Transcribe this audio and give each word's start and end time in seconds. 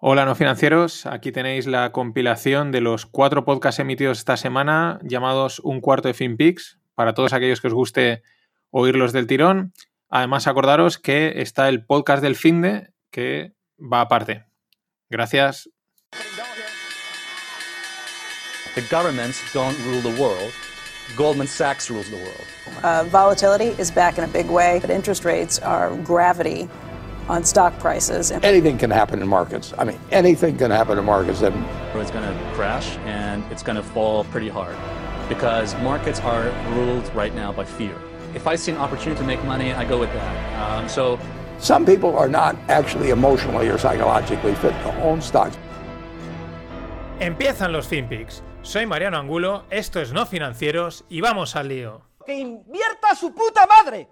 Hola 0.00 0.24
no 0.24 0.36
financieros, 0.36 1.06
aquí 1.06 1.32
tenéis 1.32 1.66
la 1.66 1.90
compilación 1.90 2.70
de 2.70 2.80
los 2.80 3.04
cuatro 3.04 3.44
podcasts 3.44 3.80
emitidos 3.80 4.18
esta 4.18 4.36
semana 4.36 5.00
llamados 5.02 5.58
Un 5.58 5.80
cuarto 5.80 6.06
de 6.06 6.14
FinPix, 6.14 6.78
para 6.94 7.14
todos 7.14 7.32
aquellos 7.32 7.60
que 7.60 7.66
os 7.66 7.74
guste 7.74 8.22
oírlos 8.70 9.12
del 9.12 9.26
tirón. 9.26 9.72
Además 10.08 10.46
acordaros 10.46 10.98
que 10.98 11.42
está 11.42 11.68
el 11.68 11.84
podcast 11.84 12.22
del 12.22 12.36
Finde 12.36 12.92
que 13.10 13.54
va 13.80 14.02
aparte. 14.02 14.44
Gracias. 15.10 15.68
The 18.76 18.82
governments 18.88 19.42
don't 19.52 19.76
rule 19.84 20.00
the 20.00 20.22
world. 20.22 20.52
Goldman 21.16 21.48
Sachs 21.48 21.90
rules 21.90 22.08
the 22.08 22.18
world. 22.18 22.46
Uh, 22.84 23.02
volatility 23.10 23.74
is 23.80 23.90
back 23.92 24.16
in 24.16 24.22
a 24.22 24.28
big 24.28 24.48
way, 24.48 24.78
but 24.80 24.90
interest 24.90 25.24
rates 25.24 25.58
are 25.58 25.90
gravity 26.04 26.68
on 27.28 27.44
stock 27.44 27.78
prices. 27.78 28.30
Anything 28.30 28.78
can 28.78 28.90
happen 28.90 29.20
in 29.20 29.28
markets. 29.28 29.74
I 29.78 29.84
mean, 29.84 29.98
anything 30.10 30.56
can 30.56 30.70
happen 30.70 30.98
in 30.98 31.04
markets. 31.04 31.42
And 31.42 31.54
It's 31.94 32.10
going 32.10 32.24
to 32.24 32.52
crash 32.54 32.96
and 33.06 33.44
it's 33.52 33.62
going 33.62 33.76
to 33.76 33.82
fall 33.82 34.24
pretty 34.24 34.48
hard 34.48 34.76
because 35.28 35.74
markets 35.82 36.20
are 36.20 36.50
ruled 36.74 37.12
right 37.14 37.34
now 37.34 37.52
by 37.52 37.64
fear. 37.64 37.94
If 38.34 38.46
I 38.46 38.56
see 38.56 38.72
an 38.72 38.78
opportunity 38.78 39.20
to 39.20 39.26
make 39.26 39.42
money, 39.44 39.72
I 39.72 39.84
go 39.84 39.98
with 39.98 40.12
that. 40.12 40.78
Um, 40.78 40.88
so 40.88 41.18
some 41.58 41.84
people 41.84 42.16
are 42.16 42.28
not 42.28 42.56
actually 42.68 43.10
emotionally 43.10 43.68
or 43.68 43.78
psychologically 43.78 44.54
fit 44.54 44.72
to 44.84 45.02
own 45.02 45.20
stocks. 45.20 45.56
Empiezan 47.20 47.72
los 47.72 47.88
FinPix. 47.88 48.42
Soy 48.62 48.86
Mariano 48.86 49.18
Angulo, 49.18 49.64
esto 49.70 50.00
es 50.00 50.12
No 50.12 50.24
Financieros 50.26 51.04
y 51.08 51.20
vamos 51.20 51.56
al 51.56 51.68
lío. 51.68 52.02
¡Que 52.26 52.34
invierta 52.34 53.14
su 53.16 53.32
puta 53.32 53.66
madre! 53.66 54.08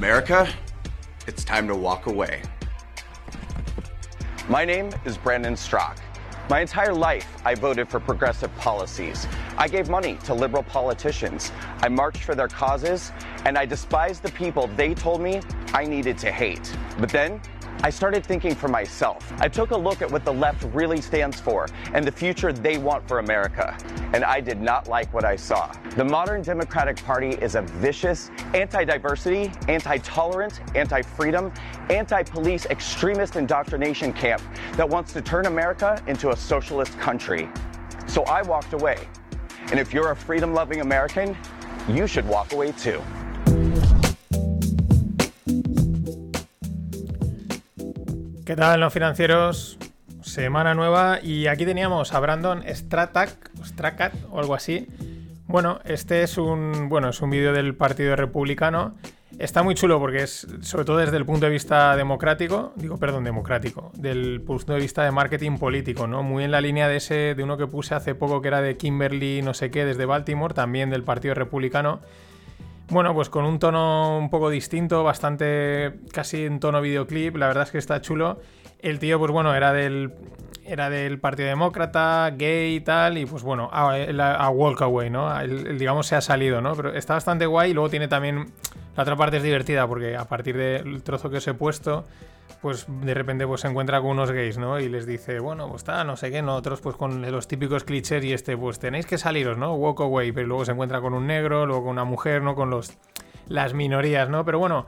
America, 0.00 0.48
it's 1.26 1.44
time 1.44 1.68
to 1.68 1.74
walk 1.74 2.06
away. 2.06 2.40
My 4.48 4.64
name 4.64 4.88
is 5.04 5.18
Brandon 5.18 5.54
Strock. 5.54 5.98
My 6.48 6.62
entire 6.62 6.94
life, 6.94 7.28
I 7.44 7.54
voted 7.54 7.86
for 7.86 8.00
progressive 8.00 8.50
policies. 8.56 9.26
I 9.58 9.68
gave 9.68 9.90
money 9.90 10.16
to 10.24 10.32
liberal 10.32 10.62
politicians. 10.62 11.52
I 11.82 11.90
marched 11.90 12.24
for 12.24 12.34
their 12.34 12.48
causes, 12.48 13.12
and 13.44 13.58
I 13.58 13.66
despised 13.66 14.22
the 14.22 14.32
people 14.32 14.68
they 14.68 14.94
told 14.94 15.20
me 15.20 15.42
I 15.74 15.84
needed 15.84 16.16
to 16.20 16.32
hate. 16.32 16.74
But 16.98 17.10
then, 17.10 17.38
I 17.82 17.88
started 17.88 18.26
thinking 18.26 18.54
for 18.54 18.68
myself. 18.68 19.32
I 19.38 19.48
took 19.48 19.70
a 19.70 19.76
look 19.76 20.02
at 20.02 20.10
what 20.10 20.22
the 20.22 20.32
left 20.32 20.64
really 20.74 21.00
stands 21.00 21.40
for 21.40 21.66
and 21.94 22.06
the 22.06 22.12
future 22.12 22.52
they 22.52 22.76
want 22.76 23.08
for 23.08 23.20
America. 23.20 23.74
And 24.12 24.22
I 24.22 24.38
did 24.40 24.60
not 24.60 24.86
like 24.86 25.10
what 25.14 25.24
I 25.24 25.34
saw. 25.34 25.72
The 25.96 26.04
modern 26.04 26.42
Democratic 26.42 27.02
Party 27.02 27.30
is 27.30 27.54
a 27.54 27.62
vicious, 27.62 28.30
anti 28.52 28.84
diversity, 28.84 29.50
anti 29.68 29.96
tolerant, 29.98 30.60
anti 30.74 31.00
freedom, 31.00 31.52
anti 31.88 32.22
police 32.22 32.66
extremist 32.66 33.36
indoctrination 33.36 34.12
camp 34.12 34.42
that 34.72 34.86
wants 34.86 35.14
to 35.14 35.22
turn 35.22 35.46
America 35.46 36.02
into 36.06 36.30
a 36.30 36.36
socialist 36.36 36.98
country. 36.98 37.48
So 38.06 38.24
I 38.24 38.42
walked 38.42 38.74
away. 38.74 39.08
And 39.70 39.80
if 39.80 39.94
you're 39.94 40.10
a 40.10 40.16
freedom 40.16 40.52
loving 40.52 40.82
American, 40.82 41.34
you 41.88 42.06
should 42.06 42.28
walk 42.28 42.52
away 42.52 42.72
too. 42.72 43.02
¿Qué 48.50 48.56
tal, 48.56 48.80
no 48.80 48.90
financieros? 48.90 49.78
Semana 50.22 50.74
nueva 50.74 51.20
y 51.22 51.46
aquí 51.46 51.64
teníamos 51.64 52.12
a 52.12 52.18
Brandon 52.18 52.64
Stratak, 52.66 53.30
Strakat 53.64 54.12
o 54.32 54.40
algo 54.40 54.56
así. 54.56 54.88
Bueno, 55.46 55.78
este 55.84 56.24
es 56.24 56.36
un, 56.36 56.88
bueno, 56.88 57.10
es 57.10 57.22
un 57.22 57.30
vídeo 57.30 57.52
del 57.52 57.76
Partido 57.76 58.16
Republicano. 58.16 58.96
Está 59.38 59.62
muy 59.62 59.76
chulo 59.76 60.00
porque 60.00 60.24
es, 60.24 60.48
sobre 60.62 60.84
todo 60.84 60.96
desde 60.96 61.16
el 61.16 61.24
punto 61.24 61.46
de 61.46 61.52
vista 61.52 61.94
democrático, 61.94 62.72
digo, 62.74 62.98
perdón, 62.98 63.22
democrático, 63.22 63.92
del 63.94 64.40
punto 64.40 64.72
de 64.72 64.80
vista 64.80 65.04
de 65.04 65.12
marketing 65.12 65.56
político, 65.58 66.08
¿no? 66.08 66.24
Muy 66.24 66.42
en 66.42 66.50
la 66.50 66.60
línea 66.60 66.88
de 66.88 66.96
ese, 66.96 67.36
de 67.36 67.44
uno 67.44 67.56
que 67.56 67.68
puse 67.68 67.94
hace 67.94 68.16
poco 68.16 68.42
que 68.42 68.48
era 68.48 68.60
de 68.60 68.76
Kimberly, 68.76 69.42
no 69.42 69.54
sé 69.54 69.70
qué, 69.70 69.84
desde 69.84 70.06
Baltimore, 70.06 70.54
también 70.54 70.90
del 70.90 71.04
Partido 71.04 71.34
Republicano. 71.34 72.00
Bueno, 72.90 73.14
pues 73.14 73.30
con 73.30 73.44
un 73.44 73.60
tono 73.60 74.18
un 74.18 74.30
poco 74.30 74.50
distinto, 74.50 75.04
bastante 75.04 76.00
casi 76.12 76.44
en 76.44 76.58
tono 76.58 76.80
videoclip, 76.80 77.36
la 77.36 77.46
verdad 77.46 77.62
es 77.62 77.70
que 77.70 77.78
está 77.78 78.00
chulo. 78.00 78.40
El 78.80 78.98
tío, 78.98 79.16
pues 79.20 79.30
bueno, 79.30 79.54
era 79.54 79.72
del, 79.72 80.12
era 80.64 80.90
del 80.90 81.18
Partido 81.18 81.48
Demócrata, 81.48 82.30
gay 82.30 82.76
y 82.76 82.80
tal, 82.80 83.18
y 83.18 83.26
pues 83.26 83.42
bueno, 83.42 83.68
a, 83.72 83.94
a 83.94 84.50
Walkaway, 84.50 85.10
¿no? 85.10 85.38
El, 85.40 85.66
el, 85.66 85.78
digamos 85.78 86.06
se 86.06 86.16
ha 86.16 86.20
salido, 86.20 86.60
¿no? 86.60 86.74
Pero 86.74 86.94
está 86.94 87.14
bastante 87.14 87.46
guay 87.46 87.70
y 87.70 87.74
luego 87.74 87.90
tiene 87.90 88.08
también... 88.08 88.52
La 88.96 89.04
otra 89.04 89.16
parte 89.16 89.36
es 89.38 89.42
divertida 89.42 89.86
porque 89.86 90.16
a 90.16 90.24
partir 90.24 90.56
del 90.56 91.02
trozo 91.02 91.30
que 91.30 91.36
os 91.36 91.46
he 91.46 91.54
puesto, 91.54 92.04
pues 92.60 92.86
de 92.88 93.14
repente 93.14 93.46
pues 93.46 93.62
se 93.62 93.68
encuentra 93.68 94.00
con 94.00 94.10
unos 94.10 94.32
gays, 94.32 94.58
¿no? 94.58 94.78
Y 94.80 94.88
les 94.88 95.06
dice, 95.06 95.38
bueno, 95.38 95.68
pues 95.68 95.82
está, 95.82 96.04
no 96.04 96.16
sé 96.16 96.30
qué, 96.30 96.42
nosotros 96.42 96.80
pues 96.80 96.96
con 96.96 97.22
los 97.30 97.48
típicos 97.48 97.84
clichés 97.84 98.22
y 98.24 98.32
este, 98.32 98.56
pues 98.56 98.78
tenéis 98.78 99.06
que 99.06 99.16
saliros, 99.16 99.56
¿no? 99.56 99.74
Walk 99.74 100.00
away, 100.00 100.32
pero 100.32 100.48
luego 100.48 100.64
se 100.64 100.72
encuentra 100.72 101.00
con 101.00 101.14
un 101.14 101.26
negro, 101.26 101.66
luego 101.66 101.84
con 101.84 101.92
una 101.92 102.04
mujer, 102.04 102.42
¿no? 102.42 102.54
Con 102.54 102.68
los 102.68 102.92
las 103.50 103.74
minorías, 103.74 104.30
¿no? 104.30 104.44
Pero 104.44 104.58
bueno, 104.58 104.86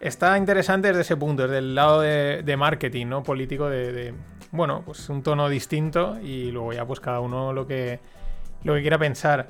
está 0.00 0.36
interesante 0.36 0.88
desde 0.88 1.02
ese 1.02 1.16
punto, 1.16 1.44
desde 1.44 1.58
el 1.58 1.74
lado 1.74 2.00
de, 2.00 2.56
marketing, 2.58 3.06
¿no? 3.06 3.22
Político 3.22 3.70
de, 3.70 4.12
bueno, 4.52 4.82
pues 4.84 5.08
un 5.08 5.22
tono 5.22 5.48
distinto 5.48 6.18
y 6.20 6.50
luego 6.50 6.72
ya 6.72 6.86
pues 6.86 7.00
cada 7.00 7.20
uno 7.20 7.52
lo 7.52 7.66
que, 7.66 8.00
lo 8.64 8.74
que 8.74 8.80
quiera 8.80 8.98
pensar. 8.98 9.48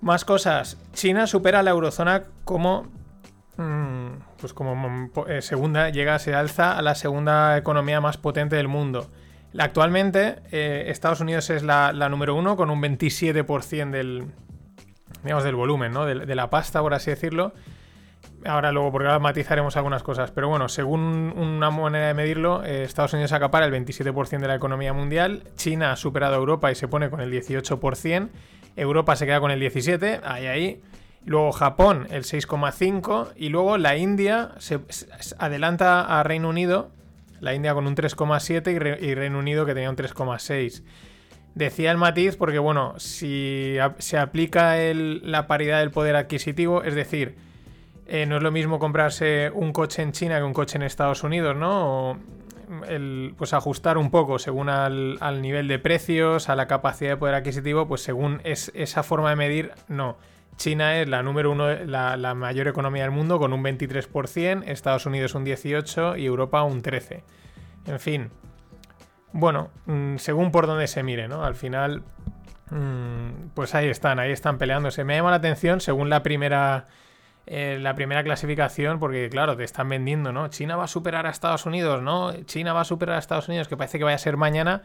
Más 0.00 0.24
cosas. 0.24 0.78
China 0.92 1.26
supera 1.26 1.60
a 1.60 1.62
la 1.62 1.70
eurozona 1.70 2.24
como 2.44 2.86
pues 4.40 4.54
como 4.54 5.10
eh, 5.28 5.42
segunda, 5.42 5.90
llega, 5.90 6.18
se 6.18 6.34
alza 6.34 6.78
a 6.78 6.82
la 6.82 6.94
segunda 6.94 7.58
economía 7.58 8.00
más 8.00 8.16
potente 8.16 8.56
del 8.56 8.68
mundo. 8.68 9.10
Actualmente, 9.58 10.36
eh, 10.50 10.84
Estados 10.88 11.20
Unidos 11.20 11.50
es 11.50 11.62
la, 11.62 11.92
la, 11.92 12.08
número 12.08 12.34
uno 12.34 12.56
con 12.56 12.70
un 12.70 12.80
27% 12.80 13.90
del, 13.90 14.26
digamos, 15.24 15.44
del 15.44 15.56
volumen, 15.56 15.92
¿no? 15.92 16.06
de, 16.06 16.24
de, 16.24 16.34
la 16.34 16.48
pasta, 16.48 16.80
por 16.80 16.94
así 16.94 17.10
decirlo. 17.10 17.52
Ahora 18.44 18.72
luego, 18.72 18.90
porque 18.90 19.08
ahora 19.08 19.18
matizaremos 19.18 19.76
algunas 19.76 20.02
cosas. 20.02 20.30
Pero 20.30 20.48
bueno, 20.48 20.68
según 20.68 21.00
una 21.36 21.70
manera 21.70 22.08
de 22.08 22.14
medirlo, 22.14 22.64
eh, 22.64 22.84
Estados 22.84 23.12
Unidos 23.12 23.32
acapara 23.32 23.66
el 23.66 23.72
27% 23.72 24.40
de 24.40 24.48
la 24.48 24.54
economía 24.54 24.92
mundial. 24.92 25.44
China 25.56 25.92
ha 25.92 25.96
superado 25.96 26.34
a 26.34 26.38
Europa 26.38 26.72
y 26.72 26.74
se 26.74 26.88
pone 26.88 27.10
con 27.10 27.20
el 27.20 27.30
18%. 27.30 28.28
Europa 28.76 29.16
se 29.16 29.26
queda 29.26 29.40
con 29.40 29.50
el 29.50 29.60
17%. 29.60 30.20
Ahí, 30.24 30.46
ahí. 30.46 30.82
Luego 31.26 31.52
Japón 31.52 32.06
el 32.10 32.24
6,5 32.24 33.32
y 33.36 33.50
luego 33.50 33.76
la 33.76 33.96
India 33.98 34.52
se, 34.58 34.80
adelanta 35.38 36.18
a 36.18 36.22
Reino 36.22 36.48
Unido, 36.48 36.90
la 37.40 37.54
India 37.54 37.74
con 37.74 37.86
un 37.86 37.94
3,7 37.94 38.72
y, 38.72 38.78
Re, 38.78 38.98
y, 39.00 39.14
Reino 39.14 39.38
Unido 39.38 39.66
que 39.66 39.74
tenía 39.74 39.90
un 39.90 39.96
3,6. 39.96 40.82
Decía 41.54 41.90
el 41.90 41.98
matiz 41.98 42.36
porque, 42.36 42.58
bueno, 42.58 42.94
si 42.96 43.76
se 43.98 44.16
aplica 44.16 44.76
la 44.94 45.46
paridad 45.46 45.80
del 45.80 45.90
poder 45.90 46.16
adquisitivo, 46.16 46.82
es 46.84 46.94
decir, 46.94 47.36
eh, 48.10 48.26
no 48.26 48.36
es 48.36 48.42
lo 48.42 48.50
mismo 48.50 48.78
comprarse 48.78 49.50
un 49.54 49.72
coche 49.72 50.02
en 50.02 50.10
China 50.12 50.38
que 50.38 50.44
un 50.44 50.52
coche 50.52 50.76
en 50.76 50.82
Estados 50.82 51.22
Unidos, 51.22 51.56
¿no? 51.56 52.10
O 52.10 52.18
pues 53.36 53.52
ajustar 53.52 53.98
un 53.98 54.10
poco 54.10 54.38
según 54.38 54.68
al, 54.68 55.42
nivel 55.42 55.66
de 55.68 55.78
precios, 55.78 56.48
a 56.48 56.56
la 56.56 56.66
capacidad 56.66 57.10
de 57.10 57.16
poder 57.16 57.34
adquisitivo, 57.34 57.88
pues 57.88 58.02
según 58.02 58.40
es, 58.44 58.70
esa 58.74 59.02
forma 59.02 59.30
de 59.30 59.36
medir, 59.36 59.72
no. 59.88 60.16
China 60.56 60.98
es 61.00 61.08
la 61.08 61.22
número 61.22 61.50
uno, 61.50 61.68
la, 61.68 62.16
la, 62.16 62.34
mayor 62.34 62.68
economía 62.68 63.02
del 63.02 63.12
mundo 63.12 63.38
con 63.38 63.52
un 63.52 63.64
23%, 63.64 64.64
Estados 64.66 65.06
Unidos 65.06 65.34
un 65.34 65.44
18% 65.44 66.20
y 66.20 66.26
Europa 66.26 66.62
un 66.62 66.82
13%. 66.82 67.22
En 67.86 67.98
fin, 67.98 68.30
bueno, 69.32 69.70
mmm, 69.86 70.16
según 70.16 70.50
por 70.50 70.66
donde 70.66 70.86
se 70.86 71.02
mire, 71.02 71.28
¿no? 71.28 71.44
Al 71.44 71.54
final, 71.54 72.02
mmm, 72.70 73.50
pues 73.54 73.74
ahí 73.74 73.88
están, 73.88 74.18
ahí 74.18 74.32
están 74.32 74.58
peleándose. 74.58 75.04
Me 75.04 75.16
llama 75.16 75.30
la 75.30 75.36
atención, 75.36 75.80
según 75.80 76.10
la 76.10 76.22
primera, 76.22 76.86
eh, 77.52 77.78
la 77.80 77.96
primera 77.96 78.22
clasificación, 78.22 79.00
porque 79.00 79.28
claro, 79.28 79.56
te 79.56 79.64
están 79.64 79.88
vendiendo, 79.88 80.30
¿no? 80.30 80.46
China 80.46 80.76
va 80.76 80.84
a 80.84 80.86
superar 80.86 81.26
a 81.26 81.30
Estados 81.30 81.66
Unidos, 81.66 82.00
¿no? 82.00 82.32
China 82.44 82.72
va 82.72 82.82
a 82.82 82.84
superar 82.84 83.16
a 83.16 83.18
Estados 83.18 83.48
Unidos, 83.48 83.66
que 83.66 83.76
parece 83.76 83.98
que 83.98 84.04
vaya 84.04 84.14
a 84.14 84.18
ser 84.18 84.36
mañana 84.36 84.82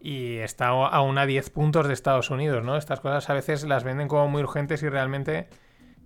y 0.00 0.36
está 0.36 0.68
a 0.68 1.00
una 1.00 1.24
10 1.24 1.48
puntos 1.48 1.86
de 1.86 1.94
Estados 1.94 2.28
Unidos, 2.28 2.62
¿no? 2.62 2.76
Estas 2.76 3.00
cosas 3.00 3.30
a 3.30 3.32
veces 3.32 3.64
las 3.64 3.84
venden 3.84 4.08
como 4.08 4.28
muy 4.28 4.42
urgentes 4.42 4.82
y 4.82 4.90
realmente, 4.90 5.48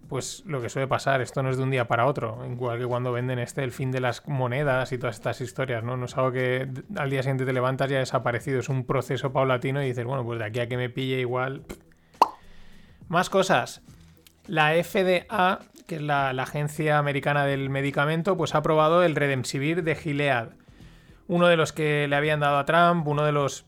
pues 0.08 0.44
lo 0.46 0.60
que 0.60 0.68
suele 0.68 0.86
pasar, 0.86 1.20
esto 1.20 1.42
no 1.42 1.50
es 1.50 1.56
de 1.56 1.64
un 1.64 1.70
día 1.72 1.88
para 1.88 2.06
otro, 2.06 2.46
igual 2.48 2.78
que 2.78 2.86
cuando 2.86 3.10
venden 3.10 3.40
este 3.40 3.64
el 3.64 3.72
fin 3.72 3.90
de 3.90 3.98
las 3.98 4.24
monedas 4.28 4.92
y 4.92 4.98
todas 4.98 5.16
estas 5.16 5.40
historias, 5.40 5.82
¿no? 5.82 5.96
No 5.96 6.04
es 6.04 6.16
algo 6.16 6.30
que 6.30 6.68
al 6.94 7.10
día 7.10 7.24
siguiente 7.24 7.44
te 7.44 7.52
levantas 7.52 7.90
y 7.90 7.96
ha 7.96 7.98
desaparecido, 7.98 8.60
es 8.60 8.68
un 8.68 8.84
proceso 8.84 9.32
paulatino 9.32 9.82
y 9.82 9.88
dices, 9.88 10.04
bueno, 10.04 10.24
pues 10.24 10.38
de 10.38 10.44
aquí 10.44 10.60
a 10.60 10.68
que 10.68 10.76
me 10.76 10.90
pille 10.90 11.18
igual... 11.18 11.64
Más 13.08 13.30
cosas. 13.30 13.82
La 14.46 14.72
FDA, 14.74 15.60
que 15.88 15.96
es 15.96 16.02
la, 16.02 16.28
agencia 16.30 16.98
americana 16.98 17.46
del 17.46 17.70
medicamento, 17.70 18.36
pues 18.36 18.54
ha 18.54 18.58
aprobado 18.58 19.02
el 19.02 19.16
Redemsivir 19.16 19.82
de 19.82 19.96
Gilead. 19.96 20.50
Uno 21.26 21.48
de 21.48 21.56
los 21.56 21.72
que 21.72 22.06
le 22.06 22.14
habían 22.14 22.40
dado 22.40 22.58
a 22.58 22.66
Trump, 22.66 23.08
uno 23.08 23.24
de 23.24 23.32
los 23.32 23.64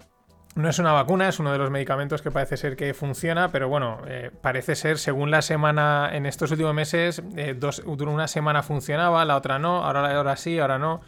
No 0.54 0.68
es 0.68 0.78
una 0.78 0.92
vacuna, 0.92 1.28
es 1.28 1.38
uno 1.38 1.50
de 1.50 1.58
los 1.58 1.70
medicamentos 1.70 2.20
que 2.20 2.30
parece 2.30 2.58
ser 2.58 2.76
que 2.76 2.92
funciona, 2.92 3.50
pero 3.50 3.68
bueno, 3.68 4.02
eh, 4.06 4.30
parece 4.42 4.76
ser, 4.76 4.98
según 4.98 5.30
la 5.30 5.40
semana, 5.40 6.10
en 6.12 6.26
estos 6.26 6.50
últimos 6.50 6.74
meses, 6.74 7.22
eh, 7.36 7.58
una 7.86 8.28
semana 8.28 8.62
funcionaba, 8.62 9.24
la 9.24 9.36
otra 9.36 9.58
no, 9.58 9.82
ahora, 9.82 10.14
ahora 10.14 10.36
sí, 10.36 10.58
ahora 10.58 10.78
no. 10.78 11.00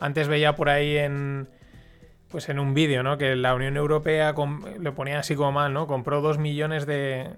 Antes 0.00 0.26
veía 0.26 0.56
por 0.56 0.68
ahí 0.68 0.96
en, 0.96 1.48
pues 2.28 2.48
en 2.48 2.58
un 2.58 2.74
vídeo, 2.74 3.04
¿no? 3.04 3.18
Que 3.18 3.36
la 3.36 3.54
Unión 3.54 3.76
Europea 3.76 4.34
lo 4.80 4.94
ponía 4.94 5.20
así 5.20 5.36
como 5.36 5.52
mal, 5.52 5.72
¿no? 5.72 5.86
Compró 5.86 6.20
dos 6.20 6.38
millones 6.38 6.86
de, 6.86 7.30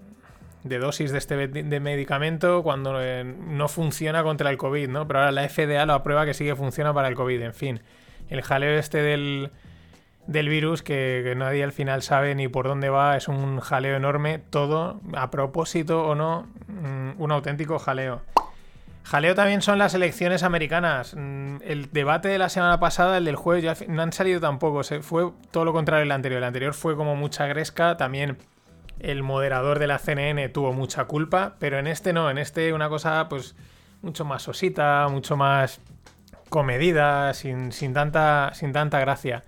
de 0.64 0.78
dosis 0.78 1.12
de 1.12 1.19
este 1.19 1.49
de 1.49 1.81
medicamento 1.81 2.62
cuando 2.62 3.00
eh, 3.00 3.25
no 3.25 3.69
funciona 3.69 4.22
contra 4.22 4.50
el 4.50 4.56
COVID, 4.56 4.88
¿no? 4.88 5.06
Pero 5.06 5.20
ahora 5.20 5.32
la 5.32 5.49
FDA 5.49 5.87
lo 5.87 5.94
aprueba 5.94 6.26
que 6.26 6.34
sí 6.34 6.44
que 6.44 6.56
funciona 6.56 6.93
para 6.93 7.08
el 7.08 7.14
COVID, 7.14 7.40
en 7.40 7.55
fin. 7.55 7.81
El 8.28 8.43
jaleo 8.43 8.78
este 8.78 9.02
del 9.02 9.50
del 10.28 10.50
virus 10.50 10.82
que, 10.82 11.32
nadie 11.37 11.64
al 11.64 11.72
final 11.72 12.02
sabe 12.02 12.34
ni 12.34 12.49
por 12.49 12.69
dónde 12.69 12.90
va, 12.90 13.16
es 13.16 13.28
un 13.28 13.60
jaleo 13.60 13.96
enorme, 13.96 14.38
todo, 14.50 15.00
a 15.14 15.31
propósito 15.31 16.06
o 16.06 16.14
no, 16.14 16.46
mm, 16.66 17.20
un 17.20 17.32
auténtico 17.32 17.78
jaleo. 17.78 18.20
Jaleo 19.04 19.34
también 19.34 19.62
son 19.62 19.78
las 19.78 19.94
elecciones 19.94 20.43
americanas. 20.43 21.14
Mm, 21.16 21.62
el 21.64 21.90
debate 21.93 22.28
de 22.28 22.37
la 22.37 22.50
semana 22.50 22.78
pasada, 22.78 23.16
el 23.16 23.25
del 23.25 23.37
jueves, 23.37 23.64
ya 23.64 23.75
no 23.88 24.02
han 24.02 24.12
salido 24.12 24.38
tampoco. 24.38 24.82
Fue 25.00 25.31
todo 25.50 25.64
lo 25.64 25.72
contrario 25.72 26.02
del 26.02 26.12
anterior. 26.12 26.38
El 26.38 26.44
anterior 26.44 26.75
fue 26.75 26.94
como 26.94 27.16
mucha 27.16 27.46
gresca. 27.46 27.96
También 27.96 28.37
el 29.00 29.23
moderador 29.23 29.79
de 29.79 29.87
la 29.87 29.99
CNN 29.99 30.49
tuvo 30.49 30.73
mucha 30.73 31.05
culpa. 31.05 31.56
Pero 31.59 31.79
en 31.79 31.87
este 31.87 32.12
no. 32.12 32.31
En 32.31 32.39
este 32.39 32.73
una 32.73 32.89
cosa, 32.89 33.29
pues, 33.29 33.55
mucho 34.03 34.25
más 34.25 34.49
osita, 34.49 35.06
mucho 35.11 35.37
más 35.37 35.81
comedida, 36.49 37.35
sin, 37.35 37.73
sin, 37.73 37.93
tanta, 37.93 38.53
sin 38.55 38.73
tanta 38.73 39.00
gracia. 39.00 39.45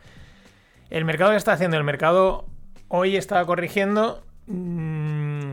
El 0.90 1.04
mercado 1.04 1.30
que 1.30 1.36
está 1.36 1.52
haciendo, 1.52 1.76
el 1.76 1.84
mercado 1.84 2.46
hoy 2.88 3.16
está 3.16 3.44
corrigiendo. 3.44 4.22
Mm, 4.46 5.52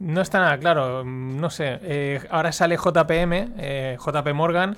no 0.00 0.20
está 0.20 0.40
nada 0.40 0.58
claro, 0.58 1.04
no 1.04 1.48
sé. 1.50 1.78
Eh, 1.82 2.20
ahora 2.30 2.50
sale 2.50 2.76
JPM, 2.76 3.52
eh, 3.56 3.96
JP 3.98 4.34
Morgan, 4.34 4.76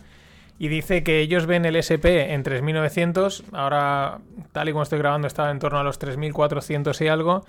y 0.58 0.68
dice 0.68 1.02
que 1.02 1.20
ellos 1.20 1.46
ven 1.46 1.64
el 1.64 1.76
SP 1.80 2.34
en 2.34 2.44
3.900. 2.44 3.44
Ahora, 3.52 4.18
tal 4.52 4.68
y 4.68 4.72
como 4.72 4.82
estoy 4.82 4.98
grabando, 4.98 5.26
estaba 5.26 5.50
en 5.50 5.58
torno 5.58 5.78
a 5.78 5.82
los 5.82 5.98
3.400 5.98 7.02
y 7.04 7.08
algo. 7.08 7.46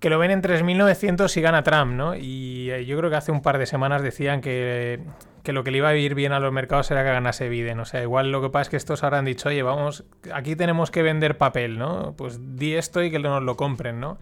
Que 0.00 0.10
lo 0.10 0.18
ven 0.18 0.30
en 0.30 0.42
3.900 0.42 1.28
si 1.28 1.40
gana 1.40 1.62
Trump, 1.62 1.92
¿no? 1.92 2.14
Y 2.14 2.70
eh, 2.70 2.86
yo 2.86 2.96
creo 2.98 3.10
que 3.10 3.16
hace 3.16 3.32
un 3.32 3.42
par 3.42 3.58
de 3.58 3.66
semanas 3.66 4.02
decían 4.02 4.40
que 4.40 5.00
que 5.48 5.54
lo 5.54 5.64
que 5.64 5.70
le 5.70 5.78
iba 5.78 5.88
a 5.88 5.96
ir 5.96 6.14
bien 6.14 6.32
a 6.32 6.40
los 6.40 6.52
mercados 6.52 6.90
era 6.90 7.02
que 7.02 7.08
ganase 7.08 7.48
Biden. 7.48 7.80
O 7.80 7.86
sea, 7.86 8.02
igual 8.02 8.30
lo 8.30 8.42
que 8.42 8.50
pasa 8.50 8.64
es 8.64 8.68
que 8.68 8.76
estos 8.76 9.02
han 9.02 9.24
dicho, 9.24 9.48
oye, 9.48 9.62
vamos, 9.62 10.04
aquí 10.30 10.56
tenemos 10.56 10.90
que 10.90 11.02
vender 11.02 11.38
papel, 11.38 11.78
¿no? 11.78 12.12
Pues 12.18 12.56
di 12.56 12.74
esto 12.74 13.02
y 13.02 13.10
que 13.10 13.18
nos 13.18 13.42
lo 13.42 13.56
compren, 13.56 13.98
¿no? 13.98 14.18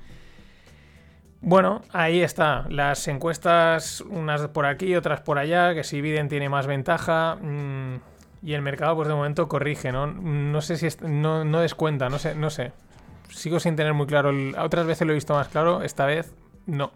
Bueno, 1.40 1.82
ahí 1.92 2.20
está. 2.20 2.66
Las 2.68 3.08
encuestas, 3.08 4.02
unas 4.02 4.46
por 4.46 4.66
aquí, 4.66 4.94
otras 4.94 5.20
por 5.20 5.38
allá, 5.38 5.74
que 5.74 5.82
si 5.82 6.00
Biden 6.00 6.28
tiene 6.28 6.48
más 6.48 6.68
ventaja. 6.68 7.36
Mm, 7.42 7.96
y 8.42 8.54
el 8.54 8.62
mercado, 8.62 8.94
pues 8.94 9.08
de 9.08 9.14
momento 9.14 9.48
corrige, 9.48 9.90
¿no? 9.90 10.06
No 10.06 10.60
sé 10.60 10.76
si 10.76 10.86
no, 11.08 11.44
no, 11.44 11.60
descuenta, 11.60 12.08
no 12.08 12.20
sé, 12.20 12.36
no 12.36 12.50
sé. 12.50 12.70
Sigo 13.30 13.60
sin 13.60 13.76
tener 13.76 13.94
muy 13.94 14.06
claro. 14.06 14.30
Otras 14.58 14.86
veces 14.86 15.06
lo 15.06 15.12
he 15.12 15.14
visto 15.14 15.34
más 15.34 15.48
claro, 15.48 15.82
esta 15.82 16.06
vez 16.06 16.34
no. 16.66 16.92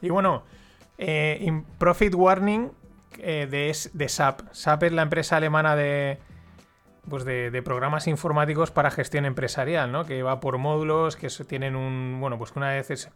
Y 0.00 0.10
bueno, 0.10 0.42
eh, 0.98 1.62
profit 1.78 2.14
warning 2.14 2.70
eh, 3.18 3.46
de, 3.50 3.76
de, 3.92 4.08
SAP. 4.08 4.42
SAP 4.52 4.84
es 4.84 4.92
la 4.92 5.02
empresa 5.02 5.36
alemana 5.36 5.76
de, 5.76 6.18
pues 7.08 7.24
de, 7.24 7.62
programas 7.62 8.06
informáticos 8.06 8.70
para 8.70 8.90
gestión 8.90 9.24
empresarial, 9.24 9.92
¿no? 9.92 10.04
Que 10.04 10.22
va 10.22 10.40
por 10.40 10.58
módulos, 10.58 11.16
que 11.16 11.28
tienen 11.46 11.76
un. 11.76 12.18
Bueno, 12.20 12.38
pues 12.38 12.52
una 12.56 12.70
vez 12.70 12.90
es, 12.90 13.10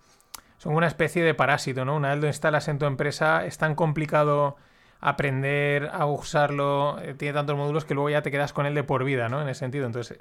son 0.59 0.75
una 0.75 0.87
especie 0.87 1.23
de 1.23 1.35
parásito, 1.35 1.85
¿no? 1.85 1.97
Una 1.97 2.11
vez 2.11 2.21
lo 2.21 2.27
instalas 2.27 2.69
en 2.69 2.79
tu 2.79 2.87
empresa, 2.87 3.45
es 3.47 3.59
tan 3.59 3.75
complicado 3.75 4.57
aprender 5.01 5.91
a 5.93 6.07
usarlo, 6.07 6.99
eh, 7.01 7.15
tiene 7.15 7.35
tantos 7.35 7.57
módulos 7.57 7.85
que 7.85 7.95
luego 7.95 8.11
ya 8.11 8.23
te 8.23 8.31
quedas 8.31 8.53
con 8.53 8.67
él 8.67 8.75
de 8.75 8.83
por 8.83 9.05
vida, 9.05 9.29
¿no? 9.29 9.41
En 9.41 9.49
ese 9.49 9.61
sentido. 9.61 9.87
Entonces, 9.87 10.19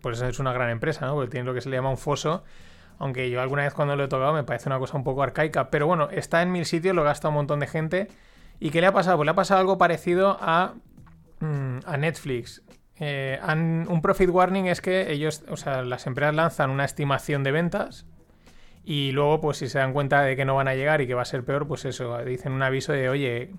por 0.00 0.12
eso 0.12 0.26
es 0.26 0.38
una 0.38 0.52
gran 0.52 0.70
empresa, 0.70 1.06
¿no? 1.06 1.14
Porque 1.14 1.30
tiene 1.30 1.46
lo 1.46 1.54
que 1.54 1.60
se 1.60 1.68
le 1.68 1.76
llama 1.76 1.90
un 1.90 1.98
foso. 1.98 2.44
Aunque 2.98 3.30
yo 3.30 3.40
alguna 3.40 3.62
vez 3.62 3.74
cuando 3.74 3.96
lo 3.96 4.04
he 4.04 4.08
tocado 4.08 4.32
me 4.32 4.44
parece 4.44 4.68
una 4.68 4.78
cosa 4.78 4.96
un 4.96 5.04
poco 5.04 5.22
arcaica. 5.22 5.70
Pero 5.70 5.86
bueno, 5.86 6.08
está 6.10 6.42
en 6.42 6.52
mil 6.52 6.64
sitios, 6.64 6.94
lo 6.94 7.02
gasta 7.02 7.28
un 7.28 7.34
montón 7.34 7.60
de 7.60 7.66
gente. 7.66 8.08
¿Y 8.60 8.70
qué 8.70 8.80
le 8.80 8.86
ha 8.86 8.92
pasado? 8.92 9.16
Pues 9.16 9.26
le 9.26 9.32
ha 9.32 9.34
pasado 9.34 9.60
algo 9.60 9.78
parecido 9.78 10.38
a, 10.40 10.74
mm, 11.40 11.78
a 11.84 11.96
Netflix. 11.96 12.62
Eh, 13.00 13.40
un 13.88 14.00
profit 14.02 14.30
warning 14.30 14.66
es 14.66 14.80
que 14.80 15.10
ellos, 15.10 15.42
o 15.48 15.56
sea, 15.56 15.82
las 15.82 16.06
empresas 16.06 16.34
lanzan 16.34 16.70
una 16.70 16.84
estimación 16.84 17.42
de 17.42 17.50
ventas 17.50 18.06
y 18.84 19.12
luego, 19.12 19.40
pues 19.40 19.58
si 19.58 19.68
se 19.68 19.78
dan 19.78 19.92
cuenta 19.92 20.22
de 20.22 20.36
que 20.36 20.44
no 20.44 20.56
van 20.56 20.68
a 20.68 20.74
llegar 20.74 21.00
y 21.00 21.06
que 21.06 21.14
va 21.14 21.22
a 21.22 21.26
ser 21.26 21.44
peor, 21.44 21.68
pues 21.68 21.84
eso, 21.84 22.18
dicen 22.24 22.52
un 22.52 22.62
aviso 22.62 22.92
de, 22.92 23.08
oye, 23.08 23.50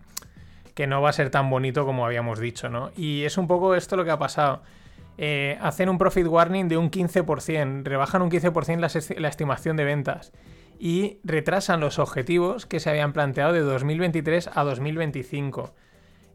que 0.76 0.88
no 0.88 1.02
va 1.02 1.10
a 1.10 1.14
ser 1.14 1.30
tan 1.30 1.50
bonito 1.50 1.86
como 1.86 2.06
habíamos 2.06 2.40
dicho, 2.40 2.70
¿no? 2.70 2.92
Y 2.98 3.24
es 3.24 3.38
un 3.38 3.48
poco 3.48 3.76
esto 3.76 3.96
lo 3.96 4.04
que 4.04 4.12
ha 4.12 4.20
pasado. 4.20 4.64
Eh, 5.18 5.58
hacen 5.62 5.90
un 5.90 5.98
profit 5.98 6.26
warning 6.28 6.68
de 6.68 6.78
un 6.78 6.90
15%, 6.90 7.84
rebajan 7.84 8.22
un 8.22 8.32
15% 8.32 8.80
la, 8.80 9.22
la 9.22 9.28
estimación 9.28 9.78
de 9.78 9.86
ventas 9.86 10.32
y 10.80 11.20
retrasan 11.24 11.80
los 11.80 12.00
objetivos 12.00 12.66
que 12.66 12.80
se 12.80 12.90
habían 12.90 13.14
planteado 13.14 13.54
de 13.54 13.62
2023 13.62 14.50
a 14.54 14.64
2025. 14.64 15.74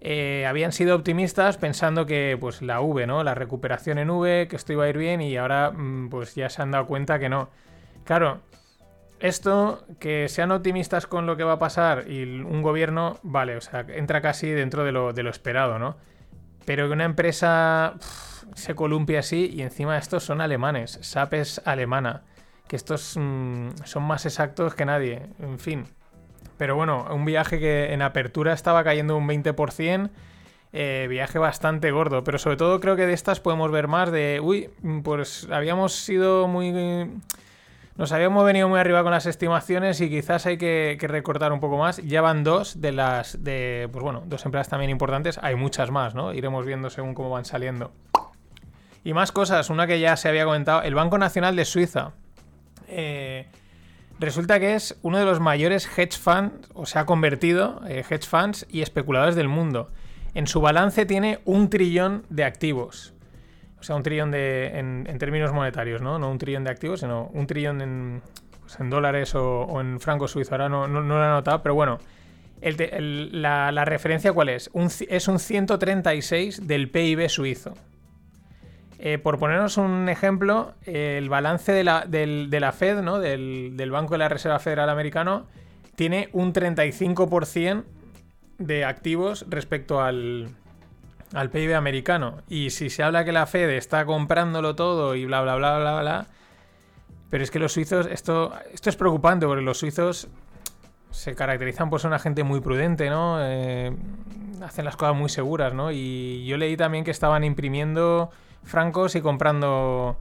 Eh, 0.01 0.47
habían 0.47 0.71
sido 0.71 0.95
optimistas 0.95 1.59
pensando 1.59 2.07
que 2.07 2.37
pues 2.39 2.63
la 2.63 2.81
V, 2.81 3.07
¿no? 3.07 3.25
La 3.25 3.35
recuperación 3.35 3.99
en 3.99 4.11
V, 4.11 4.47
que 4.49 4.57
esto 4.57 4.73
iba 4.73 4.85
a 4.85 4.89
ir 4.89 4.97
bien 4.97 5.21
y 5.21 5.37
ahora 5.37 5.73
mm, 5.73 6.09
pues 6.09 6.37
ya 6.37 6.49
se 6.51 6.63
han 6.63 6.71
dado 6.71 6.87
cuenta 6.87 7.19
que 7.19 7.29
no. 7.29 7.51
Claro, 8.05 8.41
esto, 9.19 9.85
que 9.99 10.29
sean 10.29 10.53
optimistas 10.53 11.07
con 11.07 11.27
lo 11.27 11.37
que 11.37 11.43
va 11.43 11.55
a 11.55 11.59
pasar 11.59 12.09
y 12.09 12.23
un 12.23 12.63
gobierno, 12.63 13.19
vale, 13.23 13.57
o 13.57 13.61
sea, 13.61 13.85
entra 13.89 14.21
casi 14.21 14.49
dentro 14.49 14.85
de 14.85 14.93
lo, 14.93 15.13
de 15.13 15.25
lo 15.25 15.31
esperado, 15.31 15.81
¿no? 15.81 15.97
Pero 16.65 16.87
que 16.87 16.93
una 16.93 17.05
empresa 17.05 17.95
se 18.55 18.75
columpie 18.75 19.19
así 19.19 19.51
y 19.53 19.63
encima 19.63 19.99
estos 19.99 20.25
son 20.25 20.41
alemanes, 20.41 20.99
SAP 21.03 21.35
es 21.35 21.63
alemana 21.65 22.23
que 22.69 22.77
estos 22.77 23.17
mm, 23.17 23.71
son 23.85 24.03
más 24.05 24.27
exactos 24.27 24.75
que 24.75 24.85
nadie, 24.85 25.23
en 25.41 25.59
fin. 25.59 25.87
Pero 26.57 26.77
bueno, 26.77 27.07
un 27.11 27.25
viaje 27.25 27.59
que 27.59 27.93
en 27.93 28.03
apertura 28.03 28.53
estaba 28.53 28.85
cayendo 28.85 29.17
un 29.17 29.27
20%, 29.27 30.11
eh, 30.73 31.07
viaje 31.09 31.39
bastante 31.39 31.91
gordo, 31.91 32.23
pero 32.23 32.39
sobre 32.39 32.57
todo 32.57 32.79
creo 32.79 32.95
que 32.95 33.07
de 33.07 33.15
estas 33.15 33.41
podemos 33.41 33.71
ver 33.71 33.89
más 33.89 34.13
de, 34.13 34.41
uy, 34.43 34.71
pues 35.03 35.49
habíamos 35.51 35.95
sido 35.95 36.47
muy... 36.47 37.11
Nos 37.97 38.13
habíamos 38.13 38.45
venido 38.45 38.69
muy 38.69 38.79
arriba 38.79 39.03
con 39.03 39.11
las 39.11 39.27
estimaciones 39.27 40.01
y 40.01 40.09
quizás 40.09 40.47
hay 40.47 40.57
que, 40.57 40.97
que, 41.01 41.09
recortar 41.09 41.53
un 41.53 41.59
poco 41.59 41.79
más. 41.79 41.97
Ya 41.97 42.21
van 42.21 42.45
dos 42.45 42.81
de 42.81 42.93
las 42.93 43.43
de, 43.43 43.89
pues 43.91 44.05
bueno, 44.05 44.23
dos 44.25 44.45
empresas 44.45 44.69
también 44.69 44.91
importantes. 44.91 45.41
Hay 45.43 45.57
muchas 45.57 45.91
más, 45.91 46.15
¿no? 46.15 46.33
Iremos 46.33 46.65
viendo 46.65 46.91
según 46.91 47.15
cómo 47.15 47.29
van 47.31 47.45
saliendo. 47.45 47.91
Y 49.09 49.15
más 49.15 49.33
cosas. 49.33 49.71
Una 49.71 49.87
que 49.87 50.01
ya 50.01 50.19
se 50.19 50.29
había 50.29 50.45
comentado. 50.45 50.83
El 50.83 50.95
Banco 50.95 51.17
Nacional 51.17 51.57
de 51.57 51.65
Suiza 51.65 52.13
eh, 52.89 53.47
resulta 54.19 54.61
que 54.61 54.75
es 54.75 54.99
uno 55.01 55.17
de 55.17 55.25
los 55.25 55.41
mayores 55.41 55.89
hedge 55.97 56.19
funds, 56.19 56.69
o 56.75 56.85
se 56.85 56.99
ha 56.99 57.07
convertido, 57.07 57.81
eh, 57.89 58.05
hedge 58.07 58.27
funds 58.27 58.67
y 58.69 58.83
especuladores 58.83 59.35
del 59.35 59.49
mundo. 59.49 59.89
En 60.35 60.47
su 60.47 60.61
balance 60.61 61.07
tiene 61.07 61.39
un 61.47 61.71
trillón 61.71 62.27
de 62.29 62.45
activos. 62.45 63.15
O 63.81 63.83
sea, 63.83 63.97
un 63.97 64.03
trillón 64.03 64.31
de, 64.31 64.79
en, 64.79 65.19
términos 65.19 65.55
monetarios, 65.55 66.03
¿no? 66.03 66.19
No 66.19 66.31
un 66.31 66.37
trillón 66.37 66.65
de 66.65 66.71
activos, 66.71 67.01
sino 67.01 67.31
un 67.33 67.47
trillón 67.47 67.81
en, 67.81 68.23
pues, 68.61 68.77
dólares 68.91 69.35
o, 69.35 69.81
en 69.81 70.01
francos 70.01 70.33
suizos. 70.33 70.53
Ahora 70.53 70.69
no, 70.69 70.87
no, 70.87 71.01
lo 71.01 71.23
he 71.23 71.27
anotado, 71.27 71.63
pero 71.63 71.75
bueno. 71.75 71.99
la, 72.61 73.85
referencia 73.87 74.35
cuál 74.35 74.51
es? 74.51 74.71
es 75.09 75.29
un 75.29 75.39
136 75.39 76.67
del 76.67 76.91
PIB 76.91 77.31
suizo. 77.31 77.73
Eh, 79.01 79.19
por 79.19 79.39
ponernos 79.39 79.77
un 79.77 80.09
ejemplo, 80.09 80.75
el 80.85 81.29
balance 81.29 81.73
de 81.73 81.85
la, 81.85 82.73
Fed, 82.73 83.01
¿no? 83.01 83.21
Del, 83.21 83.91
Banco 83.93 84.15
de 84.15 84.19
la 84.19 84.29
Reserva 84.29 84.59
Federal 84.59 84.91
Americano, 84.91 85.47
tiene 85.95 86.29
un 86.33 86.53
35% 86.53 87.85
de 88.59 88.85
activos 88.85 89.47
respecto 89.49 90.01
al, 90.01 90.49
al 91.33 91.51
PIB 91.51 91.75
americano. 91.75 92.43
Y 92.49 92.71
si 92.71 92.91
se 92.91 93.05
habla 93.05 93.25
que 93.25 93.31
la 93.31 93.47
Fed 93.47 93.71
está 93.71 94.05
comprándolo 94.05 94.75
todo 94.75 95.15
y 95.15 95.27
bla, 95.27 95.43
bla, 95.43 95.55
bla, 95.57 95.79
bla, 95.79 96.01
bla. 96.01 96.27
Pero 97.31 97.45
es 97.45 97.51
que 97.51 97.59
los 97.59 97.73
suizos, 97.73 98.07
esto, 98.07 98.53
esto 98.73 98.91
es 98.91 98.97
preocupante 98.97 99.47
porque 99.47 99.63
los 99.63 99.79
suizos 99.79 100.29
se 101.11 101.35
caracterizan 101.35 101.89
por 101.89 102.01
ser 102.01 102.09
una 102.09 102.19
gente 102.19 102.43
muy 102.43 102.61
prudente, 102.61 103.11
¿no? 103.11 103.39
Eh, 103.41 103.95
hacen 104.63 104.85
las 104.85 104.97
cosas 104.97 105.15
muy 105.15 105.29
seguras, 105.29 105.73
¿no? 105.75 105.93
Y 105.93 106.45
yo 106.47 106.57
leí 106.57 106.77
también 106.77 107.05
que 107.05 107.11
estaban 107.11 107.45
imprimiendo 107.45 108.31
francos 108.65 109.15
y 109.15 109.21
comprando 109.21 110.19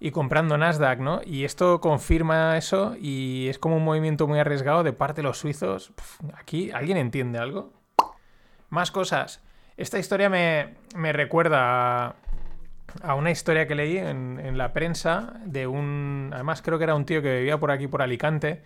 y 0.00 0.10
comprando 0.10 0.58
Nasdaq, 0.58 0.98
¿no? 0.98 1.20
Y 1.24 1.44
esto 1.44 1.80
confirma 1.80 2.58
eso 2.58 2.96
y 3.00 3.46
es 3.48 3.60
como 3.60 3.76
un 3.76 3.84
movimiento 3.84 4.26
muy 4.26 4.40
arriesgado 4.40 4.82
de 4.82 4.92
parte 4.92 5.20
de 5.20 5.28
los 5.28 5.38
suizos. 5.38 5.92
Aquí, 6.36 6.72
¿alguien 6.72 6.96
entiende 6.96 7.38
algo? 7.38 7.72
Más 8.68 8.90
cosas. 8.90 9.40
Esta 9.76 10.00
historia 10.00 10.28
me, 10.28 10.74
me 10.96 11.12
recuerda 11.12 12.16
a 13.00 13.14
una 13.14 13.30
historia 13.30 13.68
que 13.68 13.76
leí 13.76 13.96
en, 13.96 14.40
en 14.42 14.58
la 14.58 14.72
prensa 14.72 15.34
de 15.44 15.68
un... 15.68 16.30
Además 16.34 16.62
creo 16.62 16.78
que 16.78 16.84
era 16.84 16.96
un 16.96 17.04
tío 17.04 17.22
que 17.22 17.38
vivía 17.38 17.60
por 17.60 17.70
aquí, 17.70 17.86
por 17.86 18.02
Alicante, 18.02 18.62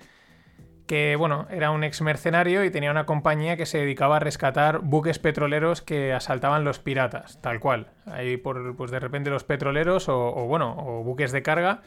que 0.86 1.16
bueno, 1.16 1.46
era 1.50 1.70
un 1.70 1.82
ex 1.84 2.00
mercenario 2.00 2.64
y 2.64 2.70
tenía 2.70 2.90
una 2.90 3.06
compañía 3.06 3.56
que 3.56 3.66
se 3.66 3.78
dedicaba 3.78 4.16
a 4.16 4.20
rescatar 4.20 4.78
buques 4.78 5.18
petroleros 5.18 5.82
que 5.82 6.12
asaltaban 6.12 6.64
los 6.64 6.78
piratas, 6.78 7.40
tal 7.40 7.60
cual. 7.60 7.88
Ahí 8.06 8.36
por, 8.36 8.76
pues 8.76 8.90
de 8.90 9.00
repente 9.00 9.30
los 9.30 9.44
petroleros 9.44 10.08
o, 10.08 10.32
bueno, 10.46 10.76
o 10.78 11.02
buques 11.02 11.32
de 11.32 11.42
carga, 11.42 11.82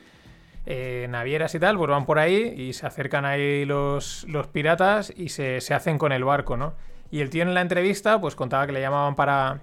eh, 0.65 1.08
navieras 1.10 1.56
y 1.56 1.60
tal, 1.60 1.77
pues 1.77 1.89
van 1.89 2.06
por 2.06 2.20
ahí 2.20 2.53
y 2.58 2.74
se 2.74 2.86
acercan 2.86 3.25
ahí 3.25 3.65
los, 3.65 4.25
los 4.27 4.48
piratas 4.48 5.13
y 5.15 5.29
se, 5.29 5.62
se 5.62 5.74
hacen 5.74 5.98
con 5.98 6.12
el 6.12 6.25
barco, 6.25 6.58
¿no? 6.58 6.74
Y 7.10 7.22
el 7.22 7.29
tío 7.29 7.44
en 7.44 7.53
la 7.53 7.62
entrevista 7.62 8.20
pues 8.20 8.36
contaba 8.36 8.68
que 8.68 8.74
le 8.74 8.82
llamaban 8.82 9.15
para, 9.15 9.62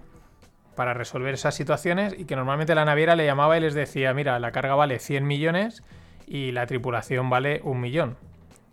para 0.74 0.94
resolver 0.94 1.34
esas 1.34 1.54
situaciones 1.54 2.14
y 2.18 2.24
que 2.24 2.36
normalmente 2.36 2.74
la 2.74 2.86
naviera 2.86 3.14
le 3.14 3.26
llamaba 3.26 3.58
y 3.58 3.60
les 3.60 3.74
decía, 3.74 4.14
mira, 4.14 4.38
la 4.40 4.50
carga 4.50 4.74
vale 4.74 4.98
100 4.98 5.26
millones 5.26 5.82
y 6.26 6.52
la 6.52 6.66
tripulación 6.66 7.28
vale 7.30 7.60
un 7.62 7.80
millón 7.80 8.16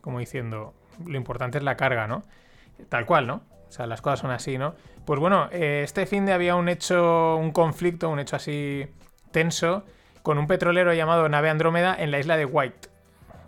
como 0.04 0.20
diciendo, 0.20 0.74
lo 1.06 1.16
importante 1.16 1.58
es 1.58 1.64
la 1.64 1.78
carga, 1.78 2.08
¿no? 2.08 2.24
Tal 2.90 3.06
cual, 3.06 3.26
¿no? 3.26 3.44
O 3.70 3.72
sea, 3.72 3.88
las 3.88 4.02
cosas 4.02 4.20
son 4.20 4.32
así, 4.32 4.58
¿no? 4.58 4.76
Pues 5.06 5.18
bueno, 5.18 5.48
eh, 5.52 5.82
este 5.84 6.06
fin 6.06 6.26
de 6.26 6.34
había 6.34 6.56
un 6.56 6.68
hecho, 6.68 7.38
un 7.38 7.52
conflicto, 7.52 8.10
un 8.10 8.20
hecho 8.20 8.36
así 8.36 8.86
tenso, 9.32 9.86
con 10.22 10.38
un 10.38 10.46
petrolero 10.46 10.94
llamado 10.94 11.30
Nave 11.30 11.50
Andrómeda 11.50 11.96
en 11.98 12.12
la 12.12 12.20
isla 12.20 12.36
de 12.36 12.44
White, 12.44 12.90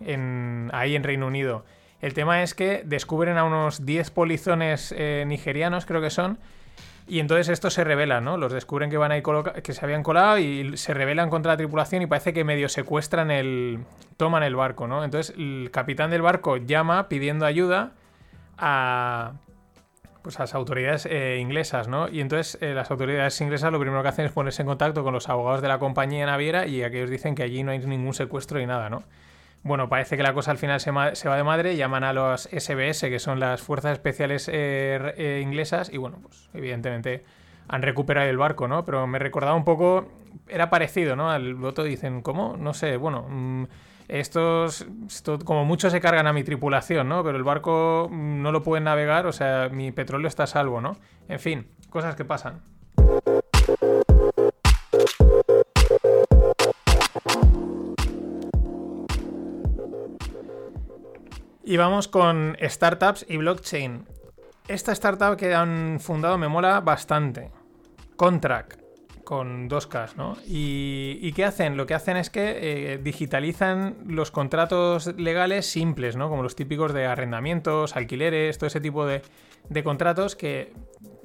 en, 0.00 0.70
ahí 0.72 0.96
en 0.96 1.04
Reino 1.04 1.26
Unido. 1.26 1.66
El 2.00 2.14
tema 2.14 2.42
es 2.42 2.54
que 2.54 2.82
descubren 2.86 3.36
a 3.36 3.44
unos 3.44 3.84
10 3.84 4.10
polizones 4.10 4.94
eh, 4.96 5.24
nigerianos, 5.26 5.84
creo 5.84 6.00
que 6.00 6.10
son, 6.10 6.38
y 7.08 7.20
entonces 7.20 7.48
estos 7.48 7.74
se 7.74 7.84
rebelan, 7.84 8.24
¿no? 8.24 8.36
Los 8.36 8.52
descubren 8.52 8.90
que 8.90 8.96
van 8.96 9.12
ahí 9.12 9.22
que 9.62 9.72
se 9.72 9.84
habían 9.84 10.02
colado 10.02 10.38
y 10.38 10.76
se 10.76 10.92
rebelan 10.92 11.30
contra 11.30 11.52
la 11.52 11.56
tripulación 11.56 12.02
y 12.02 12.06
parece 12.06 12.32
que 12.32 12.42
medio 12.42 12.68
secuestran 12.68 13.30
el. 13.30 13.80
toman 14.16 14.42
el 14.42 14.56
barco, 14.56 14.88
¿no? 14.88 15.04
Entonces 15.04 15.34
el 15.36 15.70
capitán 15.72 16.10
del 16.10 16.22
barco 16.22 16.56
llama 16.56 17.08
pidiendo 17.08 17.46
ayuda 17.46 17.92
a. 18.58 19.34
Pues 20.22 20.40
a 20.40 20.42
las 20.42 20.56
autoridades 20.56 21.06
eh, 21.06 21.38
inglesas, 21.40 21.86
¿no? 21.86 22.08
Y 22.08 22.20
entonces 22.20 22.58
eh, 22.60 22.74
las 22.74 22.90
autoridades 22.90 23.40
inglesas 23.40 23.70
lo 23.70 23.78
primero 23.78 24.02
que 24.02 24.08
hacen 24.08 24.24
es 24.24 24.32
ponerse 24.32 24.62
en 24.62 24.66
contacto 24.66 25.04
con 25.04 25.14
los 25.14 25.28
abogados 25.28 25.62
de 25.62 25.68
la 25.68 25.78
compañía 25.78 26.26
naviera 26.26 26.66
y 26.66 26.82
aquellos 26.82 27.10
dicen 27.10 27.36
que 27.36 27.44
allí 27.44 27.62
no 27.62 27.70
hay 27.70 27.78
ningún 27.78 28.12
secuestro 28.12 28.58
ni 28.58 28.66
nada, 28.66 28.90
¿no? 28.90 29.04
Bueno, 29.62 29.88
parece 29.88 30.16
que 30.16 30.22
la 30.22 30.32
cosa 30.32 30.52
al 30.52 30.58
final 30.58 30.80
se, 30.80 30.90
va 30.90 31.10
de 31.10 31.42
madre, 31.44 31.76
llaman 31.76 32.04
a 32.04 32.12
los 32.12 32.48
SBS, 32.52 33.08
que 33.08 33.18
son 33.18 33.40
las 33.40 33.62
fuerzas 33.62 33.92
especiales 33.92 34.48
eh, 34.48 35.14
eh, 35.16 35.40
inglesas, 35.42 35.92
y 35.92 35.96
bueno, 35.96 36.18
pues 36.22 36.48
evidentemente 36.54 37.24
han 37.68 37.82
recuperado 37.82 38.28
el 38.28 38.38
barco, 38.38 38.68
¿no? 38.68 38.84
Pero 38.84 39.06
me 39.06 39.18
recordaba 39.18 39.56
un 39.56 39.64
poco, 39.64 40.06
era 40.48 40.70
parecido, 40.70 41.16
¿no? 41.16 41.30
Al 41.30 41.54
voto 41.54 41.82
dicen, 41.82 42.22
¿cómo? 42.22 42.56
No 42.56 42.74
sé, 42.74 42.96
bueno, 42.96 43.26
mm, 43.28 43.64
estos, 44.08 44.86
como 45.44 45.64
muchos 45.64 45.92
se 45.92 46.00
cargan 46.00 46.26
a 46.26 46.32
mi 46.32 46.44
tripulación, 46.44 47.08
¿no? 47.08 47.24
Pero 47.24 47.36
el 47.36 47.42
barco 47.42 48.08
mm, 48.10 48.42
no 48.42 48.52
lo 48.52 48.62
pueden 48.62 48.84
navegar, 48.84 49.26
o 49.26 49.32
sea, 49.32 49.68
mi 49.70 49.90
petróleo 49.90 50.28
está 50.28 50.44
a 50.44 50.46
salvo, 50.46 50.80
¿no? 50.80 50.96
En 51.28 51.40
fin, 51.40 51.66
cosas 51.90 52.14
que 52.14 52.24
pasan. 52.24 52.62
Y 61.68 61.78
vamos 61.78 62.06
con 62.06 62.56
startups 62.62 63.26
y 63.28 63.38
blockchain. 63.38 64.06
Esta 64.68 64.92
startup 64.92 65.36
que 65.36 65.52
han 65.52 65.98
fundado 65.98 66.38
me 66.38 66.46
mola 66.46 66.80
bastante. 66.80 67.50
Contract, 68.14 68.80
con 69.24 69.66
dos 69.66 69.88
Ks, 69.88 70.16
¿no? 70.16 70.36
¿Y, 70.46 71.32
qué 71.32 71.44
hacen? 71.44 71.76
Lo 71.76 71.84
que 71.86 71.94
hacen 71.94 72.16
es 72.18 72.30
que 72.30 72.92
eh, 72.92 72.98
digitalizan 72.98 73.96
los 74.06 74.30
contratos 74.30 75.08
legales 75.18 75.66
simples, 75.66 76.14
¿no? 76.14 76.28
Como 76.28 76.44
los 76.44 76.54
típicos 76.54 76.94
de 76.94 77.06
arrendamientos, 77.06 77.96
alquileres, 77.96 78.58
todo 78.58 78.68
ese 78.68 78.80
tipo 78.80 79.04
de, 79.04 79.22
de 79.68 79.82
contratos 79.82 80.36
que 80.36 80.72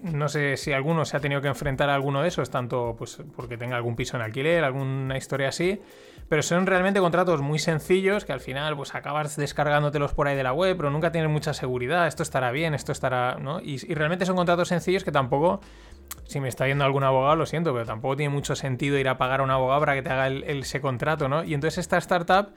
no 0.03 0.29
sé 0.29 0.57
si 0.57 0.73
alguno 0.73 1.05
se 1.05 1.15
ha 1.15 1.19
tenido 1.19 1.41
que 1.41 1.47
enfrentar 1.47 1.89
a 1.89 1.95
alguno 1.95 2.21
de 2.21 2.27
esos, 2.27 2.49
tanto 2.49 2.95
pues 2.97 3.21
porque 3.35 3.57
tenga 3.57 3.75
algún 3.75 3.95
piso 3.95 4.17
en 4.17 4.23
alquiler, 4.23 4.63
alguna 4.63 5.17
historia 5.17 5.49
así, 5.49 5.79
pero 6.27 6.41
son 6.41 6.65
realmente 6.65 6.99
contratos 6.99 7.41
muy 7.41 7.59
sencillos 7.59 8.25
que 8.25 8.33
al 8.33 8.39
final 8.39 8.75
pues 8.75 8.95
acabas 8.95 9.35
descargándotelos 9.35 10.13
por 10.13 10.27
ahí 10.27 10.35
de 10.35 10.43
la 10.43 10.53
web, 10.53 10.75
pero 10.75 10.89
nunca 10.89 11.11
tienen 11.11 11.31
mucha 11.31 11.53
seguridad, 11.53 12.07
esto 12.07 12.23
estará 12.23 12.51
bien, 12.51 12.73
esto 12.73 12.91
estará, 12.91 13.37
¿no? 13.39 13.59
Y, 13.59 13.77
realmente 13.93 14.25
son 14.25 14.35
contratos 14.35 14.69
sencillos 14.69 15.03
que 15.03 15.11
tampoco, 15.11 15.61
si 16.25 16.39
me 16.39 16.49
está 16.49 16.65
viendo 16.65 16.83
algún 16.83 17.03
abogado, 17.03 17.35
lo 17.35 17.45
siento, 17.45 17.73
pero 17.73 17.85
tampoco 17.85 18.15
tiene 18.15 18.33
mucho 18.33 18.55
sentido 18.55 18.97
ir 18.97 19.07
a 19.07 19.17
pagar 19.17 19.41
a 19.41 19.43
un 19.43 19.51
abogado 19.51 19.81
para 19.81 19.93
que 19.93 20.01
te 20.01 20.09
haga 20.09 20.27
ese 20.27 20.81
contrato, 20.81 21.27
¿no? 21.27 21.43
Y 21.43 21.53
entonces 21.53 21.77
esta 21.79 21.97
startup 21.97 22.53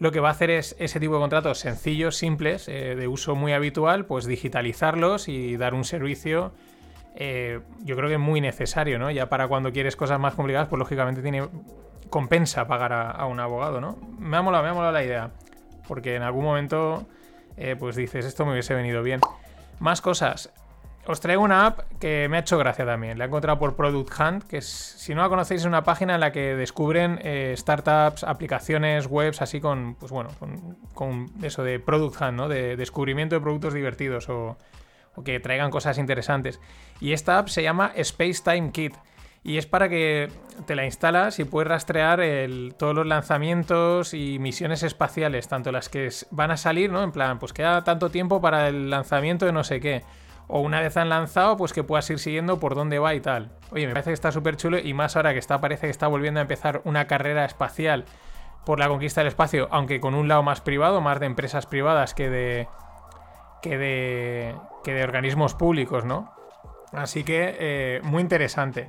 lo 0.00 0.12
que 0.12 0.20
va 0.20 0.28
a 0.28 0.32
hacer 0.32 0.50
es 0.50 0.74
ese 0.78 0.98
tipo 0.98 1.14
de 1.14 1.20
contratos 1.20 1.58
sencillos, 1.58 2.16
simples, 2.16 2.68
eh, 2.68 2.96
de 2.96 3.06
uso 3.06 3.36
muy 3.36 3.52
habitual, 3.52 4.06
pues 4.06 4.24
digitalizarlos 4.24 5.28
y 5.28 5.58
dar 5.58 5.74
un 5.74 5.84
servicio 5.84 6.52
eh, 7.16 7.60
yo 7.80 7.96
creo 7.96 8.08
que 8.08 8.14
es 8.14 8.20
muy 8.20 8.40
necesario, 8.40 8.98
¿no? 8.98 9.10
Ya 9.10 9.28
para 9.28 9.48
cuando 9.48 9.72
quieres 9.72 9.96
cosas 9.96 10.20
más 10.20 10.34
complicadas, 10.34 10.68
pues 10.68 10.78
lógicamente 10.78 11.22
tiene 11.22 11.48
compensa 12.08 12.66
pagar 12.66 12.92
a, 12.92 13.24
un 13.26 13.40
abogado, 13.40 13.80
¿no? 13.80 13.96
Me 14.18 14.36
ha 14.36 14.42
molado, 14.42 14.64
me 14.64 14.70
ha 14.70 14.74
molado 14.74 14.92
la 14.92 15.04
idea. 15.04 15.30
Porque 15.86 16.16
en 16.16 16.22
algún 16.22 16.44
momento, 16.44 17.06
eh, 17.56 17.76
pues 17.78 17.96
dices, 17.96 18.26
esto 18.26 18.44
me 18.44 18.52
hubiese 18.52 18.74
venido 18.74 19.02
bien. 19.02 19.20
Más 19.78 20.00
cosas. 20.00 20.52
Os 21.06 21.20
traigo 21.20 21.42
una 21.42 21.66
app 21.66 21.80
que 21.98 22.28
me 22.28 22.36
ha 22.36 22.40
hecho 22.40 22.58
gracia 22.58 22.84
también. 22.84 23.18
La 23.18 23.24
he 23.24 23.28
encontrado 23.28 23.58
por 23.58 23.74
Product 23.74 24.12
Hunt, 24.20 24.44
que 24.44 24.60
si 24.60 25.14
no 25.14 25.22
la 25.22 25.28
conocéis, 25.28 25.62
es 25.62 25.66
una 25.66 25.82
página 25.82 26.14
en 26.14 26.20
la 26.20 26.30
que 26.30 26.54
descubren 26.54 27.18
eh, 27.22 27.54
startups, 27.56 28.22
aplicaciones, 28.22 29.06
webs, 29.06 29.40
así 29.40 29.60
con, 29.60 29.94
pues 29.94 30.12
bueno, 30.12 30.30
con, 30.38 30.76
con, 30.92 31.30
eso 31.42 31.64
de 31.64 31.80
Product 31.80 32.20
Hunt, 32.20 32.32
¿no? 32.32 32.48
De 32.48 32.76
descubrimiento 32.76 33.34
de 33.34 33.40
productos 33.40 33.72
divertidos 33.72 34.28
o, 34.28 34.58
o 35.14 35.24
que 35.24 35.40
traigan 35.40 35.70
cosas 35.70 35.98
interesantes. 35.98 36.60
Y 37.00 37.12
esta 37.12 37.38
app 37.38 37.48
se 37.48 37.62
llama 37.62 37.92
Space 37.96 38.42
Time 38.44 38.72
Kit. 38.72 38.94
Y 39.42 39.56
es 39.56 39.66
para 39.66 39.88
que 39.88 40.28
te 40.66 40.74
la 40.74 40.84
instalas 40.84 41.38
y 41.38 41.44
puedes 41.44 41.68
rastrear 41.68 42.20
todos 42.76 42.94
los 42.94 43.06
lanzamientos 43.06 44.12
y 44.12 44.38
misiones 44.38 44.82
espaciales, 44.82 45.48
tanto 45.48 45.72
las 45.72 45.88
que 45.88 46.10
van 46.30 46.50
a 46.50 46.58
salir, 46.58 46.92
¿no? 46.92 47.02
En 47.02 47.10
plan, 47.10 47.38
pues 47.38 47.54
queda 47.54 47.82
tanto 47.82 48.10
tiempo 48.10 48.42
para 48.42 48.68
el 48.68 48.90
lanzamiento 48.90 49.46
de 49.46 49.52
no 49.52 49.64
sé 49.64 49.80
qué. 49.80 50.04
O 50.46 50.60
una 50.60 50.80
vez 50.80 50.96
han 50.98 51.08
lanzado, 51.08 51.56
pues 51.56 51.72
que 51.72 51.84
puedas 51.84 52.10
ir 52.10 52.18
siguiendo 52.18 52.60
por 52.60 52.74
dónde 52.74 52.98
va 52.98 53.14
y 53.14 53.20
tal. 53.20 53.50
Oye, 53.70 53.86
me 53.86 53.92
parece 53.92 54.10
que 54.10 54.14
está 54.14 54.30
súper 54.30 54.56
chulo 54.56 54.78
y 54.78 54.92
más 54.92 55.16
ahora 55.16 55.32
que 55.32 55.38
está, 55.38 55.58
parece 55.60 55.86
que 55.86 55.90
está 55.90 56.06
volviendo 56.06 56.40
a 56.40 56.42
empezar 56.42 56.82
una 56.84 57.06
carrera 57.06 57.46
espacial 57.46 58.04
por 58.66 58.78
la 58.78 58.88
conquista 58.88 59.22
del 59.22 59.28
espacio, 59.28 59.68
aunque 59.70 60.00
con 60.00 60.14
un 60.14 60.28
lado 60.28 60.42
más 60.42 60.60
privado, 60.60 61.00
más 61.00 61.18
de 61.20 61.26
empresas 61.26 61.66
privadas 61.66 62.14
que 62.14 62.28
de, 62.28 62.68
que 63.62 63.78
de, 63.78 64.54
que 64.82 64.94
de 64.94 65.04
organismos 65.04 65.54
públicos, 65.54 66.04
¿no? 66.04 66.32
Así 66.92 67.24
que 67.24 67.56
eh, 67.58 68.00
muy 68.02 68.22
interesante. 68.22 68.88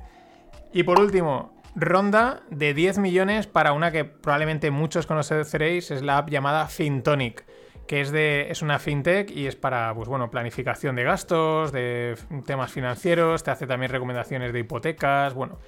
Y 0.74 0.83
por 0.83 1.00
último, 1.00 1.53
ronda 1.75 2.41
de 2.50 2.74
10 2.74 2.98
millones 3.00 3.48
para 3.48 3.74
una 3.74 3.91
que 3.91 4.05
probablemente 4.05 4.71
muchos 4.71 5.05
conoceréis, 5.05 5.91
es 5.91 6.01
la 6.01 6.17
app 6.17 6.29
llamada 6.29 6.67
FinTonic, 6.67 7.45
que 7.88 8.01
es, 8.01 8.12
de, 8.12 8.48
es 8.50 8.62
una 8.62 8.79
fintech 8.79 9.29
y 9.31 9.48
es 9.48 9.55
para 9.55 9.93
pues 9.93 10.07
bueno, 10.07 10.29
planificación 10.29 10.95
de 10.95 11.03
gastos, 11.03 11.71
de 11.71 12.15
temas 12.45 12.71
financieros, 12.71 13.43
te 13.43 13.51
hace 13.51 13.67
también 13.67 13.91
recomendaciones 13.91 14.53
de 14.53 14.60
hipotecas, 14.60 15.33
bueno. 15.33 15.60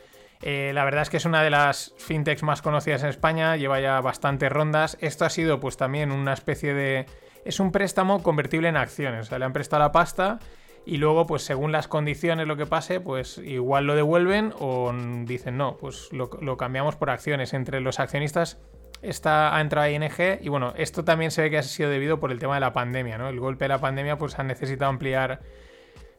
Eh, 0.46 0.72
la 0.74 0.84
verdad 0.84 1.04
es 1.04 1.10
que 1.10 1.18
es 1.18 1.26
una 1.26 1.42
de 1.42 1.50
las 1.50 1.94
fintechs 1.98 2.44
más 2.44 2.62
conocidas 2.62 3.02
en 3.04 3.10
España, 3.10 3.56
lleva 3.56 3.80
ya 3.80 4.02
bastantes 4.02 4.52
rondas. 4.52 4.98
Esto 5.00 5.24
ha 5.24 5.30
sido 5.30 5.62
pues 5.62 5.78
también 5.78 6.12
una 6.12 6.34
especie 6.34 6.74
de 6.74 7.06
es 7.46 7.60
un 7.60 7.72
préstamo 7.72 8.24
convertible 8.24 8.70
en 8.70 8.78
acciones. 8.78 9.28
O 9.28 9.30
sea, 9.30 9.40
le 9.40 9.46
han 9.46 9.54
prestado 9.54 9.84
la 9.84 9.92
pasta 9.92 10.40
y 10.86 10.98
luego, 10.98 11.26
pues 11.26 11.44
según 11.44 11.72
las 11.72 11.88
condiciones, 11.88 12.48
lo 12.48 12.58
que 12.58 12.66
pase, 12.66 13.00
pues 13.00 13.38
igual 13.38 13.86
lo 13.88 13.96
devuelven 13.96 14.54
o 14.60 14.92
dicen 15.26 15.58
no, 15.58 15.78
pues 15.78 16.10
lo, 16.12 16.58
cambiamos 16.58 16.96
por 16.96 17.10
acciones. 17.10 17.54
Entre 17.54 17.80
los 17.80 18.00
accionistas 18.00 18.60
está, 19.02 19.56
ha 19.56 19.62
entrado 19.62 19.88
ING 19.90 20.40
y 20.42 20.50
bueno, 20.50 20.74
esto 20.76 21.06
también 21.06 21.32
se 21.32 21.42
ve 21.42 21.50
que 21.50 21.58
ha 21.58 21.64
sido 21.64 21.90
debido 21.90 22.20
por 22.20 22.32
el 22.32 22.40
tema 22.40 22.56
de 22.56 22.62
la 22.62 22.74
pandemia, 22.74 23.18
¿no? 23.18 23.30
El 23.30 23.40
golpe 23.40 23.66
de 23.66 23.70
la 23.70 23.80
pandemia, 23.80 24.18
pues 24.18 24.38
han 24.40 24.48
necesitado 24.48 24.90
ampliar, 24.90 25.42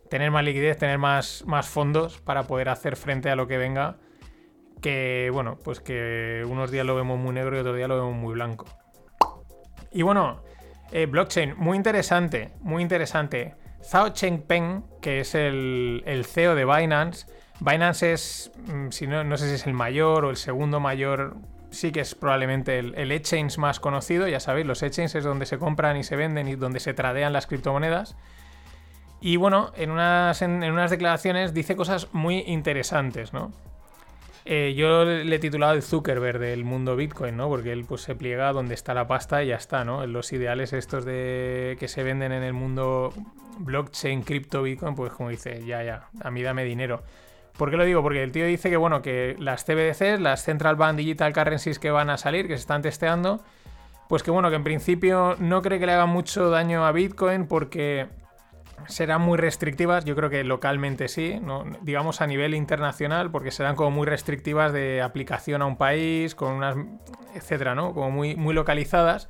tener 0.09 0.31
más 0.31 0.45
liquidez, 0.45 0.79
tener 0.79 0.99
más, 0.99 1.45
más 1.47 1.69
fondos 1.69 2.21
para 2.21 2.45
poder 2.45 2.71
hacer 2.71 2.97
frente 2.97 3.31
a 3.31 3.37
lo 3.37 3.47
que 3.47 3.59
venga. 3.59 3.99
Que 4.81 5.31
bueno, 5.33 5.59
pues 5.63 5.81
que 5.81 6.43
unos 6.49 6.71
días 6.71 6.87
lo 6.87 6.95
vemos 6.95 7.19
muy 7.19 7.33
negro 7.35 7.57
y 7.57 7.61
otros 7.61 7.77
días 7.77 7.89
lo 7.89 7.97
vemos 7.97 8.15
muy 8.15 8.33
blanco. 8.33 8.67
Y 9.93 10.03
bueno, 10.03 10.43
eh, 10.95 11.07
blockchain, 11.07 11.55
muy 11.57 11.77
interesante, 11.77 12.53
muy 12.61 12.81
interesante. 12.81 13.57
Zhao 13.83 14.11
Chengpeng, 14.11 14.85
que 15.03 15.19
es 15.19 15.35
el, 15.35 16.25
CEO 16.25 16.55
de 16.55 16.65
Binance. 16.65 17.27
Binance 17.59 18.13
es, 18.13 18.53
mm, 18.67 18.91
si 18.91 19.09
no, 19.09 19.25
no 19.25 19.37
sé 19.37 19.49
si 19.49 19.55
es 19.57 19.67
el 19.67 19.75
mayor 19.75 20.25
o 20.25 20.31
el 20.31 20.37
segundo 20.37 20.79
mayor, 20.79 21.37
sí 21.71 21.91
que 21.91 21.99
es 21.99 22.15
probablemente 22.15 22.79
el, 22.79 22.95
el 22.95 23.11
exchange 23.11 23.59
más 23.59 23.81
conocido. 23.81 24.29
Ya 24.29 24.39
sabéis, 24.39 24.67
los 24.67 24.85
exchanges 24.85 25.17
es 25.17 25.25
donde 25.25 25.47
se 25.47 25.59
compran 25.59 25.97
y 25.97 26.05
se 26.05 26.15
venden 26.15 26.47
y 26.47 26.55
donde 26.55 26.79
se 26.79 26.95
tradean 26.95 27.33
las 27.33 27.49
criptomonedas. 27.49 28.17
Y 29.21 29.35
bueno, 29.35 29.73
en 29.75 29.91
unas, 29.91 30.43
en 30.43 30.63
unas 30.63 30.93
declaraciones 30.93 31.53
dice 31.53 31.75
cosas 31.75 32.07
muy 32.13 32.45
interesantes, 32.47 33.33
¿no? 33.33 33.51
Eh, 34.47 34.75
yo 34.77 35.05
le 35.05 35.35
he 35.35 35.39
titulado 35.39 35.73
el 35.73 35.83
Zuckerberg 35.83 36.39
del 36.39 36.65
mundo 36.65 36.97
Bitcoin, 36.97 37.37
¿no? 37.37 37.49
Porque 37.49 37.73
él 37.73 37.87
pues 37.87 38.03
se 38.03 38.15
pliega 38.15 38.53
donde 38.53 38.75
está 38.75 38.93
la 38.93 39.07
pasta 39.07 39.43
y 39.43 39.49
ya 39.49 39.57
está, 39.57 39.85
¿no? 39.85 40.07
Los 40.07 40.33
ideales 40.35 40.75
estos 40.75 41.07
de 41.07 41.77
que 41.81 41.89
se 41.89 42.03
venden 42.03 42.33
en 42.33 42.43
el 42.43 42.53
mundo 42.53 43.15
blockchain, 43.59 44.23
cripto, 44.23 44.63
Bitcoin, 44.63 44.95
pues 44.95 45.13
como 45.13 45.31
dice, 45.31 45.65
ya, 45.65 45.83
ya, 45.83 46.09
a 46.21 46.31
mí 46.31 46.43
dame 46.43 46.65
dinero. 46.65 47.03
¿Por 47.57 47.71
qué 47.71 47.77
lo 47.77 47.85
digo? 47.85 48.03
Porque 48.03 48.23
el 48.23 48.33
tío 48.33 48.45
dice 48.47 48.69
que, 48.69 48.77
bueno, 48.77 49.01
que 49.01 49.37
las 49.39 49.65
CBDCs, 49.65 50.21
las 50.21 50.43
Central 50.43 50.77
Bank 50.77 50.97
Digital 50.97 51.33
Currencies 51.33 51.79
que 51.79 51.91
van 51.91 52.11
a 52.11 52.19
salir, 52.19 52.47
que 52.47 52.55
se 52.55 52.61
están 52.61 52.83
testeando, 52.83 53.43
pues 54.09 54.23
que, 54.23 54.31
bueno, 54.31 54.51
que 54.51 54.57
en 54.57 54.65
principio 54.65 55.37
no 55.39 55.63
cree 55.63 55.79
que 55.79 55.87
le 55.87 55.93
hagan 55.93 56.11
mucho 56.11 56.51
daño 56.51 56.85
a 56.85 56.93
Bitcoin 56.93 57.47
porque 57.47 58.09
serán 58.89 59.23
muy 59.23 59.39
restrictivas, 59.39 60.05
yo 60.05 60.15
creo 60.17 60.31
que 60.31 60.45
localmente 60.45 61.09
sí, 61.09 61.41
digamos 61.83 62.21
a 62.21 62.27
nivel 62.27 62.55
internacional, 62.55 63.31
porque 63.31 63.51
serán 63.51 63.77
como 63.77 63.91
muy 63.91 64.07
restrictivas 64.07 64.73
de 64.73 65.03
aplicación 65.03 65.63
a 65.63 65.67
un 65.67 65.77
país, 65.77 66.35
con 66.35 66.53
unas, 66.53 66.77
etcétera, 67.35 67.75
¿no? 67.75 67.95
Como 67.95 68.11
muy, 68.11 68.37
muy 68.37 68.55
localizadas. 68.55 69.29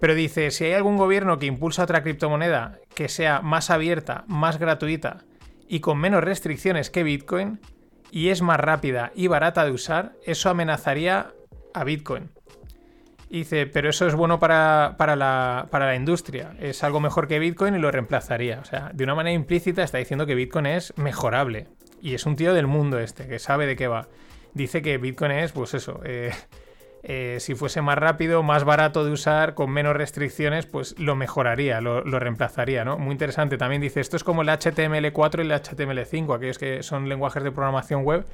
Pero 0.00 0.14
dice, 0.14 0.50
si 0.50 0.64
hay 0.64 0.74
algún 0.74 0.96
gobierno 0.96 1.38
que 1.38 1.46
impulsa 1.46 1.82
otra 1.82 2.02
criptomoneda 2.02 2.78
que 2.94 3.08
sea 3.08 3.40
más 3.40 3.70
abierta, 3.70 4.24
más 4.28 4.58
gratuita 4.58 5.24
y 5.66 5.80
con 5.80 5.98
menos 5.98 6.22
restricciones 6.22 6.90
que 6.90 7.02
Bitcoin, 7.02 7.60
y 8.10 8.28
es 8.28 8.40
más 8.42 8.58
rápida 8.58 9.12
y 9.14 9.26
barata 9.26 9.64
de 9.64 9.72
usar, 9.72 10.12
eso 10.24 10.50
amenazaría 10.50 11.32
a 11.74 11.84
Bitcoin. 11.84 12.30
Dice, 13.30 13.66
pero 13.66 13.90
eso 13.90 14.06
es 14.06 14.14
bueno 14.14 14.38
para, 14.38 14.94
la, 14.98 15.66
para, 15.70 15.86
la, 15.86 15.94
industria. 15.94 16.54
Es 16.60 16.82
algo 16.84 17.00
mejor 17.00 17.28
que 17.28 17.38
Bitcoin 17.38 17.74
y 17.74 17.78
lo 17.78 17.90
reemplazaría. 17.90 18.60
O 18.60 18.64
sea, 18.64 18.90
de 18.92 19.04
una 19.04 19.14
manera 19.14 19.34
implícita 19.34 19.82
está 19.82 19.98
diciendo 19.98 20.26
que 20.26 20.34
Bitcoin 20.34 20.66
es 20.66 20.96
mejorable. 20.96 21.68
Y 22.00 22.14
es 22.14 22.26
un 22.26 22.36
tío 22.36 22.54
del 22.54 22.66
mundo 22.66 22.98
este, 22.98 23.26
que 23.26 23.38
sabe 23.38 23.66
de 23.66 23.76
qué 23.76 23.88
va. 23.88 24.08
Dice 24.54 24.82
que 24.82 24.98
Bitcoin 24.98 25.32
es, 25.32 25.52
pues 25.52 25.74
eso, 25.74 26.00
eh, 26.04 26.32
eh, 27.02 27.36
si 27.40 27.54
fuese 27.54 27.80
más 27.80 27.96
rápido, 27.96 28.42
más 28.42 28.64
barato 28.64 29.04
de 29.04 29.12
usar, 29.12 29.54
con 29.54 29.70
menos 29.70 29.96
restricciones, 29.96 30.66
pues 30.66 30.98
lo 30.98 31.16
mejoraría, 31.16 31.80
lo, 31.80 32.02
reemplazaría, 32.02 32.84
¿no? 32.84 32.98
Muy 32.98 33.12
interesante. 33.12 33.56
También 33.56 33.80
dice, 33.80 34.00
esto 34.00 34.16
es 34.16 34.24
como 34.24 34.42
el 34.42 34.48
HTML4 34.48 35.38
y 35.38 35.42
el 35.42 35.52
HTML5, 35.52 36.36
aquellos 36.36 36.58
que 36.58 36.82
son 36.82 37.08
lenguajes 37.08 37.42
de 37.42 37.52
programación 37.52 38.04
web, 38.04 38.26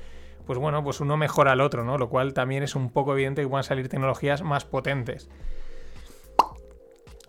pues 0.46 0.58
bueno, 0.58 0.82
pues 0.84 1.00
uno 1.00 1.16
mejora 1.16 1.52
al 1.52 1.60
otro, 1.60 1.84
¿no? 1.84 1.98
Lo 1.98 2.08
cual 2.08 2.34
también 2.34 2.62
es 2.62 2.74
un 2.74 2.90
poco 2.90 3.12
evidente 3.12 3.42
que 3.42 3.48
puedan 3.48 3.64
salir 3.64 3.88
tecnologías 3.88 4.42
más 4.42 4.64
potentes. 4.64 5.28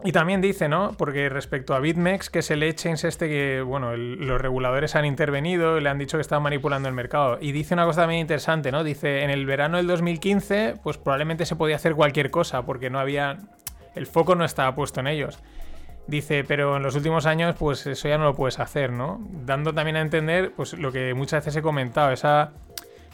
Y 0.03 0.11
también 0.11 0.41
dice, 0.41 0.67
¿no? 0.67 0.91
Porque 0.97 1.29
respecto 1.29 1.73
a 1.73 1.79
BitMEX, 1.79 2.29
que 2.29 2.39
es 2.39 2.51
el 2.51 2.61
exchange 2.63 3.05
este 3.05 3.27
que, 3.27 3.61
bueno, 3.61 3.95
los 3.95 4.39
reguladores 4.39 4.95
han 4.95 5.05
intervenido 5.05 5.77
y 5.77 5.81
le 5.81 5.89
han 5.89 5.97
dicho 5.97 6.17
que 6.17 6.21
están 6.21 6.43
manipulando 6.43 6.87
el 6.89 6.93
mercado. 6.93 7.39
Y 7.41 7.53
dice 7.53 7.73
una 7.73 7.85
cosa 7.85 8.01
también 8.01 8.21
interesante, 8.21 8.71
¿no? 8.71 8.83
Dice, 8.83 9.23
en 9.23 9.31
el 9.31 9.45
verano 9.45 9.77
del 9.77 9.87
2015, 9.87 10.75
pues 10.83 10.97
probablemente 10.97 11.45
se 11.45 11.55
podía 11.55 11.77
hacer 11.77 11.95
cualquier 11.95 12.29
cosa, 12.29 12.63
porque 12.65 12.89
no 12.89 12.99
había... 12.99 13.37
El 13.95 14.05
foco 14.05 14.35
no 14.35 14.45
estaba 14.45 14.75
puesto 14.75 14.99
en 14.99 15.07
ellos. 15.07 15.39
Dice, 16.07 16.43
pero 16.43 16.77
en 16.77 16.83
los 16.83 16.95
últimos 16.95 17.25
años, 17.25 17.55
pues 17.57 17.87
eso 17.87 18.07
ya 18.07 18.19
no 18.19 18.25
lo 18.25 18.35
puedes 18.35 18.59
hacer, 18.59 18.91
¿no? 18.91 19.25
Dando 19.45 19.73
también 19.73 19.95
a 19.95 20.01
entender, 20.01 20.51
pues 20.55 20.73
lo 20.73 20.91
que 20.91 21.15
muchas 21.15 21.43
veces 21.43 21.55
he 21.55 21.61
comentado, 21.63 22.11
esa 22.11 22.51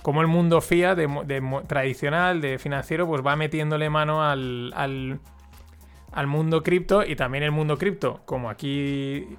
como 0.01 0.21
el 0.21 0.27
mundo 0.27 0.61
FIA 0.61 0.95
de, 0.95 1.63
tradicional, 1.67 2.41
de 2.41 2.57
financiero, 2.59 3.07
pues 3.07 3.25
va 3.25 3.35
metiéndole 3.35 3.89
mano 3.89 4.23
al, 4.23 4.73
al 6.11 6.27
mundo 6.27 6.63
cripto 6.63 7.03
y 7.05 7.15
también 7.15 7.43
el 7.43 7.51
mundo 7.51 7.77
cripto, 7.77 8.21
como 8.25 8.49
aquí 8.49 9.37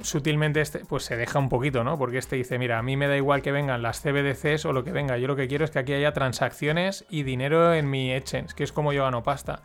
sutilmente 0.00 0.60
este, 0.60 0.80
pues 0.80 1.04
se 1.04 1.16
deja 1.16 1.38
un 1.38 1.48
poquito, 1.48 1.84
¿no? 1.84 1.98
Porque 1.98 2.18
este 2.18 2.36
dice, 2.36 2.58
mira, 2.58 2.78
a 2.78 2.82
mí 2.82 2.96
me 2.96 3.08
da 3.08 3.16
igual 3.16 3.42
que 3.42 3.52
vengan 3.52 3.82
las 3.82 4.00
CBDCs 4.00 4.64
o 4.66 4.72
lo 4.72 4.84
que 4.84 4.92
venga, 4.92 5.18
yo 5.18 5.26
lo 5.26 5.36
que 5.36 5.48
quiero 5.48 5.64
es 5.64 5.70
que 5.70 5.78
aquí 5.78 5.92
haya 5.92 6.12
transacciones 6.12 7.04
y 7.10 7.22
dinero 7.22 7.74
en 7.74 7.88
mi 7.88 8.12
exchange, 8.12 8.54
que 8.54 8.64
es 8.64 8.72
como 8.72 8.92
yo 8.92 9.04
gano 9.04 9.22
pasta. 9.22 9.62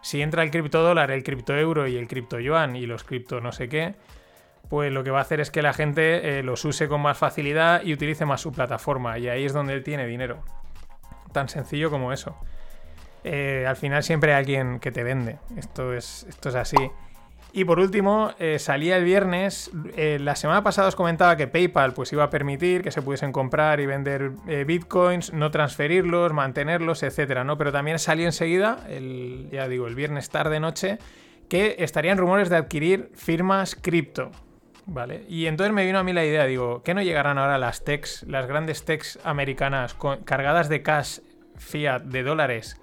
Si 0.00 0.22
entra 0.22 0.42
el 0.42 0.50
cripto 0.50 0.82
dólar, 0.82 1.10
el 1.10 1.22
cripto 1.22 1.56
euro 1.56 1.86
y 1.88 1.96
el 1.96 2.06
cripto 2.08 2.38
yuan 2.38 2.76
y 2.76 2.86
los 2.86 3.04
cripto 3.04 3.40
no 3.40 3.52
sé 3.52 3.68
qué, 3.68 3.94
pues 4.68 4.92
lo 4.92 5.02
que 5.02 5.10
va 5.10 5.18
a 5.18 5.22
hacer 5.22 5.40
es 5.40 5.50
que 5.50 5.62
la 5.62 5.72
gente 5.72 6.38
eh, 6.38 6.42
los 6.42 6.64
use 6.64 6.88
con 6.88 7.00
más 7.00 7.16
facilidad 7.16 7.82
y 7.82 7.92
utilice 7.92 8.26
más 8.26 8.40
su 8.40 8.52
plataforma 8.52 9.18
y 9.18 9.28
ahí 9.28 9.44
es 9.44 9.52
donde 9.52 9.72
él 9.72 9.82
tiene 9.82 10.06
dinero. 10.06 10.42
Tan 11.32 11.48
sencillo 11.48 11.90
como 11.90 12.12
eso. 12.12 12.36
Eh, 13.24 13.64
al 13.66 13.76
final 13.76 14.02
siempre 14.02 14.32
hay 14.32 14.40
alguien 14.40 14.78
que 14.78 14.92
te 14.92 15.02
vende. 15.02 15.38
Esto 15.56 15.94
es, 15.94 16.26
esto 16.28 16.50
es 16.50 16.54
así. 16.54 16.90
Y 17.50 17.64
por 17.64 17.78
último, 17.78 18.32
eh, 18.38 18.58
salía 18.58 18.98
el 18.98 19.04
viernes. 19.04 19.70
La 19.96 20.36
semana 20.36 20.62
pasada 20.62 20.88
os 20.88 20.96
comentaba 20.96 21.34
que 21.36 21.46
PayPal 21.46 21.94
pues, 21.94 22.12
iba 22.12 22.24
a 22.24 22.30
permitir 22.30 22.82
que 22.82 22.90
se 22.90 23.00
pudiesen 23.00 23.32
comprar 23.32 23.80
y 23.80 23.86
vender 23.86 24.32
bitcoins, 24.66 25.32
no 25.32 25.50
transferirlos, 25.50 26.34
mantenerlos, 26.34 27.02
etcétera, 27.02 27.44
¿no? 27.44 27.56
Pero 27.56 27.72
también 27.72 27.98
salió 27.98 28.26
enseguida, 28.26 28.84
el, 28.88 29.48
ya 29.50 29.66
digo, 29.66 29.86
el 29.86 29.94
viernes 29.94 30.28
tarde-noche, 30.28 30.98
que 31.48 31.76
estarían 31.78 32.18
rumores 32.18 32.50
de 32.50 32.56
adquirir 32.56 33.10
firmas 33.14 33.74
cripto. 33.74 34.30
¿Vale? 34.90 35.24
Y 35.28 35.46
entonces 35.46 35.74
me 35.74 35.84
vino 35.84 35.98
a 35.98 36.02
mí 36.02 36.14
la 36.14 36.24
idea, 36.24 36.46
digo, 36.46 36.82
¿qué 36.82 36.94
no 36.94 37.02
llegarán 37.02 37.36
ahora 37.36 37.58
las 37.58 37.84
techs, 37.84 38.22
las 38.26 38.46
grandes 38.46 38.84
techs 38.84 39.18
americanas 39.22 39.94
cargadas 40.24 40.70
de 40.70 40.82
cash 40.82 41.18
fiat 41.56 42.02
de 42.02 42.22
dólares? 42.22 42.80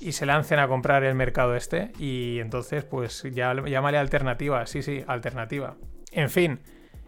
y 0.00 0.12
se 0.12 0.26
lancen 0.26 0.58
a 0.58 0.68
comprar 0.68 1.04
el 1.04 1.14
mercado 1.14 1.56
este. 1.56 1.92
Y 1.98 2.38
entonces, 2.40 2.84
pues 2.84 3.22
ya 3.32 3.54
llámale 3.66 3.98
alternativa. 3.98 4.66
Sí, 4.66 4.82
sí, 4.82 5.04
alternativa. 5.06 5.76
En 6.12 6.30
fin, 6.30 6.60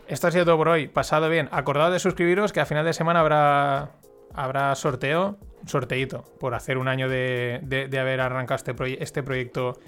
esto 0.09 0.27
ha 0.27 0.31
sido 0.31 0.45
todo 0.45 0.57
por 0.57 0.69
hoy. 0.69 0.89
Pasado 0.89 1.29
bien. 1.29 1.49
Acordado 1.53 1.93
de 1.93 1.99
suscribiros 1.99 2.53
que 2.53 2.61
a 2.61 2.67
final 2.67 2.85
de 2.85 2.93
semana 2.93 3.21
habrá, 3.21 3.93
habrá 4.35 4.75
sorteo, 4.75 5.39
sorteito, 5.67 6.25
por 6.39 6.55
hacer 6.55 6.79
un 6.79 6.89
año 6.89 7.09
de, 7.09 7.61
de, 7.63 7.99
haber 7.99 8.21
arrancado 8.21 8.57
este, 8.57 9.03
este 9.03 9.23
proyecto 9.23 9.79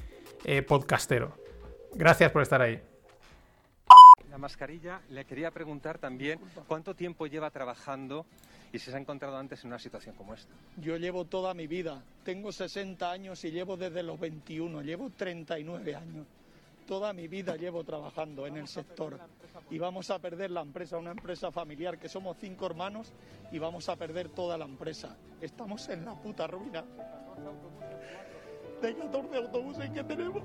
eh, 0.45 0.63
podcastero. 0.63 1.37
Gracias 1.95 2.31
por 2.31 2.43
estar 2.43 2.63
ahí. 2.63 2.81
La 4.43 4.49
mascarilla, 4.49 5.01
le 5.11 5.25
quería 5.25 5.53
preguntar 5.53 5.99
también 5.99 6.41
cuánto 6.67 6.97
tiempo 6.97 7.29
lleva 7.29 7.49
trabajando 7.53 8.27
y 8.73 8.81
si 8.81 8.91
se 8.91 8.97
ha 8.97 8.99
encontrado 8.99 9.37
antes 9.37 9.63
en 9.63 9.69
una 9.69 9.79
situación 9.79 10.17
como 10.17 10.35
esta. 10.35 10.53
Yo 10.79 10.97
llevo 10.97 11.27
toda 11.27 11.55
mi 11.55 11.69
vida, 11.69 12.03
tengo 12.25 12.51
60 12.51 13.09
años 13.09 13.45
y 13.45 13.53
llevo 13.53 13.77
desde 13.77 14.03
los 14.03 14.19
21, 14.19 14.83
llevo 14.83 15.11
39 15.11 15.95
años. 15.95 16.27
Toda 16.89 17.13
mi 17.13 17.29
vida 17.29 17.55
llevo 17.55 17.85
trabajando 17.85 18.45
en 18.49 18.57
el 18.57 18.67
sector 18.67 19.17
y 19.71 19.79
vamos 19.79 20.11
a 20.11 20.19
perder 20.19 20.51
la 20.51 20.63
empresa, 20.63 20.99
una 20.99 21.13
empresa 21.13 21.53
familiar 21.53 21.97
que 21.97 22.09
somos 22.09 22.37
cinco 22.41 22.67
hermanos 22.67 23.13
y 23.53 23.61
vamos 23.61 23.89
a 23.89 23.95
perder 23.95 24.29
toda 24.31 24.59
la 24.59 24.65
empresa. 24.65 25.17
Estamos 25.41 25.89
en 25.89 26.05
la 26.05 26.21
puta 26.21 26.49
ruina. 26.49 26.83
De 28.83 28.93
14 28.93 29.37
autobuses 29.37 29.89
que 29.91 30.03
tenemos, 30.03 30.43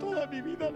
toda 0.00 0.26
mi 0.26 0.40
vida 0.42 0.72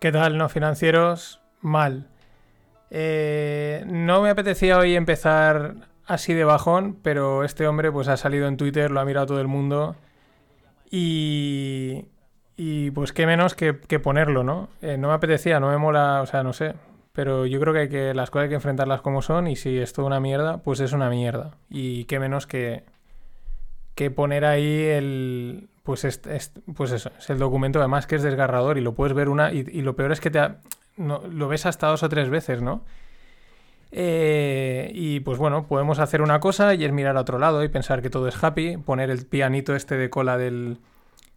¿Qué 0.00 0.12
tal, 0.12 0.38
no 0.38 0.48
financieros? 0.48 1.42
Mal. 1.60 2.06
Eh, 2.90 3.84
no 3.86 4.22
me 4.22 4.30
apetecía 4.30 4.78
hoy 4.78 4.96
empezar 4.96 5.74
así 6.06 6.32
de 6.32 6.44
bajón, 6.44 6.98
pero 7.02 7.44
este 7.44 7.66
hombre 7.66 7.92
pues 7.92 8.08
ha 8.08 8.16
salido 8.16 8.48
en 8.48 8.56
Twitter, 8.56 8.90
lo 8.90 9.00
ha 9.00 9.04
mirado 9.04 9.26
todo 9.26 9.40
el 9.42 9.46
mundo 9.46 9.96
y, 10.90 12.06
y 12.56 12.90
pues 12.92 13.12
qué 13.12 13.26
menos 13.26 13.54
que, 13.54 13.74
ponerlo, 13.74 14.42
¿no? 14.42 14.70
Eh, 14.80 14.96
no 14.96 15.08
me 15.08 15.14
apetecía, 15.14 15.60
no 15.60 15.68
me 15.68 15.76
mola, 15.76 16.22
o 16.22 16.26
sea, 16.26 16.42
no 16.42 16.54
sé, 16.54 16.76
pero 17.12 17.44
yo 17.44 17.60
creo 17.60 17.74
que, 17.74 17.80
hay 17.80 17.88
que 17.90 18.14
las 18.14 18.30
cosas 18.30 18.44
hay 18.44 18.48
que 18.48 18.54
enfrentarlas 18.54 19.02
como 19.02 19.20
son 19.20 19.48
y 19.48 19.56
si 19.56 19.76
es 19.76 19.92
toda 19.92 20.06
una 20.06 20.20
mierda, 20.20 20.62
pues 20.62 20.80
es 20.80 20.94
una 20.94 21.10
mierda. 21.10 21.58
Y 21.68 22.06
qué 22.06 22.18
menos 22.18 22.46
que, 22.46 22.84
que 23.94 24.10
poner 24.10 24.44
ahí 24.44 24.82
el, 24.82 25.68
pues, 25.82 26.04
es, 26.04 26.20
pues 26.76 26.92
eso, 26.92 27.10
es 27.18 27.30
el 27.30 27.38
documento 27.38 27.78
además 27.80 28.06
que 28.06 28.16
es 28.16 28.22
desgarrador 28.22 28.78
y 28.78 28.80
lo 28.80 28.94
puedes 28.94 29.14
ver 29.14 29.28
una... 29.28 29.52
Y, 29.52 29.64
lo 29.82 29.96
peor 29.96 30.12
es 30.12 30.20
que 30.20 30.30
te 30.30 30.40
lo 30.96 31.48
ves 31.48 31.66
hasta 31.66 31.88
dos 31.88 32.02
o 32.02 32.08
tres 32.08 32.28
veces, 32.28 32.62
¿no? 32.62 32.84
Eh, 33.92 34.92
y 34.94 35.20
pues 35.20 35.38
bueno, 35.38 35.66
podemos 35.66 35.98
hacer 35.98 36.22
una 36.22 36.38
cosa 36.38 36.74
y 36.74 36.84
es 36.84 36.92
mirar 36.92 37.16
a 37.16 37.22
otro 37.22 37.38
lado 37.38 37.64
y 37.64 37.68
pensar 37.68 38.02
que 38.02 38.10
todo 38.10 38.28
es 38.28 38.42
happy, 38.42 38.76
poner 38.76 39.10
el 39.10 39.26
pianito 39.26 39.74
este 39.74 39.96
de 39.96 40.10
cola 40.10 40.38
del, 40.38 40.78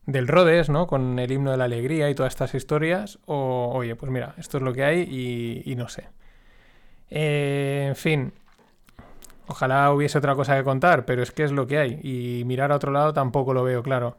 del 0.05 0.27
Rhodes, 0.27 0.69
¿no? 0.69 0.87
Con 0.87 1.17
el 1.19 1.31
himno 1.31 1.51
de 1.51 1.57
la 1.57 1.65
alegría 1.65 2.09
y 2.09 2.15
todas 2.15 2.33
estas 2.33 2.53
historias. 2.53 3.19
O, 3.25 3.71
oye, 3.73 3.95
pues 3.95 4.11
mira, 4.11 4.35
esto 4.37 4.57
es 4.57 4.63
lo 4.63 4.73
que 4.73 4.83
hay 4.83 5.63
y, 5.65 5.75
no 5.75 5.87
sé. 5.89 6.09
Eh, 7.09 7.85
en 7.89 7.95
fin, 7.95 8.33
ojalá 9.53 9.91
hubiese 9.93 10.17
otra 10.17 10.35
cosa 10.35 10.57
que 10.57 10.63
contar, 10.63 11.05
pero 11.05 11.21
es 11.21 11.31
que 11.31 11.43
es 11.43 11.51
lo 11.51 11.67
que 11.67 11.77
hay. 11.77 11.99
Y 12.01 12.43
mirar 12.45 12.71
a 12.71 12.75
otro 12.75 12.91
lado 12.91 13.13
tampoco 13.13 13.53
lo 13.53 13.63
veo 13.63 13.83
claro. 13.83 14.17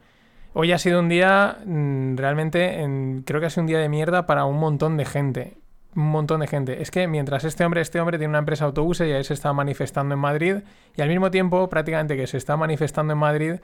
Hoy 0.55 0.71
ha 0.73 0.79
sido 0.79 1.01
un 1.01 1.09
día, 1.09 1.59
mm, 1.67 2.17
realmente, 2.17 3.23
creo 3.25 3.41
que 3.41 3.47
ha 3.47 3.51
sido 3.51 3.63
un 3.63 3.67
día 3.67 3.79
de 3.81 3.89
mierda 3.89 4.27
para 4.27 4.45
un 4.45 4.59
montón 4.59 4.97
de 4.97 5.05
gente. 5.05 5.59
un 5.97 6.11
montón 6.11 6.41
de 6.41 6.49
gente. 6.49 6.83
Es 6.83 6.91
que 6.91 7.07
mientras 7.07 7.45
este 7.45 7.65
hombre, 7.65 7.81
este 7.81 8.01
hombre 8.01 8.19
tiene 8.19 8.31
una 8.31 8.41
empresa 8.41 8.65
de 8.65 8.71
autobuses 8.71 9.09
y 9.09 9.13
ahí 9.13 9.23
se 9.23 9.33
está 9.35 9.53
manifestando 9.53 10.15
en 10.15 10.21
Madrid, 10.21 10.57
y 10.97 11.03
al 11.03 11.09
mismo 11.09 11.31
tiempo, 11.31 11.69
prácticamente 11.69 12.17
que 12.17 12.27
se 12.27 12.37
está 12.37 12.57
manifestando 12.57 13.13
en 13.13 13.19
Madrid, 13.21 13.55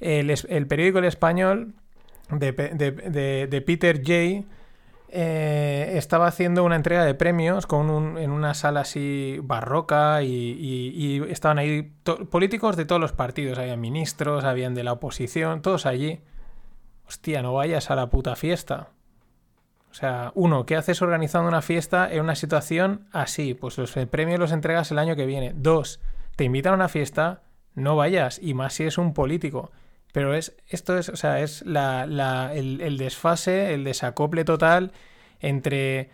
el, 0.00 0.66
periódico 0.66 0.98
El 0.98 1.04
Español 1.04 1.74
de 2.30 3.62
Peter 3.64 4.02
Jay 4.04 4.44
eh, 5.10 5.92
estaba 5.94 6.26
haciendo 6.26 6.64
una 6.64 6.76
entrega 6.76 7.04
de 7.04 7.14
premios 7.14 7.66
con 7.66 8.18
en 8.18 8.30
una 8.30 8.54
sala 8.54 8.80
así 8.80 9.38
barroca 9.42 10.22
y, 10.22 10.28
y- 10.28 11.22
estaban 11.30 11.58
ahí 11.58 11.92
políticos 12.30 12.76
de 12.76 12.84
todos 12.84 13.00
los 13.00 13.12
partidos, 13.12 13.58
había 13.58 13.76
ministros, 13.76 14.44
habían 14.44 14.74
de 14.74 14.84
la 14.84 14.92
oposición, 14.92 15.62
todos 15.62 15.86
allí. 15.86 16.20
Hostia, 17.06 17.42
no 17.42 17.54
vayas 17.54 17.90
a 17.90 17.94
la 17.96 18.10
puta 18.10 18.36
fiesta. 18.36 18.88
O 19.90 19.94
sea, 19.94 20.32
uno, 20.34 20.66
¿qué 20.66 20.76
haces 20.76 21.00
organizando 21.00 21.48
una 21.48 21.62
fiesta 21.62 22.12
en 22.12 22.20
una 22.20 22.34
situación 22.34 23.08
así? 23.12 23.54
Pues 23.54 23.78
los 23.78 23.92
premios 24.10 24.38
los 24.38 24.52
entregas 24.52 24.90
el 24.90 24.98
año 24.98 25.16
que 25.16 25.24
viene. 25.24 25.52
Dos, 25.56 26.00
te 26.36 26.44
invitan 26.44 26.72
a 26.74 26.76
una 26.76 26.88
fiesta, 26.88 27.42
no 27.74 27.96
vayas, 27.96 28.38
y 28.42 28.52
más 28.52 28.74
si 28.74 28.84
es 28.84 28.98
un 28.98 29.14
político. 29.14 29.72
Pero 30.12 30.34
es, 30.34 30.56
esto 30.68 30.96
es, 30.98 31.08
o 31.10 31.16
sea, 31.16 31.40
es 31.40 31.64
la, 31.66 32.06
la- 32.06 32.54
el, 32.54 32.80
el 32.80 32.98
desfase, 32.98 33.74
el 33.74 33.84
desacople 33.84 34.44
total 34.44 34.92
entre 35.40 36.10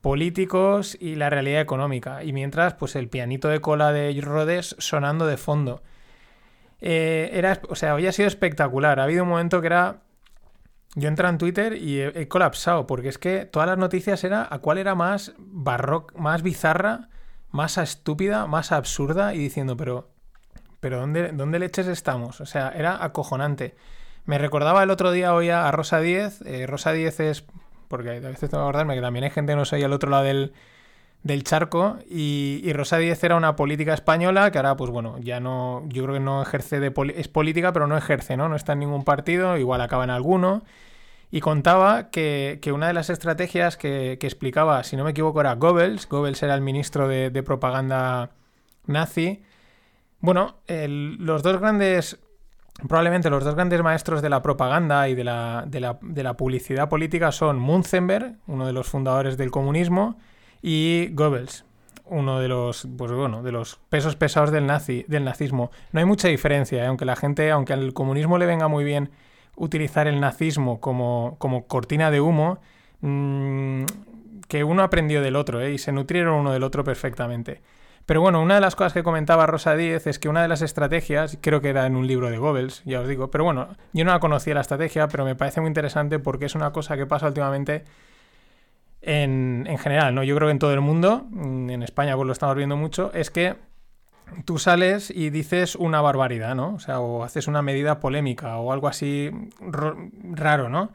políticos 0.00 0.96
y 1.00 1.16
la 1.16 1.30
realidad 1.30 1.60
económica. 1.60 2.22
Y 2.24 2.32
mientras, 2.32 2.74
pues 2.74 2.94
el 2.96 3.08
pianito 3.08 3.48
de 3.48 3.60
cola 3.60 3.92
de 3.92 4.18
Rhodes 4.20 4.76
sonando 4.78 5.26
de 5.26 5.36
fondo. 5.36 5.82
Eh, 6.80 7.30
era, 7.32 7.60
o 7.68 7.74
sea, 7.74 7.94
hoy 7.94 8.06
ha 8.06 8.12
sido 8.12 8.28
espectacular. 8.28 9.00
Ha 9.00 9.04
habido 9.04 9.24
un 9.24 9.30
momento 9.30 9.60
que 9.60 9.66
era. 9.66 10.02
Yo 10.94 11.08
entré 11.08 11.28
en 11.28 11.38
Twitter 11.38 11.74
y 11.74 12.00
he, 12.00 12.22
he 12.22 12.28
colapsado, 12.28 12.86
porque 12.86 13.08
es 13.08 13.18
que 13.18 13.44
todas 13.46 13.68
las 13.68 13.78
noticias 13.78 14.24
era 14.24 14.46
a 14.50 14.58
cuál 14.58 14.78
era 14.78 14.94
más 14.94 15.34
barroca, 15.38 16.14
más 16.18 16.42
bizarra, 16.42 17.08
más 17.50 17.78
estúpida, 17.78 18.46
más 18.46 18.72
absurda, 18.72 19.34
y 19.34 19.38
diciendo, 19.38 19.76
pero. 19.76 20.10
Pero 20.80 20.98
¿dónde, 21.00 21.32
¿dónde 21.32 21.58
leches 21.58 21.86
estamos? 21.88 22.40
O 22.40 22.46
sea, 22.46 22.70
era 22.76 23.02
acojonante. 23.04 23.74
Me 24.26 24.38
recordaba 24.38 24.82
el 24.82 24.90
otro 24.90 25.10
día 25.12 25.34
hoy 25.34 25.50
a 25.50 25.70
Rosa 25.72 26.00
10. 26.00 26.42
Rosa 26.66 26.92
10 26.92 27.20
es. 27.20 27.44
Porque 27.88 28.10
a 28.10 28.20
veces 28.20 28.50
tengo 28.50 28.62
que 28.64 28.68
acordarme 28.68 28.94
que 28.94 29.00
también 29.00 29.24
hay 29.24 29.30
gente 29.30 29.52
que 29.52 29.56
no 29.56 29.64
soy 29.64 29.82
al 29.82 29.92
otro 29.94 30.10
lado 30.10 30.24
del, 30.24 30.52
del 31.22 31.44
charco. 31.44 31.98
Y, 32.08 32.60
y 32.64 32.72
Rosa 32.72 32.98
10 32.98 33.22
era 33.24 33.36
una 33.36 33.56
política 33.56 33.94
española 33.94 34.50
que 34.50 34.58
ahora, 34.58 34.76
pues 34.76 34.90
bueno, 34.90 35.18
ya 35.20 35.40
no. 35.40 35.84
Yo 35.88 36.02
creo 36.04 36.14
que 36.14 36.20
no 36.20 36.42
ejerce 36.42 36.80
de. 36.80 36.90
poli- 36.90 37.14
es 37.16 37.28
política, 37.28 37.72
pero 37.72 37.86
no 37.86 37.96
ejerce, 37.96 38.36
¿no? 38.36 38.48
No 38.48 38.56
está 38.56 38.74
en 38.74 38.80
ningún 38.80 39.04
partido, 39.04 39.56
igual 39.58 39.80
acaba 39.80 40.04
en 40.04 40.10
alguno. 40.10 40.64
Y 41.30 41.40
contaba 41.40 42.10
que, 42.10 42.58
que 42.62 42.72
una 42.72 42.86
de 42.88 42.94
las 42.94 43.10
estrategias 43.10 43.76
que, 43.76 44.18
que 44.20 44.26
explicaba, 44.26 44.82
si 44.84 44.96
no 44.96 45.04
me 45.04 45.10
equivoco, 45.12 45.40
era 45.40 45.54
Goebbels. 45.56 46.08
Goebbels 46.08 46.42
era 46.42 46.54
el 46.54 46.62
ministro 46.62 47.08
de 47.08 47.42
propaganda 47.42 48.30
nazi. 48.86 49.42
Bueno, 50.20 50.56
los 50.66 51.42
dos 51.42 51.60
grandes, 51.60 52.18
probablemente 52.88 53.30
los 53.30 53.44
dos 53.44 53.54
grandes 53.54 53.82
maestros 53.82 54.20
de 54.22 54.28
la 54.28 54.42
propaganda 54.42 55.08
y 55.08 55.14
de 55.14 55.24
la, 55.24 55.64
de 55.66 55.80
la- 55.80 55.98
de 56.02 56.22
la 56.22 56.34
publicidad 56.36 56.88
política 56.88 57.30
son 57.32 57.58
Munzenberg, 57.58 58.36
uno 58.46 58.66
de 58.66 58.72
los 58.72 58.88
fundadores 58.88 59.36
del 59.36 59.50
comunismo, 59.50 60.16
y 60.60 61.10
Goebbels, 61.12 61.64
uno 62.06 62.40
de 62.40 62.48
los, 62.48 62.88
pues 62.96 63.12
bueno, 63.12 63.42
de 63.42 63.52
los 63.52 63.76
pesos 63.90 64.16
pesados 64.16 64.50
del, 64.50 64.66
nazi, 64.66 65.04
del 65.08 65.24
nazismo. 65.24 65.70
No 65.92 66.00
hay 66.00 66.06
mucha 66.06 66.26
diferencia, 66.28 66.82
¿eh? 66.82 66.86
aunque 66.86 67.04
la 67.04 67.14
gente, 67.16 67.50
aunque 67.52 67.72
al 67.74 67.92
comunismo 67.92 68.38
le 68.38 68.46
venga 68.46 68.66
muy 68.66 68.82
bien 68.82 69.10
utilizar 69.54 70.08
el 70.08 70.18
nazismo 70.20 70.80
como, 70.80 71.36
como 71.38 71.66
cortina 71.66 72.10
de 72.10 72.20
humo, 72.20 72.58
mm, 73.02 73.84
que 74.48 74.64
uno 74.64 74.82
aprendió 74.82 75.20
del 75.22 75.36
otro 75.36 75.60
¿eh? 75.60 75.72
y 75.72 75.78
se 75.78 75.92
nutrieron 75.92 76.34
uno 76.34 76.52
del 76.52 76.62
otro 76.64 76.82
perfectamente. 76.82 77.60
Pero 78.08 78.22
bueno, 78.22 78.40
una 78.40 78.54
de 78.54 78.62
las 78.62 78.74
cosas 78.74 78.94
que 78.94 79.02
comentaba 79.02 79.46
Rosa 79.46 79.76
Díez 79.76 80.06
es 80.06 80.18
que 80.18 80.30
una 80.30 80.40
de 80.40 80.48
las 80.48 80.62
estrategias, 80.62 81.36
creo 81.42 81.60
que 81.60 81.68
era 81.68 81.84
en 81.84 81.94
un 81.94 82.06
libro 82.06 82.30
de 82.30 82.38
Goebbels, 82.38 82.82
ya 82.86 83.00
os 83.02 83.06
digo, 83.08 83.30
pero 83.30 83.44
bueno, 83.44 83.68
yo 83.92 84.04
no 84.06 84.12
la 84.12 84.18
conocía 84.18 84.54
la 84.54 84.62
estrategia, 84.62 85.08
pero 85.08 85.26
me 85.26 85.34
parece 85.36 85.60
muy 85.60 85.68
interesante 85.68 86.18
porque 86.18 86.46
es 86.46 86.54
una 86.54 86.72
cosa 86.72 86.96
que 86.96 87.04
pasa 87.04 87.26
últimamente 87.26 87.84
en, 89.02 89.66
en 89.68 89.78
general, 89.78 90.14
¿no? 90.14 90.22
Yo 90.22 90.34
creo 90.36 90.48
que 90.48 90.52
en 90.52 90.58
todo 90.58 90.72
el 90.72 90.80
mundo, 90.80 91.26
mm, 91.30 91.70
en 91.70 91.82
España 91.82 92.16
pues 92.16 92.26
lo 92.26 92.32
estamos 92.32 92.56
viendo 92.56 92.76
mucho, 92.76 93.10
es 93.14 93.30
que 93.30 93.56
tú 94.44 94.58
sales 94.58 95.10
y 95.10 95.30
dices 95.30 95.74
una 95.76 96.00
barbaridad, 96.00 96.54
¿no? 96.54 96.74
O 96.74 96.78
sea, 96.80 97.00
o 97.00 97.24
haces 97.24 97.46
una 97.46 97.62
medida 97.62 98.00
polémica 98.00 98.56
o 98.58 98.72
algo 98.72 98.88
así 98.88 99.30
ro- 99.60 99.96
raro, 100.32 100.68
¿no? 100.68 100.90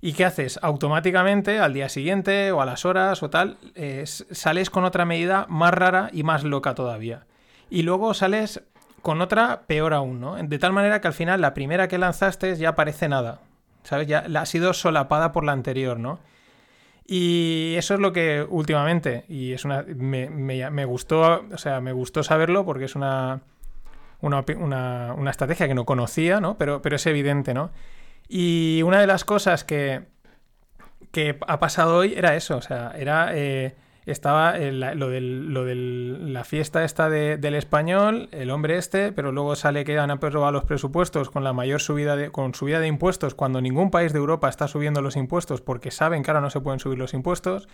¿Y 0.00 0.12
qué 0.12 0.24
haces? 0.24 0.58
Automáticamente, 0.62 1.58
al 1.58 1.72
día 1.72 1.88
siguiente 1.88 2.52
o 2.52 2.60
a 2.60 2.66
las 2.66 2.84
horas 2.84 3.22
o 3.22 3.30
tal, 3.30 3.56
eh, 3.74 4.04
sales 4.06 4.70
con 4.70 4.84
otra 4.84 5.04
medida 5.04 5.46
más 5.48 5.72
rara 5.72 6.10
y 6.12 6.22
más 6.22 6.44
loca 6.44 6.74
todavía. 6.74 7.24
Y 7.70 7.82
luego 7.82 8.12
sales 8.14 8.62
con 9.02 9.20
otra 9.20 9.62
peor 9.66 9.94
aún, 9.94 10.20
¿no? 10.20 10.36
De 10.36 10.58
tal 10.58 10.72
manera 10.72 11.00
que 11.00 11.08
al 11.08 11.14
final 11.14 11.40
la 11.40 11.54
primera 11.54 11.88
que 11.88 11.98
lanzaste 11.98 12.54
ya 12.56 12.74
parece 12.74 13.08
nada. 13.08 13.40
¿Sabes? 13.84 14.06
Ya 14.08 14.18
ha 14.34 14.46
sido 14.46 14.72
solapada 14.74 15.30
por 15.32 15.44
la 15.44 15.52
anterior, 15.52 15.98
¿no? 15.98 16.18
Y 17.06 17.74
eso 17.76 17.94
es 17.94 18.00
lo 18.00 18.12
que 18.12 18.44
últimamente, 18.48 19.24
y 19.28 19.52
es 19.52 19.64
una. 19.64 19.82
Me, 19.86 20.28
me- 20.28 20.70
me 20.70 20.84
gustó, 20.84 21.44
o 21.52 21.58
sea, 21.58 21.80
me 21.80 21.92
gustó 21.92 22.22
saberlo 22.24 22.64
porque 22.64 22.84
es 22.86 22.96
una. 22.96 23.40
Una, 24.22 24.44
una- 24.58 25.14
una 25.16 25.30
estrategia 25.30 25.68
que 25.68 25.74
no 25.74 25.84
conocía, 25.84 26.40
¿no? 26.40 26.56
Pero, 26.58 26.82
pero 26.82 26.96
es 26.96 27.06
evidente, 27.06 27.54
¿no? 27.54 27.70
Y 28.28 28.82
una 28.82 29.00
de 29.00 29.06
las 29.06 29.24
cosas 29.24 29.64
que, 29.64 30.02
que 31.12 31.38
ha 31.46 31.58
pasado 31.58 31.96
hoy 31.96 32.14
era 32.16 32.34
eso, 32.36 32.56
o 32.56 32.62
sea, 32.62 32.92
era... 32.96 33.30
eh, 33.34 33.74
estaba 34.06 34.56
la- 34.56 34.94
lo 34.94 35.08
de 35.08 35.20
lo 35.20 35.64
del- 35.64 36.32
la 36.32 36.44
fiesta 36.44 36.84
esta 36.84 37.10
de- 37.10 37.38
del 37.38 37.56
español, 37.56 38.28
el 38.30 38.50
hombre 38.52 38.78
este, 38.78 39.10
pero 39.10 39.32
luego 39.32 39.56
sale 39.56 39.84
que 39.84 39.98
han 39.98 40.12
aprobado 40.12 40.52
los 40.52 40.62
presupuestos 40.62 41.28
con 41.28 41.42
la 41.42 41.52
mayor 41.52 41.80
subida 41.80 42.14
de, 42.14 42.30
con 42.30 42.54
subida 42.54 42.78
de 42.78 42.86
impuestos 42.86 43.34
cuando 43.34 43.60
ningún 43.60 43.90
país 43.90 44.12
de 44.12 44.20
Europa 44.20 44.48
está 44.48 44.68
subiendo 44.68 45.02
los 45.02 45.16
impuestos 45.16 45.60
porque 45.60 45.90
saben 45.90 46.22
que 46.22 46.30
ahora 46.30 46.40
no 46.40 46.50
se 46.50 46.60
pueden 46.60 46.78
subir 46.78 46.98
los 46.98 47.14
impuestos. 47.14 47.66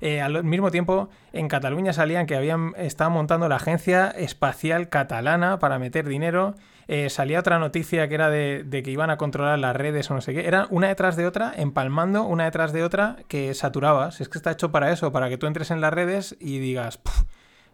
Eh, 0.00 0.20
al 0.20 0.44
mismo 0.44 0.70
tiempo, 0.70 1.08
en 1.32 1.48
Cataluña 1.48 1.92
salían 1.92 2.26
que 2.26 2.36
habían 2.36 2.72
estaban 2.76 3.12
montando 3.12 3.48
la 3.48 3.56
Agencia 3.56 4.08
Espacial 4.10 4.88
Catalana 4.88 5.58
para 5.58 5.78
meter 5.78 6.06
dinero. 6.06 6.54
Eh, 6.88 7.10
salía 7.10 7.40
otra 7.40 7.58
noticia 7.58 8.08
que 8.08 8.14
era 8.14 8.30
de, 8.30 8.64
que 8.84 8.90
iban 8.90 9.10
a 9.10 9.16
controlar 9.16 9.58
las 9.58 9.74
redes 9.74 10.10
o 10.10 10.14
no 10.14 10.20
sé 10.20 10.34
qué. 10.34 10.46
Era 10.46 10.66
una 10.70 10.88
detrás 10.88 11.16
de 11.16 11.26
otra, 11.26 11.52
empalmando 11.56 12.22
una 12.22 12.44
detrás 12.44 12.72
de 12.72 12.84
otra 12.84 13.16
que 13.28 13.54
saturabas. 13.54 14.20
Es 14.20 14.28
que 14.28 14.38
está 14.38 14.52
hecho 14.52 14.70
para 14.70 14.92
eso, 14.92 15.10
para 15.12 15.28
que 15.28 15.38
tú 15.38 15.46
entres 15.46 15.70
en 15.70 15.80
las 15.80 15.92
redes 15.92 16.36
y 16.38 16.58
digas, 16.58 16.98
"Puf, 16.98 17.24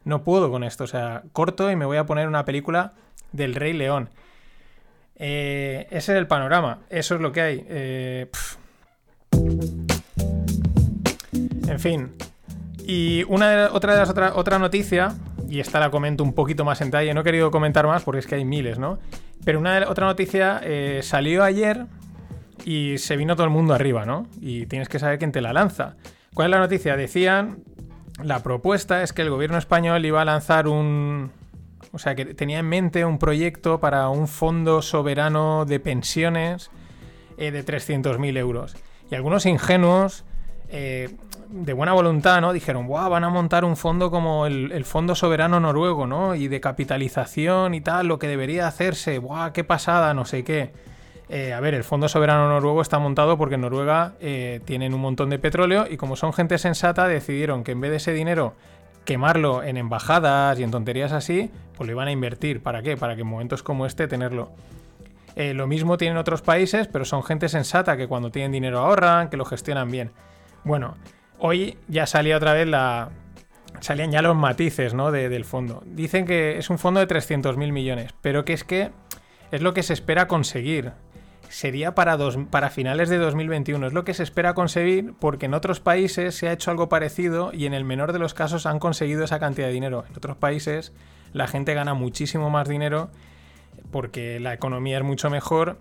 no 0.05 0.25
puedo 0.25 0.51
con 0.51 0.65
esto. 0.65 0.85
O 0.85 0.87
sea, 0.87 1.23
corto 1.33 1.71
y 1.71 1.77
me 1.77 1.85
voy 1.85 1.99
a 1.99 2.07
poner 2.07 2.29
una 2.29 2.45
película 2.45 2.93
del 3.33 3.55
Rey 3.55 3.73
León. 3.73 4.11
Eh, 5.17 5.87
ese 5.91 6.13
es 6.13 6.19
el 6.19 6.27
panorama. 6.27 6.81
Eso 6.91 7.15
es 7.15 7.21
lo 7.21 7.33
que 7.33 7.41
hay. 7.41 7.67
Eh. 7.69 8.31
En 11.73 11.81
fin. 11.81 12.13
Y 12.87 13.25
una 13.29 13.71
otra 13.73 13.95
de 13.95 14.01
las 14.01 14.11
otra, 14.11 14.35
otra 14.35 14.59
noticia, 14.59 15.15
y 15.49 15.61
esta 15.61 15.81
la 15.81 15.91
comento 15.91 16.23
un 16.23 16.35
poquito 16.35 16.65
más 16.65 16.81
en 16.83 16.89
detalle, 16.89 17.15
no 17.15 17.23
he 17.23 17.25
querido 17.25 17.51
comentar 17.51 17.87
más 17.87 18.03
porque 18.03 18.19
es 18.19 18.27
que 18.27 18.35
hay 18.35 18.45
miles, 18.45 18.79
¿no? 18.79 18.99
Pero 19.45 19.59
una 19.59 19.81
de 19.81 19.87
otra 19.87 20.07
noticia 20.07 20.61
eh, 20.63 21.01
salió 21.03 21.43
ayer 21.43 21.87
y 22.67 22.99
se 22.99 23.17
vino 23.17 23.37
todo 23.37 23.45
el 23.45 23.51
mundo 23.51 23.73
arriba, 23.73 24.05
¿no? 24.05 24.27
Y 24.41 24.67
tienes 24.67 24.91
que 24.91 24.99
saber 24.99 25.19
quién 25.19 25.33
te 25.33 25.41
la 25.41 25.55
lanza. 25.55 25.97
¿Cuál 26.35 26.49
es 26.49 26.51
la 26.51 26.59
noticia? 26.59 26.97
Decían, 26.97 27.65
la 28.23 28.43
propuesta 28.43 29.03
es 29.03 29.15
que 29.15 29.23
el 29.23 29.31
gobierno 29.31 29.57
español 29.57 30.05
iba 30.05 30.21
a 30.21 30.25
lanzar 30.25 30.69
un... 30.69 31.31
O 31.93 31.99
sea, 31.99 32.15
que 32.15 32.27
tenía 32.35 32.59
en 32.59 32.69
mente 32.69 33.05
un 33.05 33.19
proyecto 33.19 33.81
para 33.81 34.09
un 34.11 34.29
fondo 34.29 34.83
soberano 34.83 35.65
de 35.65 35.81
pensiones 35.81 36.71
eh, 37.39 37.51
de 37.51 37.65
300.000 37.65 38.37
euros. 38.39 38.77
Y 39.11 39.15
algunos 39.15 39.47
ingenuos, 39.47 40.25
eh, 40.71 41.15
de 41.53 41.73
buena 41.75 41.93
voluntad, 41.93 42.41
¿no? 42.41 42.53
Dijeron, 42.53 42.87
¡guau! 42.87 43.11
Van 43.11 43.25
a 43.25 43.29
montar 43.29 43.65
un 43.65 43.77
fondo 43.77 44.11
como 44.11 44.47
el, 44.47 44.85
Fondo 44.85 45.15
Soberano 45.15 45.61
Noruego, 45.61 46.07
¿no? 46.07 46.35
Y 46.35 46.49
de 46.49 46.61
capitalización 46.61 47.75
y 47.75 47.81
tal, 47.83 48.09
lo 48.09 48.19
que 48.19 48.27
debería 48.27 48.67
hacerse, 48.67 49.19
¡guau! 49.19 49.53
¡Qué 49.53 49.63
pasada! 49.63 50.15
No 50.15 50.25
sé 50.25 50.45
qué. 50.45 50.73
Eh, 51.29 51.53
a 51.53 51.61
ver, 51.61 51.75
el 51.75 51.85
Fondo 51.85 52.09
Soberano 52.09 52.49
Noruego 52.49 52.81
está 52.81 52.99
montado 52.99 53.37
porque 53.39 53.57
en 53.57 53.61
Noruega 53.61 54.15
eh, 54.21 54.61
tienen 54.65 54.95
un 54.95 55.01
montón 55.01 55.31
de 55.31 55.39
petróleo 55.39 55.87
y 55.89 55.97
como 55.97 56.17
son 56.17 56.33
gente 56.33 56.59
sensata 56.59 57.07
decidieron 57.07 57.65
que 57.65 57.73
en 57.73 57.81
vez 57.81 57.91
de 57.91 57.97
ese 57.99 58.13
dinero 58.13 58.55
quemarlo 59.05 59.63
en 59.63 59.77
embajadas 59.77 60.59
y 60.59 60.63
en 60.63 60.71
tonterías 60.71 61.13
así, 61.13 61.51
pues 61.77 61.87
lo 61.87 61.93
iban 61.93 62.09
a 62.09 62.13
invertir. 62.13 62.63
¿Para 62.63 62.83
qué? 62.83 62.97
Para 62.97 63.15
que 63.15 63.23
en 63.23 63.27
momentos 63.27 63.63
como 63.63 63.87
este 63.87 64.09
tenerlo. 64.09 64.51
Eh, 65.37 65.55
lo 65.55 65.67
mismo 65.67 65.97
tienen 65.97 66.19
otros 66.19 66.43
países, 66.43 66.89
pero 66.89 67.05
son 67.05 67.23
gente 67.23 67.49
sensata 67.49 67.97
que 67.97 68.09
cuando 68.09 68.31
tienen 68.31 68.53
dinero 68.53 68.81
ahorran, 68.81 69.29
que 69.29 69.37
lo 69.37 69.45
gestionan 69.45 69.91
bien. 69.91 70.11
Bueno, 70.65 70.97
hoy 71.45 71.77
ya 71.89 72.07
salía 72.07 72.37
otra 72.37 72.53
vez 72.53 72.67
la... 72.69 73.11
Salían 73.81 74.13
ya 74.13 74.23
los 74.23 74.37
matices 74.37 74.95
¿no? 74.95 75.11
de- 75.11 75.29
del 75.29 75.45
fondo. 75.45 75.83
Dicen 75.85 76.25
que 76.25 76.57
es 76.59 76.71
un 76.71 76.79
fondo 76.79 77.01
de 77.01 77.09
300.000 77.09 77.57
millones, 77.73 78.13
pero 78.21 78.45
que 78.45 78.53
es 78.53 78.63
que 78.63 78.91
es 79.51 79.61
lo 79.61 79.75
que 79.75 79.83
se 79.83 79.93
espera 79.93 80.29
conseguir. 80.29 80.93
sería 81.49 81.95
para, 81.95 82.17
dos, 82.17 82.39
para 82.51 82.71
finales 82.71 83.09
de 83.09 83.19
2021. 83.19 83.89
Es 83.89 83.93
lo 83.93 84.05
que 84.05 84.15
se 84.15 84.23
espera 84.23 84.55
conseguir 84.55 85.15
porque 85.19 85.47
en 85.47 85.55
otros 85.55 85.81
países 85.81 86.37
se 86.37 86.49
ha 86.49 86.53
hecho 86.53 86.71
algo 86.71 86.89
parecido 86.89 87.51
y 87.53 87.67
en 87.67 87.75
el 87.75 87.85
menor 87.85 88.13
de 88.13 88.21
los 88.21 88.35
casos 88.35 88.67
han 88.67 88.79
conseguido 88.79 89.25
esa 89.25 89.41
cantidad 89.41 89.67
de 89.67 89.73
dinero. 89.73 90.05
En 90.09 90.17
otros 90.17 90.37
países 90.37 90.93
la 91.33 91.49
gente 91.49 91.75
gana 91.75 91.93
muchísimo 91.95 92.51
más 92.51 92.69
dinero 92.69 93.11
porque 93.91 94.39
la 94.39 94.55
economía 94.55 94.99
es 94.99 95.05
mucho 95.05 95.29
mejor 95.29 95.77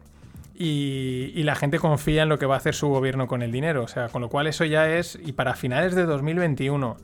y, 0.54 1.42
la 1.44 1.56
gente 1.56 1.80
confía 1.80 2.24
en 2.24 2.30
lo 2.30 2.38
que 2.38 2.46
va 2.46 2.56
a 2.56 2.58
hacer 2.58 2.76
su 2.76 2.88
gobierno 2.88 3.28
con 3.28 3.42
el 3.42 3.52
dinero. 3.52 3.84
O 3.84 3.88
sea, 3.88 4.10
con 4.10 4.22
lo 4.22 4.30
cual 4.30 4.48
eso 4.48 4.66
ya 4.66 4.90
es, 4.90 5.18
y 5.24 5.34
para 5.34 5.56
finales 5.56 5.96
de 5.96 6.06
2021. 6.06 6.98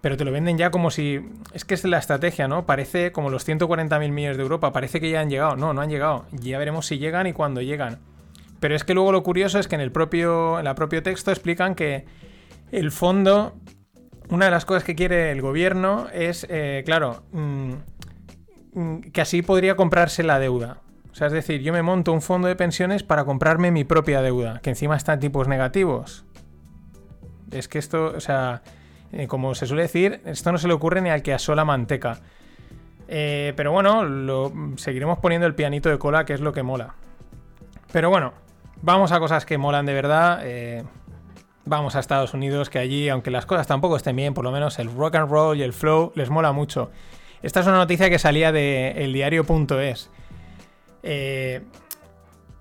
Pero 0.00 0.16
te 0.16 0.24
lo 0.24 0.30
venden 0.30 0.58
ya 0.58 0.70
como 0.70 0.90
si... 0.90 1.20
Es 1.52 1.64
que 1.64 1.74
es 1.74 1.84
la 1.84 1.98
estrategia, 1.98 2.46
¿no? 2.46 2.66
Parece 2.66 3.10
como 3.10 3.30
los 3.30 3.46
140.000 3.46 4.10
millones 4.12 4.36
de 4.36 4.42
Europa, 4.42 4.72
parece 4.72 5.00
que 5.00 5.10
ya 5.10 5.20
han 5.20 5.28
llegado. 5.28 5.56
No, 5.56 5.74
no 5.74 5.80
han 5.80 5.90
llegado. 5.90 6.26
Ya 6.32 6.58
veremos 6.58 6.86
si 6.86 6.98
llegan 6.98 7.26
y 7.26 7.32
cuándo 7.32 7.60
llegan. 7.60 7.98
Pero 8.60 8.74
es 8.74 8.84
que 8.84 8.94
luego 8.94 9.12
lo 9.12 9.22
curioso 9.22 9.58
es 9.58 9.68
que 9.68 9.74
en 9.74 9.80
el 9.80 9.92
propio, 9.92 10.58
en 10.58 10.66
el 10.66 10.74
propio 10.74 11.02
texto 11.02 11.30
explican 11.30 11.74
que 11.74 12.04
el 12.70 12.90
fondo, 12.90 13.54
una 14.30 14.46
de 14.46 14.50
las 14.50 14.64
cosas 14.64 14.84
que 14.84 14.94
quiere 14.94 15.30
el 15.30 15.42
gobierno 15.42 16.08
es, 16.12 16.46
eh, 16.48 16.82
claro, 16.84 17.24
mmm, 17.32 17.72
que 19.12 19.20
así 19.20 19.42
podría 19.42 19.76
comprarse 19.76 20.22
la 20.22 20.38
deuda. 20.38 20.80
Sea, 21.18 21.26
es 21.26 21.32
decir, 21.32 21.62
yo 21.62 21.72
me 21.72 21.82
monto 21.82 22.12
un 22.12 22.22
fondo 22.22 22.46
de 22.46 22.54
pensiones 22.54 23.02
para 23.02 23.24
comprarme 23.24 23.72
mi 23.72 23.82
propia 23.82 24.22
deuda, 24.22 24.60
que 24.62 24.70
encima 24.70 24.96
está 24.96 25.14
en 25.14 25.18
tipos 25.18 25.48
negativos. 25.48 26.24
Es 27.50 27.66
que 27.66 27.80
esto, 27.80 28.12
o 28.14 28.20
sea, 28.20 28.62
eh, 29.10 29.26
como 29.26 29.56
se 29.56 29.66
suele 29.66 29.82
decir, 29.82 30.20
esto 30.26 30.52
no 30.52 30.58
se 30.58 30.68
le 30.68 30.74
ocurre 30.74 31.00
ni 31.00 31.10
al 31.10 31.22
que 31.22 31.34
asola 31.34 31.64
manteca. 31.64 32.20
Eh, 33.08 33.52
pero 33.56 33.72
bueno, 33.72 34.04
lo, 34.04 34.52
seguiremos 34.76 35.18
poniendo 35.18 35.48
el 35.48 35.56
pianito 35.56 35.88
de 35.88 35.98
cola, 35.98 36.24
que 36.24 36.34
es 36.34 36.40
lo 36.40 36.52
que 36.52 36.62
mola. 36.62 36.94
Pero 37.90 38.10
bueno, 38.10 38.32
vamos 38.80 39.10
a 39.10 39.18
cosas 39.18 39.44
que 39.44 39.58
molan 39.58 39.86
de 39.86 39.94
verdad. 39.94 40.42
Eh, 40.44 40.84
vamos 41.64 41.96
a 41.96 41.98
Estados 41.98 42.32
Unidos, 42.32 42.70
que 42.70 42.78
allí, 42.78 43.08
aunque 43.08 43.32
las 43.32 43.44
cosas 43.44 43.66
tampoco 43.66 43.96
estén 43.96 44.14
bien, 44.14 44.34
por 44.34 44.44
lo 44.44 44.52
menos 44.52 44.78
el 44.78 44.88
rock 44.94 45.16
and 45.16 45.32
roll 45.32 45.58
y 45.58 45.64
el 45.64 45.72
flow 45.72 46.12
les 46.14 46.30
mola 46.30 46.52
mucho. 46.52 46.92
Esta 47.42 47.58
es 47.58 47.66
una 47.66 47.78
noticia 47.78 48.08
que 48.08 48.20
salía 48.20 48.52
de 48.52 49.04
eldiario.es. 49.04 50.10
Eh, 51.10 51.62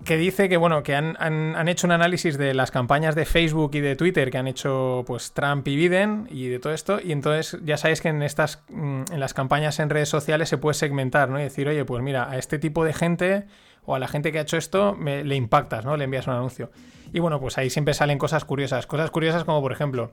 que 0.05 0.15
dice 0.15 0.47
que 0.47 0.55
bueno, 0.55 0.83
que 0.83 0.95
han, 0.95 1.17
han, 1.19 1.57
han, 1.57 1.67
hecho 1.67 1.85
un 1.85 1.91
análisis 1.91 2.37
de 2.37 2.53
las 2.53 2.71
campañas 2.71 3.13
de 3.13 3.25
Facebook 3.25 3.71
y 3.73 3.81
de 3.81 3.97
Twitter 3.97 4.31
que 4.31 4.37
han 4.37 4.47
hecho 4.47 5.03
pues 5.05 5.33
Trump 5.33 5.67
y 5.67 5.75
Biden 5.75 6.29
y 6.31 6.47
de 6.47 6.59
todo 6.59 6.71
esto. 6.71 6.99
Y 7.03 7.11
entonces 7.11 7.59
ya 7.65 7.75
sabéis 7.75 7.99
que 7.99 8.07
en 8.07 8.23
estas 8.23 8.63
mm, 8.69 9.01
en 9.11 9.19
las 9.19 9.33
campañas 9.33 9.79
en 9.79 9.89
redes 9.89 10.07
sociales 10.07 10.47
se 10.47 10.57
puede 10.57 10.75
segmentar, 10.75 11.29
¿no? 11.29 11.39
Y 11.39 11.43
decir, 11.43 11.67
oye, 11.67 11.83
pues 11.83 12.01
mira, 12.01 12.29
a 12.29 12.37
este 12.37 12.57
tipo 12.57 12.85
de 12.85 12.93
gente 12.93 13.47
o 13.85 13.95
a 13.95 13.99
la 13.99 14.07
gente 14.07 14.31
que 14.31 14.39
ha 14.39 14.43
hecho 14.43 14.55
esto 14.55 14.97
le 14.97 15.35
impactas, 15.35 15.83
¿no? 15.83 15.97
Le 15.97 16.05
envías 16.05 16.25
un 16.27 16.33
anuncio. 16.33 16.71
Y 17.11 17.19
bueno, 17.19 17.41
pues 17.41 17.57
ahí 17.57 17.69
siempre 17.69 17.93
salen 17.93 18.17
cosas 18.17 18.45
curiosas. 18.45 18.87
Cosas 18.87 19.11
curiosas 19.11 19.43
como 19.43 19.61
por 19.61 19.73
ejemplo. 19.73 20.11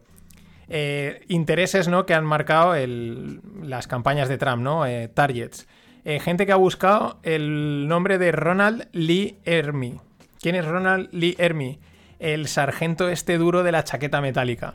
Eh, 0.68 1.24
intereses 1.28 1.88
¿no? 1.88 2.06
que 2.06 2.14
han 2.14 2.24
marcado 2.24 2.74
el, 2.74 3.42
las 3.62 3.86
campañas 3.86 4.28
de 4.28 4.38
Trump, 4.38 4.62
¿no? 4.62 4.86
Eh, 4.86 5.08
targets. 5.08 5.68
Eh, 6.04 6.20
gente 6.20 6.44
que 6.44 6.52
ha 6.52 6.56
buscado 6.56 7.18
el 7.22 7.88
nombre 7.88 8.18
de 8.18 8.30
Ronald 8.30 8.88
Lee 8.92 9.38
Ermey. 9.44 10.00
¿Quién 10.38 10.54
es 10.54 10.66
Ronald 10.66 11.08
Lee 11.12 11.34
Ermey? 11.38 11.78
El 12.18 12.46
sargento 12.46 13.08
este 13.08 13.38
duro 13.38 13.62
de 13.62 13.72
la 13.72 13.84
chaqueta 13.84 14.20
metálica. 14.20 14.74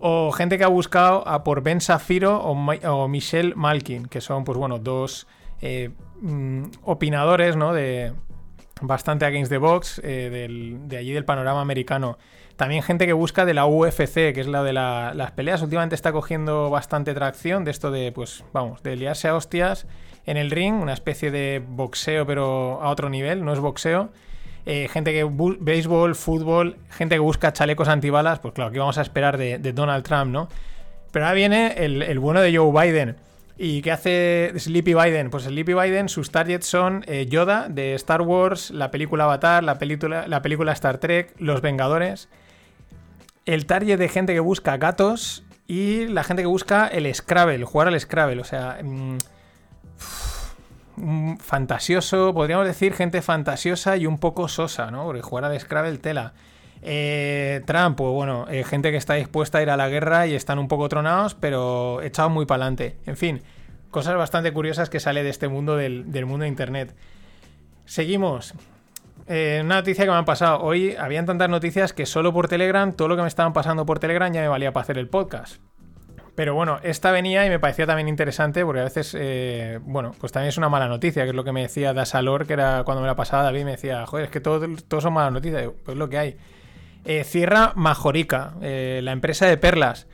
O 0.00 0.32
gente 0.32 0.58
que 0.58 0.64
ha 0.64 0.68
buscado 0.68 1.26
a 1.28 1.44
por 1.44 1.62
Ben 1.62 1.80
Safiro 1.80 2.40
o, 2.40 3.08
Michelle 3.08 3.54
Malkin, 3.54 4.06
que 4.06 4.20
son, 4.20 4.44
pues 4.44 4.58
bueno, 4.58 4.80
dos 4.80 5.28
eh, 5.60 5.90
mm, 6.20 6.64
opinadores, 6.82 7.56
¿no? 7.56 7.72
De 7.72 8.12
bastante 8.80 9.26
against 9.26 9.50
the 9.50 9.58
box, 9.58 10.00
eh, 10.04 10.48
de 10.86 10.96
allí 10.96 11.12
del 11.12 11.24
panorama 11.24 11.60
americano. 11.60 12.18
También 12.56 12.82
gente 12.82 13.06
que 13.06 13.12
busca 13.12 13.44
de 13.44 13.54
la 13.54 13.66
UFC, 13.66 14.32
que 14.32 14.40
es 14.40 14.48
la 14.48 14.64
de 14.64 14.72
la, 14.72 15.12
las 15.14 15.30
peleas. 15.30 15.62
Últimamente 15.62 15.94
está 15.94 16.10
cogiendo 16.10 16.70
bastante 16.70 17.14
tracción 17.14 17.64
de 17.64 17.70
esto 17.70 17.92
de, 17.92 18.10
pues, 18.10 18.44
vamos, 18.52 18.82
de 18.82 18.96
liarse 18.96 19.28
a 19.28 19.36
hostias 19.36 19.86
en 20.28 20.36
el 20.36 20.50
ring, 20.50 20.74
una 20.74 20.92
especie 20.92 21.30
de 21.30 21.62
boxeo, 21.66 22.26
pero 22.26 22.82
a 22.82 22.90
otro 22.90 23.08
nivel, 23.08 23.44
no 23.44 23.52
es 23.52 23.60
boxeo. 23.60 24.10
Eh, 24.66 24.86
gente 24.92 25.12
que 25.12 25.26
béisbol, 25.60 26.14
fútbol, 26.14 26.76
gente 26.90 27.14
que 27.14 27.20
busca 27.20 27.54
chalecos 27.54 27.88
antibalas, 27.88 28.38
pues 28.38 28.52
claro, 28.52 28.70
¿qué 28.70 28.78
vamos 28.78 28.98
a 28.98 29.02
esperar 29.02 29.38
de, 29.38 29.58
Donald 29.72 30.04
Trump, 30.04 30.30
no? 30.30 30.50
Pero 31.12 31.24
ahora 31.24 31.34
viene 31.34 31.72
el, 31.78 32.02
el, 32.02 32.18
bueno 32.18 32.42
de 32.42 32.54
Joe 32.54 32.70
Biden. 32.70 33.16
¿Y 33.56 33.80
qué 33.80 33.90
hace 33.90 34.52
Sleepy 34.58 34.92
Biden? 34.92 35.30
Pues 35.30 35.44
Sleepy 35.44 35.72
Biden, 35.72 36.10
sus 36.10 36.30
targets 36.30 36.66
son 36.66 37.02
eh, 37.06 37.26
Yoda 37.26 37.70
de 37.70 37.94
Star 37.94 38.20
Wars, 38.20 38.70
la 38.70 38.90
película 38.90 39.24
Avatar, 39.24 39.64
la 39.64 39.78
película, 39.78 40.28
la 40.28 40.42
película 40.42 40.72
Star 40.72 40.98
Trek, 40.98 41.34
Los 41.38 41.62
Vengadores. 41.62 42.28
El 43.46 43.64
target 43.64 43.98
de 43.98 44.08
gente 44.08 44.34
que 44.34 44.40
busca 44.40 44.76
gatos 44.76 45.42
y 45.66 46.06
la 46.08 46.22
gente 46.22 46.42
que 46.42 46.46
busca 46.46 46.86
el 46.86 47.12
Scrabble, 47.14 47.64
jugar 47.64 47.88
al 47.88 47.98
Scrabble. 47.98 48.42
O 48.42 48.44
sea, 48.44 48.78
mmm, 48.82 49.16
fantasioso, 51.40 52.34
podríamos 52.34 52.66
decir 52.66 52.92
gente 52.94 53.22
fantasiosa 53.22 53.96
y 53.96 54.06
un 54.06 54.18
poco 54.18 54.48
sosa, 54.48 54.90
¿no? 54.90 55.04
Porque 55.04 55.22
jugar 55.22 55.44
al 55.44 55.58
Scrabble 55.58 55.98
tela. 55.98 56.32
Eh, 56.82 57.62
Trump, 57.66 57.96
pues 57.96 58.12
bueno, 58.12 58.46
eh, 58.48 58.64
gente 58.64 58.90
que 58.90 58.96
está 58.96 59.14
dispuesta 59.14 59.58
a 59.58 59.62
ir 59.62 59.70
a 59.70 59.76
la 59.76 59.88
guerra 59.88 60.26
y 60.26 60.34
están 60.34 60.58
un 60.58 60.68
poco 60.68 60.88
tronados, 60.88 61.34
pero 61.34 62.02
echados 62.02 62.30
muy 62.30 62.46
para 62.46 62.64
adelante. 62.64 62.96
En 63.06 63.16
fin, 63.16 63.42
cosas 63.90 64.16
bastante 64.16 64.52
curiosas 64.52 64.88
que 64.90 65.00
sale 65.00 65.22
de 65.22 65.30
este 65.30 65.48
mundo 65.48 65.76
del, 65.76 66.12
del 66.12 66.26
mundo 66.26 66.44
de 66.44 66.48
Internet. 66.48 66.94
Seguimos. 67.84 68.54
Eh, 69.26 69.60
una 69.62 69.76
noticia 69.76 70.04
que 70.04 70.10
me 70.10 70.16
han 70.16 70.24
pasado. 70.24 70.60
Hoy 70.62 70.96
habían 70.96 71.26
tantas 71.26 71.50
noticias 71.50 71.92
que 71.92 72.06
solo 72.06 72.32
por 72.32 72.48
Telegram, 72.48 72.92
todo 72.92 73.08
lo 73.08 73.16
que 73.16 73.22
me 73.22 73.28
estaban 73.28 73.52
pasando 73.52 73.84
por 73.84 73.98
Telegram 73.98 74.32
ya 74.32 74.40
me 74.40 74.48
valía 74.48 74.72
para 74.72 74.82
hacer 74.82 74.98
el 74.98 75.08
podcast. 75.08 75.60
Pero 76.38 76.54
bueno, 76.54 76.78
esta 76.84 77.10
venía 77.10 77.44
y 77.44 77.48
me 77.48 77.58
parecía 77.58 77.84
también 77.84 78.06
interesante 78.06 78.64
porque 78.64 78.78
a 78.78 78.84
veces, 78.84 79.12
eh, 79.18 79.80
bueno, 79.82 80.14
pues 80.20 80.30
también 80.30 80.50
es 80.50 80.56
una 80.56 80.68
mala 80.68 80.86
noticia, 80.86 81.24
que 81.24 81.30
es 81.30 81.34
lo 81.34 81.42
que 81.42 81.50
me 81.50 81.62
decía 81.62 81.92
Dasalor, 81.92 82.46
que 82.46 82.52
era 82.52 82.84
cuando 82.84 83.00
me 83.00 83.08
la 83.08 83.16
pasaba 83.16 83.42
David, 83.42 83.64
me 83.64 83.72
decía, 83.72 84.06
joder, 84.06 84.26
es 84.26 84.30
que 84.30 84.38
todos 84.38 84.84
todo 84.84 85.00
son 85.00 85.14
malas 85.14 85.32
noticias. 85.32 85.68
Pues 85.84 85.96
lo 85.96 86.08
que 86.08 86.16
hay. 86.16 86.36
Eh, 87.04 87.24
cierra 87.24 87.72
Majorica, 87.74 88.52
eh, 88.62 89.00
la 89.02 89.10
empresa 89.10 89.46
de 89.46 89.56
perlas. 89.56 90.06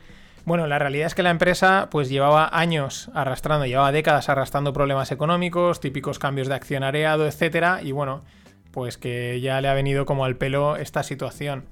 Bueno, 0.45 0.65
la 0.65 0.79
realidad 0.79 1.05
es 1.05 1.13
que 1.13 1.21
la 1.21 1.29
empresa 1.29 1.89
pues 1.91 2.09
llevaba 2.09 2.49
años 2.51 3.11
arrastrando, 3.13 3.67
llevaba 3.67 3.91
décadas 3.91 4.27
arrastrando 4.27 4.73
problemas 4.73 5.11
económicos, 5.11 5.79
típicos 5.79 6.17
cambios 6.17 6.47
de 6.47 6.55
accionariado, 6.55 7.27
etcétera, 7.27 7.81
y 7.83 7.91
bueno, 7.91 8.23
pues 8.71 8.97
que 8.97 9.41
ya 9.41 9.61
le 9.61 9.67
ha 9.67 9.75
venido 9.75 10.07
como 10.07 10.25
al 10.25 10.37
pelo 10.37 10.75
esta 10.75 11.03
situación. 11.03 11.65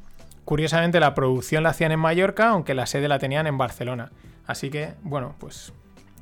Curiosamente 0.45 0.99
la 0.99 1.15
producción 1.15 1.63
la 1.63 1.69
hacían 1.69 1.91
en 1.91 1.99
Mallorca, 1.99 2.49
aunque 2.49 2.75
la 2.75 2.85
sede 2.85 3.07
la 3.07 3.17
tenían 3.17 3.47
en 3.47 3.57
Barcelona. 3.57 4.11
Así 4.45 4.69
que, 4.69 4.93
bueno, 5.03 5.35
pues 5.39 5.73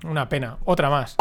una 0.04 0.30
pena. 0.30 0.58
Otra 0.66 0.90
más. 0.90 1.18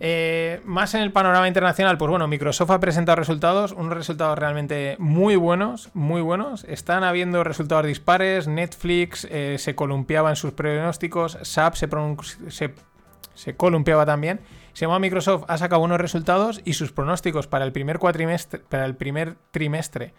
Eh, 0.00 0.60
más 0.64 0.94
en 0.94 1.02
el 1.02 1.12
panorama 1.12 1.46
internacional, 1.46 1.96
pues 1.96 2.10
bueno, 2.10 2.26
Microsoft 2.26 2.70
ha 2.70 2.80
presentado 2.80 3.16
resultados, 3.16 3.72
unos 3.72 3.94
resultados 3.94 4.38
realmente 4.38 4.96
muy 4.98 5.36
buenos, 5.36 5.90
muy 5.94 6.20
buenos. 6.20 6.64
Están 6.64 7.04
habiendo 7.04 7.44
resultados 7.44 7.86
dispares, 7.86 8.48
Netflix 8.48 9.26
eh, 9.30 9.56
se 9.58 9.74
columpiaba 9.74 10.30
en 10.30 10.36
sus 10.36 10.52
pronósticos, 10.52 11.38
SAP 11.42 11.76
se, 11.76 13.54
columpiaba 13.56 14.04
también. 14.04 14.40
Se 14.72 14.84
llama 14.84 14.98
Microsoft, 14.98 15.44
ha 15.46 15.58
sacado 15.58 15.82
unos 15.82 16.00
resultados 16.00 16.60
y 16.64 16.72
sus 16.72 16.90
pronósticos 16.90 17.46
para 17.46 17.64
el 17.64 17.72
primer 17.72 18.00
cuatrimestre, 18.00 18.58
para 18.58 18.84
el 18.86 18.96
primer 18.96 19.36
trimestre 19.52 20.12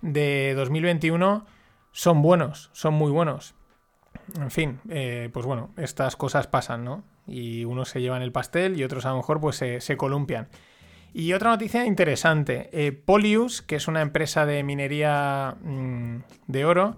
de 0.00 0.54
2021 0.56 1.44
son 1.92 2.22
buenos, 2.22 2.70
son 2.72 2.94
muy 2.94 3.10
buenos 3.10 3.54
en 4.36 4.50
fin, 4.50 4.80
eh, 4.88 5.30
pues 5.32 5.46
bueno, 5.46 5.70
estas 5.76 6.16
cosas 6.16 6.46
pasan, 6.46 6.84
¿no? 6.84 7.04
Y 7.26 7.64
unos 7.64 7.88
se 7.88 8.00
llevan 8.00 8.22
el 8.22 8.32
pastel 8.32 8.78
y 8.78 8.84
otros 8.84 9.06
a 9.06 9.10
lo 9.10 9.16
mejor 9.16 9.40
pues 9.40 9.56
se, 9.56 9.96
columpian. 9.96 10.48
Y 11.12 11.32
otra 11.32 11.50
noticia 11.50 11.86
interesante, 11.86 12.70
eh, 12.72 12.92
Polius, 12.92 13.62
que 13.62 13.76
es 13.76 13.88
una 13.88 14.00
empresa 14.00 14.46
de 14.46 14.62
minería 14.62 15.56
mmm, 15.62 16.18
de 16.46 16.64
oro, 16.64 16.96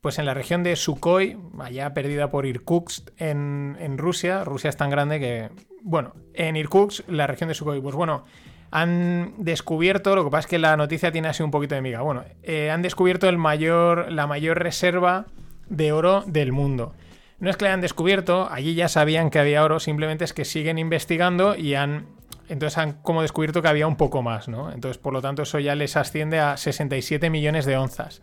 pues 0.00 0.18
en 0.18 0.26
la 0.26 0.34
región 0.34 0.62
de 0.62 0.76
Sukhoi, 0.76 1.38
allá 1.58 1.94
perdida 1.94 2.30
por 2.30 2.46
Irkutsk 2.46 3.10
en, 3.18 3.76
en, 3.80 3.96
Rusia, 3.96 4.44
Rusia 4.44 4.70
es 4.70 4.76
tan 4.76 4.90
grande 4.90 5.18
que, 5.18 5.50
bueno, 5.82 6.14
en 6.34 6.56
Irkutsk, 6.56 7.08
la 7.08 7.26
región 7.26 7.48
de 7.48 7.54
Sukhoi, 7.54 7.80
pues 7.80 7.94
bueno, 7.94 8.24
han 8.70 9.34
descubierto, 9.38 10.16
lo 10.16 10.24
que 10.24 10.30
pasa 10.30 10.40
es 10.40 10.46
que 10.48 10.58
la 10.58 10.76
noticia 10.76 11.12
tiene 11.12 11.28
así 11.28 11.42
un 11.42 11.52
poquito 11.52 11.76
de 11.76 11.80
miga, 11.80 12.00
bueno, 12.00 12.24
eh, 12.42 12.72
han 12.72 12.82
descubierto 12.82 13.28
el 13.28 13.38
mayor, 13.38 14.10
la 14.10 14.26
mayor 14.26 14.58
reserva 14.58 15.26
de 15.68 15.92
oro 15.92 16.24
del 16.26 16.52
mundo. 16.52 16.94
No 17.38 17.50
es 17.50 17.56
que 17.56 17.64
la 17.64 17.70
hayan 17.70 17.80
descubierto, 17.80 18.48
allí 18.50 18.74
ya 18.74 18.88
sabían 18.88 19.30
que 19.30 19.38
había 19.38 19.64
oro, 19.64 19.80
simplemente 19.80 20.24
es 20.24 20.32
que 20.32 20.44
siguen 20.44 20.78
investigando 20.78 21.56
y 21.56 21.74
han. 21.74 22.06
Entonces 22.48 22.76
han 22.78 22.92
como 22.94 23.22
descubierto 23.22 23.62
que 23.62 23.68
había 23.68 23.86
un 23.86 23.96
poco 23.96 24.22
más, 24.22 24.48
¿no? 24.48 24.70
Entonces, 24.70 24.98
por 24.98 25.14
lo 25.14 25.22
tanto, 25.22 25.42
eso 25.42 25.58
ya 25.58 25.74
les 25.74 25.96
asciende 25.96 26.40
a 26.40 26.56
67 26.58 27.30
millones 27.30 27.64
de 27.64 27.76
onzas. 27.76 28.20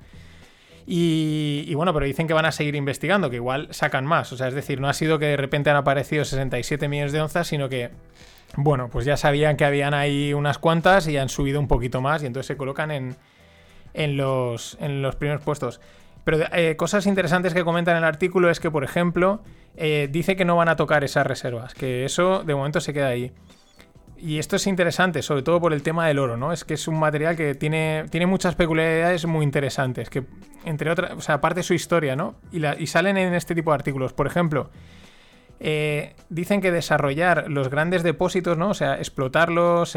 Y, 0.85 1.65
y, 1.67 1.73
bueno, 1.73 1.93
pero 1.93 2.05
dicen 2.05 2.27
que 2.27 2.33
van 2.33 2.45
a 2.45 2.51
seguir 2.51 2.75
investigando, 2.75 3.29
que 3.29 3.37
igual 3.37 3.67
sacan 3.71 4.05
más. 4.05 4.31
O 4.31 4.37
sea, 4.37 4.47
es 4.47 4.53
decir, 4.53 4.79
no 4.79 4.89
ha 4.89 4.93
sido 4.93 5.17
que 5.17 5.25
de 5.25 5.37
repente 5.37 5.69
han 5.69 5.75
aparecido 5.75 6.23
67 6.23 6.87
millones 6.87 7.13
de 7.13 7.21
onzas, 7.21 7.47
sino 7.47 7.67
que 7.69 7.91
bueno, 8.57 8.89
pues 8.89 9.05
ya 9.05 9.17
sabían 9.17 9.55
que 9.55 9.65
habían 9.65 9.93
ahí 9.93 10.33
unas 10.33 10.57
cuantas 10.57 11.07
y 11.07 11.17
han 11.17 11.29
subido 11.29 11.59
un 11.59 11.67
poquito 11.67 12.01
más 12.01 12.21
y 12.23 12.25
entonces 12.25 12.47
se 12.47 12.57
colocan 12.57 12.91
en, 12.91 13.15
en, 13.93 14.17
los, 14.17 14.77
en 14.81 15.01
los 15.01 15.15
primeros 15.15 15.41
puestos. 15.43 15.79
Pero 16.23 16.39
eh, 16.53 16.75
cosas 16.75 17.05
interesantes 17.07 17.53
que 17.53 17.63
comentan 17.63 17.95
en 17.95 18.03
el 18.03 18.07
artículo 18.07 18.49
es 18.49 18.59
que, 18.59 18.69
por 18.69 18.83
ejemplo, 18.83 19.41
eh, 19.75 20.07
dice 20.11 20.35
que 20.35 20.45
no 20.45 20.55
van 20.55 20.69
a 20.69 20.75
tocar 20.75 21.03
esas 21.03 21.25
reservas, 21.25 21.73
que 21.73 22.05
eso 22.05 22.43
de 22.43 22.53
momento 22.53 22.79
se 22.79 22.93
queda 22.93 23.07
ahí. 23.07 23.31
Y 24.17 24.37
esto 24.37 24.55
es 24.55 24.67
interesante, 24.67 25.23
sobre 25.23 25.41
todo 25.41 25.59
por 25.59 25.73
el 25.73 25.81
tema 25.81 26.07
del 26.07 26.19
oro, 26.19 26.37
¿no? 26.37 26.53
Es 26.53 26.63
que 26.63 26.75
es 26.75 26.87
un 26.87 26.99
material 26.99 27.35
que 27.35 27.55
tiene, 27.55 28.05
tiene 28.11 28.27
muchas 28.27 28.53
peculiaridades 28.53 29.25
muy 29.25 29.43
interesantes, 29.43 30.11
que 30.11 30.25
entre 30.63 30.91
otras, 30.91 31.13
o 31.13 31.21
sea, 31.21 31.35
aparte 31.35 31.63
su 31.63 31.73
historia, 31.73 32.15
¿no? 32.15 32.35
Y, 32.51 32.85
salen 32.85 33.17
en 33.17 33.33
este 33.33 33.55
tipo 33.55 33.71
de 33.71 33.75
artículos. 33.75 34.13
Por 34.13 34.27
ejemplo, 34.27 34.69
eh, 35.59 36.13
dicen 36.29 36.61
que 36.61 36.71
desarrollar 36.71 37.49
los 37.49 37.69
grandes 37.69 38.03
depósitos, 38.03 38.59
¿no? 38.59 38.69
O 38.69 38.73
sea, 38.75 38.97
explotarlos, 38.97 39.95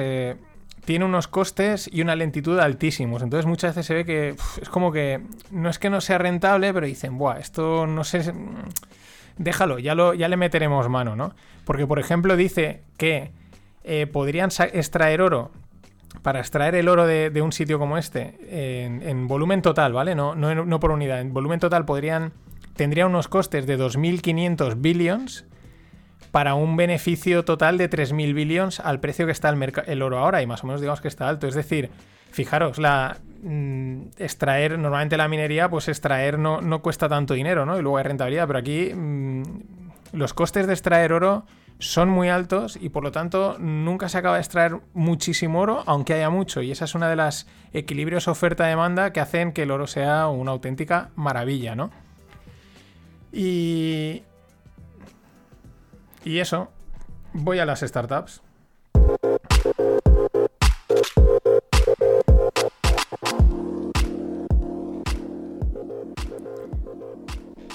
tiene 0.85 1.05
unos 1.05 1.29
costes 1.29 1.89
y 1.93 2.03
una 2.03 2.15
lentitud 2.17 2.59
altísimos. 2.59 3.23
Entonces 3.23 3.47
muchas 3.47 3.75
veces 3.75 3.87
se 3.87 3.95
ve 3.95 4.05
que 4.05 4.37
es 4.61 4.69
como 4.69 4.93
que 4.93 5.23
no 5.51 5.71
es 5.71 5.79
que 5.79 5.91
no 5.91 6.01
sea 6.01 6.19
rentable, 6.19 6.73
pero 6.73 6.87
dicen, 6.87 7.19
buah, 7.19 7.39
esto 7.39 7.87
no 7.87 8.05
sé, 8.05 8.33
déjalo, 9.39 9.79
ya, 9.79 9.95
lo, 9.95 10.15
ya 10.15 10.29
le 10.29 10.37
meteremos 10.37 10.89
mano, 10.89 11.17
¿no? 11.17 11.35
Porque, 11.65 11.87
por 11.87 11.99
ejemplo, 11.99 12.37
dice 12.37 12.83
que 12.97 13.31
eh, 13.85 14.07
podrían 14.07 14.51
extraer 14.73 15.23
oro 15.23 15.51
para 16.23 16.41
extraer 16.41 16.75
el 16.75 16.89
oro 16.89 17.07
de, 17.07 17.43
un 17.43 17.53
sitio 17.53 17.79
como 17.79 17.99
este 17.99 18.37
en, 18.85 19.27
volumen 19.27 19.63
total, 19.63 19.93
¿vale? 19.93 20.15
No, 20.15 20.35
no, 20.35 20.55
no, 20.55 20.81
por 20.81 20.91
unidad. 20.91 21.21
En 21.21 21.35
volumen 21.35 21.61
total 21.61 21.85
podrían. 21.85 22.33
Tendría 22.77 23.07
unos 23.07 23.29
costes 23.29 23.67
de 23.67 23.79
2.500 23.79 24.75
billions 24.79 25.45
para 26.35 26.57
un 26.57 26.77
beneficio 26.77 27.45
total 27.45 27.79
de 27.79 27.89
3.000 27.89 28.35
billions 28.35 28.81
al 28.81 28.99
precio 28.99 29.25
que 29.25 29.31
está 29.31 29.51
el, 29.51 29.73
el, 29.87 30.03
oro 30.03 30.19
ahora. 30.19 30.43
Y 30.43 30.49
más 30.49 30.65
o 30.65 30.67
menos 30.67 30.81
digamos 30.81 31.01
que 31.01 31.07
está 31.07 31.29
alto. 31.29 31.47
Es 31.47 31.55
decir, 31.55 31.91
fijaros, 32.33 32.79
la. 32.79 33.19
Mm, 33.45 34.07
extraer. 34.19 34.77
Normalmente 34.77 35.17
la 35.17 35.29
minería, 35.29 35.69
pues 35.71 35.87
extraer 35.87 36.41
no, 36.41 36.61
no, 36.61 36.83
cuesta 36.83 37.09
tanto 37.09 37.35
dinero, 37.35 37.65
¿no? 37.65 37.79
Y 37.79 37.83
luego 37.83 37.99
hay 37.99 38.03
rentabilidad. 38.03 38.49
Pero 38.49 38.59
aquí. 38.59 38.91
Mm, 38.93 39.43
los 40.11 40.35
costes 40.35 40.67
de 40.67 40.73
extraer 40.73 41.13
oro 41.13 41.47
son 41.79 42.09
muy 42.09 42.29
altos 42.31 42.79
y 42.81 42.89
por 42.89 43.05
lo 43.05 43.13
tanto 43.13 43.57
nunca 43.61 44.09
se 44.09 44.19
acaba 44.19 44.35
de 44.35 44.43
extraer 44.43 44.81
muchísimo 44.93 45.61
oro, 45.61 45.85
aunque 45.87 46.15
haya 46.15 46.31
mucho. 46.31 46.63
Y 46.63 46.73
esa 46.73 46.87
es 46.87 46.97
una 46.97 47.09
de 47.09 47.15
las 47.15 47.47
equilibrios 47.73 48.27
oferta-demanda 48.27 49.13
que 49.13 49.21
hacen 49.21 49.53
que 49.53 49.63
el 49.63 49.71
oro 49.71 49.87
sea 49.87 50.27
una 50.27 50.51
auténtica 50.51 51.11
maravilla, 51.15 51.77
¿no? 51.77 51.93
Y. 53.33 54.25
Y 56.25 56.39
eso. 56.39 56.71
Voy 57.35 57.59
a 57.59 57.67
las 57.67 57.81
startups. 57.81 58.41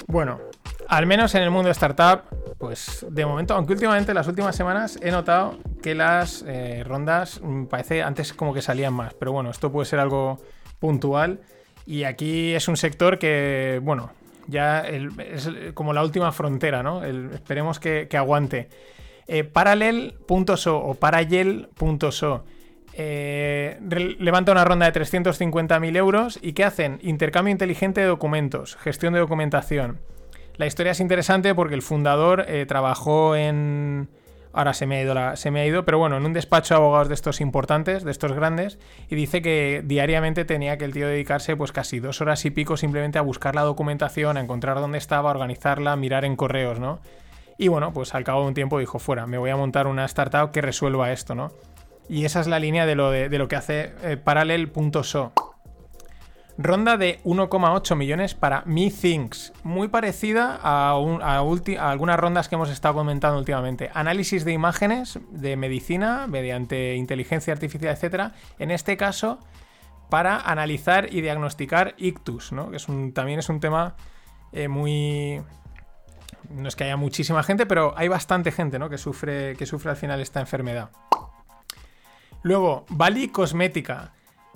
Bueno, 0.08 0.40
al 0.88 1.06
menos 1.06 1.34
en 1.36 1.42
el 1.42 1.50
mundo 1.50 1.70
startup, 1.70 2.22
pues 2.58 3.06
de 3.08 3.24
momento, 3.24 3.54
aunque 3.54 3.74
últimamente, 3.74 4.12
las 4.12 4.26
últimas 4.26 4.56
semanas, 4.56 4.98
he 5.00 5.12
notado 5.12 5.56
que 5.80 5.94
las 5.94 6.44
eh, 6.48 6.82
rondas 6.84 7.40
mm, 7.40 7.66
parece 7.66 8.02
antes 8.02 8.32
como 8.32 8.52
que 8.52 8.62
salían 8.62 8.92
más. 8.92 9.14
Pero 9.14 9.30
bueno, 9.30 9.50
esto 9.50 9.70
puede 9.70 9.86
ser 9.86 10.00
algo 10.00 10.40
puntual. 10.80 11.40
Y 11.86 12.02
aquí 12.02 12.54
es 12.54 12.66
un 12.66 12.76
sector 12.76 13.18
que, 13.18 13.80
bueno, 13.82 14.10
ya 14.50 14.80
es 14.80 15.48
como 15.74 15.92
la 15.92 16.02
última 16.02 16.32
frontera, 16.32 16.82
¿no? 16.82 17.04
esperemos 17.04 17.80
que, 17.80 18.08
aguante. 18.12 18.68
Eh, 19.26 19.44
Parallel.so 19.44 20.78
o 20.78 20.94
Parallel.so. 20.94 22.44
Eh, 22.92 23.78
levanta 24.18 24.52
una 24.52 24.64
ronda 24.64 24.90
de 24.90 25.00
350.000 25.00 25.96
euros 25.96 26.38
y 26.42 26.52
¿qué 26.52 26.64
hacen? 26.64 26.98
Intercambio 27.02 27.52
inteligente 27.52 28.00
de 28.00 28.08
documentos, 28.08 28.76
gestión 28.76 29.14
de 29.14 29.20
documentación. 29.20 30.00
La 30.56 30.66
historia 30.66 30.92
es 30.92 31.00
interesante 31.00 31.54
porque 31.54 31.74
el 31.74 31.82
fundador 31.82 32.44
eh, 32.48 32.66
trabajó 32.66 33.36
en... 33.36 34.10
Ahora 34.52 34.74
se 34.74 34.86
me, 34.86 34.96
ha 34.96 35.02
ido 35.02 35.36
se 35.36 35.50
me 35.50 35.60
ha 35.60 35.66
ido, 35.66 35.84
pero 35.84 35.98
bueno, 35.98 36.16
en 36.16 36.26
un 36.26 36.32
despacho 36.32 36.74
de 36.74 36.80
abogados 36.80 37.08
de 37.08 37.14
estos 37.14 37.40
importantes, 37.40 38.02
de 38.04 38.10
estos 38.10 38.32
grandes, 38.32 38.78
y 39.08 39.14
dice 39.14 39.42
que 39.42 39.82
diariamente 39.84 40.44
tenía 40.44 40.76
que 40.76 40.84
el 40.84 40.92
tío 40.92 41.06
dedicarse 41.06 41.56
pues 41.56 41.70
casi 41.70 42.00
dos 42.00 42.20
horas 42.20 42.44
y 42.44 42.50
pico 42.50 42.76
simplemente 42.76 43.18
a 43.18 43.22
buscar 43.22 43.54
la 43.54 43.62
documentación, 43.62 44.36
a 44.36 44.40
encontrar 44.40 44.80
dónde 44.80 44.98
estaba, 44.98 45.30
a 45.30 45.32
organizarla, 45.32 45.94
mirar 45.96 46.24
en 46.24 46.34
correos, 46.34 46.80
¿no? 46.80 46.98
Y 47.58 47.68
bueno, 47.68 47.92
pues 47.92 48.14
al 48.14 48.24
cabo 48.24 48.42
de 48.42 48.48
un 48.48 48.54
tiempo 48.54 48.78
dijo, 48.78 48.98
fuera, 48.98 49.26
me 49.26 49.38
voy 49.38 49.50
a 49.50 49.56
montar 49.56 49.86
una 49.86 50.04
startup 50.06 50.50
que 50.50 50.62
resuelva 50.62 51.12
esto, 51.12 51.34
¿no? 51.34 51.52
Y 52.08 52.24
esa 52.24 52.40
es 52.40 52.48
la 52.48 52.58
línea 52.58 52.86
de 52.86 52.96
lo, 52.96 53.10
de, 53.10 53.28
lo 53.38 53.46
que 53.46 53.56
hace 53.56 53.92
eh, 54.02 54.16
Parallel.so. 54.16 55.32
Ronda 56.62 56.98
de 56.98 57.20
1,8 57.24 57.96
millones 57.96 58.34
para 58.34 58.62
MeThings, 58.66 59.54
muy 59.62 59.88
parecida 59.88 60.60
a, 60.62 60.90
algunas 60.90 62.20
rondas 62.20 62.48
que 62.48 62.54
hemos 62.54 62.68
estado 62.68 62.94
comentando 62.94 63.38
últimamente. 63.38 63.90
Análisis 63.94 64.44
de 64.44 64.52
imágenes 64.52 65.18
de 65.30 65.56
medicina 65.56 66.26
mediante 66.26 66.96
inteligencia 66.96 67.54
artificial, 67.54 67.96
etc. 67.96 68.32
En 68.58 68.70
este 68.70 68.98
caso, 68.98 69.38
para 70.10 70.38
analizar 70.38 71.10
y 71.10 71.22
diagnosticar 71.22 71.94
ictus, 71.96 72.52
¿no? 72.52 72.70
que 72.70 72.78
también 73.14 73.38
es 73.38 73.48
un 73.48 73.60
tema 73.60 73.96
eh, 74.52 74.68
muy... 74.68 75.40
No 76.50 76.68
es 76.68 76.76
que 76.76 76.84
haya 76.84 76.98
muchísima 76.98 77.42
gente, 77.42 77.64
pero 77.64 77.94
hay 77.96 78.08
bastante 78.08 78.52
gente 78.52 78.78
que, 78.90 78.98
sufre, 78.98 79.56
que 79.56 79.64
sufre 79.64 79.92
al 79.92 79.96
final 79.96 80.20
esta 80.20 80.40
enfermedad. 80.40 80.90
Luego, 82.42 82.84
Bali 82.90 83.28
Cosmética. 83.28 84.12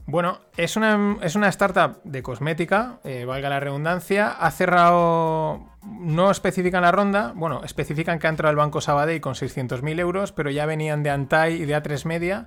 Bueno, 0.07 0.39
es 0.57 0.77
una, 0.77 1.17
es 1.23 1.35
una 1.35 1.49
startup 1.49 2.03
de 2.05 2.23
cosmética, 2.23 2.99
eh, 3.05 3.25
valga 3.25 3.49
la 3.49 3.61
redundancia. 3.61 4.29
Ha 4.29 4.51
cerrado. 4.51 5.67
No 5.83 6.31
especifican 6.31 6.83
la 6.83 6.93
ronda. 6.93 7.33
Bueno, 7.35 7.63
especifican 7.65 8.19
que 8.19 8.27
ha 8.27 8.31
entrado 8.31 8.51
el 8.51 8.57
Banco 8.57 8.81
Sabadell 8.81 9.21
con 9.21 9.35
600.000 9.35 9.99
euros, 10.01 10.33
pero 10.33 10.51
ya 10.51 10.67
venían 10.67 11.03
de 11.03 11.11
Antai 11.11 11.55
y 11.55 11.65
de 11.65 11.75
A3 11.75 12.05
Media. 12.05 12.47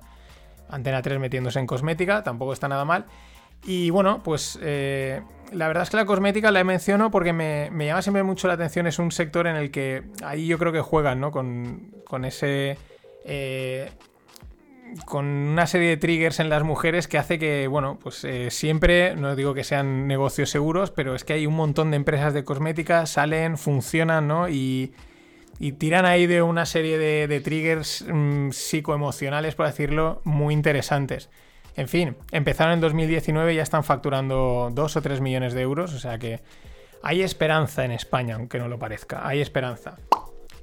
Antena 0.70 1.02
3 1.02 1.20
metiéndose 1.20 1.60
en 1.60 1.68
cosmética, 1.68 2.24
tampoco 2.24 2.54
está 2.54 2.68
nada 2.68 2.86
mal. 2.86 3.06
Y 3.64 3.90
bueno, 3.90 4.22
pues 4.24 4.60
eh, 4.62 5.22
la 5.52 5.68
verdad 5.68 5.84
es 5.84 5.90
que 5.90 5.98
la 5.98 6.06
cosmética 6.06 6.52
la 6.52 6.64
menciono 6.64 7.10
porque 7.10 7.34
me, 7.34 7.70
llama 7.86 8.02
siempre 8.02 8.24
mucho 8.24 8.48
la 8.48 8.54
atención. 8.54 8.86
Es 8.86 9.00
un 9.00 9.12
sector 9.12 9.48
en 9.48 9.56
el 9.56 9.72
que 9.72 10.04
ahí 10.24 10.48
yo 10.48 10.58
creo 10.58 10.72
que 10.72 10.82
juegan, 10.82 11.20
¿no? 11.20 11.32
Con, 11.32 11.96
con 12.06 12.26
ese. 12.26 12.78
Eh, 13.26 13.90
con 15.06 15.26
una 15.26 15.68
serie 15.68 15.90
de 15.90 15.98
triggers 15.98 16.40
en 16.40 16.50
las 16.50 16.64
mujeres 16.64 17.08
que 17.08 17.18
hace 17.18 17.40
que, 17.40 17.68
bueno, 17.68 17.98
pues 18.02 18.24
eh, 18.24 18.50
siempre, 18.52 19.16
no 19.16 19.36
digo 19.36 19.54
que 19.54 19.64
sean 19.64 20.08
negocios 20.08 20.50
seguros, 20.50 20.92
pero 20.92 21.16
es 21.16 21.24
que 21.24 21.34
hay 21.34 21.46
un 21.46 21.56
montón 21.56 21.92
de 21.92 21.98
empresas 21.98 22.34
de 22.34 22.44
cosmética, 22.44 23.06
salen, 23.06 23.58
funcionan, 23.58 24.28
¿no? 24.28 24.50
Y, 24.50 24.94
tiran 25.80 26.06
ahí 26.06 26.28
de 26.28 26.44
una 26.44 26.68
serie 26.68 27.00
de, 27.00 27.40
triggers 27.42 28.06
mm, 28.08 28.52
psicoemocionales, 28.52 29.56
por 29.56 29.66
decirlo, 29.66 30.22
muy 30.24 30.54
interesantes. 30.54 31.30
En 31.76 31.88
fin, 31.88 32.16
empezaron 32.32 32.74
en 32.74 32.82
2019 32.82 33.54
y 33.54 33.56
ya 33.56 33.64
están 33.64 33.84
facturando 33.84 34.70
2 34.72 34.96
o 34.98 35.02
3 35.02 35.20
millones 35.22 35.54
de 35.54 35.62
euros, 35.62 35.94
o 35.94 36.00
sea 36.00 36.20
que 36.20 36.42
hay 37.02 37.22
esperanza 37.22 37.86
en 37.86 37.92
España, 37.92 38.36
aunque 38.36 38.60
no 38.60 38.68
lo 38.68 38.78
parezca, 38.78 39.28
hay 39.28 39.42
esperanza. 39.42 39.98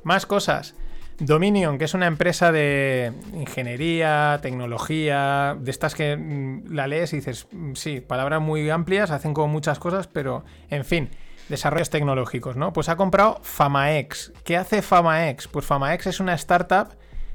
Más 0.04 0.26
cosas. 0.26 0.74
Dominion, 1.20 1.78
que 1.78 1.84
es 1.84 1.94
una 1.94 2.06
empresa 2.06 2.50
de 2.50 3.12
ingeniería, 3.34 4.40
tecnología, 4.42 5.56
de 5.60 5.70
estas 5.70 5.94
que 5.94 6.16
mm, 6.16 6.72
la 6.72 6.88
lees 6.88 7.12
y 7.12 7.16
dices, 7.16 7.46
mm, 7.52 7.74
sí, 7.74 8.00
palabras 8.00 8.40
muy 8.40 8.68
amplias, 8.70 9.10
hacen 9.10 9.32
como 9.32 9.48
muchas 9.48 9.78
cosas, 9.78 10.08
pero 10.08 10.44
en 10.70 10.84
fin, 10.84 11.10
desarrollos 11.48 11.90
tecnológicos, 11.90 12.56
¿no? 12.56 12.72
Pues 12.72 12.88
ha 12.88 12.96
comprado 12.96 13.38
FamaX. 13.42 14.32
¿Qué 14.44 14.56
hace 14.56 14.82
FamaX? 14.82 15.46
Pues 15.46 15.64
FamaX 15.66 16.06
es 16.08 16.18
una 16.18 16.34
startup 16.34 16.88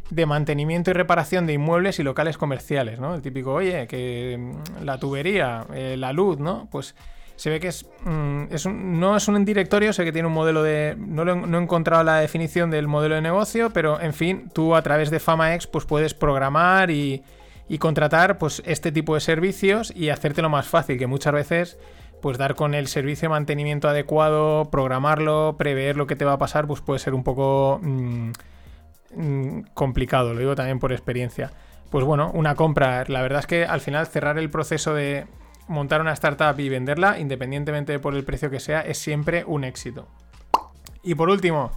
de 0.10 0.26
mantenimiento 0.26 0.92
y 0.92 0.94
reparación 0.94 1.48
de 1.48 1.54
inmuebles 1.54 2.00
y 2.00 2.04
locales 2.04 2.38
comerciales, 2.38 3.00
¿no? 3.00 3.16
El 3.16 3.22
típico, 3.22 3.54
oye, 3.54 3.88
que 3.88 4.38
mm, 4.38 4.84
la 4.84 5.00
tubería, 5.00 5.66
eh, 5.74 5.96
la 5.98 6.12
luz, 6.12 6.38
¿no? 6.38 6.68
Pues 6.70 6.96
se 7.40 7.50
ve 7.50 7.62
que 7.62 7.70
es, 7.70 7.86
mm, 8.04 9.00
no 9.00 9.16
es 9.16 9.28
un 9.30 9.46
directorio, 9.46 9.94
sé 9.94 10.04
que 10.04 10.12
tiene 10.12 10.28
un 10.28 10.34
modelo 10.34 10.62
de... 10.62 10.98
No, 11.00 11.24
he 11.24 11.62
encontrado 11.64 12.04
la 12.04 12.20
definición 12.20 12.70
del 12.70 12.90
modelo 12.90 13.16
de 13.16 13.22
negocio, 13.22 13.70
pero 13.70 14.02
en 14.02 14.14
fin, 14.14 14.50
tú 14.54 14.76
a 14.76 14.82
través 14.82 15.10
de 15.10 15.22
FamaX 15.22 15.66
pues 15.66 15.86
puedes 15.86 16.14
programar 16.14 16.92
y, 16.92 17.24
contratar 17.80 18.40
pues 18.40 18.62
este 18.66 18.92
tipo 18.92 19.16
de 19.16 19.22
servicios 19.22 19.94
y 19.96 20.10
hacértelo 20.10 20.50
más 20.50 20.68
fácil, 20.68 20.98
que 20.98 21.08
muchas 21.08 21.32
veces 21.32 21.78
pues 22.22 22.38
dar 22.38 22.56
con 22.56 22.74
el 22.74 22.88
servicio 22.88 23.30
de 23.30 23.36
mantenimiento 23.36 23.88
adecuado, 23.88 24.70
programarlo, 24.70 25.56
prever 25.58 25.96
lo 25.96 26.08
que 26.08 26.18
te 26.18 26.26
va 26.26 26.34
a 26.34 26.40
pasar, 26.40 26.68
pues 26.68 26.82
puede 26.82 27.00
ser 27.00 27.14
un 27.14 27.24
poco 27.24 27.80
mm, 27.82 28.32
mm, 29.16 29.62
complicado, 29.74 30.34
lo 30.34 30.42
digo 30.42 30.56
también 30.56 30.80
por 30.80 30.92
experiencia. 30.92 31.52
Pues 31.90 32.04
bueno, 32.04 32.32
una 32.34 32.56
compra, 32.56 33.06
la 33.08 33.22
verdad 33.22 33.40
es 33.40 33.48
que 33.48 33.64
al 33.64 33.80
final 33.80 34.08
cerrar 34.08 34.38
el 34.38 34.50
proceso 34.50 34.94
de, 34.94 35.26
montar 35.70 36.02
una 36.02 36.12
startup 36.12 36.60
y 36.60 36.68
venderla, 36.68 37.20
independientemente 37.20 37.98
por 38.00 38.16
el 38.16 38.26
precio 38.26 38.50
que 38.50 38.60
sea, 38.60 38.82
es 38.82 38.98
siempre 38.98 39.44
un 39.46 39.64
éxito. 39.64 40.08
Y 41.04 41.16
por 41.16 41.30
último, 41.30 41.72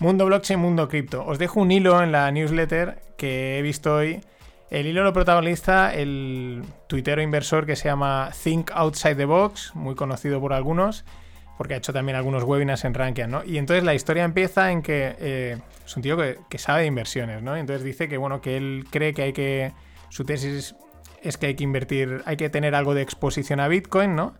Mundo 0.00 0.24
blockchain, 0.24 0.58
mundo 0.58 0.88
cripto. 0.88 1.26
Os 1.26 1.38
dejo 1.38 1.60
un 1.60 1.70
hilo 1.70 2.02
en 2.02 2.10
la 2.10 2.30
newsletter 2.30 3.02
que 3.18 3.58
he 3.58 3.62
visto 3.62 3.96
hoy. 3.96 4.22
El 4.70 4.86
hilo 4.86 5.04
lo 5.04 5.12
protagoniza 5.12 5.92
el 5.92 6.62
tuitero 6.86 7.20
inversor 7.20 7.66
que 7.66 7.76
se 7.76 7.90
llama 7.90 8.30
Think 8.42 8.70
Outside 8.72 9.16
the 9.16 9.26
Box, 9.26 9.72
muy 9.74 9.94
conocido 9.94 10.40
por 10.40 10.54
algunos, 10.54 11.04
porque 11.58 11.74
ha 11.74 11.76
hecho 11.76 11.92
también 11.92 12.16
algunos 12.16 12.44
webinars 12.44 12.86
en 12.86 12.94
Rankian, 12.94 13.30
¿no? 13.30 13.44
Y 13.44 13.58
entonces 13.58 13.84
la 13.84 13.92
historia 13.92 14.24
empieza 14.24 14.72
en 14.72 14.80
que 14.80 15.16
eh, 15.18 15.58
es 15.84 15.96
un 15.96 16.02
tío 16.02 16.16
que, 16.16 16.58
sabe 16.58 16.80
de 16.80 16.86
inversiones, 16.86 17.42
¿no? 17.42 17.54
Entonces 17.54 17.84
dice 17.84 18.08
que, 18.08 18.16
bueno, 18.16 18.40
que 18.40 18.56
él 18.56 18.86
cree 18.90 19.12
que 19.12 19.22
hay 19.22 19.32
que... 19.34 19.72
Su 20.08 20.24
tesis 20.24 20.74
es 21.22 21.36
que 21.36 21.46
hay 21.46 21.54
que 21.54 21.64
invertir, 21.64 22.22
hay 22.24 22.36
que 22.36 22.50
tener 22.50 22.74
algo 22.74 22.94
de 22.94 23.02
exposición 23.02 23.60
a 23.60 23.68
Bitcoin, 23.68 24.14
¿no? 24.14 24.34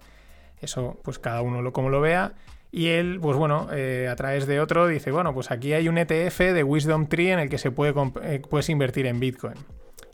Eso, 0.60 0.98
pues 1.02 1.18
cada 1.18 1.42
uno 1.42 1.62
lo, 1.62 1.72
como 1.72 1.88
lo 1.88 2.00
vea. 2.00 2.34
Y 2.72 2.88
él, 2.88 3.18
pues 3.20 3.36
bueno, 3.36 3.68
eh, 3.72 4.08
a 4.08 4.14
través 4.16 4.46
de 4.46 4.60
otro 4.60 4.86
dice, 4.86 5.10
bueno, 5.10 5.34
pues 5.34 5.50
aquí 5.50 5.72
hay 5.72 5.88
un 5.88 5.98
ETF 5.98 6.38
de 6.38 6.62
Wisdom 6.62 7.06
Tree 7.06 7.32
en 7.32 7.40
el 7.40 7.48
que 7.48 7.58
se 7.58 7.70
puede 7.70 7.92
eh, 8.22 8.40
puedes 8.48 8.68
invertir 8.68 9.06
en 9.06 9.18
Bitcoin. 9.18 9.54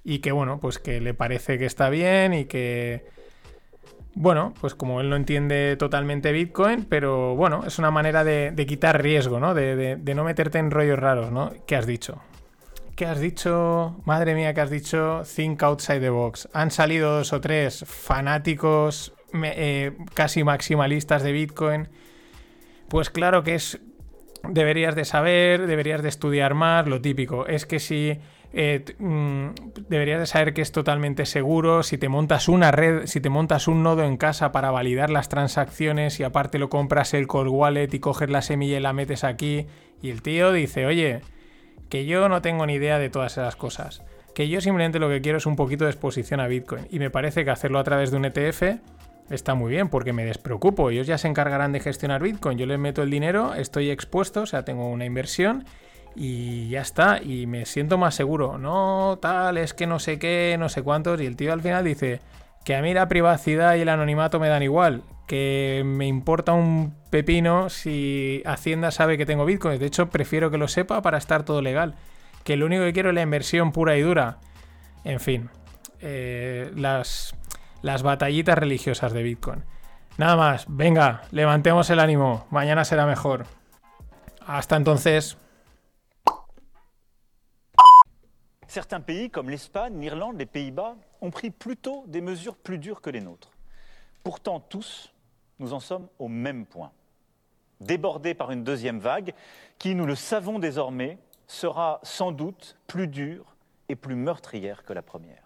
Y 0.05 0.21
que 0.21 0.33
bueno, 0.33 0.59
pues 0.61 0.79
que 0.79 1.01
le 1.01 1.14
parece 1.14 1.59
que 1.59 1.67
está 1.67 1.91
bien 1.91 2.33
y 2.33 2.45
que, 2.47 3.07
bueno, 4.14 4.55
pues 4.61 4.75
como 4.75 5.01
él 5.01 5.11
no 5.11 5.17
entiende 5.17 5.77
totalmente 5.77 6.33
Bitcoin, 6.33 6.85
pero 6.85 7.35
bueno, 7.35 7.64
es 7.67 7.79
una 7.79 7.91
manera 7.91 8.25
de, 8.25 8.55
quitar 8.67 9.03
riesgo, 9.03 9.41
¿no? 9.41 9.53
De, 9.53 9.97
de, 9.97 10.14
no 10.14 10.25
meterte 10.25 10.59
en 10.59 10.71
rollos 10.71 10.99
raros, 10.99 11.33
¿no? 11.33 11.53
¿Qué 11.67 11.77
has 11.77 11.87
dicho? 11.87 12.23
¿Qué 12.97 13.07
has 13.07 13.20
dicho? 13.20 14.01
Madre 14.05 14.34
mía, 14.34 14.55
¿qué 14.55 14.62
has 14.62 14.70
dicho? 14.70 15.22
Think 15.36 15.62
outside 15.62 16.01
the 16.01 16.11
box. 16.11 16.49
Han 16.53 16.70
salido 16.70 17.12
dos 17.18 17.32
o 17.32 17.40
tres 17.40 17.84
fanáticos 17.86 19.12
eh, 19.34 19.92
casi 20.14 20.42
maximalistas 20.42 21.22
de 21.22 21.32
Bitcoin 21.32 21.88
pues 22.88 23.11
claro 23.11 23.42
que 23.42 23.55
es. 23.55 23.80
Deberías 24.49 24.94
de 24.94 25.05
saber, 25.05 25.66
deberías 25.66 26.03
de 26.03 26.09
estudiar 26.09 26.55
más, 26.55 26.86
lo 26.86 27.01
típico. 27.01 27.49
Es 27.49 27.66
que 27.66 27.80
si 27.80 28.16
eh, 28.53 28.84
mm, 28.99 29.49
deberías 29.88 30.20
de 30.20 30.26
saber 30.26 30.55
que 30.55 30.62
es 30.62 30.70
totalmente 30.70 31.26
seguro. 31.26 31.82
Si 31.82 31.99
te 31.99 32.09
montas 32.09 32.49
una 32.49 32.70
red, 32.70 33.07
si 33.07 33.20
te 33.20 33.28
montas 33.28 33.66
un 33.66 33.82
nodo 33.82 34.05
en 34.05 34.16
casa 34.16 34.53
para 34.53 34.70
validar 34.70 35.11
las 35.11 35.28
transacciones 35.28 36.20
y 36.20 36.22
aparte 36.22 36.61
lo 36.61 36.68
compras 36.68 37.12
el 37.14 37.26
cold 37.26 37.51
wallet 37.51 37.92
y 37.92 37.99
coges 37.99 38.30
la 38.30 38.40
semilla 38.40 38.76
y 38.76 38.80
la 38.80 38.92
metes 38.92 39.24
aquí. 39.24 39.66
Y 40.01 40.11
el 40.11 40.22
tío 40.22 40.53
dice, 40.53 40.86
oye, 40.86 41.22
que 41.89 42.07
yo 42.07 42.28
no 42.28 42.43
tengo 42.43 42.66
ni 42.66 42.74
idea 42.74 42.99
de 42.99 43.11
todas 43.11 43.32
esas 43.32 43.57
cosas. 43.57 44.03
Que 44.34 44.49
yo 44.49 44.61
simplemente 44.61 44.99
lo 44.99 45.09
que 45.09 45.20
quiero 45.20 45.39
es 45.39 45.47
un 45.47 45.57
poquito 45.57 45.84
de 45.84 45.91
exposición 45.91 46.41
a 46.41 46.47
Bitcoin. 46.47 46.87
Y 46.91 46.99
me 46.99 47.11
parece 47.11 47.45
que 47.45 47.51
hacerlo 47.51 47.78
a 47.78 47.84
través 47.84 48.11
de 48.11 48.18
un 48.18 48.24
ETF 48.26 48.62
está 49.30 49.55
muy 49.55 49.70
bien 49.70 49.89
porque 49.89 50.12
me 50.12 50.24
despreocupo. 50.24 50.91
Ellos 50.91 51.07
ya 51.07 51.18
se 51.18 51.28
encargarán 51.28 51.72
de 51.72 51.80
gestionar 51.80 52.22
Bitcoin. 52.22 52.59
Yo 52.59 52.66
les 52.66 52.78
meto 52.78 53.03
el 53.03 53.11
dinero, 53.11 53.55
estoy 53.55 53.91
expuesto, 53.91 54.43
o 54.43 54.47
sea, 54.47 54.64
tengo 54.64 54.89
una 54.89 55.05
inversión 55.05 55.64
y 56.14 56.68
ya 56.68 56.80
está. 56.82 57.20
Y 57.22 57.47
me 57.47 57.66
siento 57.66 57.99
más 57.99 58.14
seguro. 58.14 58.59
No, 58.59 59.18
tal, 59.20 59.59
es 59.59 59.74
que 59.74 59.87
no 59.87 59.99
sé 59.99 60.18
qué, 60.18 60.57
no 60.59 60.68
sé 60.68 60.82
cuántos. 60.82 61.20
Y 61.20 61.26
el 61.26 61.37
tío 61.37 61.53
al 61.53 61.62
final 61.62 61.84
dice 61.84 62.20
que 62.64 62.74
a 62.76 62.82
mí 62.82 62.93
la 62.95 63.09
privacidad 63.09 63.76
y 63.76 63.80
el 63.80 63.89
anonimato 63.89 64.41
me 64.41 64.49
dan 64.49 64.62
igual. 64.62 65.03
Que 65.26 65.82
me 65.84 66.07
importa 66.07 66.53
un 66.53 66.95
pepino 67.17 67.71
si 67.71 68.43
Hacienda 68.45 68.91
sabe 68.91 69.17
que 69.17 69.25
tengo 69.25 69.47
Bitcoin. 69.47 69.79
De 69.79 69.87
hecho, 69.87 70.11
prefiero 70.11 70.51
que 70.51 70.59
lo 70.59 70.69
sepa 70.69 71.01
para 71.01 71.17
estar 71.17 71.45
todo 71.45 71.62
legal. 71.62 71.95
Que 72.45 72.57
lo 72.57 72.67
único 72.67 72.83
que 72.83 72.93
quiero 72.93 73.09
es 73.09 73.14
la 73.14 73.23
inversión 73.23 73.73
pura 73.73 73.97
y 73.97 74.03
dura. 74.03 74.39
En 75.03 75.19
fin, 75.19 75.49
eh, 76.01 76.71
las 76.75 77.35
las 77.81 78.03
batallitas 78.03 78.59
religiosas 78.59 79.12
de 79.12 79.23
Bitcoin. 79.23 79.64
Nada 80.19 80.37
más, 80.37 80.67
venga, 80.69 81.23
levantemos 81.31 81.89
el 81.89 82.01
ánimo, 82.01 82.47
mañana 82.51 82.85
será 82.85 83.07
mejor. 83.07 83.47
Hasta 84.47 84.77
entonces. 84.77 85.39
Certains 88.67 89.01
pays 89.01 89.31
comme 89.31 89.51
l'Espagne, 89.51 90.01
l'Irlande, 90.01 90.39
les 90.39 90.47
Pays-Bas 90.47 90.97
ont 91.23 91.31
pris 91.31 91.51
plutôt 91.51 92.05
des 92.09 92.21
mesures 92.21 92.57
plus 92.57 92.79
dures 92.79 93.01
que 93.01 93.11
les 93.11 93.23
nôtres. 93.23 93.51
Pourtant, 94.23 94.61
tous, 94.61 95.14
nous 95.59 95.73
en 95.73 95.81
sommes 95.81 96.09
au 96.19 96.29
même 96.29 96.67
point. 96.67 96.91
Débordés 97.81 98.35
par 98.35 98.51
une 98.51 98.64
deuxième 98.64 98.99
vague 98.99 99.35
qui, 99.79 99.95
nous 99.95 100.07
le 100.07 100.14
savons 100.14 100.59
désormais, 100.59 101.18
sera 101.47 102.01
sans 102.03 102.33
doute 102.33 102.77
plus 102.87 103.09
dure 103.09 103.57
et 103.89 103.97
plus 103.97 104.14
meurtrière 104.14 104.85
que 104.85 104.93
la 104.93 105.03
première. 105.03 105.43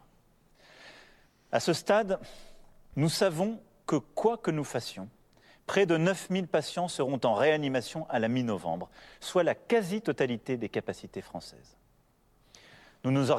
À 1.53 1.61
ce 1.61 1.73
stade, 1.73 2.19
nous 2.97 3.09
savons 3.09 3.61
que 3.87 3.97
quoi 3.97 4.37
que 4.37 4.51
nous 4.51 4.65
fassions, 4.65 5.09
près 5.67 5.87
de 5.87 5.97
9000 5.97 6.47
patients 6.47 6.89
seront 6.89 7.21
en 7.25 7.35
réanimation 7.35 8.07
à 8.09 8.19
la 8.19 8.29
mi-novembre, 8.29 8.89
soit 9.21 9.43
la 9.43 9.55
quasi-totalité 9.55 10.57
des 10.57 10.69
capacités 10.69 11.23
françaises. 11.23 11.77
Nous 13.03 13.11
nous, 13.11 13.31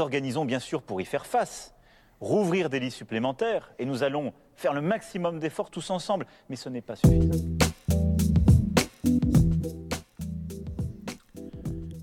organisons 0.00 0.44
bien 0.44 0.58
sûr 0.58 0.82
pour 0.82 1.00
y 1.00 1.04
faire 1.04 1.26
face, 1.26 1.74
rouvrir 2.20 2.70
des 2.70 2.80
lits 2.80 2.90
supplémentaires, 2.90 3.72
et 3.78 3.84
nous 3.84 4.02
allons 4.02 4.32
faire 4.56 4.72
le 4.72 4.80
maximum 4.80 5.38
d'efforts 5.38 5.70
tous 5.70 5.90
ensemble, 5.90 6.26
mais 6.48 6.56
ce 6.56 6.68
n'est 6.68 6.80
pas 6.80 6.96
suffisant. 6.96 7.59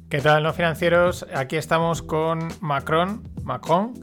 ¿Qué 0.10 0.22
tal, 0.22 0.42
no 0.44 0.54
financieros? 0.54 1.26
Aquí 1.34 1.58
estamos 1.58 2.02
con 2.02 2.48
Macron, 2.62 3.24
Macron 3.44 3.94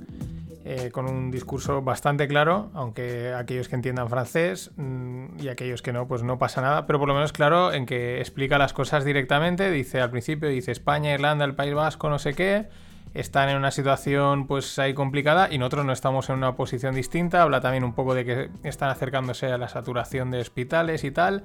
Eh, 0.67 0.91
con 0.91 1.05
un 1.05 1.31
discurso 1.31 1.83
bastante 1.83 2.27
claro, 2.27 2.71
aunque 2.73 3.35
aquellos 3.35 3.69
que 3.69 3.75
entiendan 3.75 4.09
francés 4.09 4.71
mm, 4.77 5.41
y 5.41 5.49
aquellos 5.49 5.83
que 5.83 5.93
no, 5.93 6.09
pues 6.09 6.23
no 6.23 6.39
pasa 6.39 6.63
nada, 6.63 6.87
pero 6.87 6.99
por 6.99 7.07
lo 7.07 7.13
menos 7.13 7.33
claro 7.33 7.71
en 7.75 7.85
que 7.85 8.19
explica 8.19 8.57
las 8.57 8.73
cosas 8.73 9.05
directamente, 9.05 9.71
dice 9.71 10.01
al 10.01 10.11
principio, 10.11 10.49
dice 10.49 10.73
España, 10.73 11.13
Irlanda, 11.13 11.45
el 11.45 11.55
País 11.55 11.75
Vasco, 11.75 12.09
no 12.09 12.19
sé 12.19 12.33
qué, 12.33 12.69
están 13.13 13.51
en 13.51 13.59
una 13.59 13.71
situación 13.71 14.47
pues 14.47 14.79
ahí 14.79 14.95
complicada 14.95 15.53
y 15.53 15.59
nosotros 15.59 15.85
no 15.85 15.93
estamos 15.93 16.31
en 16.31 16.37
una 16.37 16.57
posición 16.57 16.95
distinta, 16.95 17.43
habla 17.43 17.61
también 17.61 17.85
un 17.85 17.93
poco 17.93 18.15
de 18.15 18.25
que 18.25 18.51
están 18.63 18.89
acercándose 18.89 19.49
a 19.49 19.59
la 19.59 19.69
saturación 19.69 20.31
de 20.31 20.41
hospitales 20.41 21.05
y 21.05 21.11
tal, 21.11 21.45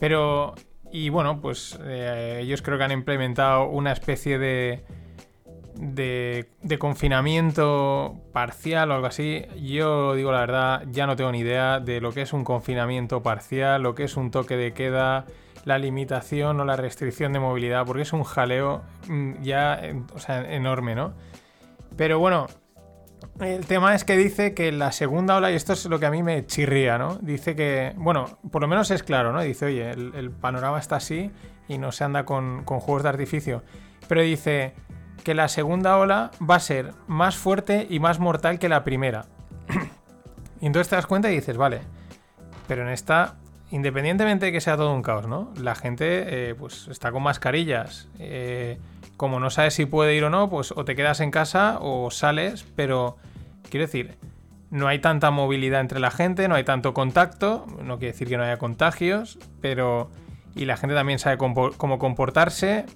pero 0.00 0.56
y 0.92 1.08
bueno, 1.08 1.40
pues 1.40 1.78
eh, 1.84 2.40
ellos 2.42 2.62
creo 2.62 2.78
que 2.78 2.84
han 2.84 2.92
implementado 2.92 3.68
una 3.68 3.92
especie 3.92 4.38
de 4.38 4.84
de, 5.80 6.78
confinamiento 6.78 8.20
parcial 8.32 8.90
o 8.90 8.94
algo 8.94 9.06
así, 9.06 9.44
yo 9.62 10.14
digo 10.14 10.30
la 10.32 10.40
verdad, 10.40 10.84
ya 10.90 11.06
no 11.06 11.16
tengo 11.16 11.32
ni 11.32 11.40
idea 11.40 11.80
de 11.80 12.00
lo 12.00 12.12
que 12.12 12.22
es 12.22 12.32
un 12.32 12.44
confinamiento 12.44 13.22
parcial, 13.22 13.82
lo 13.82 13.94
que 13.94 14.04
es 14.04 14.16
un 14.16 14.30
toque 14.30 14.56
de 14.56 14.72
queda, 14.72 15.24
la 15.64 15.78
limitación 15.78 16.60
o 16.60 16.64
la 16.64 16.76
restricción 16.76 17.32
de 17.32 17.40
movilidad, 17.40 17.86
porque 17.86 18.02
es 18.02 18.12
un 18.12 18.24
jaleo 18.24 18.82
mm, 19.08 19.42
ya 19.42 19.80
enorme, 20.48 20.94
¿no? 20.94 21.14
Pero 21.96 22.18
bueno, 22.18 22.46
el 23.40 23.66
tema 23.66 23.94
es 23.94 24.04
que 24.04 24.16
dice 24.16 24.54
que 24.54 24.72
la 24.72 24.92
segunda 24.92 25.36
ola, 25.36 25.50
y 25.50 25.54
esto 25.54 25.72
es 25.72 25.86
lo 25.86 25.98
que 25.98 26.06
a 26.06 26.10
mí 26.10 26.22
me 26.22 26.46
chirría, 26.46 26.98
¿no? 26.98 27.16
Dice 27.16 27.54
que, 27.56 27.92
bueno, 27.96 28.38
por 28.50 28.62
lo 28.62 28.68
menos 28.68 28.90
es 28.90 29.02
claro, 29.02 29.32
¿no? 29.32 29.40
Dice, 29.42 29.66
oye, 29.66 29.90
el, 29.90 30.30
panorama 30.30 30.78
está 30.78 30.96
así 30.96 31.30
y 31.68 31.78
no 31.78 31.92
se 31.92 32.04
anda 32.04 32.24
con, 32.24 32.64
con 32.64 32.80
juegos 32.80 33.02
de 33.02 33.08
artificio. 33.08 33.62
Pero 34.08 34.22
dice, 34.22 34.74
que 35.22 35.34
la 35.34 35.48
segunda 35.48 35.96
ola 35.98 36.30
va 36.48 36.56
a 36.56 36.60
ser 36.60 36.92
más 37.06 37.36
fuerte 37.36 37.86
y 37.88 38.00
más 38.00 38.18
mortal 38.18 38.58
que 38.58 38.68
la 38.68 38.84
primera. 38.84 39.26
y 40.60 40.66
entonces 40.66 40.88
te 40.88 40.96
das 40.96 41.06
cuenta 41.06 41.30
y 41.30 41.34
dices, 41.34 41.56
vale, 41.56 41.80
pero 42.66 42.82
en 42.82 42.88
esta, 42.88 43.36
independientemente 43.70 44.46
de 44.46 44.52
que 44.52 44.60
sea 44.60 44.76
todo 44.76 44.94
un 44.94 45.02
caos, 45.02 45.26
¿no? 45.26 45.52
La 45.60 45.74
gente 45.74 46.50
eh, 46.50 46.54
pues 46.54 46.88
está 46.88 47.12
con 47.12 47.22
mascarillas. 47.22 48.08
Eh, 48.18 48.78
como 49.20 49.38
no 49.38 49.50
sabes 49.50 49.74
si 49.74 49.84
puede 49.84 50.16
ir 50.16 50.24
o 50.24 50.30
no, 50.30 50.48
pues 50.48 50.72
o 50.74 50.84
te 50.84 50.96
quedas 50.96 51.20
en 51.20 51.30
casa 51.30 51.76
o 51.80 52.10
sales, 52.10 52.64
pero 52.74 53.18
quiero 53.68 53.84
decir, 53.84 54.16
no 54.70 54.88
hay 54.88 54.98
tanta 54.98 55.30
movilidad 55.30 55.82
entre 55.82 56.00
la 56.00 56.10
gente, 56.10 56.48
no 56.48 56.54
hay 56.54 56.64
tanto 56.64 56.94
contacto, 56.94 57.66
no 57.84 57.98
quiere 57.98 58.12
decir 58.12 58.28
que 58.28 58.36
no 58.36 58.44
haya 58.44 58.58
contagios, 58.58 59.38
pero... 59.60 60.10
Y 60.56 60.64
la 60.64 60.76
gente 60.76 60.96
también 60.96 61.20
sabe 61.20 61.38
cómo 61.38 61.98
comportarse, 62.00 62.86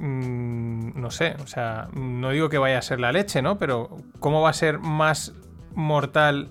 Mm, 0.00 0.98
no 0.98 1.10
sé, 1.10 1.36
o 1.42 1.46
sea, 1.46 1.88
no 1.92 2.30
digo 2.30 2.48
que 2.48 2.56
vaya 2.56 2.78
a 2.78 2.82
ser 2.82 3.00
la 3.00 3.12
leche, 3.12 3.42
¿no? 3.42 3.58
Pero 3.58 3.98
¿cómo 4.18 4.40
va 4.40 4.48
a 4.48 4.54
ser 4.54 4.78
más 4.78 5.34
mortal 5.74 6.48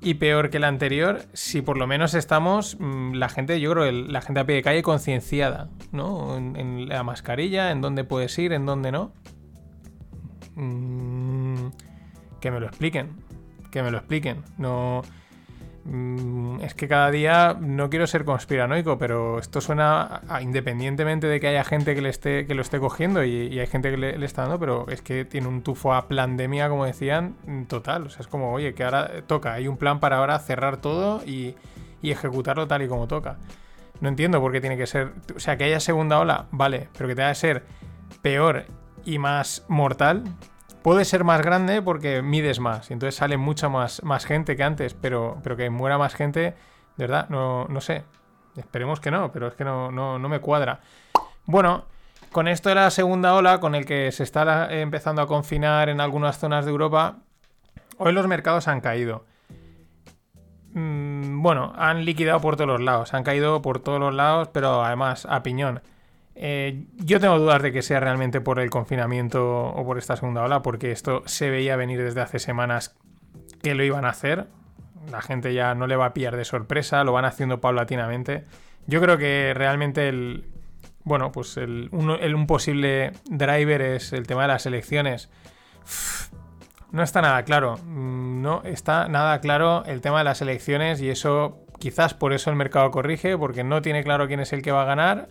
y 0.00 0.14
peor 0.14 0.50
que 0.50 0.58
la 0.58 0.68
anterior 0.68 1.22
si 1.32 1.62
por 1.62 1.76
lo 1.76 1.86
menos 1.86 2.14
estamos, 2.14 2.76
mm, 2.78 3.14
la 3.14 3.28
gente, 3.28 3.60
yo 3.60 3.72
creo, 3.72 3.90
la 3.90 4.20
gente 4.20 4.40
a 4.40 4.46
pie 4.46 4.56
de 4.56 4.62
calle 4.62 4.82
concienciada, 4.82 5.70
¿no? 5.92 6.36
En, 6.36 6.88
la 6.88 7.02
mascarilla, 7.02 7.70
en 7.70 7.80
dónde 7.80 8.04
puedes 8.04 8.38
ir, 8.38 8.52
en 8.52 8.66
dónde 8.66 8.92
no. 8.92 9.12
Mm, 10.54 11.68
que 12.40 12.50
me 12.50 12.60
lo 12.60 12.66
expliquen, 12.66 13.16
que 13.70 13.82
me 13.82 13.90
lo 13.90 13.98
expliquen. 13.98 14.44
No... 14.56 15.02
Mm, 15.90 16.60
es 16.60 16.74
que 16.74 16.86
cada 16.86 17.10
día 17.10 17.56
no 17.58 17.88
quiero 17.88 18.06
ser 18.06 18.26
conspiranoico, 18.26 18.98
pero 18.98 19.38
esto 19.38 19.62
suena 19.62 20.20
independientemente 20.42 21.26
de 21.26 21.40
que 21.40 21.48
haya 21.48 21.64
gente 21.64 21.94
que, 21.94 22.02
le 22.02 22.10
esté, 22.10 22.46
que 22.46 22.54
lo 22.54 22.60
esté 22.60 22.78
cogiendo 22.78 23.24
y, 23.24 23.58
hay 23.58 23.66
gente 23.66 23.90
que 23.90 23.96
le, 23.96 24.24
está 24.24 24.42
dando, 24.42 24.58
pero 24.58 24.86
es 24.90 25.00
que 25.00 25.24
tiene 25.24 25.48
un 25.48 25.62
tufo 25.62 25.94
a 25.94 26.06
pandemia, 26.06 26.68
como 26.68 26.84
decían, 26.84 27.36
total. 27.68 28.06
O 28.06 28.10
sea, 28.10 28.20
es 28.20 28.26
como, 28.26 28.52
oye, 28.52 28.74
que 28.74 28.84
ahora 28.84 29.22
toca, 29.26 29.54
hay 29.54 29.66
un 29.66 29.78
plan 29.78 29.98
para 29.98 30.18
ahora 30.18 30.38
cerrar 30.38 30.76
todo 30.76 31.22
y, 31.24 31.54
y 32.02 32.10
ejecutarlo 32.10 32.66
tal 32.68 32.82
y 32.82 32.88
como 32.88 33.08
toca. 33.08 33.38
No 34.00 34.10
entiendo 34.10 34.40
por 34.40 34.52
qué 34.52 34.60
tiene 34.60 34.76
que 34.76 34.86
ser. 34.86 35.12
O 35.34 35.40
sea, 35.40 35.56
que 35.56 35.64
haya 35.64 35.80
segunda 35.80 36.18
ola, 36.18 36.46
vale, 36.50 36.88
pero 36.96 37.08
que 37.08 37.14
tenga 37.14 37.30
que 37.30 37.34
ser 37.34 37.64
peor 38.20 38.66
y 39.06 39.18
más 39.18 39.64
mortal. 39.68 40.24
Puede 40.82 41.04
ser 41.04 41.24
más 41.24 41.42
grande 41.42 41.82
porque 41.82 42.22
mides 42.22 42.60
más 42.60 42.90
y 42.90 42.92
entonces 42.92 43.16
sale 43.16 43.36
mucha 43.36 43.68
más, 43.68 44.00
gente 44.24 44.56
que 44.56 44.62
antes, 44.62 44.94
pero, 44.94 45.38
pero 45.42 45.56
que 45.56 45.70
muera 45.70 45.98
más 45.98 46.14
gente, 46.14 46.40
de 46.40 46.54
verdad, 46.96 47.28
no, 47.28 47.66
no 47.68 47.80
sé. 47.80 48.04
Esperemos 48.56 49.00
que 49.00 49.10
no, 49.10 49.30
pero 49.30 49.48
es 49.48 49.54
que 49.54 49.64
no, 49.64 49.90
no, 49.90 50.18
no 50.18 50.28
me 50.28 50.40
cuadra. 50.40 50.80
Bueno, 51.44 51.84
con 52.32 52.48
esto 52.48 52.68
de 52.68 52.74
la 52.74 52.90
segunda 52.90 53.34
ola, 53.34 53.60
con 53.60 53.74
el 53.74 53.86
que 53.86 54.12
se 54.12 54.22
está 54.22 54.72
empezando 54.72 55.22
a 55.22 55.26
confinar 55.26 55.88
en 55.88 56.00
algunas 56.00 56.38
zonas 56.38 56.64
de 56.64 56.70
Europa, 56.70 57.16
hoy 57.98 58.12
los 58.12 58.26
mercados 58.26 58.68
han 58.68 58.80
caído. 58.80 59.24
Mm, 60.74 61.42
bueno, 61.42 61.72
han 61.76 62.04
liquidado 62.04 62.40
por 62.40 62.56
todos 62.56 62.68
los 62.68 62.80
lados, 62.80 63.14
han 63.14 63.24
caído 63.24 63.62
por 63.62 63.80
todos 63.80 63.98
los 63.98 64.14
lados, 64.14 64.48
pero 64.52 64.84
además 64.84 65.26
a 65.28 65.42
piñón. 65.42 65.80
Eh, 66.40 66.84
yo 66.94 67.18
tengo 67.18 67.36
dudas 67.36 67.60
de 67.62 67.72
que 67.72 67.82
sea 67.82 67.98
realmente 67.98 68.40
por 68.40 68.60
el 68.60 68.70
confinamiento 68.70 69.66
o 69.66 69.84
por 69.84 69.98
esta 69.98 70.14
segunda 70.14 70.44
ola, 70.44 70.62
porque 70.62 70.92
esto 70.92 71.24
se 71.26 71.50
veía 71.50 71.74
venir 71.74 72.00
desde 72.00 72.20
hace 72.20 72.38
semanas 72.38 72.96
que 73.60 73.74
lo 73.74 73.82
iban 73.82 74.04
a 74.04 74.10
hacer. 74.10 74.46
La 75.10 75.20
gente 75.20 75.52
ya 75.52 75.74
no 75.74 75.88
le 75.88 75.96
va 75.96 76.06
a 76.06 76.14
pillar 76.14 76.36
de 76.36 76.44
sorpresa, 76.44 77.02
lo 77.02 77.10
van 77.10 77.24
haciendo 77.24 77.60
paulatinamente. 77.60 78.44
Yo 78.86 79.00
creo 79.00 79.18
que 79.18 79.52
realmente 79.52 80.08
el, 80.08 80.44
bueno, 81.02 81.32
pues 81.32 81.56
el, 81.56 81.88
un, 81.90 82.46
posible 82.46 83.14
driver 83.28 83.82
es 83.82 84.12
el 84.12 84.28
tema 84.28 84.42
de 84.42 84.48
las 84.48 84.64
elecciones. 84.64 85.30
No 86.92 87.02
está 87.02 87.20
nada 87.20 87.42
claro. 87.42 87.78
Mm, 87.78 88.42
no 88.42 88.62
está 88.62 89.08
nada 89.08 89.40
claro 89.40 89.82
el 89.86 90.00
tema 90.00 90.18
de 90.18 90.24
las 90.24 90.40
elecciones 90.40 91.00
y 91.00 91.10
eso 91.10 91.64
quizás 91.80 92.14
por 92.14 92.32
eso 92.32 92.48
el 92.50 92.56
mercado 92.56 92.92
corrige, 92.92 93.36
porque 93.36 93.64
no 93.64 93.82
tiene 93.82 94.04
claro 94.04 94.28
quién 94.28 94.38
es 94.38 94.52
el 94.52 94.62
que 94.62 94.70
va 94.70 94.82
a 94.82 94.86
ganar 94.86 95.28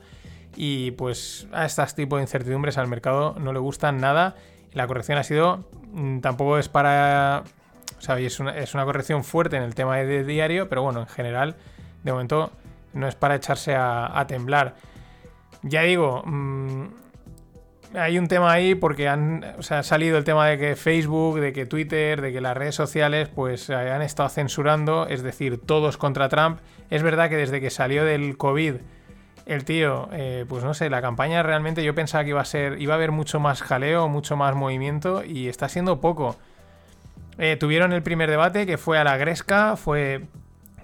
y 0.58 0.92
pues 0.92 1.48
a 1.54 1.66
este 1.66 1.86
tipo 1.96 2.18
de 2.18 2.24
incertidumbres 2.24 2.78
al 2.78 2.88
mercado 2.88 3.36
no 3.40 3.54
le 3.54 3.60
gustan 3.60 4.00
nada. 4.00 4.36
La 4.74 4.88
corrección 4.88 5.18
ha 5.18 5.24
sido, 5.24 5.70
mm, 5.94 6.20
tampoco 6.20 6.58
es 6.58 6.68
para, 6.68 7.44
o 7.98 8.02
sea, 8.02 8.20
es 8.20 8.40
una, 8.40 8.58
es 8.58 8.74
una 8.74 8.84
corrección 8.84 9.24
fuerte 9.24 9.56
en 9.56 9.64
el 9.64 9.76
tema 9.76 9.98
de 9.98 10.24
diario, 10.24 10.68
pero 10.68 10.82
bueno, 10.82 11.02
en 11.02 11.08
general, 11.08 11.56
de 12.04 12.12
momento 12.12 12.52
no 12.94 13.08
es 13.08 13.16
para 13.16 13.36
echarse 13.36 13.76
a 13.76 14.26
temblar. 14.28 14.76
Ya 15.62 15.84
digo, 15.84 16.24
mm, 16.26 16.88
hay 17.96 18.20
un 18.20 18.28
tema 18.28 18.52
ahí 18.52 18.76
porque 18.76 19.08
han, 19.08 19.44
ha 19.70 19.84
salido 19.84 20.18
el 20.18 20.24
tema 20.24 20.48
de 20.48 20.58
que 20.58 20.76
Facebook, 20.76 21.40
de 21.40 21.54
que 21.54 21.66
Twitter, 21.66 22.22
de 22.22 22.34
que 22.34 22.42
las 22.42 22.56
redes 22.56 22.76
sociales 22.76 23.30
pues 23.30 23.70
han 23.70 24.02
estado 24.02 24.30
censurando, 24.30 25.08
es 25.08 25.24
decir, 25.24 25.60
todos 25.60 25.98
contra 25.98 26.30
Trump. 26.30 26.60
Es 26.90 27.04
verdad 27.04 27.30
que 27.30 27.38
desde 27.38 27.62
que 27.62 27.70
salió 27.70 28.04
del 28.04 28.38
COVID 28.38 28.76
el 29.46 29.64
tío, 29.66 30.10
eh, 30.12 30.46
pues 30.48 30.64
no 30.64 30.74
sé, 30.74 30.90
la 30.90 31.02
campaña 31.02 31.44
realmente 31.44 31.84
yo 31.84 31.96
pensaba 31.96 32.24
que 32.24 32.32
iba 32.32 32.42
a 32.42 32.46
ser, 32.46 32.82
iba 32.82 32.94
a 32.94 32.98
haber 32.98 33.12
mucho 33.12 33.40
más 33.40 33.62
jaleo, 33.62 34.10
mucho 34.10 34.36
más 34.36 34.56
movimiento 34.56 35.24
y 35.24 35.48
está 35.48 35.70
siendo 35.70 36.02
poco. 36.02 36.36
Eh, 37.38 37.56
tuvieron 37.56 37.94
el 37.94 38.04
primer 38.04 38.30
debate 38.30 38.66
que 38.66 38.78
fue 38.78 38.98
a 38.98 39.04
la 39.04 39.16
Gresca, 39.18 39.76
fue 39.78 40.26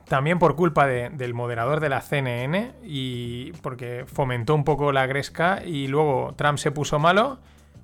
también 0.08 0.38
por 0.38 0.56
culpa 0.56 0.86
del 0.86 1.34
moderador 1.34 1.80
de 1.80 1.89
la 1.89 2.01
CNN 2.01 2.74
y 2.84 3.51
porque 3.62 4.06
fomentó 4.06 4.54
un 4.54 4.64
poco 4.64 4.91
la 4.91 5.08
gresca 5.08 5.64
y 5.66 5.88
luego 5.88 6.34
Trump 6.36 6.60
se 6.60 6.72
puso 6.72 6.99
malo, 6.99 7.39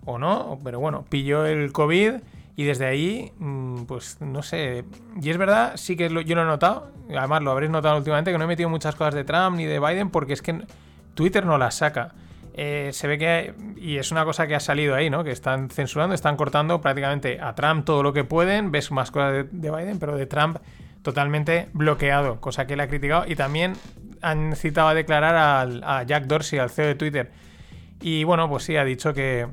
o 0.05 0.17
no, 0.17 0.59
pero 0.63 0.79
bueno, 0.79 1.05
pilló 1.09 1.45
el 1.45 1.71
COVID 1.71 2.15
y 2.59 2.65
desde 2.65 2.87
ahí, 2.87 3.31
mm, 3.37 3.83
pues 3.83 4.19
no 4.19 4.43
sé, 4.43 4.83
y 5.21 5.29
es 5.29 5.37
verdad, 5.37 5.77
sí 5.77 5.95
que 5.95 6.09
yo 6.09 6.35
lo 6.35 6.41
he 6.41 6.45
notado, 6.45 6.91
además 7.07 7.41
lo 7.41 7.51
habréis 7.51 7.71
notado 7.71 7.95
últimamente, 7.95 8.33
que 8.33 8.37
no 8.37 8.43
he 8.43 8.47
metido 8.47 8.67
muchas 8.67 8.95
cosas 8.95 9.13
de 9.13 9.23
Trump 9.23 9.55
ni 9.55 9.63
de 9.63 9.79
Biden 9.79 10.09
porque 10.09 10.33
es 10.33 10.41
que 10.41 10.65
Twitter 11.13 11.45
no 11.45 11.57
las 11.57 11.75
saca. 11.75 12.15
Eh, 12.53 12.89
se 12.91 13.07
ve 13.07 13.17
que, 13.17 13.53
y 13.77 13.95
es 13.95 14.11
una 14.11 14.25
cosa 14.25 14.45
que 14.45 14.55
ha 14.55 14.59
salido 14.59 14.93
ahí, 14.93 15.09
¿no? 15.09 15.23
Que 15.23 15.31
están 15.31 15.69
censurando, 15.69 16.13
están 16.13 16.35
cortando 16.35 16.81
prácticamente 16.81 17.39
a 17.39 17.55
Trump 17.55 17.85
todo 17.85 18.03
lo 18.03 18.11
que 18.11 18.25
pueden, 18.25 18.73
ves 18.73 18.91
más 18.91 19.09
cosas 19.09 19.45
de 19.49 19.71
Biden, 19.71 19.97
pero 19.97 20.17
de 20.17 20.25
Trump 20.25 20.57
totalmente 21.01 21.69
bloqueado, 21.71 22.41
cosa 22.41 22.67
que 22.67 22.73
él 22.73 22.81
ha 22.81 22.89
criticado. 22.89 23.23
Y 23.25 23.37
también 23.37 23.71
han 24.21 24.53
citado 24.57 24.89
a 24.89 24.93
declarar 24.93 25.81
a 25.81 26.03
Jack 26.03 26.25
Dorsey, 26.25 26.59
al 26.59 26.71
CEO 26.71 26.87
de 26.87 26.95
Twitter. 26.95 27.31
Y 28.01 28.25
bueno, 28.25 28.49
pues 28.49 28.65
sí, 28.65 28.75
ha 28.75 28.83
dicho 28.83 29.13
que, 29.13 29.47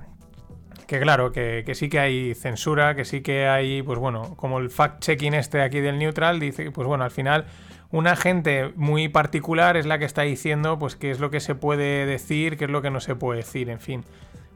que 0.87 1.01
claro, 1.01 1.33
que, 1.33 1.65
sí 1.75 1.89
que 1.89 1.99
hay 1.99 2.35
censura, 2.35 2.95
que 2.95 3.05
sí 3.05 3.21
que 3.21 3.49
hay, 3.49 3.83
pues 3.83 3.99
bueno, 3.99 4.37
como 4.37 4.59
el 4.59 4.71
fact-checking 4.71 5.35
este 5.35 5.63
aquí 5.63 5.81
del 5.81 5.99
Neutral, 5.99 6.41
dice, 6.41 6.71
pues 6.71 6.87
bueno, 6.87 7.05
al 7.05 7.11
final 7.11 7.47
una 7.91 8.17
gente 8.17 8.73
muy 8.77 9.09
particular 9.09 9.77
es 9.77 9.87
la 9.87 9.99
que 9.99 10.05
está 10.05 10.23
diciendo, 10.23 10.79
pues 10.79 10.97
qué 10.97 11.11
es 11.11 11.21
lo 11.21 11.31
que 11.31 11.41
se 11.41 11.55
puede 11.55 12.07
decir, 12.07 12.57
qué 12.57 12.65
es 12.65 12.71
lo 12.71 12.83
que 12.83 12.91
no 12.91 13.01
se 13.01 13.15
puede 13.15 13.39
decir, 13.39 13.71
en 13.71 13.81
fin. 13.81 14.05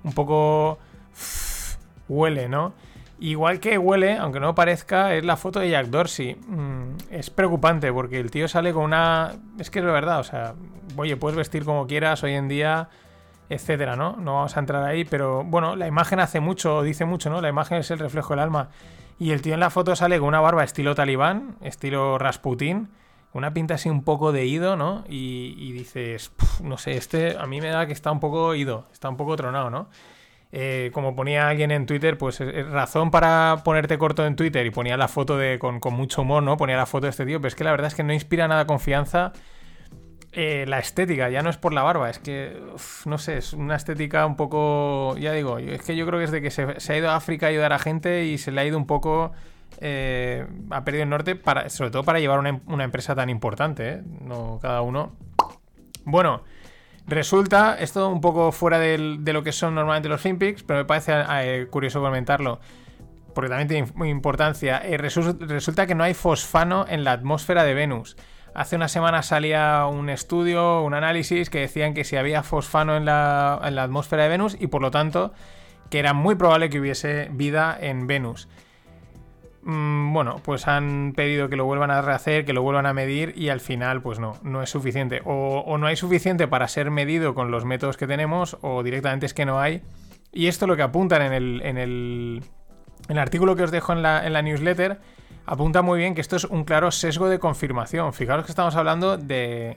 Un 0.05 0.13
poco... 0.13 0.79
huele, 2.09 2.49
¿no? 2.49 2.75
Igual 3.21 3.61
que 3.61 3.77
huele, 3.77 4.17
aunque 4.17 4.41
no 4.41 4.55
parezca, 4.55 5.15
es 5.15 5.25
la 5.25 5.37
foto 5.37 5.61
de 5.61 5.71
Jack 5.71 5.89
Dorsey. 5.89 6.35
Mm, 6.35 6.97
es 7.11 7.31
preocupante 7.31 7.93
porque 7.93 8.19
el 8.19 8.31
tío 8.31 8.49
sale 8.49 8.73
con 8.73 8.85
una. 8.85 9.33
Es 9.59 9.71
que 9.71 9.81
es 9.81 9.85
verdad, 9.85 10.21
o 10.21 10.25
sea, 10.25 10.55
oye, 10.97 11.17
puedes 11.17 11.37
vestir 11.37 11.65
como 11.65 11.87
quieras 11.87 12.23
hoy 12.23 12.33
en 12.33 12.49
día, 12.49 12.89
etcétera, 13.51 13.97
¿no? 13.97 14.17
No 14.17 14.35
vamos 14.35 14.57
a 14.57 14.61
entrar 14.61 14.85
ahí, 14.85 15.05
pero 15.05 15.45
bueno, 15.45 15.77
la 15.77 15.89
imagen 15.89 16.21
hace 16.21 16.39
mucho, 16.41 16.83
dice 16.83 17.05
mucho, 17.05 17.29
¿no? 17.29 17.41
La 17.41 17.49
imagen 17.49 17.79
es 17.79 17.91
el 17.91 17.99
reflejo 17.99 18.33
del 18.33 18.39
alma. 18.39 18.71
Y 19.19 19.33
el 19.33 19.43
tío 19.43 19.53
en 19.53 19.61
la 19.61 19.71
foto 19.71 19.95
sale 19.97 20.19
con 20.19 20.29
una 20.29 20.41
barba 20.41 20.65
estilo 20.65 20.95
talibán, 20.95 21.57
estilo 21.61 22.17
Rasputin, 22.17 22.89
una 23.33 23.53
pinta 23.53 23.75
así 23.75 23.89
un 23.91 24.05
poco 24.05 24.31
de 24.33 24.47
ido, 24.47 24.77
¿no? 24.77 25.05
Y, 25.09 25.73
dices, 25.73 26.33
no 26.63 26.79
sé, 26.79 26.97
este 26.97 27.37
a 27.39 27.47
mí 27.47 27.61
me 27.61 27.69
da 27.69 27.87
que 27.87 27.93
está 27.93 28.13
un 28.13 28.21
poco 28.21 28.55
ido, 28.55 28.87
está 28.93 29.09
un 29.09 29.17
poco 29.17 29.37
tronado, 29.37 29.69
¿no? 29.69 29.89
Eh, 30.53 30.91
como 30.95 31.15
ponía 31.15 31.49
alguien 31.49 31.73
en 31.73 31.87
Twitter, 31.87 32.19
pues 32.19 32.41
es 32.41 32.69
razón 32.71 33.11
para 33.11 33.63
ponerte 33.65 33.99
corto 33.99 34.27
en 34.27 34.37
Twitter 34.37 34.65
y 34.65 34.71
ponía 34.71 34.97
la 34.97 35.07
foto 35.07 35.37
de 35.37 35.59
con, 35.59 35.81
mucho 35.93 36.23
humor, 36.23 36.43
¿no? 36.43 36.57
Ponía 36.57 36.77
la 36.77 36.87
foto 36.87 37.07
de 37.07 37.11
este 37.11 37.27
tío, 37.27 37.41
pero 37.41 37.49
es 37.49 37.55
que 37.57 37.65
la 37.65 37.73
verdad 37.73 37.89
es 37.89 37.95
que 37.97 38.05
no 38.05 38.13
inspira 38.13 38.47
nada 38.49 38.67
confianza. 38.67 39.33
Eh, 40.33 40.65
la 40.69 40.79
estética, 40.79 41.29
ya 41.29 41.43
no 41.43 41.51
es 41.51 41.57
por 41.57 41.73
la 41.73 41.83
barba, 41.83 42.09
es 42.09 42.21
que, 42.21 42.63
no 43.05 43.19
sé, 43.19 43.39
es 43.39 43.53
una 43.53 43.75
estética 43.75 44.27
un 44.27 44.37
poco, 44.37 45.17
ya 45.17 45.33
digo, 45.33 45.59
es 45.59 45.83
que 45.83 45.97
yo 45.97 46.07
creo 46.07 46.21
que 46.21 46.25
es 46.27 46.31
de 46.31 46.41
que 46.41 46.53
se, 46.53 46.63
ha 46.63 46.97
ido 46.97 47.11
a 47.11 47.17
África 47.17 47.47
a 47.47 47.49
ayudar 47.49 47.73
a 47.73 47.81
gente 47.81 48.25
y 48.27 48.39
se 48.39 48.53
le 48.53 48.61
ha 48.61 48.65
ido 48.65 48.79
un 48.79 48.87
poco, 48.87 49.33
eh, 49.81 50.47
ha 50.71 50.85
perdido 50.85 51.03
el 51.03 51.11
norte, 51.11 51.35
para, 51.35 51.69
sobre 51.69 51.91
todo 51.91 52.05
para 52.05 52.21
llevar 52.21 52.39
una, 52.39 52.61
una 52.67 52.85
empresa 52.85 53.17
tan 53.17 53.29
importante, 53.29 54.03
No 54.21 54.61
cada 54.63 54.83
uno. 54.83 55.17
Bueno, 56.05 56.45
Resulta, 57.11 57.77
esto 57.81 58.09
un 58.09 58.21
poco 58.21 58.53
fuera 58.53 58.79
de 58.79 59.33
lo 59.33 59.43
que 59.43 59.51
son 59.51 59.75
normalmente 59.75 60.09
los 60.09 60.21
FinPix, 60.21 60.63
pero 60.63 60.79
me 60.79 60.85
parece 60.85 61.13
eh, 61.13 61.67
curioso 61.69 62.01
comentarlo, 62.01 62.61
porque 63.35 63.51
también 63.51 63.67
tiene 63.67 64.09
importancia. 64.09 64.81
Eh, 64.85 64.97
resulta 64.97 65.89
que 65.89 65.97
no 65.97 66.05
hay 66.05 66.15
fosfano 66.15 66.87
en 66.89 67.03
la 67.03 67.11
atmósfera 67.11 67.65
de 67.65 67.75
Venus. 67.75 68.17
Hace 68.55 68.77
una 68.77 68.89
semana 68.89 69.23
salía 69.23 69.87
un 69.87 70.11
estudio, 70.11 70.83
un 70.83 70.95
análisis 70.95 71.51
que 71.51 71.61
decían 71.61 71.95
que 71.95 72.05
si 72.05 72.17
había 72.17 72.43
fosfano 72.43 72.97
en 72.97 73.05
la 73.05 73.55
atmósfera 73.63 74.25
de 74.25 74.29
Venus 74.29 74.57
y 74.59 74.67
por 74.67 74.83
lo 74.83 74.91
tanto 74.91 75.33
que 75.91 75.99
era 75.99 76.15
muy 76.15 76.37
probable 76.37 76.71
que 76.71 76.81
hubiese 76.81 77.29
vida 77.33 77.77
en 77.79 78.07
Venus. 78.07 78.49
Mm, 79.63 80.15
bueno, 80.15 80.41
pues 80.43 80.67
han 80.69 81.13
pedido 81.15 81.49
que 81.49 81.57
lo 81.57 81.67
vuelvan 81.67 81.91
a 81.91 82.01
rehacer, 82.01 82.47
que 82.47 82.53
lo 82.53 82.63
vuelvan 82.63 82.87
a 82.87 82.95
medir 82.95 83.35
y 83.37 83.51
al 83.51 83.61
final, 83.61 84.01
pues 84.01 84.19
no, 84.19 84.39
no 84.43 84.63
es 84.63 84.71
suficiente. 84.71 85.21
O, 85.25 85.77
no 85.79 85.87
hay 85.87 85.97
suficiente 85.97 86.49
para 86.49 86.67
ser 86.69 86.91
medido 86.91 87.35
con 87.35 87.51
los 87.51 87.65
métodos 87.65 87.97
que 87.97 88.07
tenemos, 88.07 88.57
o 88.63 88.83
directamente 88.83 89.27
es 89.27 89.35
que 89.35 89.45
no 89.45 89.61
hay. 89.61 89.83
Y 90.33 90.47
esto 90.47 90.67
lo 90.67 90.77
que 90.77 90.83
apuntan 90.83 91.23
en 91.33 91.77
el, 91.77 92.43
artículo 93.09 93.57
que 93.57 93.65
os 93.65 93.71
dejo 93.71 93.93
en 93.93 94.03
la 94.03 94.43
newsletter, 94.43 94.99
apunta 95.47 95.83
muy 95.83 95.99
bien 95.99 96.15
que 96.15 96.21
esto 96.21 96.37
es 96.37 96.45
un 96.45 96.65
claro 96.65 96.91
sesgo 96.91 97.29
de 97.29 97.39
confirmación. 97.39 98.13
Fijaros 98.13 98.45
que 98.45 98.53
estamos 98.53 98.77
hablando 98.77 99.17
de, 99.17 99.77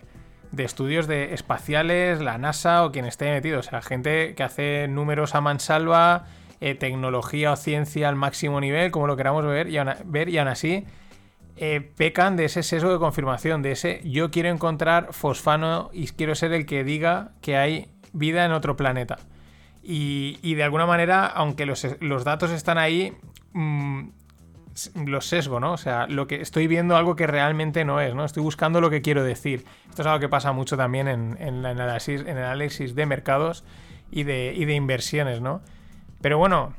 de 0.51 0.63
estudios 0.63 1.07
de 1.07 1.33
espaciales, 1.33 2.21
la 2.21 2.37
NASA 2.37 2.85
o 2.85 2.91
quien 2.91 3.05
esté 3.05 3.31
metido. 3.31 3.59
O 3.59 3.63
sea, 3.63 3.81
gente 3.81 4.35
que 4.35 4.43
hace 4.43 4.87
números 4.87 5.35
a 5.35 5.41
mansalva 5.41 6.25
eh, 6.65 6.75
tecnología 6.75 7.51
o 7.51 7.55
ciencia 7.57 8.07
al 8.07 8.15
máximo 8.15 8.61
nivel, 8.61 8.89
como 8.89 9.05
lo 9.05 9.17
queramos 9.17 9.45
ver, 9.45 9.67
y 9.67 9.77
aún, 9.77 10.47
así 10.47 10.85
eh, 11.57 11.81
pecan 11.97 12.37
de 12.37 12.45
ese 12.45 12.63
sesgo 12.63 12.93
de 12.93 12.99
confirmación, 12.99 13.61
de 13.61 13.73
ese 13.73 14.01
yo 14.05 14.31
quiero 14.31 14.47
encontrar 14.47 15.11
fosfano 15.11 15.89
y 15.91 16.07
quiero 16.07 16.35
ser 16.35 16.53
el 16.53 16.65
que 16.65 16.85
diga 16.85 17.31
que 17.41 17.57
hay 17.57 17.89
vida 18.13 18.45
en 18.45 18.53
otro 18.53 18.77
planeta. 18.77 19.17
Y, 19.83 20.53
de 20.55 20.63
alguna 20.63 20.85
manera, 20.85 21.25
aunque 21.25 21.65
los, 21.65 22.23
datos 22.23 22.51
están 22.51 22.77
ahí, 22.77 23.11
mm, 23.51 24.07
los 25.05 25.27
sesgo, 25.27 25.59
¿no? 25.59 25.73
O 25.73 25.77
sea, 25.77 26.07
lo 26.07 26.27
que 26.27 26.41
estoy 26.41 26.67
viendo 26.67 26.95
algo 26.95 27.15
que 27.15 27.27
realmente 27.27 27.85
no 27.85 28.01
es, 28.01 28.15
¿no? 28.15 28.25
Estoy 28.25 28.43
buscando 28.43 28.81
lo 28.81 28.89
que 28.89 29.01
quiero 29.01 29.23
decir. 29.23 29.65
Esto 29.89 30.01
es 30.01 30.07
algo 30.07 30.19
que 30.19 30.29
pasa 30.29 30.51
mucho 30.51 30.77
también 30.77 31.07
en, 31.07 31.37
el, 31.39 31.65
análisis, 31.65 32.95
de 32.95 33.05
mercados 33.05 33.63
y 34.11 34.23
de, 34.23 34.53
y 34.55 34.65
de 34.65 34.73
inversiones, 34.73 35.41
¿no? 35.41 35.61
Pero 36.21 36.37
bueno, 36.37 36.73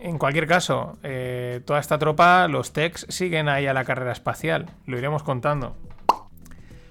en 0.00 0.18
cualquier 0.18 0.46
caso, 0.46 0.98
eh, 1.02 1.60
toda 1.64 1.80
esta 1.80 1.98
tropa, 1.98 2.46
los 2.48 2.72
techs, 2.72 3.06
siguen 3.08 3.48
ahí 3.48 3.66
a 3.66 3.72
la 3.72 3.84
carrera 3.84 4.12
espacial. 4.12 4.70
Lo 4.86 4.98
iremos 4.98 5.22
contando. 5.22 5.76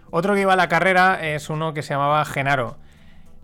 Otro 0.10 0.34
que 0.36 0.41
iba 0.41 0.54
a 0.54 0.56
la 0.56 0.68
carrera 0.68 1.20
es 1.28 1.49
uno 1.49 1.74
que 1.74 1.82
se 1.82 1.93
llamaba 1.93 2.26
Genaro. 2.26 2.78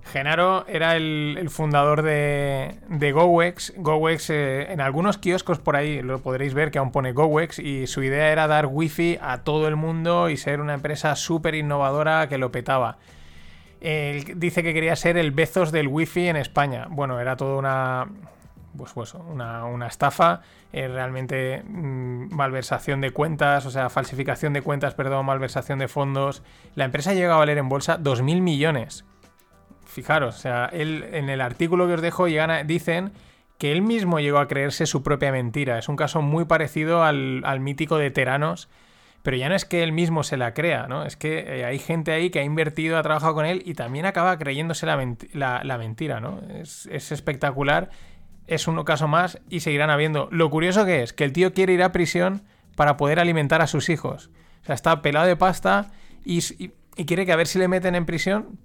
Genaro 0.03 0.65
era 0.67 0.95
el, 0.95 1.49
fundador 1.49 2.01
de, 2.01 2.79
de 2.87 3.11
GoWex. 3.11 3.73
GoWex, 3.77 4.29
eh, 4.29 4.71
en 4.71 4.81
algunos 4.81 5.17
kioscos 5.17 5.59
por 5.59 5.75
ahí 5.75 6.01
lo 6.01 6.19
podréis 6.19 6.53
ver 6.53 6.71
que 6.71 6.79
aún 6.79 6.91
pone 6.91 7.11
GoWex 7.11 7.59
y 7.59 7.87
su 7.87 8.03
idea 8.03 8.31
era 8.31 8.47
dar 8.47 8.65
wifi 8.67 9.19
a 9.21 9.39
todo 9.43 9.67
el 9.67 9.75
mundo 9.75 10.29
y 10.29 10.37
ser 10.37 10.61
una 10.61 10.73
empresa 10.73 11.15
súper 11.15 11.55
innovadora 11.55 12.27
que 12.27 12.37
lo 12.37 12.51
petaba. 12.51 12.97
dice 13.81 14.63
que 14.63 14.73
quería 14.73 14.95
ser 14.95 15.17
el 15.17 15.31
Bezos 15.31 15.71
del 15.71 15.87
wifi 15.87 16.27
en 16.27 16.37
España. 16.37 16.87
Bueno, 16.89 17.19
era 17.19 17.35
toda 17.35 17.57
una, 17.57 18.07
pues, 18.75 18.93
pues 18.93 19.13
una, 19.13 19.87
estafa, 19.87 20.41
eh, 20.73 20.87
realmente 20.87 21.63
mm, 21.67 22.33
malversación 22.33 23.01
de 23.01 23.11
cuentas, 23.11 23.65
o 23.65 23.71
sea, 23.71 23.89
falsificación 23.89 24.53
de 24.53 24.61
cuentas, 24.61 24.95
perdón, 24.95 25.25
malversación 25.27 25.79
de 25.79 25.87
fondos. 25.87 26.41
La 26.75 26.85
empresa 26.85 27.13
llega 27.13 27.35
a 27.35 27.37
valer 27.37 27.57
en 27.57 27.69
bolsa 27.69 27.99
2.000 27.99 28.41
millones 28.41 29.05
fijaros, 29.99 30.35
o 30.35 30.39
sea, 30.39 30.69
él 30.71 31.05
en 31.11 31.29
el 31.29 31.41
artículo 31.41 31.87
que 31.87 31.95
os 31.95 32.01
dejo 32.01 32.25
dicen 32.65 33.11
que 33.57 33.73
él 33.73 33.81
mismo 33.81 34.21
llegó 34.21 34.39
a 34.39 34.47
creerse 34.47 34.85
su 34.85 35.03
propia 35.03 35.33
mentira. 35.33 35.77
Es 35.77 35.89
un 35.89 35.97
caso 35.97 36.21
muy 36.21 36.45
parecido 36.45 37.03
al, 37.03 37.59
mítico 37.59 37.97
de 37.97 38.09
Teranos, 38.09 38.69
pero 39.21 39.35
ya 39.35 39.49
no 39.49 39.55
es 39.55 39.65
que 39.65 39.83
él 39.83 39.91
mismo 39.91 40.23
se 40.23 40.37
la 40.37 40.53
crea, 40.53 40.87
¿no? 40.87 41.05
Es 41.05 41.17
que 41.17 41.39
eh, 41.39 41.65
hay 41.65 41.77
gente 41.77 42.13
ahí 42.13 42.29
que 42.29 42.39
ha 42.39 42.43
invertido, 42.43 42.97
ha 42.97 43.03
trabajado 43.03 43.33
con 43.33 43.45
él 43.45 43.61
y 43.65 43.73
también 43.73 44.05
acaba 44.05 44.37
creyéndose 44.39 44.85
la, 44.85 44.95
mentira, 44.95 46.21
¿no? 46.21 46.39
Es, 46.53 46.87
es, 46.89 47.11
espectacular, 47.11 47.89
es 48.47 48.69
un 48.69 48.81
caso 48.85 49.09
más 49.09 49.41
y 49.49 49.59
seguirán 49.59 49.89
habiendo. 49.89 50.29
Lo 50.31 50.49
curioso 50.49 50.85
que 50.85 51.03
es 51.03 51.11
que 51.11 51.25
el 51.25 51.33
tío 51.33 51.53
quiere 51.53 51.73
ir 51.73 51.83
a 51.83 51.91
prisión 51.91 52.43
para 52.77 52.95
poder 52.95 53.19
alimentar 53.19 53.61
a 53.61 53.67
sus 53.67 53.89
hijos. 53.89 54.29
O 54.61 54.65
sea, 54.67 54.75
está 54.75 55.01
pelado 55.01 55.27
de 55.27 55.35
pasta 55.35 55.91
y, 56.23 56.39
y 56.95 57.05
quiere 57.05 57.25
que 57.25 57.33
a 57.33 57.35
ver 57.35 57.47
si 57.47 57.59
le 57.59 57.67
meten 57.67 57.95
en 57.95 58.05
prisión 58.05 58.57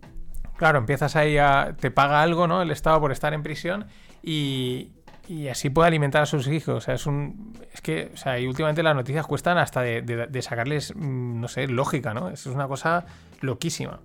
claro, 0.56 0.78
empiezas 0.78 1.16
ahí 1.16 1.38
a. 1.38 1.74
te 1.78 1.90
paga 1.90 2.22
algo, 2.22 2.46
¿no? 2.46 2.62
El 2.62 2.70
Estado 2.70 3.00
por 3.00 3.12
estar 3.12 3.34
en 3.34 3.42
prisión 3.42 3.86
y. 4.22 4.92
Y 5.26 5.48
así 5.48 5.70
puede 5.70 5.88
alimentar 5.88 6.20
a 6.20 6.26
sus 6.26 6.46
hijos. 6.48 6.74
O 6.76 6.80
sea, 6.82 6.94
es 6.94 7.06
un. 7.06 7.56
Es 7.72 7.80
que, 7.80 8.10
o 8.12 8.16
sea, 8.16 8.38
y 8.38 8.46
últimamente 8.46 8.82
las 8.82 8.94
noticias 8.94 9.26
cuestan 9.26 9.56
hasta 9.56 9.80
de, 9.80 10.42
sacarles, 10.42 10.94
mm, 10.94 11.40
no 11.40 11.48
sé, 11.48 11.66
lógica, 11.66 12.12
¿no? 12.12 12.28
Es 12.28 12.44
una 12.44 12.68
cosa 12.68 13.06
loquísima. 13.40 14.00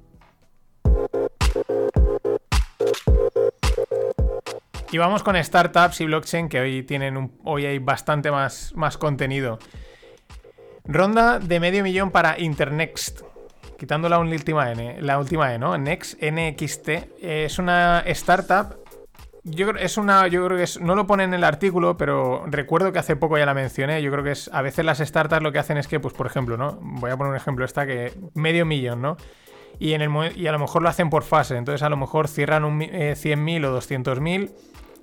Y 4.91 4.97
vamos 4.97 5.21
con 5.21 5.41
startups 5.43 6.01
y 6.01 6.05
blockchain 6.05 6.49
que 6.49 6.59
hoy 6.59 6.83
tienen 6.83 7.15
un, 7.17 7.37
hoy 7.43 7.65
hay 7.65 7.79
bastante 7.79 8.31
más, 8.31 8.73
más 8.75 8.97
contenido. 8.97 9.59
Ronda 10.85 11.37
de 11.37 11.59
medio 11.59 11.83
millón 11.83 12.09
para 12.09 12.39
Internext 12.39 13.21
quitando 13.79 14.09
la 14.09 14.19
última 14.19 14.71
N, 14.71 15.01
la 15.01 15.17
última 15.17 15.53
E, 15.53 15.57
¿no? 15.57 15.77
Next, 15.77 16.21
NXT, 16.21 16.89
es 17.21 17.57
una 17.57 18.01
startup. 18.07 18.75
Yo 19.45 19.69
creo, 19.69 19.83
es 19.83 19.97
una, 19.97 20.27
yo 20.27 20.45
creo 20.45 20.57
que 20.57 20.63
es, 20.63 20.81
no 20.81 20.95
lo 20.95 21.07
pone 21.07 21.23
en 21.23 21.33
el 21.33 21.45
artículo, 21.45 21.97
pero 21.97 22.43
recuerdo 22.45 22.91
que 22.91 22.99
hace 22.99 23.15
poco 23.15 23.37
ya 23.37 23.45
la 23.45 23.53
mencioné. 23.53 24.01
Yo 24.03 24.11
creo 24.11 24.23
que 24.23 24.31
es, 24.31 24.49
a 24.53 24.61
veces 24.61 24.83
las 24.83 24.99
startups 24.99 25.41
lo 25.41 25.53
que 25.53 25.59
hacen 25.59 25.77
es 25.77 25.87
que, 25.87 25.99
pues 25.99 26.13
por 26.13 26.27
ejemplo, 26.27 26.57
¿no? 26.57 26.77
Voy 26.81 27.09
a 27.09 27.17
poner 27.17 27.31
un 27.31 27.37
ejemplo, 27.37 27.63
esta 27.63 27.87
que 27.87 28.13
medio 28.33 28.65
millón, 28.65 29.01
¿no? 29.01 29.17
Y, 29.79 29.93
en 29.93 30.01
el, 30.01 30.37
y 30.37 30.47
a 30.47 30.51
lo 30.51 30.59
mejor 30.59 30.83
lo 30.83 30.89
hacen 30.89 31.09
por 31.09 31.23
fase. 31.23 31.55
Entonces 31.55 31.81
a 31.81 31.89
lo 31.89 31.95
mejor 31.95 32.27
cierran 32.27 32.65
un, 32.65 32.81
100.000 32.81 33.63
eh, 33.63 33.65
o 33.65 33.77
200.000 33.79 34.51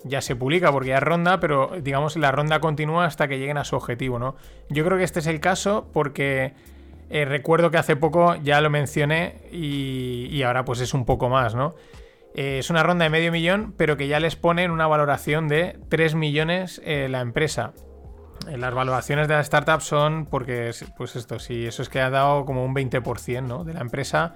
ya 0.05 0.21
se 0.21 0.37
publica 0.37 0.71
porque 0.71 0.91
ya 0.91 1.01
ronda, 1.01 1.41
pero 1.41 1.73
digamos 1.83 2.17
la 2.17 2.31
ronda 2.31 2.61
continúa 2.61 3.07
hasta 3.07 3.27
que 3.27 3.39
lleguen 3.39 3.57
a 3.57 3.65
su 3.65 3.75
objetivo, 3.75 4.19
¿no? 4.19 4.37
Yo 4.69 4.85
creo 4.85 4.99
que 4.99 5.05
este 5.05 5.21
es 5.21 5.27
el 5.27 5.41
caso 5.41 5.89
porque 5.93 6.55
eh, 7.09 7.25
recuerdo 7.25 7.71
que 7.71 7.79
hace 7.79 7.97
poco 7.97 8.35
ya 8.37 8.61
lo 8.61 8.71
mencioné 8.71 9.49
y, 9.53 10.43
ahora 10.43 10.65
pues 10.65 10.81
es 10.81 10.95
un 10.95 11.05
poco 11.05 11.29
más, 11.29 11.55
¿no? 11.55 11.75
Eh, 12.35 12.59
es 12.59 12.69
una 12.69 12.83
ronda 12.83 13.05
de 13.05 13.11
medio 13.11 13.33
millón, 13.33 13.75
pero 13.77 13.97
que 13.97 14.09
ya 14.09 14.21
les 14.21 14.37
ponen 14.37 14.71
una 14.71 14.87
valoración 14.87 15.49
de 15.49 15.79
3 15.89 16.15
millones 16.15 16.83
eh, 16.85 17.09
la 17.09 17.21
empresa. 17.21 17.73
las 18.47 18.75
valoraciones 18.75 19.29
de 19.29 19.35
la 19.35 19.41
startup 19.41 19.81
son 19.81 20.27
porque, 20.27 20.73
pues 20.97 21.17
esto, 21.17 21.39
si 21.39 21.67
eso 21.67 21.83
es 21.83 21.89
que 21.89 22.01
ha 22.01 22.11
dado 22.11 22.45
como 22.45 22.65
un 22.65 22.75
20%, 22.75 23.43
¿no? 23.43 23.65
De 23.65 23.73
la 23.73 23.81
empresa 23.81 24.35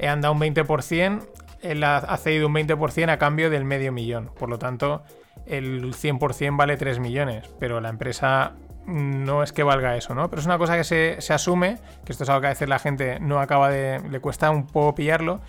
han 0.00 0.20
dado 0.20 0.34
un 0.34 0.40
20%, 0.40 1.26
él 1.62 1.84
ha 1.84 2.16
cedido 2.18 2.48
un 2.48 2.54
20% 2.54 3.08
a 3.10 3.18
cambio 3.18 3.48
del 3.48 3.64
medio 3.64 3.92
millón. 3.92 4.30
Por 4.38 4.50
lo 4.50 4.58
tanto, 4.58 5.04
el 5.46 5.94
100% 5.94 6.56
vale 6.56 6.76
3 6.76 6.98
millones, 6.98 7.48
pero 7.58 7.80
la 7.80 7.88
empresa 7.88 8.54
no 8.86 9.42
es 9.42 9.52
que 9.52 9.62
valga 9.62 9.96
eso, 9.96 10.14
¿no? 10.14 10.30
Pero 10.30 10.40
es 10.40 10.46
una 10.46 10.58
cosa 10.58 10.76
que 10.76 10.84
se, 10.84 11.32
asume, 11.32 11.78
que 12.04 12.12
esto 12.12 12.24
es 12.24 12.30
algo 12.30 12.40
que 12.40 12.46
a 12.46 12.50
veces 12.50 12.68
la 12.68 12.78
gente 12.78 13.18
no 13.20 13.40
acaba 13.40 13.68
de. 13.68 14.00
le 14.08 14.20
cuesta 14.20 14.50
un 14.50 14.66
poco 14.66 14.94
pillarlo. 14.94 15.40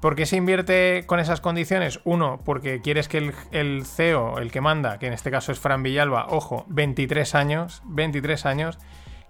¿Por 0.00 0.14
qué 0.14 0.26
se 0.26 0.36
invierte 0.36 1.04
con 1.06 1.20
esas 1.20 1.40
condiciones? 1.40 2.00
Uno, 2.04 2.40
porque 2.44 2.80
quieres 2.80 3.08
que 3.08 3.32
el, 3.50 3.86
CEO, 3.86 4.38
el 4.38 4.50
que 4.50 4.60
manda, 4.60 4.98
que 4.98 5.06
en 5.06 5.12
este 5.12 5.30
caso 5.30 5.52
es 5.52 5.58
Fran 5.58 5.82
Villalba, 5.82 6.26
ojo, 6.28 6.64
23 6.68 7.34
años, 7.34 7.82
23 7.86 8.46
años, 8.46 8.78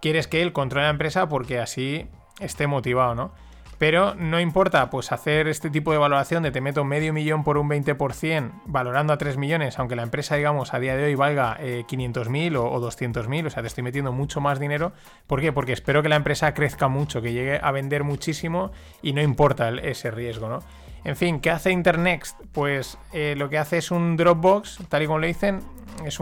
quieres 0.00 0.26
que 0.26 0.42
él 0.42 0.52
controle 0.52 0.86
la 0.86 0.90
empresa 0.90 1.28
porque 1.28 1.60
así 1.60 2.08
esté 2.40 2.66
motivado, 2.66 3.14
¿no? 3.14 3.32
Pero 3.78 4.14
no 4.14 4.40
importa, 4.40 4.88
pues 4.88 5.12
hacer 5.12 5.48
este 5.48 5.68
tipo 5.68 5.92
de 5.92 5.98
valoración 5.98 6.42
de 6.42 6.50
te 6.50 6.62
meto 6.62 6.84
medio 6.84 7.12
millón 7.12 7.44
por 7.44 7.58
un 7.58 7.68
20%, 7.68 8.62
valorando 8.64 9.12
a 9.12 9.18
3 9.18 9.36
millones, 9.36 9.78
aunque 9.78 9.96
la 9.96 10.02
empresa, 10.02 10.36
digamos, 10.36 10.72
a 10.72 10.78
día 10.78 10.96
de 10.96 11.04
hoy 11.04 11.14
valga 11.14 11.58
500.000 11.58 12.52
eh, 12.52 12.56
o, 12.56 12.64
o 12.64 12.80
200.000, 12.80 13.46
o 13.46 13.50
sea, 13.50 13.62
te 13.62 13.68
estoy 13.68 13.84
metiendo 13.84 14.12
mucho 14.12 14.40
más 14.40 14.58
dinero. 14.58 14.92
¿Por 15.26 15.42
qué? 15.42 15.52
Porque 15.52 15.72
espero 15.72 16.02
que 16.02 16.08
la 16.08 16.16
empresa 16.16 16.54
crezca 16.54 16.88
mucho, 16.88 17.20
que 17.20 17.32
llegue 17.32 17.60
a 17.62 17.70
vender 17.70 18.02
muchísimo 18.02 18.70
y 19.02 19.12
no 19.12 19.20
importa 19.20 19.68
ese 19.68 20.10
riesgo, 20.10 20.48
¿no? 20.48 20.60
En 21.04 21.14
fin, 21.14 21.40
¿qué 21.40 21.50
hace 21.50 21.70
Internext? 21.70 22.40
Pues 22.52 22.98
eh, 23.12 23.34
lo 23.36 23.48
que 23.48 23.58
hace 23.58 23.78
es 23.78 23.90
un 23.90 24.16
Dropbox, 24.16 24.80
tal 24.88 25.02
y 25.02 25.06
como 25.06 25.20
le 25.20 25.28
dicen, 25.28 25.60
es, 26.04 26.18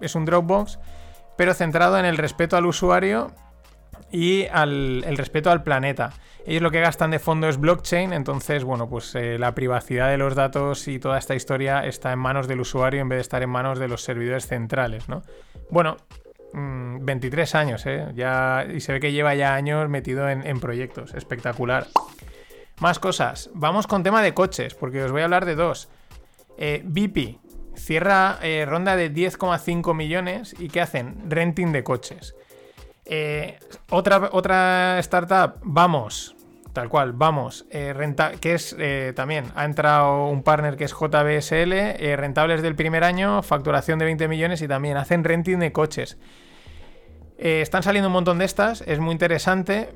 es 0.00 0.14
un 0.14 0.24
Dropbox, 0.24 0.78
pero 1.36 1.54
centrado 1.54 1.98
en 1.98 2.04
el 2.04 2.16
respeto 2.18 2.56
al 2.56 2.66
usuario 2.66 3.32
y 4.10 4.46
al, 4.46 5.04
el 5.04 5.16
respeto 5.16 5.50
al 5.50 5.62
planeta. 5.62 6.12
Ellos 6.48 6.62
lo 6.62 6.70
que 6.70 6.80
gastan 6.80 7.10
de 7.10 7.18
fondo 7.18 7.46
es 7.46 7.58
blockchain, 7.60 8.14
entonces, 8.14 8.64
bueno, 8.64 8.88
pues 8.88 9.14
eh, 9.14 9.38
la 9.38 9.54
privacidad 9.54 10.08
de 10.08 10.16
los 10.16 10.34
datos 10.34 10.88
y 10.88 10.98
toda 10.98 11.18
esta 11.18 11.34
historia 11.34 11.84
está 11.84 12.10
en 12.10 12.18
manos 12.18 12.48
del 12.48 12.60
usuario 12.60 13.02
en 13.02 13.08
vez 13.10 13.18
de 13.18 13.20
estar 13.20 13.42
en 13.42 13.50
manos 13.50 13.78
de 13.78 13.86
los 13.86 14.02
servidores 14.02 14.46
centrales, 14.46 15.10
¿no? 15.10 15.22
Bueno, 15.68 15.98
23 16.54 17.52
mm, 17.52 17.56
años, 17.58 17.84
¿eh? 17.84 18.06
Ya, 18.14 18.66
y 18.66 18.80
se 18.80 18.94
ve 18.94 19.00
que 19.00 19.12
lleva 19.12 19.34
ya 19.34 19.54
años 19.54 19.90
metido 19.90 20.26
en, 20.26 20.58
proyectos. 20.58 21.12
Espectacular. 21.12 21.86
Más 22.80 22.98
cosas. 22.98 23.50
Vamos 23.52 23.86
con 23.86 24.02
tema 24.02 24.22
de 24.22 24.32
coches, 24.32 24.74
porque 24.74 25.02
os 25.02 25.12
voy 25.12 25.20
a 25.20 25.24
hablar 25.24 25.44
de 25.44 25.54
dos. 25.54 25.90
Eh, 26.56 26.80
BP 26.82 27.38
cierra 27.76 28.38
eh, 28.42 28.64
ronda 28.66 28.96
de 28.96 29.12
10,5 29.12 29.94
millones 29.94 30.56
y 30.58 30.68
¿qué 30.68 30.80
hacen? 30.80 31.30
Renting 31.30 31.72
de 31.72 31.84
coches. 31.84 32.34
Eh, 33.04 33.58
otra, 33.90 34.30
otra 34.32 34.98
startup, 34.98 35.60
vamos, 35.62 36.34
tal 36.78 36.88
cual, 36.88 37.12
vamos, 37.12 37.66
eh, 37.70 37.92
renta, 37.92 38.32
que 38.40 38.54
es 38.54 38.76
eh, 38.78 39.12
también, 39.16 39.46
ha 39.56 39.64
entrado 39.64 40.26
un 40.26 40.44
partner 40.44 40.76
que 40.76 40.84
es 40.84 40.92
JBSL, 40.92 42.16
rentables 42.16 42.62
del 42.62 42.76
primer 42.76 43.02
año, 43.02 43.42
facturación 43.42 43.98
de 43.98 44.04
20 44.04 44.28
millones 44.28 44.62
y 44.62 44.68
también 44.68 44.96
hacen 44.96 45.24
renting 45.24 45.58
de 45.58 45.72
coches. 45.72 46.18
están 47.36 47.82
saliendo 47.82 48.06
un 48.06 48.12
montón 48.12 48.38
de 48.38 48.44
estas, 48.44 48.82
es 48.82 49.00
muy 49.00 49.10
interesante. 49.10 49.88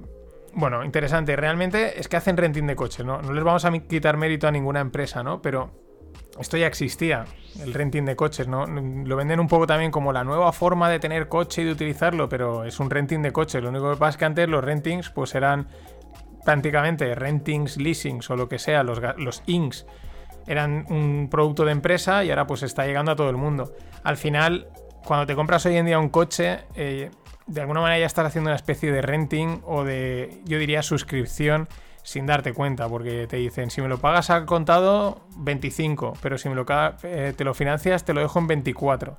Bueno, 0.55 0.83
interesante, 0.85 1.37
realmente 1.37 2.01
es 2.01 2.09
que 2.09 2.17
hacen 2.17 2.37
renting 2.37 2.67
de 2.67 2.75
coches, 2.75 3.07
¿no? 3.07 3.23
No 3.23 3.33
les 3.33 3.45
vamos 3.45 3.65
a 3.65 3.71
quitar 3.79 4.17
mérito 4.17 4.49
a 4.49 4.51
ninguna 4.51 4.81
empresa, 4.81 5.23
¿no? 5.23 5.41
Pero 5.41 5.71
esto 6.41 6.57
ya 6.57 6.67
existía, 6.67 7.27
el 7.63 7.75
renting 7.75 8.05
de 8.05 8.17
coches, 8.17 8.49
¿no? 8.49 8.67
Lo 8.67 9.17
venden 9.17 9.39
un 9.39 9.49
poco 9.49 9.67
también 9.67 9.91
como 9.91 10.13
la 10.13 10.25
nueva 10.25 10.53
forma 10.53 10.89
de 10.89 10.99
tener 10.99 11.29
coche 11.29 11.63
y 11.63 11.67
de 11.67 11.73
utilizarlo, 11.73 12.29
pero 12.29 12.65
es 12.65 12.81
un 12.81 12.89
renting 12.91 13.21
de 13.21 13.33
coche. 13.33 13.61
Lo 13.61 13.69
único 13.69 13.91
que 13.91 13.99
pasa 13.99 14.11
es 14.11 14.17
que 14.17 14.25
antes 14.25 14.49
los 14.49 14.65
rentings 14.65 15.11
pues 15.11 15.35
eran 15.35 15.69
prácticamente 16.45 17.15
rentings, 17.15 17.77
leasings 17.77 18.31
o 18.31 18.37
lo 18.37 18.49
que 18.49 18.59
sea, 18.59 18.83
los, 18.83 19.01
los 19.19 19.43
inks 19.47 19.87
eran 20.47 20.87
un 20.89 21.29
producto 21.31 21.65
de 21.65 21.73
empresa 21.73 22.25
y 22.25 22.31
ahora 22.31 22.47
pues 22.47 22.63
está 22.63 22.87
llegando 22.87 23.13
a 23.13 23.17
todo 23.17 23.31
el 23.31 23.37
mundo. 23.37 23.75
Al 24.03 24.17
final, 24.17 24.69
cuando 25.05 25.27
te 25.27 25.35
compras 25.35 25.65
hoy 25.67 25.77
en 25.77 25.87
día 25.87 25.99
un 25.99 26.09
coche, 26.09 26.61
eh, 26.75 27.11
de 27.47 27.61
alguna 27.61 27.81
manera 27.81 28.01
ya 28.01 28.07
estás 28.07 28.27
haciendo 28.27 28.51
una 28.51 28.57
especie 28.57 28.93
de 28.93 29.03
renting 29.03 29.63
o 29.65 29.85
de, 29.85 30.41
yo 30.45 30.59
diría, 30.59 30.83
suscripción 30.83 31.69
sin 32.03 32.27
darte 32.27 32.53
cuenta, 32.53 32.89
porque 32.89 33.27
te 33.29 33.37
dicen, 33.37 33.71
si 33.71 33.81
me 33.81 33.89
lo 33.89 33.99
pagas 33.99 34.31
al 34.31 34.45
contado, 34.45 35.25
25, 35.37 36.15
pero 36.21 36.37
si 36.37 36.49
me 36.49 36.57
lo, 36.57 36.67
eh, 37.05 37.33
te 37.37 37.45
lo 37.45 37.55
financias, 37.55 38.05
te 38.05 38.13
lo 38.13 38.21
dejo 38.21 38.41
en 38.41 38.49
24. 38.49 39.17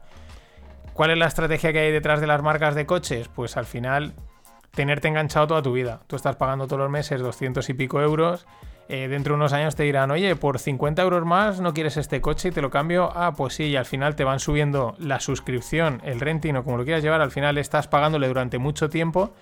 ¿Cuál 0.94 1.12
es 1.12 1.18
la 1.18 1.28
estrategia 1.28 1.72
que 1.72 1.80
hay 1.80 1.92
detrás 1.92 2.20
de 2.20 2.28
las 2.28 2.42
marcas 2.44 2.76
de 2.76 2.86
coches? 2.86 3.30
Pues 3.30 3.56
al 3.56 3.66
final, 3.66 4.14
tenerte 4.74 5.08
enganchado 5.08 5.48
toda 5.48 5.62
tu 5.62 5.74
vida. 5.74 6.02
Tú 6.08 6.16
estás 6.16 6.36
pagando 6.36 6.66
todos 6.66 6.80
los 6.80 6.90
meses 6.90 7.22
200 7.22 7.68
y 7.70 7.74
pico 7.74 8.02
euros. 8.02 8.46
Eh, 8.90 9.08
dentro 9.08 9.34
de 9.34 9.36
unos 9.38 9.54
años 9.54 9.76
te 9.76 9.84
dirán, 9.84 10.12
oye, 10.12 10.36
por 10.36 10.60
50 10.60 11.02
euros 11.02 11.26
más 11.26 11.62
no 11.62 11.74
quieres 11.74 11.96
este 11.96 12.20
coche 12.22 12.50
y 12.50 12.52
te 12.52 12.62
lo 12.62 12.70
cambio. 12.70 13.12
Ah, 13.16 13.34
pues 13.36 13.54
sí, 13.54 13.66
y 13.66 13.76
al 13.76 13.86
final 13.86 14.16
te 14.16 14.24
van 14.24 14.40
subiendo 14.40 14.96
la 14.98 15.20
suscripción, 15.20 16.02
el 16.04 16.20
renting 16.20 16.56
o 16.56 16.64
como 16.64 16.78
lo 16.78 16.84
quieras 16.84 17.04
llevar. 17.04 17.22
Al 17.22 17.32
final 17.32 17.58
estás 17.58 17.88
pagándole 17.88 18.28
durante 18.28 18.58
mucho 18.58 18.90
tiempo 18.90 19.34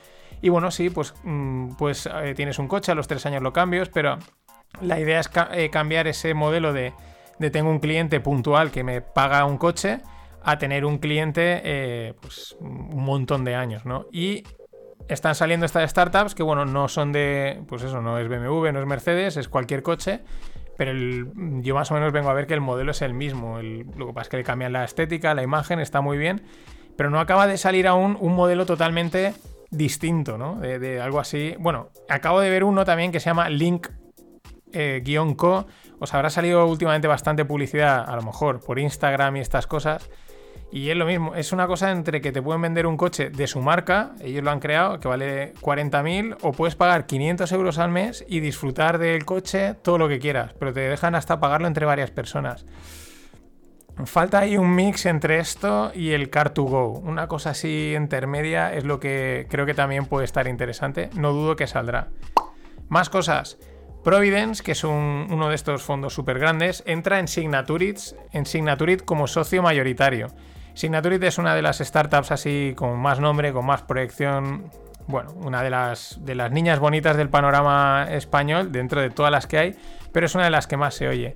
Y 0.42 0.50
bueno, 0.50 0.70
sí, 0.70 0.90
pues, 0.90 1.14
mm, 1.24 1.76
pues 1.78 2.08
eh, 2.08 2.34
tienes 2.36 2.60
un 2.60 2.68
coche, 2.68 2.92
a 2.92 2.96
los 2.96 3.08
tres 3.08 3.26
años 3.26 3.42
lo 3.42 3.54
cambias, 3.54 3.90
pero 3.90 4.18
la 4.82 5.00
idea 5.00 5.20
es 5.20 5.30
eh, 5.54 5.70
cambiar 5.70 6.08
ese 6.08 6.34
modelo 6.34 6.74
de, 6.74 6.94
de, 7.40 7.50
tengo 7.52 7.70
un 7.70 7.80
cliente 7.80 8.20
puntual 8.20 8.72
que 8.72 8.84
me 8.84 9.02
paga 9.02 9.46
un 9.46 9.58
coche 9.58 10.02
a 10.44 10.58
tener 10.58 10.86
un 10.86 10.98
cliente 10.98 12.16
pues, 12.20 12.56
un 12.60 13.04
montón 13.04 13.46
de 13.46 13.54
años, 13.54 13.86
¿no? 13.86 14.08
Y 14.12 14.44
están 15.08 15.36
saliendo 15.36 15.66
estas 15.66 15.90
startups 15.90 16.36
que, 16.36 16.44
bueno, 16.44 16.66
no 16.66 16.88
son 16.88 17.12
de, 17.12 17.62
pues 17.68 17.84
eso, 17.84 18.02
no 18.02 18.18
es 18.18 18.28
BMW, 18.28 18.72
no 18.72 18.80
es 18.80 18.86
Mercedes, 18.86 19.38
es 19.38 19.48
cualquier 19.48 19.84
coche, 19.84 20.22
pero 20.78 20.94
yo 21.62 21.76
más 21.76 21.92
o 21.92 21.94
menos 21.94 22.12
vengo 22.12 22.30
a 22.30 22.34
ver 22.34 22.48
que 22.48 22.54
el 22.54 22.62
modelo 22.62 22.92
es 22.92 23.02
el 23.02 23.14
mismo. 23.14 23.60
lo 23.62 24.08
que 24.08 24.14
pasa 24.14 24.24
es 24.24 24.30
que 24.30 24.38
le 24.38 24.44
cambian 24.44 24.74
la 24.74 24.84
estética, 24.84 25.34
la 25.34 25.44
imagen, 25.44 25.80
está 25.80 26.02
muy 26.02 26.18
bien, 26.18 26.42
pero 26.98 27.10
no 27.10 27.20
acaba 27.20 27.48
de 27.48 27.58
salir 27.58 27.88
aún 27.88 28.18
un 28.20 28.34
modelo 28.36 28.66
totalmente 28.66 29.34
distinto, 29.70 30.38
¿no? 30.38 30.56
De, 30.56 31.02
algo 31.02 31.20
así. 31.20 31.56
Bueno, 31.60 31.90
acabo 32.10 32.42
de 32.42 32.50
ver 32.50 32.64
uno 32.64 32.86
también 32.86 33.12
que 33.12 33.20
se 33.20 33.28
llama 33.28 33.50
Link-Co. 33.50 33.92
Eh, 34.74 35.66
Os 36.00 36.14
habrá 36.14 36.30
salido 36.30 36.66
últimamente 36.66 37.08
bastante 37.08 37.46
publicidad, 37.46 38.08
a 38.08 38.16
lo 38.16 38.22
mejor 38.22 38.60
por 38.60 38.80
Instagram 38.80 39.38
y 39.38 39.40
estas 39.40 39.68
cosas. 39.68 40.10
Y 40.72 40.90
es 40.90 40.96
lo 40.96 41.06
mismo, 41.06 41.36
es 41.36 41.52
una 41.52 41.68
cosa 41.68 41.92
entre 41.92 42.22
que 42.22 42.32
te 42.32 42.42
pueden 42.42 42.62
vender 42.62 42.88
un 42.88 42.96
coche 42.96 43.30
de 43.30 43.46
su 43.46 43.60
marca, 43.60 44.14
ellos 44.22 44.42
lo 44.42 44.52
han 44.52 44.62
creado, 44.62 45.02
que 45.02 45.08
vale 45.10 45.54
40.000, 45.56 46.38
o 46.42 46.54
puedes 46.54 46.76
pagar 46.76 47.06
500 47.06 47.52
euros 47.52 47.78
al 47.78 47.92
mes 47.92 48.24
y 48.28 48.40
disfrutar 48.40 48.98
del 48.98 49.26
coche 49.26 49.76
todo 49.82 49.98
lo 49.98 50.08
que 50.08 50.20
quieras, 50.20 50.54
pero 50.58 50.72
te 50.72 50.80
dejan 50.80 51.16
hasta 51.16 51.42
pagarlo 51.42 51.68
entre 51.68 51.86
varias 51.86 52.10
personas. 52.10 52.66
Falta 54.06 54.40
ahí 54.40 54.58
un 54.58 54.74
mix 54.74 55.06
entre 55.06 55.40
esto 55.40 55.92
y 55.94 56.12
el 56.12 56.32
Car2Go. 56.32 57.02
Una 57.02 57.28
cosa 57.28 57.52
así 57.52 57.94
intermedia 57.96 58.74
es 58.74 58.86
lo 58.86 59.00
que 59.00 59.48
creo 59.50 59.66
que 59.66 59.74
también 59.74 60.06
puede 60.06 60.26
estar 60.26 60.48
interesante. 60.48 61.10
No 61.16 61.34
dudo 61.34 61.56
que 61.56 61.68
saldrá. 61.68 62.08
Más 62.88 63.10
cosas. 63.10 63.60
Providence, 64.04 64.64
que 64.64 64.72
es 64.72 64.84
uno 64.84 65.50
de 65.50 65.56
estos 65.56 65.84
fondos 65.84 66.14
súper 66.14 66.40
grandes, 66.40 66.84
entra 66.88 67.20
en 67.20 67.28
Signaturit, 67.28 68.00
en 68.32 68.46
Signaturit 68.48 69.04
como 69.04 69.28
socio 69.28 69.62
mayoritario. 69.62 70.30
Signaturit 70.74 71.22
es 71.24 71.38
una 71.38 71.56
de 71.56 71.62
las 71.62 71.80
startups 71.80 72.32
así 72.32 72.74
con 72.76 73.00
más 73.00 73.20
nombre, 73.20 73.54
con 73.54 73.66
más 73.66 73.82
proyección. 73.82 74.72
Bueno, 75.08 75.34
una 75.34 75.64
de 75.64 75.70
las, 75.70 76.20
de 76.24 76.36
las 76.36 76.52
niñas 76.52 76.80
bonitas 76.80 77.18
del 77.18 77.30
panorama 77.30 78.08
español, 78.10 78.72
dentro 78.72 79.02
de 79.02 79.10
todas 79.10 79.32
las 79.32 79.48
que 79.48 79.58
hay, 79.58 79.76
pero 80.12 80.26
es 80.26 80.36
una 80.36 80.46
de 80.46 80.52
las 80.52 80.68
que 80.68 80.78
más 80.78 80.94
se 80.94 81.08
oye. 81.08 81.36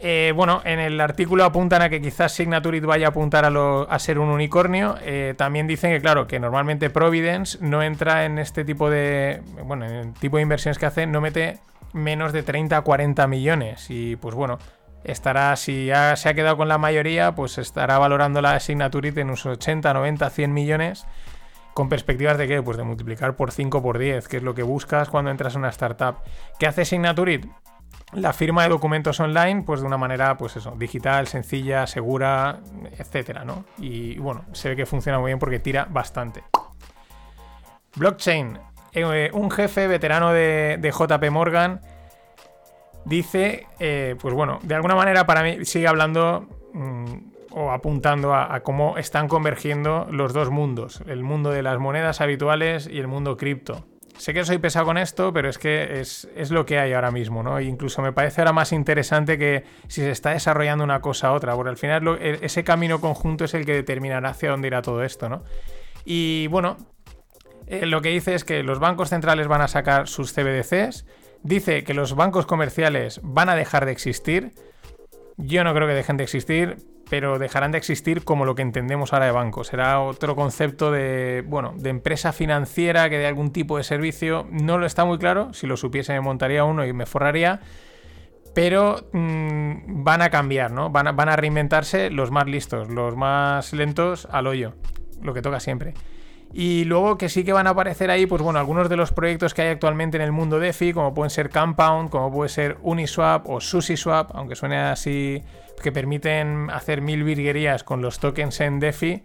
Eh, 0.00 0.32
bueno, 0.34 0.60
en 0.64 0.80
el 0.80 1.00
artículo 1.00 1.44
apuntan 1.44 1.80
a 1.80 1.88
que 1.88 2.00
quizás 2.00 2.32
Signaturit 2.32 2.84
vaya 2.84 3.06
a 3.06 3.10
apuntar 3.10 3.44
a, 3.46 3.98
ser 3.98 4.18
un 4.18 4.28
unicornio. 4.28 4.96
Eh, 5.02 5.34
también 5.36 5.66
dicen 5.66 5.92
que, 5.92 6.00
claro, 6.00 6.26
que 6.26 6.38
normalmente 6.38 6.90
Providence 6.90 7.58
no 7.60 7.82
entra 7.82 8.26
en 8.26 8.38
este 8.38 8.64
tipo 8.64 8.90
de. 8.90 9.40
Bueno, 9.64 9.86
en 9.86 9.92
el 9.92 10.12
tipo 10.12 10.36
de 10.36 10.42
inversiones 10.42 10.78
que 10.78 10.86
hace, 10.86 11.06
no 11.06 11.20
mete 11.20 11.58
menos 11.94 12.32
de 12.32 12.42
30 12.42 12.76
a 12.76 12.82
40 12.82 13.26
millones. 13.28 13.86
Y 13.88 14.16
pues 14.16 14.34
bueno, 14.34 14.58
estará, 15.04 15.54
si 15.56 15.86
ya 15.86 16.16
se 16.16 16.28
ha 16.28 16.34
quedado 16.34 16.56
con 16.56 16.68
la 16.68 16.78
mayoría, 16.78 17.34
pues 17.34 17.58
estará 17.58 17.98
valorando 17.98 18.40
la 18.40 18.58
Signaturit 18.58 19.16
en 19.18 19.28
unos 19.28 19.46
80, 19.46 19.92
90, 19.94 20.30
100 20.30 20.52
millones. 20.52 21.06
Con 21.74 21.88
perspectivas 21.88 22.38
de 22.38 22.46
qué? 22.46 22.62
Pues 22.62 22.76
de 22.76 22.84
multiplicar 22.84 23.36
por 23.36 23.50
5 23.50 23.82
por 23.82 23.98
10, 23.98 24.28
que 24.28 24.36
es 24.38 24.42
lo 24.42 24.54
que 24.54 24.62
buscas 24.62 25.08
cuando 25.08 25.30
entras 25.30 25.54
en 25.54 25.60
una 25.60 25.70
startup. 25.70 26.16
¿Qué 26.58 26.66
hace 26.66 26.84
Signaturit? 26.84 27.46
La 28.12 28.32
firma 28.32 28.62
de 28.62 28.68
documentos 28.68 29.18
online, 29.18 29.62
pues 29.62 29.80
de 29.80 29.86
una 29.86 29.96
manera, 29.98 30.36
pues 30.36 30.56
eso, 30.56 30.76
digital, 30.78 31.26
sencilla, 31.26 31.86
segura, 31.86 32.60
etcétera, 32.96 33.44
¿no? 33.44 33.64
Y 33.78 34.18
bueno, 34.18 34.44
se 34.52 34.68
ve 34.68 34.76
que 34.76 34.86
funciona 34.86 35.18
muy 35.18 35.30
bien 35.30 35.40
porque 35.40 35.58
tira 35.58 35.86
bastante. 35.90 36.44
Blockchain. 37.96 38.58
Eh, 38.92 39.30
un 39.32 39.50
jefe 39.50 39.88
veterano 39.88 40.32
de, 40.32 40.78
de 40.80 40.90
JP 40.92 41.30
Morgan 41.32 41.80
dice, 43.04 43.66
eh, 43.78 44.16
pues 44.20 44.34
bueno, 44.34 44.58
de 44.62 44.74
alguna 44.74 44.94
manera 44.94 45.26
para 45.26 45.42
mí 45.42 45.64
sigue 45.64 45.86
hablando 45.86 46.46
mm, 46.72 47.14
o 47.52 47.70
apuntando 47.70 48.34
a, 48.34 48.60
cómo 48.60 48.98
están 48.98 49.28
convergiendo 49.28 50.08
los 50.10 50.32
dos 50.32 50.50
mundos, 50.50 51.02
el 51.06 51.22
mundo 51.22 51.50
de 51.50 51.62
las 51.62 51.78
monedas 51.78 52.20
habituales 52.20 52.88
y 52.90 52.98
el 52.98 53.06
mundo 53.06 53.36
cripto. 53.36 53.86
Sé 54.16 54.32
que 54.32 54.44
soy 54.44 54.58
pesado 54.58 54.86
con 54.86 54.96
esto, 54.96 55.32
pero 55.32 55.48
es 55.48 55.58
que 55.58 56.00
es, 56.00 56.50
lo 56.50 56.66
que 56.66 56.78
hay 56.78 56.92
ahora 56.92 57.10
mismo, 57.10 57.42
¿no? 57.42 57.58
E 57.58 57.64
incluso 57.64 58.00
me 58.00 58.12
parece 58.12 58.40
ahora 58.40 58.52
más 58.52 58.72
interesante 58.72 59.38
que 59.38 59.64
si 59.88 60.02
se 60.02 60.10
está 60.10 60.30
desarrollando 60.30 60.84
una 60.84 61.00
cosa 61.00 61.28
a 61.28 61.32
otra, 61.32 61.54
porque 61.54 61.70
al 61.70 61.76
final 61.76 62.18
e, 62.20 62.38
ese 62.42 62.62
camino 62.62 63.00
conjunto 63.00 63.44
es 63.44 63.54
el 63.54 63.66
que 63.66 63.74
determinará 63.74 64.30
hacia 64.30 64.50
dónde 64.50 64.68
irá 64.68 64.82
todo 64.82 65.02
esto, 65.02 65.28
¿no? 65.28 65.42
Y 66.04 66.46
bueno, 66.48 66.76
eh, 67.66 67.86
lo 67.86 68.02
que 68.02 68.10
dice 68.10 68.34
es 68.34 68.44
que 68.44 68.62
los 68.62 68.78
bancos 68.78 69.10
centrales 69.10 69.48
van 69.48 69.62
a 69.62 69.68
sacar 69.68 70.06
sus 70.06 70.32
CBDCs, 70.32 71.06
Dice 71.44 71.84
que 71.84 71.92
los 71.92 72.14
bancos 72.16 72.46
comerciales 72.46 73.20
van 73.22 73.50
a 73.50 73.54
dejar 73.54 73.84
de 73.84 73.92
existir. 73.92 74.52
Yo 75.36 75.62
no 75.62 75.74
creo 75.74 75.86
que 75.86 75.92
dejen 75.92 76.16
de 76.16 76.24
existir, 76.24 76.78
pero 77.10 77.38
dejarán 77.38 77.70
de 77.70 77.76
existir 77.76 78.24
como 78.24 78.46
lo 78.46 78.54
que 78.54 78.62
entendemos 78.62 79.12
ahora 79.12 79.26
de 79.26 79.32
banco. 79.32 79.62
Será 79.62 80.00
otro 80.00 80.36
concepto 80.36 80.90
de, 80.90 81.44
bueno, 81.46 81.74
de 81.76 81.90
empresa 81.90 82.32
financiera 82.32 83.10
que 83.10 83.18
de 83.18 83.26
algún 83.26 83.52
tipo 83.52 83.76
de 83.76 83.84
servicio. 83.84 84.46
No 84.50 84.78
lo 84.78 84.86
está 84.86 85.04
muy 85.04 85.18
claro. 85.18 85.52
Si 85.52 85.66
lo 85.66 85.76
supiese 85.76 86.14
me 86.14 86.22
montaría 86.22 86.64
uno 86.64 86.86
y 86.86 86.94
me 86.94 87.04
forraría. 87.04 87.60
Pero 88.54 89.06
mm, 89.12 90.02
van 90.02 90.22
a 90.22 90.30
cambiar, 90.30 90.70
¿no? 90.70 90.88
Van 90.88 91.08
a, 91.08 91.12
van 91.12 91.28
a 91.28 91.36
reinventarse 91.36 92.08
los 92.08 92.30
más 92.30 92.46
listos, 92.46 92.88
los 92.88 93.16
más 93.16 93.74
lentos 93.74 94.26
al 94.30 94.46
hoyo. 94.46 94.76
Lo 95.20 95.34
que 95.34 95.42
toca 95.42 95.60
siempre. 95.60 95.92
Y 96.56 96.84
luego 96.84 97.18
que 97.18 97.28
sí 97.28 97.42
que 97.42 97.52
van 97.52 97.66
a 97.66 97.70
aparecer 97.70 98.12
ahí, 98.12 98.26
pues 98.26 98.40
bueno, 98.40 98.60
algunos 98.60 98.88
de 98.88 98.96
los 98.96 99.10
proyectos 99.10 99.54
que 99.54 99.62
hay 99.62 99.68
actualmente 99.70 100.16
en 100.18 100.22
el 100.22 100.30
mundo 100.30 100.60
DeFi, 100.60 100.92
como 100.92 101.12
pueden 101.12 101.30
ser 101.30 101.50
Compound, 101.50 102.10
como 102.10 102.30
puede 102.30 102.48
ser 102.48 102.78
Uniswap 102.82 103.48
o 103.50 103.60
SushiSwap, 103.60 104.30
aunque 104.36 104.54
suene 104.54 104.78
así, 104.78 105.42
que 105.82 105.90
permiten 105.90 106.70
hacer 106.70 107.00
mil 107.00 107.24
virguerías 107.24 107.82
con 107.82 108.02
los 108.02 108.20
tokens 108.20 108.60
en 108.60 108.78
DeFi, 108.78 109.24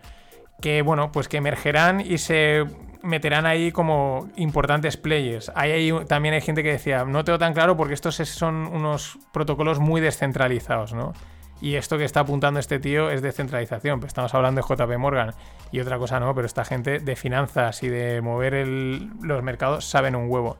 que 0.59 0.81
bueno, 0.81 1.11
pues 1.11 1.27
que 1.27 1.37
emergerán 1.37 2.01
y 2.01 2.17
se 2.17 2.65
meterán 3.03 3.45
ahí 3.45 3.71
como 3.71 4.27
importantes 4.35 4.97
players. 4.97 5.51
Ahí 5.53 5.93
también 6.07 6.33
hay 6.33 6.41
gente 6.41 6.63
que 6.63 6.71
decía, 6.71 7.05
no 7.05 7.23
tengo 7.23 7.37
tan 7.37 7.53
claro 7.53 7.77
porque 7.77 7.93
estos 7.93 8.15
son 8.15 8.65
unos 8.65 9.19
protocolos 9.31 9.79
muy 9.79 10.01
descentralizados, 10.01 10.93
¿no? 10.93 11.13
Y 11.61 11.75
esto 11.75 11.97
que 11.97 12.05
está 12.05 12.21
apuntando 12.21 12.59
este 12.59 12.79
tío 12.79 13.09
es 13.09 13.21
descentralización. 13.21 14.01
Estamos 14.05 14.33
hablando 14.33 14.61
de 14.61 14.67
JP 14.67 14.97
Morgan 14.97 15.33
y 15.71 15.79
otra 15.79 15.97
cosa 15.97 16.19
no, 16.19 16.33
pero 16.33 16.45
esta 16.45 16.63
gente 16.63 16.99
de 16.99 17.15
finanzas 17.15 17.83
y 17.83 17.89
de 17.89 18.21
mover 18.21 18.65
los 18.65 19.43
mercados 19.43 19.85
saben 19.85 20.15
un 20.15 20.29
huevo. 20.29 20.57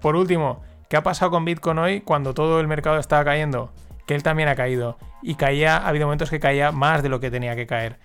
Por 0.00 0.14
último, 0.14 0.62
¿qué 0.88 0.96
ha 0.96 1.02
pasado 1.02 1.32
con 1.32 1.44
Bitcoin 1.44 1.78
hoy 1.78 2.00
cuando 2.00 2.32
todo 2.32 2.60
el 2.60 2.68
mercado 2.68 2.98
estaba 2.98 3.24
cayendo? 3.24 3.72
Que 4.06 4.14
él 4.14 4.22
también 4.22 4.48
ha 4.48 4.54
caído. 4.54 4.98
Y 5.20 5.34
caía, 5.34 5.78
ha 5.78 5.88
habido 5.88 6.06
momentos 6.06 6.30
que 6.30 6.38
caía 6.38 6.70
más 6.70 7.02
de 7.02 7.08
lo 7.08 7.18
que 7.18 7.30
tenía 7.30 7.56
que 7.56 7.66
caer. 7.66 7.98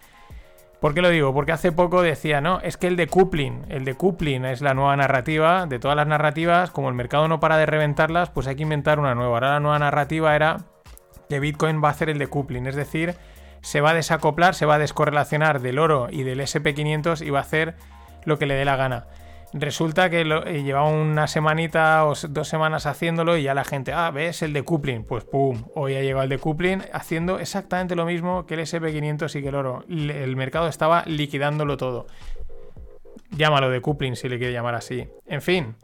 ¿Por 0.79 0.95
qué 0.95 1.03
lo 1.03 1.09
digo? 1.09 1.31
Porque 1.31 1.51
hace 1.51 1.71
poco 1.71 2.01
decía, 2.01 2.41
no, 2.41 2.59
es 2.61 2.75
que 2.75 2.87
el 2.87 2.95
decoupling, 2.95 3.65
el 3.69 3.85
decoupling 3.85 4.45
es 4.45 4.61
la 4.61 4.73
nueva 4.73 4.95
narrativa 4.95 5.67
de 5.67 5.77
todas 5.77 5.95
las 5.95 6.07
narrativas, 6.07 6.71
como 6.71 6.89
el 6.89 6.95
mercado 6.95 7.27
no 7.27 7.39
para 7.39 7.57
de 7.57 7.67
reventarlas, 7.67 8.31
pues 8.31 8.47
hay 8.47 8.55
que 8.55 8.63
inventar 8.63 8.99
una 8.99 9.13
nueva. 9.13 9.33
Ahora 9.33 9.51
la 9.51 9.59
nueva 9.59 9.77
narrativa 9.77 10.35
era 10.35 10.70
que 11.31 11.39
Bitcoin 11.39 11.81
va 11.81 11.87
a 11.87 11.91
hacer 11.91 12.09
el 12.09 12.17
decoupling, 12.17 12.67
es 12.67 12.75
decir, 12.75 13.15
se 13.61 13.79
va 13.79 13.91
a 13.91 13.93
desacoplar, 13.93 14.53
se 14.53 14.65
va 14.65 14.75
a 14.75 14.79
descorrelacionar 14.79 15.61
del 15.61 15.79
oro 15.79 16.09
y 16.11 16.23
del 16.23 16.41
SP500 16.41 17.25
y 17.25 17.29
va 17.29 17.39
a 17.39 17.43
hacer 17.43 17.75
lo 18.25 18.37
que 18.37 18.45
le 18.45 18.55
dé 18.55 18.65
la 18.65 18.75
gana. 18.75 19.05
Resulta 19.53 20.09
que 20.09 20.25
lo, 20.25 20.45
eh, 20.45 20.61
lleva 20.61 20.83
una 20.83 21.27
semanita 21.27 22.05
o 22.05 22.15
dos 22.27 22.49
semanas 22.49 22.85
haciéndolo 22.85 23.37
y 23.37 23.43
ya 23.43 23.53
la 23.53 23.63
gente, 23.63 23.93
ah, 23.93 24.11
ves 24.11 24.41
el 24.41 24.51
decoupling, 24.51 25.05
pues 25.05 25.23
pum, 25.23 25.63
hoy 25.73 25.95
ha 25.95 26.01
llegado 26.01 26.23
el 26.23 26.29
decoupling 26.29 26.83
haciendo 26.91 27.39
exactamente 27.39 27.95
lo 27.95 28.05
mismo 28.05 28.45
que 28.45 28.55
el 28.55 28.59
SP500 28.59 29.33
y 29.39 29.41
que 29.41 29.47
el 29.47 29.55
oro. 29.55 29.85
El 29.87 30.35
mercado 30.35 30.67
estaba 30.67 31.03
liquidándolo 31.05 31.77
todo. 31.77 32.07
Llámalo 33.29 33.69
decoupling 33.69 34.17
si 34.17 34.27
le 34.27 34.37
quiere 34.37 34.51
llamar 34.51 34.75
así. 34.75 35.07
En 35.27 35.41
fin, 35.41 35.75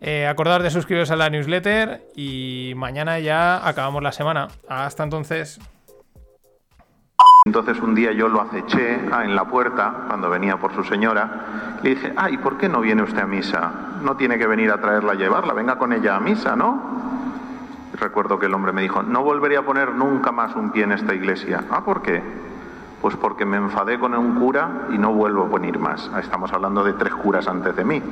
eh, 0.00 0.26
acordad 0.26 0.62
de 0.62 0.70
suscribiros 0.70 1.10
a 1.10 1.16
la 1.16 1.30
newsletter 1.30 2.02
y 2.16 2.72
mañana 2.76 3.18
ya 3.18 3.66
acabamos 3.66 4.02
la 4.02 4.12
semana. 4.12 4.48
Hasta 4.68 5.04
entonces. 5.04 5.60
Entonces 7.46 7.80
un 7.80 7.94
día 7.94 8.12
yo 8.12 8.28
lo 8.28 8.40
aceché 8.40 9.00
ah, 9.12 9.24
en 9.24 9.34
la 9.34 9.44
puerta 9.44 10.04
cuando 10.08 10.28
venía 10.28 10.58
por 10.58 10.74
su 10.74 10.84
señora. 10.84 11.78
Le 11.82 11.90
dije, 11.90 12.12
ay, 12.16 12.36
¿por 12.38 12.58
qué 12.58 12.68
no 12.68 12.80
viene 12.80 13.02
usted 13.02 13.20
a 13.20 13.26
misa? 13.26 13.72
No 14.02 14.16
tiene 14.16 14.38
que 14.38 14.46
venir 14.46 14.70
a 14.70 14.80
traerla 14.80 15.12
a 15.12 15.14
llevarla, 15.14 15.52
venga 15.54 15.78
con 15.78 15.92
ella 15.92 16.16
a 16.16 16.20
misa, 16.20 16.56
¿no? 16.56 17.00
recuerdo 18.00 18.38
que 18.38 18.46
el 18.46 18.54
hombre 18.54 18.72
me 18.72 18.82
dijo, 18.82 19.02
no 19.02 19.22
volvería 19.22 19.60
a 19.60 19.62
poner 19.62 19.92
nunca 19.94 20.32
más 20.32 20.56
un 20.56 20.70
pie 20.70 20.84
en 20.84 20.92
esta 20.92 21.14
iglesia. 21.14 21.64
Ah, 21.70 21.84
¿por 21.84 22.02
qué? 22.02 22.22
Pues 23.00 23.14
porque 23.16 23.44
me 23.44 23.56
enfadé 23.56 23.98
con 23.98 24.14
un 24.14 24.38
cura 24.40 24.86
y 24.90 24.98
no 24.98 25.12
vuelvo 25.12 25.44
a 25.44 25.58
venir 25.58 25.78
más. 25.78 26.10
Estamos 26.18 26.52
hablando 26.52 26.82
de 26.82 26.94
tres 26.94 27.14
curas 27.14 27.46
antes 27.46 27.76
de 27.76 27.84
mí. 27.84 28.02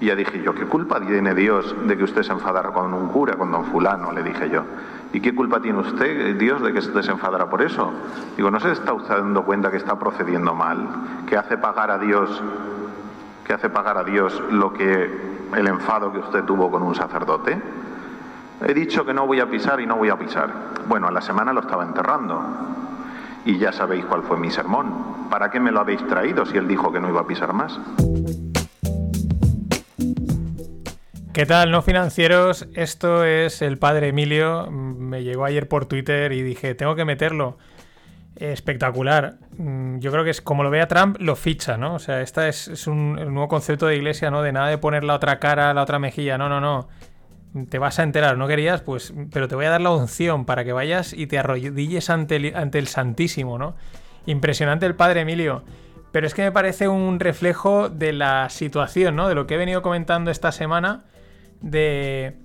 Y 0.00 0.06
ya 0.06 0.14
dije 0.14 0.42
yo, 0.42 0.54
¿qué 0.54 0.64
culpa 0.64 1.00
tiene 1.00 1.34
Dios 1.34 1.74
de 1.86 1.96
que 1.96 2.04
usted 2.04 2.22
se 2.22 2.32
enfadara 2.32 2.70
con 2.70 2.94
un 2.94 3.08
cura, 3.08 3.36
con 3.36 3.50
don 3.50 3.64
fulano? 3.66 4.12
Le 4.12 4.22
dije 4.22 4.48
yo. 4.50 4.62
¿Y 5.12 5.20
qué 5.20 5.34
culpa 5.34 5.60
tiene 5.60 5.78
usted, 5.78 6.36
Dios, 6.36 6.62
de 6.62 6.72
que 6.72 6.82
se 6.82 7.10
enfadara 7.10 7.48
por 7.48 7.62
eso? 7.62 7.90
Digo, 8.36 8.50
¿no 8.50 8.60
se 8.60 8.72
está 8.72 8.92
usted 8.92 9.16
dando 9.16 9.44
cuenta 9.44 9.70
que 9.70 9.78
está 9.78 9.98
procediendo 9.98 10.54
mal? 10.54 10.86
Que 11.26 11.36
hace 11.36 11.56
pagar 11.56 11.90
a 11.90 11.98
Dios 11.98 12.42
que 13.48 13.54
hace 13.54 13.70
pagar 13.70 13.96
a 13.96 14.04
Dios 14.04 14.42
lo 14.50 14.74
que 14.74 15.10
el 15.56 15.66
enfado 15.66 16.12
que 16.12 16.18
usted 16.18 16.44
tuvo 16.44 16.70
con 16.70 16.82
un 16.82 16.94
sacerdote. 16.94 17.58
He 18.60 18.74
dicho 18.74 19.06
que 19.06 19.14
no 19.14 19.26
voy 19.26 19.40
a 19.40 19.48
pisar 19.48 19.80
y 19.80 19.86
no 19.86 19.96
voy 19.96 20.10
a 20.10 20.18
pisar. 20.18 20.52
Bueno, 20.86 21.08
a 21.08 21.10
la 21.10 21.22
semana 21.22 21.54
lo 21.54 21.60
estaba 21.60 21.82
enterrando. 21.82 22.42
Y 23.46 23.56
ya 23.56 23.72
sabéis 23.72 24.04
cuál 24.04 24.22
fue 24.24 24.36
mi 24.36 24.50
sermón. 24.50 24.92
¿Para 25.30 25.50
qué 25.50 25.60
me 25.60 25.72
lo 25.72 25.80
habéis 25.80 26.06
traído 26.06 26.44
si 26.44 26.58
él 26.58 26.68
dijo 26.68 26.92
que 26.92 27.00
no 27.00 27.08
iba 27.08 27.22
a 27.22 27.26
pisar 27.26 27.54
más? 27.54 27.80
¿Qué 31.38 31.46
tal, 31.46 31.70
no 31.70 31.82
financieros? 31.82 32.66
Esto 32.74 33.22
es 33.22 33.62
el 33.62 33.78
padre 33.78 34.08
Emilio. 34.08 34.68
Me 34.72 35.22
llegó 35.22 35.44
ayer 35.44 35.68
por 35.68 35.86
Twitter 35.86 36.32
y 36.32 36.42
dije, 36.42 36.74
tengo 36.74 36.96
que 36.96 37.04
meterlo. 37.04 37.58
Espectacular. 38.34 39.36
Mm, 39.56 40.00
Yo 40.00 40.10
creo 40.10 40.24
que 40.24 40.30
es 40.30 40.42
como 40.42 40.64
lo 40.64 40.70
vea 40.70 40.88
Trump, 40.88 41.16
lo 41.20 41.36
ficha, 41.36 41.76
¿no? 41.76 41.94
O 41.94 42.00
sea, 42.00 42.22
este 42.22 42.48
es, 42.48 42.88
un 42.88 43.14
nuevo 43.14 43.46
concepto 43.46 43.86
de 43.86 43.94
iglesia, 43.94 44.32
¿no? 44.32 44.42
De 44.42 44.50
nada 44.50 44.66
de 44.66 44.78
poner 44.78 45.04
la 45.04 45.14
otra 45.14 45.38
cara, 45.38 45.72
la 45.74 45.82
otra 45.82 46.00
mejilla. 46.00 46.38
No, 46.38 46.48
no, 46.48 46.60
no. 46.60 46.88
Te 47.68 47.78
vas 47.78 48.00
a 48.00 48.02
enterar, 48.02 48.36
¿no 48.36 48.48
querías? 48.48 48.80
Pues, 48.80 49.14
pero 49.32 49.46
te 49.46 49.54
voy 49.54 49.66
a 49.66 49.70
dar 49.70 49.80
la 49.80 49.90
unción 49.90 50.44
para 50.44 50.64
que 50.64 50.72
vayas 50.72 51.12
y 51.12 51.28
te 51.28 51.38
arrodilles 51.38 52.10
ante 52.10 52.34
el, 52.34 52.56
ante 52.56 52.80
el 52.80 52.88
Santísimo, 52.88 53.58
¿no? 53.58 53.76
Impresionante 54.26 54.86
el 54.86 54.96
padre 54.96 55.20
Emilio. 55.20 55.62
Pero 56.10 56.26
es 56.26 56.34
que 56.34 56.42
me 56.42 56.50
parece 56.50 56.88
un 56.88 57.20
reflejo 57.20 57.90
de 57.90 58.12
la 58.12 58.48
situación, 58.48 59.14
¿no? 59.14 59.28
De 59.28 59.36
lo 59.36 59.46
que 59.46 59.54
he 59.54 59.58
venido 59.58 59.82
comentando 59.82 60.32
esta 60.32 60.50
semana 60.50 61.04
de, 61.60 62.36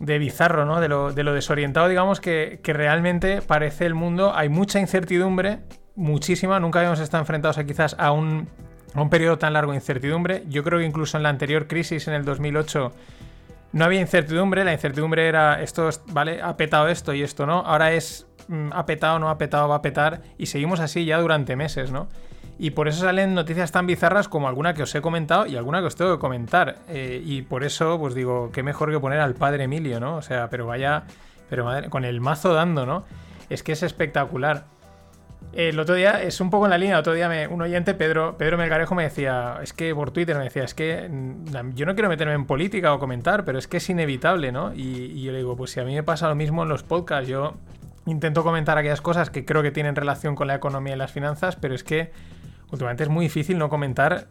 de 0.00 0.18
bizarro, 0.18 0.64
¿no? 0.64 0.80
De 0.80 0.88
lo, 0.88 1.12
de 1.12 1.22
lo 1.24 1.32
desorientado, 1.32 1.88
digamos, 1.88 2.20
que, 2.20 2.60
que, 2.62 2.72
realmente 2.72 3.42
parece 3.42 3.86
el 3.86 3.94
mundo. 3.94 4.32
Hay 4.34 4.48
mucha 4.48 4.80
incertidumbre, 4.80 5.60
muchísima. 5.94 6.60
Nunca 6.60 6.80
habíamos 6.80 7.00
estado 7.00 7.22
enfrentados 7.22 7.58
a 7.58 7.64
quizás 7.64 7.96
a 7.98 8.12
un, 8.12 8.48
a 8.94 9.02
un 9.02 9.10
periodo 9.10 9.38
tan 9.38 9.52
largo 9.52 9.72
de 9.72 9.78
incertidumbre. 9.78 10.44
Yo 10.48 10.62
creo 10.64 10.78
que 10.78 10.84
incluso 10.84 11.16
en 11.16 11.22
la 11.22 11.28
anterior 11.28 11.66
crisis, 11.66 12.08
en 12.08 12.14
el 12.14 12.24
2008, 12.24 12.92
no 13.72 13.84
había 13.84 14.00
incertidumbre. 14.00 14.64
La 14.64 14.72
incertidumbre 14.72 15.28
era 15.28 15.60
esto, 15.62 15.88
¿vale? 16.08 16.40
Ha 16.42 16.56
petado 16.56 16.88
esto 16.88 17.12
y 17.12 17.22
esto 17.22 17.46
no. 17.46 17.60
Ahora 17.60 17.92
es 17.92 18.26
mm, 18.48 18.70
ha 18.72 18.86
petado, 18.86 19.18
no 19.18 19.28
ha 19.28 19.38
petado, 19.38 19.68
va 19.68 19.76
a 19.76 19.82
petar. 19.82 20.22
Y 20.38 20.46
seguimos 20.46 20.80
así 20.80 21.04
ya 21.04 21.18
durante 21.18 21.56
meses, 21.56 21.90
¿no? 21.90 22.08
Y 22.58 22.70
por 22.70 22.86
eso 22.86 23.00
salen 23.00 23.34
noticias 23.34 23.72
tan 23.72 23.86
bizarras 23.86 24.28
como 24.28 24.46
alguna 24.46 24.74
que 24.74 24.82
os 24.82 24.94
he 24.94 25.00
comentado 25.00 25.46
y 25.46 25.56
alguna 25.56 25.80
que 25.80 25.86
os 25.86 25.96
tengo 25.96 26.12
que 26.12 26.20
comentar. 26.20 26.78
Eh, 26.88 27.20
y 27.24 27.42
por 27.42 27.64
eso, 27.64 27.98
pues 27.98 28.14
digo, 28.14 28.50
qué 28.52 28.62
mejor 28.62 28.92
que 28.92 29.00
poner 29.00 29.20
al 29.20 29.34
padre 29.34 29.64
Emilio, 29.64 29.98
¿no? 29.98 30.16
O 30.16 30.22
sea, 30.22 30.48
pero 30.50 30.66
vaya, 30.66 31.04
pero 31.50 31.64
madre, 31.64 31.90
con 31.90 32.04
el 32.04 32.20
mazo 32.20 32.54
dando, 32.54 32.86
¿no? 32.86 33.04
Es 33.50 33.62
que 33.62 33.72
es 33.72 33.82
espectacular. 33.82 34.64
El 35.52 35.78
otro 35.78 35.94
día, 35.94 36.22
es 36.22 36.40
un 36.40 36.50
poco 36.50 36.66
en 36.66 36.70
la 36.70 36.78
línea, 36.78 36.98
otro 36.98 37.12
día 37.12 37.28
me, 37.28 37.46
un 37.46 37.60
oyente, 37.62 37.94
Pedro, 37.94 38.36
Pedro 38.36 38.56
Melgarejo, 38.56 38.94
me 38.94 39.04
decía, 39.04 39.58
es 39.62 39.72
que 39.72 39.94
por 39.94 40.10
Twitter 40.10 40.36
me 40.36 40.44
decía, 40.44 40.64
es 40.64 40.74
que 40.74 41.08
mm, 41.08 41.74
yo 41.74 41.86
no 41.86 41.94
quiero 41.94 42.08
meterme 42.08 42.34
en 42.34 42.46
política 42.46 42.92
o 42.92 42.98
comentar, 42.98 43.44
pero 43.44 43.58
es 43.58 43.68
que 43.68 43.76
es 43.76 43.88
inevitable, 43.90 44.52
¿no? 44.52 44.72
Y 44.74 45.22
yo 45.22 45.32
le 45.32 45.38
digo, 45.38 45.56
pues 45.56 45.72
si 45.72 45.80
a 45.80 45.84
mí 45.84 45.94
me 45.94 46.02
pasa 46.02 46.28
lo 46.28 46.34
mismo 46.34 46.62
en 46.62 46.68
los 46.68 46.82
podcasts, 46.82 47.28
yo 47.28 47.54
intento 48.06 48.42
comentar 48.42 48.78
aquellas 48.78 49.00
cosas 49.00 49.30
que 49.30 49.44
creo 49.44 49.62
que 49.62 49.70
tienen 49.70 49.94
relación 49.94 50.34
con 50.34 50.48
la 50.48 50.54
economía 50.56 50.94
y 50.94 50.98
las 50.98 51.12
finanzas, 51.12 51.56
pero 51.56 51.74
es 51.74 51.84
que 51.84 52.10
últimamente 52.74 53.04
es 53.04 53.08
muy 53.08 53.24
difícil 53.26 53.58
no 53.58 53.68
comentar 53.68 54.28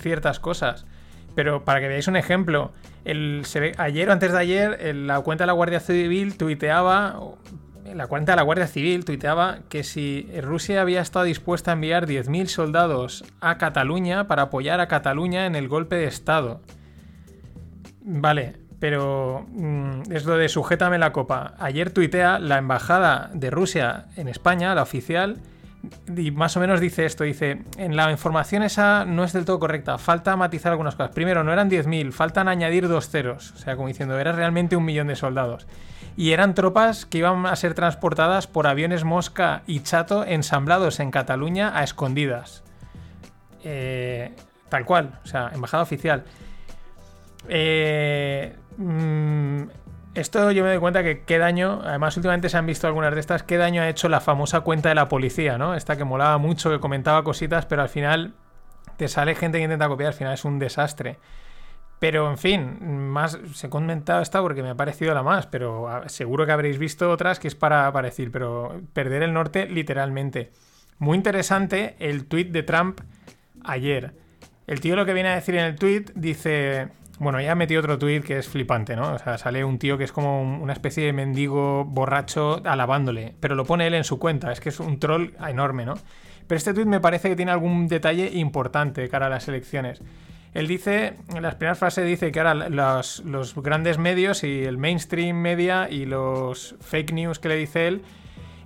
ciertas 0.00 0.40
cosas. 0.40 0.86
Pero 1.34 1.64
para 1.64 1.80
que 1.80 1.88
veáis 1.88 2.08
un 2.08 2.16
ejemplo, 2.16 2.72
ayer 3.04 4.08
o 4.08 4.12
antes 4.12 4.32
de 4.32 4.38
ayer, 4.38 4.94
la 4.94 5.20
cuenta 5.20 5.44
de 5.44 5.46
la 5.46 5.52
Guardia 5.52 5.80
Civil 5.80 6.38
tuiteaba, 6.38 7.20
la 7.94 8.06
cuenta 8.06 8.32
de 8.32 8.36
la 8.36 8.42
Guardia 8.42 8.66
Civil 8.66 9.04
tuiteaba 9.04 9.58
que 9.68 9.84
si 9.84 10.30
Rusia 10.40 10.80
había 10.80 11.02
estado 11.02 11.26
dispuesta 11.26 11.72
a 11.72 11.74
enviar 11.74 12.06
10.000 12.06 12.46
soldados 12.46 13.24
a 13.40 13.58
Cataluña 13.58 14.26
para 14.26 14.44
apoyar 14.44 14.80
a 14.80 14.88
Cataluña 14.88 15.44
en 15.44 15.56
el 15.56 15.68
golpe 15.68 15.96
de 15.96 16.06
Estado. 16.06 16.62
Vale, 18.00 18.54
pero 18.78 19.46
mm, 19.50 20.12
es 20.12 20.24
lo 20.24 20.36
de 20.36 20.48
sujétame 20.48 20.98
la 20.98 21.12
copa. 21.12 21.54
Ayer 21.58 21.90
tuitea 21.90 22.38
la 22.38 22.58
embajada 22.58 23.30
de 23.34 23.50
Rusia 23.50 24.06
en 24.16 24.28
España, 24.28 24.74
la 24.74 24.82
oficial, 24.82 25.38
y 26.16 26.30
más 26.30 26.56
o 26.56 26.60
menos 26.60 26.80
dice 26.80 27.04
esto, 27.04 27.24
dice, 27.24 27.62
en 27.76 27.96
la 27.96 28.10
información 28.10 28.62
esa 28.62 29.04
no 29.04 29.24
es 29.24 29.32
del 29.32 29.44
todo 29.44 29.58
correcta, 29.58 29.98
falta 29.98 30.36
matizar 30.36 30.72
algunas 30.72 30.94
cosas. 30.94 31.14
Primero, 31.14 31.44
no 31.44 31.52
eran 31.52 31.70
10.000, 31.70 32.12
faltan 32.12 32.48
añadir 32.48 32.88
dos 32.88 33.08
ceros, 33.08 33.52
o 33.52 33.56
sea, 33.56 33.76
como 33.76 33.88
diciendo, 33.88 34.18
era 34.18 34.32
realmente 34.32 34.76
un 34.76 34.84
millón 34.84 35.08
de 35.08 35.16
soldados. 35.16 35.66
Y 36.16 36.32
eran 36.32 36.54
tropas 36.54 37.04
que 37.04 37.18
iban 37.18 37.44
a 37.46 37.54
ser 37.56 37.74
transportadas 37.74 38.46
por 38.46 38.66
aviones 38.66 39.04
Mosca 39.04 39.62
y 39.66 39.80
Chato 39.80 40.24
ensamblados 40.24 40.98
en 40.98 41.10
Cataluña 41.10 41.78
a 41.78 41.84
escondidas. 41.84 42.64
Eh, 43.62 44.34
tal 44.68 44.84
cual, 44.86 45.18
o 45.24 45.26
sea, 45.26 45.50
embajada 45.52 45.82
oficial. 45.82 46.24
Eh, 47.48 48.56
mmm, 48.78 49.62
esto 50.16 50.50
yo 50.50 50.64
me 50.64 50.70
doy 50.70 50.78
cuenta 50.78 51.02
que 51.02 51.22
qué 51.24 51.38
daño, 51.38 51.82
además 51.84 52.16
últimamente 52.16 52.48
se 52.48 52.56
han 52.56 52.66
visto 52.66 52.86
algunas 52.86 53.14
de 53.14 53.20
estas, 53.20 53.42
qué 53.42 53.56
daño 53.56 53.82
ha 53.82 53.88
hecho 53.88 54.08
la 54.08 54.20
famosa 54.20 54.60
cuenta 54.60 54.88
de 54.88 54.94
la 54.94 55.08
policía, 55.08 55.58
¿no? 55.58 55.74
Esta 55.74 55.96
que 55.96 56.04
molaba 56.04 56.38
mucho, 56.38 56.70
que 56.70 56.80
comentaba 56.80 57.22
cositas, 57.22 57.66
pero 57.66 57.82
al 57.82 57.88
final 57.88 58.34
te 58.96 59.08
sale 59.08 59.34
gente 59.34 59.58
que 59.58 59.64
intenta 59.64 59.88
copiar, 59.88 60.08
al 60.08 60.14
final 60.14 60.34
es 60.34 60.44
un 60.44 60.58
desastre. 60.58 61.18
Pero 61.98 62.30
en 62.30 62.36
fin, 62.36 63.08
más 63.10 63.38
se 63.54 63.66
he 63.68 63.70
comentado 63.70 64.20
esta 64.20 64.42
porque 64.42 64.62
me 64.62 64.70
ha 64.70 64.74
parecido 64.74 65.14
la 65.14 65.22
más, 65.22 65.46
pero 65.46 66.02
seguro 66.06 66.44
que 66.44 66.52
habréis 66.52 66.78
visto 66.78 67.10
otras 67.10 67.38
que 67.38 67.48
es 67.48 67.54
para, 67.54 67.90
para 67.92 68.10
pero 68.32 68.80
perder 68.92 69.22
el 69.22 69.32
norte 69.32 69.66
literalmente. 69.66 70.50
Muy 70.98 71.16
interesante 71.16 71.96
el 71.98 72.26
tweet 72.26 72.46
de 72.46 72.62
Trump 72.62 73.00
ayer. 73.64 74.14
El 74.66 74.80
tío 74.80 74.96
lo 74.96 75.06
que 75.06 75.14
viene 75.14 75.28
a 75.28 75.34
decir 75.36 75.54
en 75.54 75.64
el 75.64 75.76
tweet 75.76 76.06
dice, 76.14 76.88
bueno, 77.18 77.40
ya 77.40 77.54
metí 77.54 77.76
otro 77.76 77.98
tuit 77.98 78.24
que 78.24 78.38
es 78.38 78.48
flipante, 78.48 78.94
¿no? 78.94 79.14
O 79.14 79.18
sea, 79.18 79.38
sale 79.38 79.64
un 79.64 79.78
tío 79.78 79.96
que 79.96 80.04
es 80.04 80.12
como 80.12 80.42
una 80.42 80.72
especie 80.72 81.04
de 81.06 81.12
mendigo 81.12 81.84
borracho 81.84 82.60
alabándole, 82.64 83.34
pero 83.40 83.54
lo 83.54 83.64
pone 83.64 83.86
él 83.86 83.94
en 83.94 84.04
su 84.04 84.18
cuenta, 84.18 84.52
es 84.52 84.60
que 84.60 84.68
es 84.68 84.80
un 84.80 84.98
troll 84.98 85.30
enorme, 85.46 85.86
¿no? 85.86 85.94
Pero 86.46 86.58
este 86.58 86.74
tuit 86.74 86.86
me 86.86 87.00
parece 87.00 87.28
que 87.28 87.36
tiene 87.36 87.52
algún 87.52 87.88
detalle 87.88 88.30
importante 88.34 89.08
cara 89.08 89.26
a 89.26 89.30
las 89.30 89.48
elecciones. 89.48 90.02
Él 90.52 90.68
dice, 90.68 91.14
en 91.34 91.42
las 91.42 91.56
primeras 91.56 91.78
frases 91.78 92.06
dice 92.06 92.32
que 92.32 92.40
ahora 92.40 92.54
los, 92.70 93.20
los 93.24 93.54
grandes 93.54 93.98
medios 93.98 94.42
y 94.42 94.64
el 94.64 94.78
mainstream 94.78 95.36
media 95.36 95.88
y 95.90 96.06
los 96.06 96.76
fake 96.80 97.12
news 97.12 97.38
que 97.38 97.48
le 97.48 97.56
dice 97.56 97.88
él, 97.88 98.02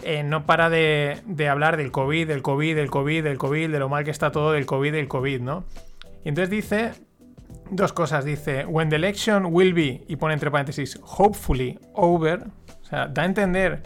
eh, 0.02 0.22
no 0.22 0.46
para 0.46 0.70
de, 0.70 1.18
de, 1.26 1.48
hablar 1.48 1.76
del 1.76 1.90
COVID, 1.90 2.28
del 2.28 2.42
COVID, 2.42 2.76
del 2.76 2.90
COVID, 2.90 3.24
del 3.24 3.38
COVID, 3.38 3.70
de 3.70 3.78
lo 3.78 3.88
mal 3.88 4.04
que 4.04 4.10
está 4.10 4.30
todo 4.30 4.52
del 4.52 4.66
COVID, 4.66 4.92
del 4.92 5.08
COVID, 5.08 5.40
¿no? 5.40 5.64
Y 6.24 6.28
entonces 6.28 6.50
dice 6.50 6.92
dos 7.70 7.92
cosas. 7.92 8.24
Dice, 8.24 8.66
when 8.66 8.88
the 8.88 8.96
election 8.96 9.46
will 9.46 9.72
be, 9.72 10.04
y 10.08 10.16
pone 10.16 10.34
entre 10.34 10.50
paréntesis, 10.50 10.98
hopefully 11.02 11.78
over. 11.94 12.44
O 12.82 12.84
sea, 12.84 13.06
da 13.08 13.22
a 13.22 13.26
entender. 13.26 13.82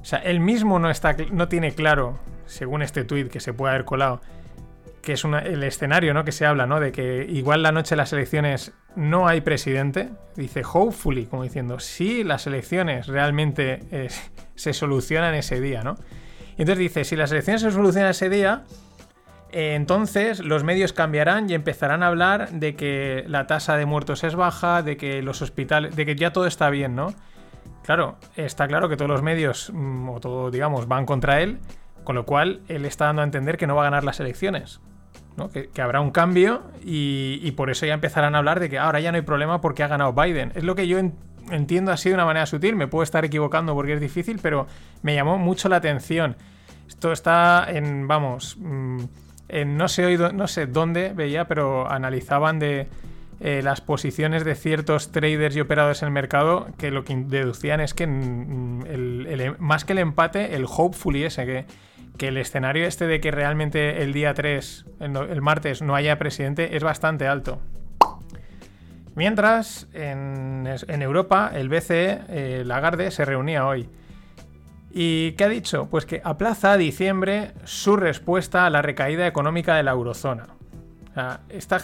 O 0.00 0.04
sea, 0.04 0.18
él 0.18 0.40
mismo 0.40 0.78
no, 0.78 0.90
está, 0.90 1.16
no 1.32 1.48
tiene 1.48 1.72
claro, 1.72 2.18
según 2.46 2.82
este 2.82 3.04
tuit 3.04 3.28
que 3.28 3.40
se 3.40 3.54
puede 3.54 3.72
haber 3.72 3.86
colado, 3.86 4.20
que 5.00 5.14
es 5.14 5.24
una, 5.24 5.38
el 5.38 5.62
escenario 5.62 6.12
¿no? 6.12 6.24
que 6.24 6.32
se 6.32 6.44
habla, 6.44 6.66
¿no? 6.66 6.80
De 6.80 6.92
que 6.92 7.26
igual 7.28 7.62
la 7.62 7.72
noche 7.72 7.90
de 7.90 7.96
las 7.96 8.12
elecciones 8.12 8.72
no 8.96 9.26
hay 9.28 9.40
presidente. 9.40 10.10
Dice 10.36 10.62
hopefully, 10.70 11.26
como 11.26 11.42
diciendo, 11.42 11.78
si 11.78 12.24
las 12.24 12.46
elecciones 12.46 13.06
realmente 13.06 13.80
eh, 13.90 14.08
se 14.54 14.72
solucionan 14.72 15.34
ese 15.34 15.60
día, 15.60 15.82
¿no? 15.82 15.96
Y 16.56 16.62
entonces 16.62 16.78
dice, 16.78 17.04
si 17.04 17.16
las 17.16 17.32
elecciones 17.32 17.62
se 17.62 17.70
solucionan 17.70 18.10
ese 18.10 18.28
día, 18.28 18.64
entonces 19.54 20.40
los 20.40 20.64
medios 20.64 20.92
cambiarán 20.92 21.48
y 21.48 21.54
empezarán 21.54 22.02
a 22.02 22.08
hablar 22.08 22.50
de 22.50 22.74
que 22.74 23.24
la 23.28 23.46
tasa 23.46 23.76
de 23.76 23.86
muertos 23.86 24.24
es 24.24 24.34
baja, 24.34 24.82
de 24.82 24.96
que 24.96 25.22
los 25.22 25.42
hospitales, 25.42 25.94
de 25.94 26.04
que 26.04 26.16
ya 26.16 26.32
todo 26.32 26.46
está 26.46 26.70
bien, 26.70 26.96
¿no? 26.96 27.14
Claro, 27.84 28.16
está 28.34 28.66
claro 28.66 28.88
que 28.88 28.96
todos 28.96 29.10
los 29.10 29.22
medios, 29.22 29.70
mm, 29.72 30.08
o 30.08 30.20
todo, 30.20 30.50
digamos, 30.50 30.88
van 30.88 31.06
contra 31.06 31.40
él, 31.40 31.60
con 32.02 32.16
lo 32.16 32.26
cual 32.26 32.62
él 32.68 32.84
está 32.84 33.06
dando 33.06 33.22
a 33.22 33.24
entender 33.24 33.56
que 33.56 33.66
no 33.66 33.76
va 33.76 33.82
a 33.82 33.84
ganar 33.84 34.02
las 34.04 34.18
elecciones. 34.18 34.80
¿no? 35.36 35.50
Que, 35.50 35.70
habrá 35.80 36.00
un 36.00 36.10
cambio 36.10 36.62
y, 36.84 37.40
y, 37.42 37.52
por 37.52 37.70
eso 37.70 37.86
ya 37.86 37.94
empezarán 37.94 38.36
a 38.36 38.38
hablar 38.38 38.60
de 38.60 38.70
que 38.70 38.78
ahora 38.78 39.00
ya 39.00 39.10
no 39.10 39.16
hay 39.16 39.22
problema 39.22 39.60
porque 39.60 39.82
ha 39.82 39.88
ganado 39.88 40.12
Biden. 40.12 40.52
Es 40.54 40.62
lo 40.62 40.76
que 40.76 40.86
yo 40.86 40.98
en, 40.98 41.14
entiendo 41.50 41.92
así 41.92 42.08
de 42.08 42.14
una 42.14 42.24
manera 42.24 42.46
sutil, 42.46 42.76
me 42.76 42.86
puedo 42.88 43.02
estar 43.02 43.24
equivocando 43.24 43.74
porque 43.74 43.94
es 43.94 44.00
difícil, 44.00 44.38
pero 44.40 44.66
me 45.02 45.14
llamó 45.14 45.38
mucho 45.38 45.68
la 45.68 45.76
atención. 45.76 46.36
Esto 46.88 47.12
está 47.12 47.66
en, 47.68 48.06
vamos, 48.06 48.56
no 49.64 49.88
sé 49.88 50.66
dónde 50.66 51.12
veía, 51.14 51.46
pero 51.46 51.90
analizaban 51.90 52.58
de 52.58 52.88
eh, 53.40 53.62
las 53.62 53.80
posiciones 53.80 54.44
de 54.44 54.54
ciertos 54.54 55.10
traders 55.10 55.56
y 55.56 55.60
operadores 55.60 56.02
en 56.02 56.06
el 56.06 56.12
mercado 56.12 56.68
que 56.78 56.90
lo 56.90 57.04
que 57.04 57.16
deducían 57.16 57.80
es 57.80 57.92
que 57.92 58.04
el, 58.04 59.56
más 59.58 59.84
que 59.84 59.92
el 59.92 59.98
empate, 59.98 60.54
el 60.54 60.64
hopefully 60.64 61.24
ese, 61.24 61.44
que, 61.44 61.66
que, 62.16 62.28
el 62.28 62.36
escenario 62.36 62.86
este 62.86 63.06
de 63.06 63.20
que 63.20 63.30
realmente 63.32 64.02
el 64.02 64.12
día 64.12 64.34
3, 64.34 64.86
el, 65.00 65.42
martes, 65.42 65.82
no 65.82 65.94
haya 65.94 66.18
presidente 66.18 66.76
es 66.76 66.84
bastante 66.84 67.26
alto. 67.26 67.60
Mientras, 69.16 69.88
en, 69.92 70.68
en 70.88 71.02
Europa, 71.02 71.50
el 71.54 71.68
BCE, 71.68 72.20
eh, 72.28 72.62
Lagarde, 72.64 73.10
se 73.10 73.24
reunía 73.24 73.66
hoy. 73.66 73.88
¿Y 74.96 75.32
qué 75.32 75.42
ha 75.42 75.48
dicho? 75.48 75.88
Pues 75.90 76.06
que 76.06 76.22
aplaza 76.22 76.70
a 76.70 76.76
diciembre 76.76 77.50
su 77.64 77.96
respuesta 77.96 78.64
a 78.64 78.70
la 78.70 78.80
recaída 78.80 79.26
económica 79.26 79.74
de 79.74 79.82
la 79.82 79.90
eurozona. 79.90 80.46
O 81.10 81.14
sea, 81.14 81.40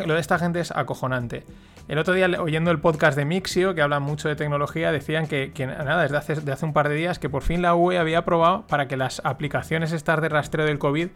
lo 0.07 0.15
de 0.15 0.21
esta 0.21 0.39
gente 0.39 0.61
es 0.61 0.71
acojonante. 0.71 1.45
El 1.89 1.99
otro 1.99 2.15
día, 2.15 2.29
oyendo 2.41 2.71
el 2.71 2.79
podcast 2.79 3.19
de 3.19 3.25
Mixio, 3.25 3.75
que 3.75 3.83
hablan 3.83 4.05
mucho 4.05 4.29
de 4.29 4.37
tecnología, 4.37 4.93
decían 4.93 5.27
que, 5.27 5.53
nada, 5.67 6.03
desde 6.03 6.19
hace, 6.19 6.35
de 6.37 6.53
hace 6.53 6.65
un 6.65 6.73
par 6.73 6.89
de 6.89 6.95
días, 6.95 7.19
que 7.19 7.29
por 7.29 7.43
fin 7.43 7.63
la 7.63 7.75
UE 7.75 7.99
había 7.99 8.19
aprobado 8.19 8.65
para 8.69 8.87
que 8.87 8.97
las 8.97 9.21
aplicaciones 9.25 9.91
estas 9.91 10.21
de 10.21 10.29
rastreo 10.29 10.65
del 10.65 10.79
COVID 10.79 11.09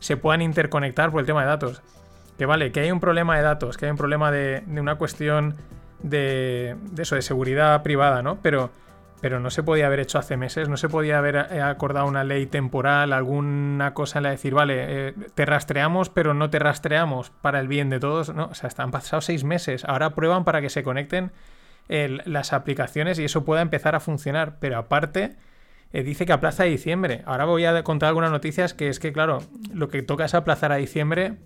se 0.00 0.16
puedan 0.16 0.42
interconectar 0.42 1.12
por 1.12 1.20
el 1.20 1.26
tema 1.26 1.42
de 1.42 1.46
datos. 1.46 1.80
Que 2.38 2.46
vale, 2.46 2.72
que 2.72 2.80
hay 2.80 2.90
un 2.90 2.98
problema 2.98 3.36
de 3.36 3.44
datos, 3.44 3.76
que 3.76 3.84
hay 3.84 3.92
un 3.92 3.96
problema 3.96 4.32
de, 4.32 4.64
de 4.66 4.80
una 4.80 4.96
cuestión 4.96 5.54
de, 6.02 6.74
de 6.90 7.02
eso, 7.04 7.14
de 7.14 7.22
seguridad 7.22 7.84
privada, 7.84 8.20
¿no? 8.20 8.40
Pero, 8.42 8.72
pero 9.20 9.40
no 9.40 9.50
se 9.50 9.62
podía 9.62 9.86
haber 9.86 10.00
hecho 10.00 10.18
hace 10.18 10.36
meses, 10.36 10.68
no 10.68 10.76
se 10.76 10.88
podía 10.88 11.18
haber 11.18 11.36
eh, 11.50 11.60
acordado 11.62 12.06
una 12.06 12.24
ley 12.24 12.46
temporal, 12.46 13.12
alguna 13.12 13.94
cosa 13.94 14.18
en 14.18 14.22
la 14.24 14.28
de 14.30 14.34
decir, 14.36 14.54
vale, 14.54 15.08
eh, 15.08 15.14
te 15.34 15.46
rastreamos, 15.46 16.10
pero 16.10 16.34
no 16.34 16.50
te 16.50 16.58
rastreamos 16.58 17.30
para 17.30 17.60
el 17.60 17.68
bien 17.68 17.88
de 17.90 17.98
todos, 18.00 18.34
¿no? 18.34 18.46
O 18.46 18.54
sea, 18.54 18.68
están 18.68 18.90
pasados 18.90 19.24
seis 19.24 19.44
meses, 19.44 19.84
ahora 19.84 20.10
prueban 20.10 20.44
para 20.44 20.60
que 20.60 20.68
se 20.70 20.82
conecten 20.82 21.32
el- 21.88 22.22
las 22.26 22.52
aplicaciones 22.52 23.18
y 23.18 23.24
eso 23.24 23.44
pueda 23.44 23.62
empezar 23.62 23.94
a 23.94 24.00
funcionar, 24.00 24.56
pero 24.60 24.78
aparte... 24.78 25.36
eh, 25.92 26.02
dice 26.02 26.26
que 26.26 26.32
aplaza 26.32 26.64
a 26.64 26.66
diciembre. 26.66 27.22
Ahora 27.26 27.44
voy 27.44 27.64
a 27.64 27.82
contar 27.84 28.08
algunas 28.08 28.32
noticias 28.32 28.74
que 28.74 28.88
es 28.88 28.98
que, 28.98 29.12
claro, 29.12 29.38
lo 29.72 29.88
que 29.88 30.02
toca 30.02 30.24
es 30.24 30.34
aplazar 30.34 30.72
a 30.72 30.76
diciembre 30.76 31.36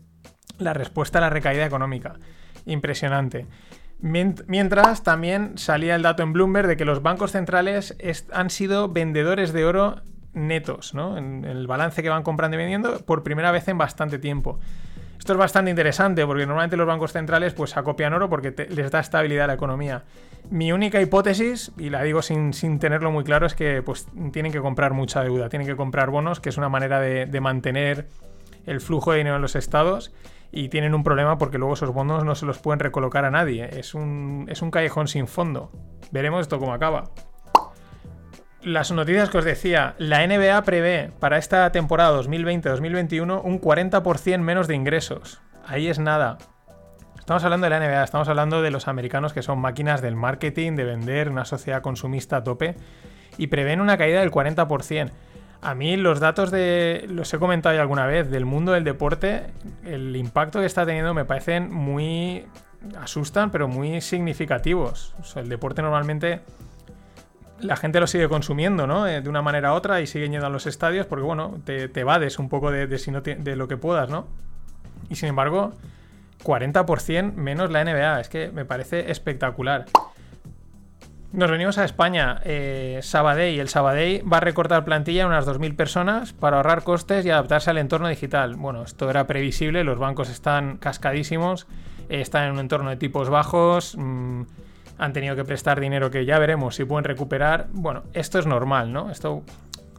la 0.58 0.72
respuesta 0.72 1.18
a 1.18 1.20
la 1.20 1.30
recaída 1.30 1.66
económica. 1.66 2.14
Impresionante. 2.64 3.46
Mient- 4.02 4.44
Mientras 4.46 5.02
también 5.02 5.58
salía 5.58 5.94
el 5.94 6.02
dato 6.02 6.22
en 6.22 6.32
Bloomberg 6.32 6.66
de 6.68 6.76
que 6.76 6.84
los 6.84 7.02
bancos 7.02 7.32
centrales 7.32 7.96
han 8.32 8.50
sido 8.50 8.88
vendedores 8.88 9.52
de 9.52 9.64
oro 9.64 10.00
netos, 10.32 10.94
¿no? 10.94 11.18
En 11.18 11.44
el 11.44 11.66
balance 11.66 12.02
que 12.02 12.08
van 12.08 12.22
comprando 12.22 12.54
y 12.54 12.58
vendiendo 12.58 12.98
por 13.04 13.22
primera 13.22 13.50
vez 13.50 13.68
en 13.68 13.78
bastante 13.78 14.18
tiempo. 14.18 14.58
Esto 15.18 15.34
es 15.34 15.38
bastante 15.38 15.70
interesante 15.70 16.24
porque 16.24 16.46
normalmente 16.46 16.78
los 16.78 16.86
bancos 16.86 17.12
centrales 17.12 17.52
pues 17.52 17.76
acopian 17.76 18.14
oro 18.14 18.30
porque 18.30 18.54
les 18.70 18.90
da 18.90 19.00
estabilidad 19.00 19.44
a 19.44 19.46
la 19.48 19.54
economía. 19.54 20.04
Mi 20.48 20.72
única 20.72 20.98
hipótesis, 21.00 21.72
y 21.76 21.90
la 21.90 22.02
digo 22.02 22.22
sin, 22.22 22.54
sin 22.54 22.78
tenerlo 22.78 23.10
muy 23.10 23.22
claro, 23.22 23.44
es 23.46 23.54
que 23.54 23.82
pues 23.82 24.06
tienen 24.32 24.50
que 24.50 24.60
comprar 24.60 24.94
mucha 24.94 25.22
deuda, 25.22 25.50
tienen 25.50 25.68
que 25.68 25.76
comprar 25.76 26.08
bonos, 26.08 26.40
que 26.40 26.48
es 26.48 26.56
una 26.56 26.70
manera 26.70 27.00
de, 27.00 27.26
de 27.26 27.40
mantener 27.40 28.06
el 28.64 28.80
flujo 28.80 29.12
de 29.12 29.18
dinero 29.18 29.36
en 29.36 29.42
los 29.42 29.56
estados 29.56 30.10
y 30.52 30.68
tienen 30.68 30.94
un 30.94 31.04
problema 31.04 31.38
porque 31.38 31.58
luego 31.58 31.74
esos 31.74 31.92
bonos 31.92 32.24
no 32.24 32.34
se 32.34 32.46
los 32.46 32.58
pueden 32.58 32.80
recolocar 32.80 33.24
a 33.24 33.30
nadie. 33.30 33.68
Es 33.78 33.94
un, 33.94 34.46
es 34.48 34.62
un 34.62 34.70
callejón 34.70 35.08
sin 35.08 35.26
fondo. 35.26 35.70
Veremos 36.10 36.42
esto 36.42 36.58
cómo 36.58 36.72
acaba. 36.72 37.10
Las 38.62 38.92
noticias 38.92 39.30
que 39.30 39.38
os 39.38 39.44
decía, 39.44 39.94
la 39.98 40.26
NBA 40.26 40.62
prevé 40.62 41.12
para 41.18 41.38
esta 41.38 41.72
temporada 41.72 42.20
2020-2021 42.20 43.40
un 43.42 43.60
40% 43.60 44.38
menos 44.38 44.68
de 44.68 44.74
ingresos. 44.74 45.40
Ahí 45.66 45.88
es 45.88 45.98
nada. 45.98 46.36
Estamos 47.18 47.44
hablando 47.44 47.64
de 47.66 47.70
la 47.70 47.78
NBA, 47.78 48.02
estamos 48.02 48.28
hablando 48.28 48.60
de 48.60 48.70
los 48.70 48.88
americanos 48.88 49.32
que 49.32 49.42
son 49.42 49.60
máquinas 49.60 50.02
del 50.02 50.16
marketing, 50.16 50.72
de 50.74 50.84
vender, 50.84 51.30
una 51.30 51.44
sociedad 51.44 51.80
consumista 51.80 52.38
a 52.38 52.44
tope, 52.44 52.74
y 53.38 53.46
prevén 53.46 53.80
una 53.80 53.96
caída 53.96 54.20
del 54.20 54.30
40%. 54.30 55.10
A 55.62 55.74
mí 55.74 55.96
los 55.96 56.20
datos 56.20 56.50
de, 56.50 57.06
los 57.08 57.32
he 57.34 57.38
comentado 57.38 57.74
ya 57.74 57.82
alguna 57.82 58.06
vez, 58.06 58.30
del 58.30 58.46
mundo 58.46 58.72
del 58.72 58.84
deporte, 58.84 59.46
el 59.84 60.16
impacto 60.16 60.60
que 60.60 60.66
está 60.66 60.86
teniendo 60.86 61.12
me 61.12 61.24
parecen 61.24 61.70
muy... 61.70 62.46
asustan, 62.98 63.50
pero 63.50 63.68
muy 63.68 64.00
significativos. 64.00 65.14
O 65.20 65.24
sea, 65.24 65.42
el 65.42 65.48
deporte 65.48 65.82
normalmente 65.82 66.40
la 67.60 67.76
gente 67.76 68.00
lo 68.00 68.06
sigue 68.06 68.28
consumiendo, 68.28 68.86
¿no? 68.86 69.06
Eh, 69.06 69.20
de 69.20 69.28
una 69.28 69.42
manera 69.42 69.74
u 69.74 69.76
otra 69.76 70.00
y 70.00 70.06
siguen 70.06 70.32
yendo 70.32 70.46
a 70.46 70.50
los 70.50 70.66
estadios 70.66 71.06
porque, 71.06 71.24
bueno, 71.24 71.60
te, 71.64 71.88
te 71.88 72.00
evades 72.00 72.38
un 72.38 72.48
poco 72.48 72.70
de, 72.70 72.86
de 72.86 72.98
si 72.98 73.10
no 73.10 73.20
de 73.20 73.56
lo 73.56 73.68
que 73.68 73.76
puedas, 73.76 74.08
¿no? 74.08 74.26
Y 75.10 75.16
sin 75.16 75.28
embargo, 75.28 75.74
40% 76.42 77.34
menos 77.34 77.70
la 77.70 77.84
NBA. 77.84 78.20
Es 78.20 78.28
que 78.28 78.50
me 78.50 78.64
parece 78.64 79.10
espectacular. 79.10 79.86
Nos 81.32 81.48
venimos 81.48 81.78
a 81.78 81.84
España. 81.84 82.40
Eh, 82.44 82.98
Sabadell. 83.02 83.60
El 83.60 83.68
Sabadell 83.68 84.30
va 84.30 84.38
a 84.38 84.40
recortar 84.40 84.84
plantilla 84.84 85.22
en 85.22 85.28
unas 85.28 85.46
2.000 85.46 85.76
personas 85.76 86.32
para 86.32 86.56
ahorrar 86.56 86.82
costes 86.82 87.24
y 87.24 87.30
adaptarse 87.30 87.70
al 87.70 87.78
entorno 87.78 88.08
digital. 88.08 88.56
Bueno, 88.56 88.82
esto 88.82 89.08
era 89.08 89.26
previsible. 89.28 89.84
Los 89.84 89.98
bancos 89.98 90.28
están 90.28 90.78
cascadísimos. 90.78 91.68
eh, 92.08 92.20
están 92.20 92.46
en 92.46 92.52
un 92.52 92.58
entorno 92.58 92.90
de 92.90 92.96
tipos 92.96 93.30
bajos. 93.30 93.96
mm, 93.96 94.42
han 94.98 95.12
tenido 95.12 95.36
que 95.36 95.44
prestar 95.44 95.80
dinero 95.80 96.10
que 96.10 96.24
ya 96.26 96.38
veremos 96.38 96.74
si 96.74 96.84
pueden 96.84 97.04
recuperar. 97.04 97.68
Bueno, 97.72 98.02
esto 98.12 98.38
es 98.38 98.46
normal, 98.46 98.92
¿no? 98.92 99.10
Esto 99.10 99.44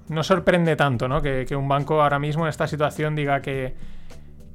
no 0.10 0.24
sorprende 0.24 0.76
tanto, 0.76 1.08
¿no? 1.08 1.22
Que 1.22 1.56
un 1.56 1.68
banco 1.68 2.04
ahora 2.04 2.20
mismo 2.20 2.44
en 2.44 2.50
esta 2.50 2.68
situación 2.68 3.16
diga 3.16 3.42
que, 3.42 3.74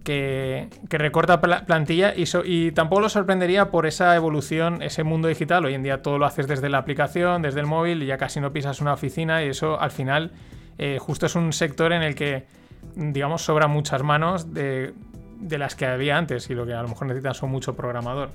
que, 0.07 0.69
recorta 0.89 1.41
pla- 1.41 1.67
plantilla 1.67 2.15
y, 2.17 2.71
tampoco 2.71 3.03
lo 3.03 3.09
sorprendería 3.09 3.71
por 3.73 3.87
esa 3.87 4.15
evolución, 4.15 4.81
ese 4.81 5.03
mundo 5.03 5.27
digital. 5.27 5.65
Hoy 5.65 5.75
en 5.75 5.83
día 5.83 6.01
todo 6.01 6.17
lo 6.17 6.27
haces 6.27 6.47
desde 6.47 6.69
la 6.69 6.79
aplicación, 6.79 7.43
desde 7.43 7.59
el 7.59 7.67
móvil 7.67 8.03
y 8.05 8.07
ya 8.07 8.17
casi 8.17 8.41
no 8.41 8.53
pisas 8.53 8.81
una 8.81 8.93
oficina 8.93 9.43
y 9.43 9.49
eso 9.49 9.81
al 9.81 9.91
final 9.91 10.31
eh, 10.79 10.99
justo 11.01 11.27
es 11.27 11.35
un 11.35 11.53
sector 11.53 11.93
en 11.93 12.03
el 12.03 12.15
que, 12.15 12.47
digamos, 12.95 13.43
sobran 13.43 13.71
muchas 13.71 14.05
manos 14.05 14.55
de, 14.55 14.95
de 15.41 15.59
las 15.59 15.75
que 15.75 15.87
había 15.87 16.17
antes 16.17 16.49
y 16.51 16.55
lo 16.55 16.65
que 16.65 16.73
a 16.73 16.83
lo 16.83 16.89
mejor 16.89 17.09
necesitan 17.09 17.35
son 17.35 17.51
mucho 17.51 17.75
programador. 17.75 18.31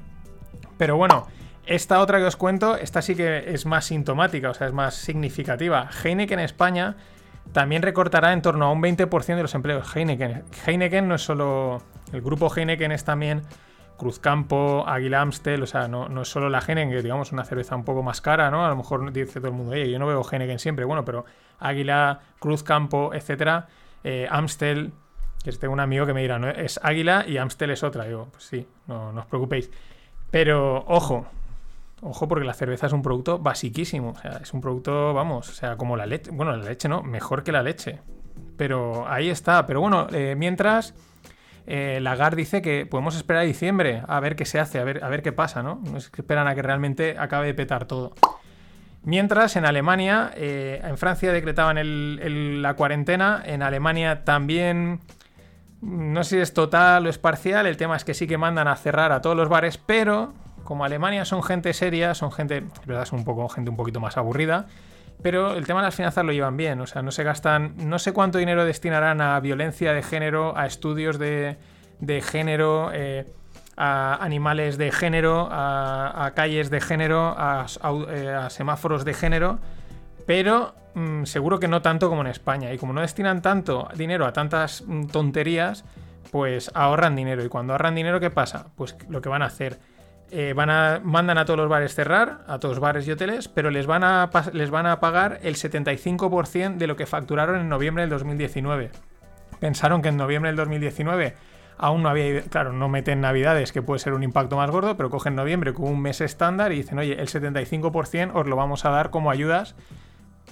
Pero 0.77 0.97
bueno, 0.97 1.25
esta 1.65 2.01
otra 2.01 2.19
que 2.19 2.25
os 2.25 2.35
cuento, 2.35 2.75
esta 2.75 3.01
sí 3.01 3.15
que 3.15 3.53
es 3.53 3.65
más 3.65 3.85
sintomática, 3.85 4.49
o 4.49 4.53
sea, 4.53 4.67
es 4.67 4.73
más 4.73 4.95
significativa. 4.95 5.89
Heineken 6.03 6.39
España 6.39 6.97
también 7.51 7.81
recortará 7.81 8.33
en 8.33 8.41
torno 8.41 8.65
a 8.65 8.71
un 8.71 8.81
20% 8.81 9.35
de 9.35 9.41
los 9.41 9.55
empleos. 9.55 9.95
Heineken. 9.95 10.43
Heineken 10.65 11.07
no 11.07 11.15
es 11.15 11.21
solo. 11.21 11.81
El 12.11 12.21
grupo 12.21 12.51
Heineken 12.53 12.91
es 12.91 13.03
también 13.03 13.41
Cruzcampo, 13.97 14.83
Águila 14.87 15.21
Amstel, 15.21 15.61
o 15.61 15.67
sea, 15.67 15.87
no, 15.87 16.09
no 16.09 16.23
es 16.23 16.27
solo 16.27 16.49
la 16.49 16.59
Heineken, 16.59 16.89
que 16.89 17.01
digamos 17.01 17.31
una 17.31 17.45
cerveza 17.45 17.75
un 17.75 17.85
poco 17.85 18.01
más 18.01 18.19
cara, 18.19 18.49
¿no? 18.49 18.65
A 18.65 18.69
lo 18.69 18.75
mejor 18.75 19.11
dice 19.13 19.39
todo 19.39 19.49
el 19.49 19.53
mundo, 19.53 19.73
oye, 19.73 19.89
yo 19.91 19.99
no 19.99 20.07
veo 20.07 20.23
Heineken 20.29 20.59
siempre, 20.59 20.85
bueno, 20.85 21.05
pero 21.05 21.25
Águila, 21.59 22.19
Cruzcampo, 22.39 23.13
etcétera, 23.13 23.67
eh, 24.03 24.27
Amstel, 24.29 24.91
que 25.43 25.51
tengo 25.53 25.73
un 25.73 25.79
amigo 25.79 26.05
que 26.05 26.13
me 26.13 26.21
dirá, 26.21 26.39
no, 26.39 26.49
es 26.49 26.79
Águila 26.83 27.25
y 27.27 27.37
Amstel 27.37 27.71
es 27.71 27.83
otra. 27.83 28.05
Digo, 28.05 28.27
pues 28.31 28.43
sí, 28.43 28.67
no, 28.87 29.11
no 29.11 29.21
os 29.21 29.27
preocupéis. 29.27 29.71
Pero 30.29 30.83
ojo, 30.87 31.25
ojo 32.01 32.27
porque 32.27 32.45
la 32.45 32.53
cerveza 32.53 32.87
es 32.87 32.93
un 32.93 33.01
producto 33.01 33.39
basiquísimo. 33.39 34.09
O 34.11 34.19
sea, 34.19 34.39
es 34.41 34.53
un 34.53 34.61
producto, 34.61 35.13
vamos, 35.13 35.49
o 35.49 35.53
sea, 35.53 35.77
como 35.77 35.95
la 35.95 36.05
leche. 36.05 36.31
Bueno, 36.31 36.55
la 36.55 36.63
leche 36.63 36.89
no, 36.89 37.03
mejor 37.03 37.43
que 37.43 37.51
la 37.51 37.63
leche. 37.63 37.99
Pero 38.57 39.07
ahí 39.07 39.29
está. 39.29 39.65
Pero 39.65 39.81
bueno, 39.81 40.07
eh, 40.11 40.35
mientras, 40.37 40.93
eh, 41.67 41.99
Lagarde 42.01 42.37
dice 42.37 42.61
que 42.61 42.85
podemos 42.85 43.15
esperar 43.15 43.43
a 43.43 43.45
diciembre 43.45 44.03
a 44.07 44.19
ver 44.19 44.35
qué 44.35 44.45
se 44.45 44.59
hace, 44.59 44.79
a 44.79 44.83
ver, 44.83 45.03
a 45.03 45.09
ver 45.09 45.21
qué 45.21 45.31
pasa, 45.31 45.63
¿no? 45.63 45.81
Esperan 45.95 46.47
a 46.47 46.55
que 46.55 46.61
realmente 46.61 47.15
acabe 47.17 47.47
de 47.47 47.53
petar 47.53 47.85
todo. 47.85 48.13
Mientras 49.03 49.55
en 49.55 49.65
Alemania, 49.65 50.31
eh, 50.35 50.79
en 50.83 50.97
Francia 50.97 51.31
decretaban 51.31 51.79
la 52.61 52.75
cuarentena, 52.75 53.41
en 53.43 53.63
Alemania 53.63 54.23
también, 54.23 54.99
no 55.81 56.23
sé 56.23 56.35
si 56.35 56.41
es 56.41 56.53
total 56.53 57.07
o 57.07 57.09
es 57.09 57.17
parcial, 57.17 57.65
el 57.65 57.77
tema 57.77 57.95
es 57.95 58.05
que 58.05 58.13
sí 58.13 58.27
que 58.27 58.37
mandan 58.37 58.67
a 58.67 58.75
cerrar 58.75 59.11
a 59.11 59.21
todos 59.21 59.35
los 59.35 59.49
bares, 59.49 59.79
pero 59.79 60.33
como 60.63 60.85
Alemania 60.85 61.25
son 61.25 61.43
gente 61.43 61.73
seria, 61.73 62.13
son 62.13 62.31
gente, 62.31 62.63
verdad, 62.85 63.05
son 63.05 63.19
un 63.19 63.25
poco, 63.25 63.47
gente 63.49 63.69
un 63.69 63.77
poquito 63.77 63.99
más 63.99 64.17
aburrida, 64.17 64.67
pero 65.21 65.53
el 65.53 65.65
tema 65.65 65.81
de 65.81 65.87
las 65.87 65.95
finanzas 65.95 66.25
lo 66.25 66.31
llevan 66.31 66.57
bien, 66.57 66.81
o 66.81 66.87
sea, 66.87 67.01
no 67.01 67.11
se 67.11 67.23
gastan, 67.23 67.73
no 67.77 67.99
sé 67.99 68.13
cuánto 68.13 68.37
dinero 68.37 68.65
destinarán 68.65 69.21
a 69.21 69.39
violencia 69.39 69.93
de 69.93 70.01
género, 70.01 70.57
a 70.57 70.65
estudios 70.65 71.19
de, 71.19 71.57
género, 72.23 72.91
eh, 72.93 73.25
a 73.77 74.15
animales 74.23 74.77
de 74.77 74.91
género, 74.91 75.47
a, 75.51 76.31
calles 76.35 76.69
de 76.69 76.81
género, 76.81 77.35
eh, 78.09 78.29
a 78.29 78.49
semáforos 78.49 79.05
de 79.05 79.13
género, 79.13 79.59
pero 80.25 80.73
mm, 80.93 81.25
seguro 81.25 81.59
que 81.59 81.67
no 81.67 81.81
tanto 81.81 82.09
como 82.09 82.21
en 82.21 82.27
España. 82.27 82.73
Y 82.73 82.77
como 82.77 82.93
no 82.93 83.01
destinan 83.01 83.41
tanto 83.41 83.89
dinero 83.95 84.25
a 84.25 84.33
tantas 84.33 84.83
mm, 84.85 85.07
tonterías, 85.07 85.83
pues 86.31 86.71
ahorran 86.73 87.15
dinero. 87.15 87.43
Y 87.43 87.49
cuando 87.49 87.73
ahorran 87.73 87.95
dinero, 87.95 88.19
¿qué 88.19 88.29
pasa? 88.29 88.67
Pues 88.75 88.95
lo 89.09 89.21
que 89.21 89.29
van 89.29 89.41
a 89.41 89.45
hacer. 89.45 89.79
Eh, 90.31 90.53
van 90.55 90.69
a, 90.69 91.01
mandan 91.03 91.37
a 91.37 91.45
todos 91.45 91.59
los 91.59 91.69
bares 91.69 91.93
cerrar, 91.93 92.43
a 92.47 92.59
todos 92.59 92.75
los 92.75 92.79
bares 92.79 93.07
y 93.07 93.11
hoteles, 93.11 93.47
pero 93.47 93.69
les 93.69 93.85
van 93.85 94.03
a, 94.03 94.29
les 94.53 94.69
van 94.69 94.85
a 94.85 94.99
pagar 94.99 95.39
el 95.43 95.55
75% 95.55 96.77
de 96.77 96.87
lo 96.87 96.95
que 96.95 97.05
facturaron 97.05 97.59
en 97.59 97.69
noviembre 97.69 98.03
del 98.03 98.09
2019. 98.09 98.91
Pensaron 99.59 100.01
que 100.01 100.09
en 100.09 100.17
noviembre 100.17 100.49
del 100.49 100.55
2019 100.55 101.35
aún 101.77 102.03
no 102.03 102.09
había, 102.09 102.41
claro, 102.43 102.71
no 102.73 102.87
meten 102.89 103.21
navidades, 103.21 103.71
que 103.71 103.81
puede 103.81 103.99
ser 103.99 104.13
un 104.13 104.23
impacto 104.23 104.55
más 104.55 104.71
gordo, 104.71 104.95
pero 104.95 105.09
cogen 105.09 105.35
noviembre 105.35 105.73
como 105.73 105.89
un 105.89 106.01
mes 106.01 106.21
estándar 106.21 106.71
y 106.71 106.77
dicen, 106.77 106.97
oye, 106.99 107.19
el 107.19 107.27
75% 107.27 108.31
os 108.33 108.47
lo 108.47 108.55
vamos 108.55 108.85
a 108.85 108.89
dar 108.89 109.09
como 109.09 109.31
ayudas 109.31 109.75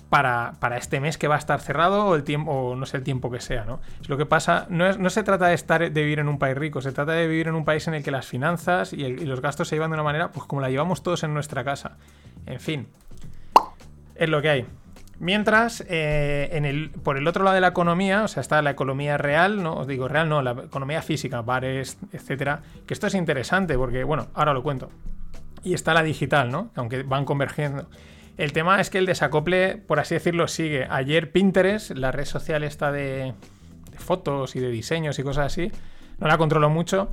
para, 0.10 0.54
para 0.60 0.78
este 0.78 1.00
mes 1.00 1.18
que 1.18 1.28
va 1.28 1.36
a 1.36 1.38
estar 1.38 1.62
cerrado 1.62 2.06
o 2.06 2.16
el 2.16 2.24
tiempo, 2.24 2.52
o 2.52 2.76
no 2.76 2.86
sé 2.86 2.98
el 2.98 3.04
tiempo 3.04 3.30
que 3.30 3.40
sea, 3.40 3.64
¿no? 3.64 3.80
Es 4.02 4.10
lo 4.10 4.18
que 4.18 4.26
pasa, 4.26 4.66
no, 4.70 4.88
es, 4.88 4.98
no 4.98 5.10
se 5.10 5.24
trata 5.24 5.48
de 5.48 5.54
estar 5.54 5.92
de 5.92 6.02
vivir 6.02 6.20
en 6.20 6.28
un 6.28 6.40
país 6.40 6.58
rico, 6.58 6.82
se 6.82 6.92
trata 6.92 7.12
de 7.12 7.28
vivir 7.28 7.48
en 7.48 7.56
un 7.56 7.64
país 7.64 7.88
en 7.88 7.94
el 7.94 8.04
que 8.04 8.12
las 8.12 8.26
finanzas 8.26 8.92
y, 8.92 9.08
los 9.08 9.42
gastos 9.42 9.68
se 9.68 9.76
llevan 9.76 9.92
de 9.92 9.96
una 9.96 10.04
manera, 10.04 10.32
pues 10.32 10.48
como 10.48 10.62
la 10.62 10.70
llevamos 10.70 11.04
todos 11.04 11.24
en 11.24 11.34
nuestra 11.34 11.64
casa. 11.64 11.98
En 12.46 12.60
fin, 12.60 12.88
es 14.16 14.30
lo 14.30 14.42
que 14.42 14.50
hay. 14.50 14.66
Mientras, 15.20 15.84
eh, 15.90 16.50
en 16.54 16.66
el, 16.66 16.92
por 16.92 17.18
el 17.18 17.28
otro 17.28 17.44
lado 17.44 17.54
de 17.54 17.62
la 17.62 17.68
economía, 17.68 18.24
o 18.24 18.28
sea, 18.28 18.42
está 18.42 18.62
la 18.62 18.72
economía 18.72 19.18
real, 19.18 19.62
no 19.62 19.74
os 19.76 19.86
digo 19.86 20.08
real, 20.08 20.30
no, 20.30 20.42
la 20.42 20.52
economía 20.52 21.02
física, 21.02 21.42
bares, 21.42 21.98
etcétera, 22.14 22.62
que 22.88 22.94
esto 22.94 23.06
es 23.06 23.14
interesante 23.16 23.78
porque, 23.78 24.04
bueno, 24.06 24.28
ahora 24.34 24.54
lo 24.54 24.64
cuento. 24.64 24.90
Y 25.62 25.74
está 25.74 25.94
la 25.94 26.04
digital, 26.04 26.50
¿no? 26.50 26.72
Aunque 26.76 27.04
van 27.04 27.26
convergiendo. 27.26 27.88
El 28.40 28.54
tema 28.54 28.80
es 28.80 28.90
que 28.90 29.00
el 29.00 29.06
desacople, 29.06 29.76
por 29.76 30.00
así 30.00 30.16
decirlo, 30.16 30.48
sigue. 30.48 30.88
Ayer 30.90 31.30
Pinterest, 31.30 31.92
la 31.92 32.14
red 32.14 32.24
social 32.24 32.64
esta 32.64 32.90
de, 32.90 33.34
fotos 33.98 34.56
y 34.56 34.62
de 34.62 34.70
diseños 34.70 35.20
y 35.20 35.24
cosas 35.24 35.48
así, 35.48 35.70
no 36.20 36.28
la 36.30 36.38
controlo 36.38 36.70
mucho, 36.70 37.10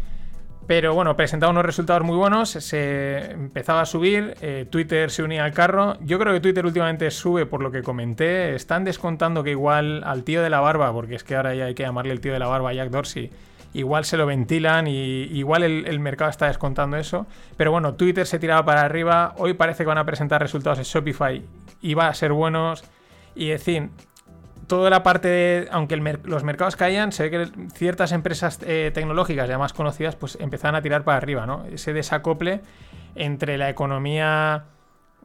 pero 0.69 0.95
bueno, 0.95 1.17
presentaba 1.17 1.51
unos 1.51 1.67
resultados 1.67 2.05
muy 2.05 2.17
buenos, 2.17 2.51
se 2.51 3.33
empezaba 3.33 3.81
a 3.81 3.87
subir, 3.87 4.37
eh, 4.41 4.67
Twitter 4.71 5.11
se 5.11 5.25
unía 5.25 5.45
al 5.45 5.53
carro. 5.53 5.99
Yo 6.01 6.21
creo 6.21 6.33
que 6.33 6.39
Twitter 6.39 6.65
últimamente 6.65 7.11
sube 7.11 7.45
por 7.45 7.61
lo 7.61 7.73
que 7.73 7.83
comenté. 7.83 8.55
Están 8.55 8.85
descontando 8.85 9.43
que 9.43 9.51
igual 9.51 10.05
al 10.05 10.23
tío 10.23 10.45
de 10.45 10.51
la 10.51 10.61
barba, 10.61 10.93
porque 10.93 11.17
es 11.17 11.25
que 11.25 11.35
ahora 11.35 11.57
ya 11.57 11.65
hay 11.65 11.75
que 11.75 11.83
llamarle 11.83 12.13
el 12.13 12.21
tío 12.21 12.35
de 12.35 12.39
la 12.39 12.47
barba 12.47 12.73
Jack 12.73 12.91
Dorsey, 12.91 13.33
igual 13.75 14.05
se 14.05 14.17
lo 14.17 14.27
ventilan 14.27 14.87
y 14.87 15.23
igual 15.25 15.63
el, 15.63 16.01
mercado 16.01 16.31
está 16.31 16.47
descontando 16.47 16.97
eso. 16.97 17.27
Pero 17.57 17.71
bueno, 17.71 17.95
Twitter 17.95 18.27
se 18.27 18.39
tiraba 18.39 18.65
para 18.65 18.83
arriba. 18.83 19.35
Hoy 19.37 19.55
parece 19.55 19.85
que 19.85 19.89
van 19.89 19.99
a 19.99 20.07
presentar 20.07 20.41
resultados 20.41 20.79
en 20.79 20.85
Shopify 20.85 21.45
y 21.81 21.99
a 21.99 22.15
ser 22.15 22.33
buenos. 22.33 22.85
Y 23.35 23.49
decir, 23.49 23.91
toda 24.67 24.91
la 24.91 25.03
parte 25.03 25.29
de, 25.29 25.69
aunque 25.71 25.97
los 25.97 26.45
mercados 26.45 26.77
caían, 26.77 27.13
se 27.13 27.29
ve 27.29 27.31
que 27.31 27.69
ciertas 27.75 28.13
empresas 28.13 28.59
eh, 28.63 28.91
tecnológicas 28.93 29.49
ya 29.49 29.59
más 29.59 29.73
conocidas 29.73 30.17
pues 30.17 30.39
empezaban 30.41 30.75
a 30.75 30.83
tirar 30.83 31.05
para 31.05 31.19
arriba, 31.19 31.47
¿no? 31.47 31.65
Ese 31.67 31.93
desacople 31.93 32.61
entre 33.15 33.59
la 33.59 33.71
economía 33.71 34.65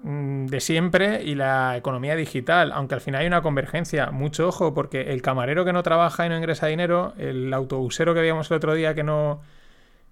de 0.03 0.59
siempre 0.59 1.21
y 1.23 1.35
la 1.35 1.77
economía 1.77 2.15
digital, 2.15 2.71
aunque 2.71 2.95
al 2.95 3.01
final 3.01 3.21
hay 3.21 3.27
una 3.27 3.41
convergencia. 3.41 4.11
Mucho 4.11 4.47
ojo, 4.47 4.73
porque 4.73 5.13
el 5.13 5.21
camarero 5.21 5.63
que 5.63 5.73
no 5.73 5.83
trabaja 5.83 6.25
y 6.25 6.29
no 6.29 6.37
ingresa 6.37 6.67
dinero, 6.67 7.13
el 7.17 7.53
autobusero 7.53 8.13
que 8.13 8.21
veíamos 8.21 8.49
el 8.49 8.57
otro 8.57 8.73
día 8.73 8.95
que 8.95 9.03
no 9.03 9.41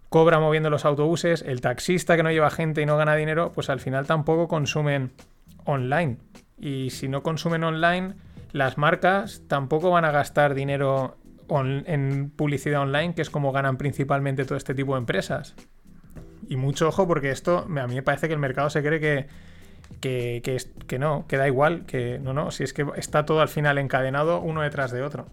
cobra 0.10 0.40
moviendo 0.40 0.70
los 0.70 0.86
autobuses, 0.86 1.44
el 1.44 1.62
taxista 1.62 2.16
que 2.18 2.24
no 2.24 2.32
lleva 2.32 2.50
gente 2.50 2.82
y 2.82 2.86
no 2.86 2.98
gana 2.98 3.16
dinero, 3.16 3.52
pues 3.54 3.70
al 3.70 3.80
final 3.80 4.06
tampoco 4.06 4.48
consumen 4.48 5.12
online. 5.66 6.18
Y 6.58 6.90
si 6.92 7.08
no 7.08 7.24
consumen 7.24 7.64
online, 7.64 8.16
las 8.52 8.78
marcas 8.78 9.44
tampoco 9.48 9.92
van 9.92 10.06
a 10.06 10.12
gastar 10.12 10.54
dinero 10.54 11.18
en 11.50 12.32
publicidad 12.36 12.82
online, 12.82 13.16
que 13.16 13.24
es 13.24 13.30
como 13.30 13.52
ganan 13.52 13.78
principalmente 13.78 14.46
todo 14.46 14.58
este 14.58 14.76
tipo 14.76 14.94
de 14.94 15.00
empresas. 15.00 15.56
Y 16.48 16.58
mucho 16.58 16.88
ojo 16.88 17.08
porque 17.08 17.32
esto, 17.32 17.60
a 17.60 17.88
mí 17.88 17.96
me 17.96 18.04
parece 18.04 18.28
que 18.28 18.34
el 18.34 18.40
mercado 18.40 18.70
se 18.70 18.84
cree 18.84 19.00
que, 19.00 19.28
que, 20.00 20.42
que, 20.88 21.00
no, 21.00 21.26
que 21.28 21.38
da 21.38 21.48
igual, 21.48 21.86
que 21.86 22.20
no, 22.20 22.34
no, 22.34 22.52
si 22.52 22.64
es 22.64 22.74
que 22.74 22.86
está 22.96 23.26
todo 23.26 23.42
al 23.42 23.50
final 23.50 23.78
encadenado 23.78 24.42
uno 24.42 24.62
detrás 24.62 24.92
de 24.92 25.02
otro. 25.02 25.28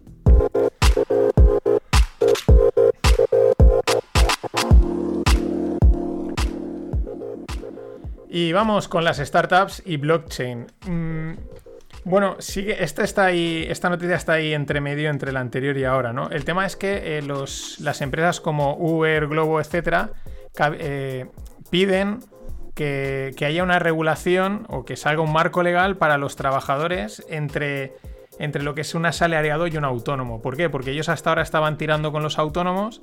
Y 8.29 8.51
vamos 8.51 8.87
con 8.87 9.03
las 9.03 9.17
startups 9.17 9.81
y 9.85 9.97
blockchain. 9.97 10.67
Mm, 10.85 11.31
bueno, 12.03 12.35
sigue, 12.39 12.83
esta, 12.83 13.03
está 13.03 13.25
ahí, 13.25 13.65
esta 13.69 13.89
noticia 13.89 14.15
está 14.15 14.33
ahí 14.33 14.53
entre 14.53 14.79
medio 14.79 15.09
entre 15.09 15.31
la 15.31 15.39
anterior 15.39 15.77
y 15.77 15.85
ahora, 15.85 16.13
¿no? 16.13 16.29
El 16.29 16.45
tema 16.45 16.65
es 16.65 16.75
que 16.75 17.17
eh, 17.17 17.21
los, 17.21 17.79
las 17.79 18.01
empresas 18.01 18.39
como 18.39 18.75
Uber, 18.77 19.27
Globo, 19.27 19.59
etcétera, 19.59 20.11
eh, 20.79 21.25
piden 21.69 22.19
que, 22.77 23.45
haya 23.45 23.63
una 23.63 23.79
regulación 23.79 24.65
o 24.69 24.85
que 24.85 24.95
salga 24.95 25.21
un 25.21 25.33
marco 25.33 25.63
legal 25.63 25.97
para 25.97 26.17
los 26.17 26.35
trabajadores 26.35 27.25
entre, 27.27 27.95
entre 28.39 28.63
lo 28.63 28.75
que 28.75 28.81
es 28.81 28.95
un 28.95 29.05
asalariado 29.05 29.67
y 29.67 29.75
un 29.75 29.83
autónomo. 29.83 30.41
¿Por 30.41 30.55
qué? 30.55 30.69
Porque 30.69 30.91
ellos 30.91 31.09
hasta 31.09 31.31
ahora 31.31 31.41
estaban 31.41 31.77
tirando 31.77 32.11
con 32.11 32.23
los 32.23 32.37
autónomos. 32.39 33.01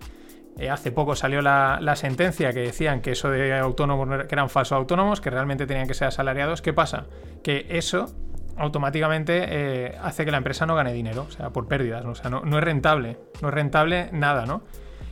Eh, 0.57 0.71
hace 0.71 0.93
poco 0.93 1.17
salió 1.17 1.43
la, 1.43 1.79
la, 1.83 1.97
sentencia 1.97 2.53
que 2.53 2.61
decían 2.61 3.01
que 3.01 3.11
eso 3.11 3.29
de 3.29 3.59
autónomos 3.59 4.27
que 4.29 4.35
eran 4.35 4.49
falsos 4.49 4.77
autónomos, 4.79 5.21
que 5.21 5.29
realmente 5.29 5.67
tenían 5.67 5.89
que 5.89 5.95
ser 5.95 6.07
asalariados. 6.07 6.63
¿Qué 6.63 6.73
pasa? 6.73 7.07
Que 7.43 7.67
eso 7.71 8.15
automáticamente 8.57 9.47
eh, 9.49 9.99
hace 10.01 10.25
que 10.25 10.31
la 10.31 10.39
empresa 10.39 10.67
no 10.67 10.75
gane 10.75 10.93
dinero, 10.93 11.27
o 11.29 11.31
sea, 11.31 11.51
por 11.51 11.67
pérdidas, 11.67 12.05
¿no? 12.05 12.13
o 12.13 12.15
sea, 12.15 12.31
no, 12.31 12.41
es 12.41 12.65
rentable, 12.65 13.19
no 13.43 13.49
es 13.49 13.55
rentable 13.55 14.11
nada, 14.13 14.47
¿no? 14.47 14.63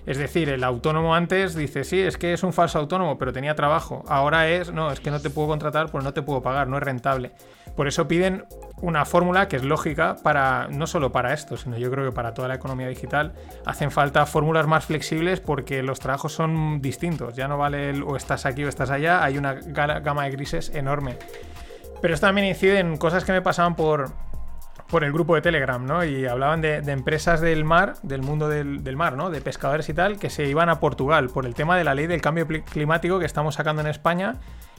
Es 0.05 0.19
decir, 0.19 0.49
el 0.49 0.65
autónomo 0.65 1.15
antes 1.15 1.55
dice, 1.55 1.85
sí, 1.85 2.01
es 2.01 2.19
que 2.19 2.33
es 2.33 2.43
un 2.43 2.53
falso 2.53 2.81
autónomo, 2.81 3.19
pero 3.19 3.33
tenía 3.33 3.55
trabajo. 3.55 4.05
Ahora 4.09 4.49
es, 4.49 4.73
no, 4.73 4.91
es 4.91 4.99
que 4.99 5.13
no 5.13 5.21
te 5.21 5.31
puedo 5.31 5.49
contratar, 5.49 5.91
pues 5.91 6.03
no 6.03 6.13
te 6.13 6.23
puedo 6.23 6.43
pagar, 6.43 6.67
no 6.67 6.77
es 6.77 6.83
rentable. 6.83 7.33
Por 7.77 7.87
eso 7.87 8.09
piden 8.09 8.45
una 8.81 9.05
fórmula 9.05 9.47
que 9.47 9.57
es 9.57 9.63
lógica 9.63 10.17
para, 10.23 10.67
no 10.69 10.89
solo 10.89 11.13
para 11.13 11.33
esto, 11.33 11.57
sino 11.57 11.79
yo 11.79 11.89
creo 11.91 12.05
que 12.11 12.15
para 12.15 12.35
toda 12.35 12.49
la 12.49 12.55
economía 12.55 12.89
digital, 12.89 13.33
hacen 13.65 13.93
falta 13.93 14.27
fórmulas 14.27 14.67
más 14.67 14.87
flexibles 14.87 15.41
porque 15.41 15.85
los 15.85 16.01
trabajos 16.01 16.33
son 16.33 16.83
distintos. 16.83 17.37
Ya 17.37 17.47
no 17.47 17.57
vale 17.57 17.91
el, 17.91 18.03
o 18.03 18.17
estás 18.17 18.45
aquí 18.45 18.65
o 18.65 18.69
estás 18.69 18.91
allá, 18.91 19.23
hay 19.23 19.39
una 19.39 19.55
gama 19.55 20.25
de 20.25 20.33
grises 20.33 20.75
enorme. 20.75 21.17
Pero 22.01 22.15
esto 22.15 22.27
también 22.27 22.49
incide 22.49 22.81
en 22.81 22.97
cosas 22.97 23.25
que 23.25 23.31
me 23.31 23.41
pasaban 23.41 23.77
por, 23.77 24.11
por 24.93 25.05
el 25.05 25.13
grupo 25.13 25.35
de 25.35 25.41
Telegram, 25.41 25.85
¿no? 25.85 26.05
Y 26.05 26.27
hablaban 26.27 26.61
de, 26.61 26.77
empresas 26.77 27.41
del 27.41 27.65
mar, 27.65 27.95
del 28.03 28.21
mundo 28.21 28.51
del, 28.51 28.95
mar, 28.95 29.17
¿no? 29.17 29.31
De 29.31 29.41
pescadores 29.41 29.89
y 29.89 29.95
tal, 29.95 30.19
que 30.19 30.29
se 30.29 30.45
iban 30.45 30.69
a 30.69 30.81
Portugal 30.81 31.31
por 31.31 31.47
el 31.47 31.55
tema 31.55 31.79
de 31.79 31.85
la 31.85 31.95
ley 31.95 32.07
del 32.07 32.21
cambio 32.21 32.47
climático 32.47 33.19
que 33.19 33.25
estamos 33.25 33.55
sacando 33.55 33.81
en 33.81 33.89
España, 33.89 34.37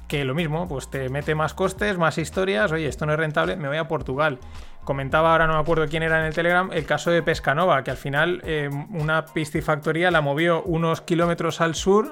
que 0.08 0.24
lo 0.24 0.36
mismo, 0.36 0.68
pues 0.68 0.88
te 0.92 1.10
mete 1.10 1.34
más 1.34 1.56
costes, 1.56 1.98
más 1.98 2.20
historias, 2.20 2.72
oye, 2.72 2.88
esto 2.88 3.08
no 3.08 3.14
es 3.14 3.18
rentable, 3.18 3.56
me 3.56 3.68
voy 3.68 3.78
a 3.78 3.88
Portugal. 3.88 4.38
Comentaba 4.84 5.32
ahora, 5.32 5.48
no 5.48 5.54
me 5.54 5.60
acuerdo 5.60 5.88
quién 5.88 6.04
era 6.04 6.20
en 6.20 6.26
el 6.26 6.36
Telegram, 6.36 6.70
el 6.72 6.86
caso 6.86 7.10
de 7.10 7.24
Pescanova, 7.24 7.84
que 7.84 7.90
al 7.90 7.98
final 7.98 8.40
eh, 8.46 8.70
una 8.92 9.26
piscifactoría 9.26 10.12
la 10.12 10.22
movió 10.22 10.62
unos 10.62 11.02
kilómetros 11.02 11.60
al 11.60 11.74
sur, 11.74 12.12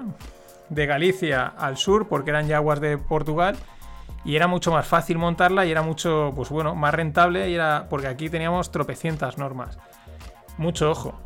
de 0.70 0.86
Galicia 0.88 1.46
al 1.46 1.78
sur, 1.78 2.08
porque 2.08 2.32
eran 2.32 2.48
ya 2.48 2.58
aguas 2.58 2.82
de 2.82 2.98
Portugal, 2.98 3.58
y 4.24 4.36
era 4.36 4.48
mucho 4.48 4.72
más 4.72 4.88
fácil 4.88 5.18
montarla 5.18 5.66
y 5.66 5.72
era 5.72 5.82
mucho, 5.82 6.32
pues 6.36 6.50
bueno, 6.50 6.76
más 6.76 6.94
rentable 6.94 7.50
y 7.50 7.56
era 7.56 7.88
porque 7.90 8.08
aquí 8.08 8.30
teníamos 8.30 8.72
tropecientas 8.72 9.38
normas. 9.38 9.80
Mucho 10.58 10.92
ojo. 10.92 11.20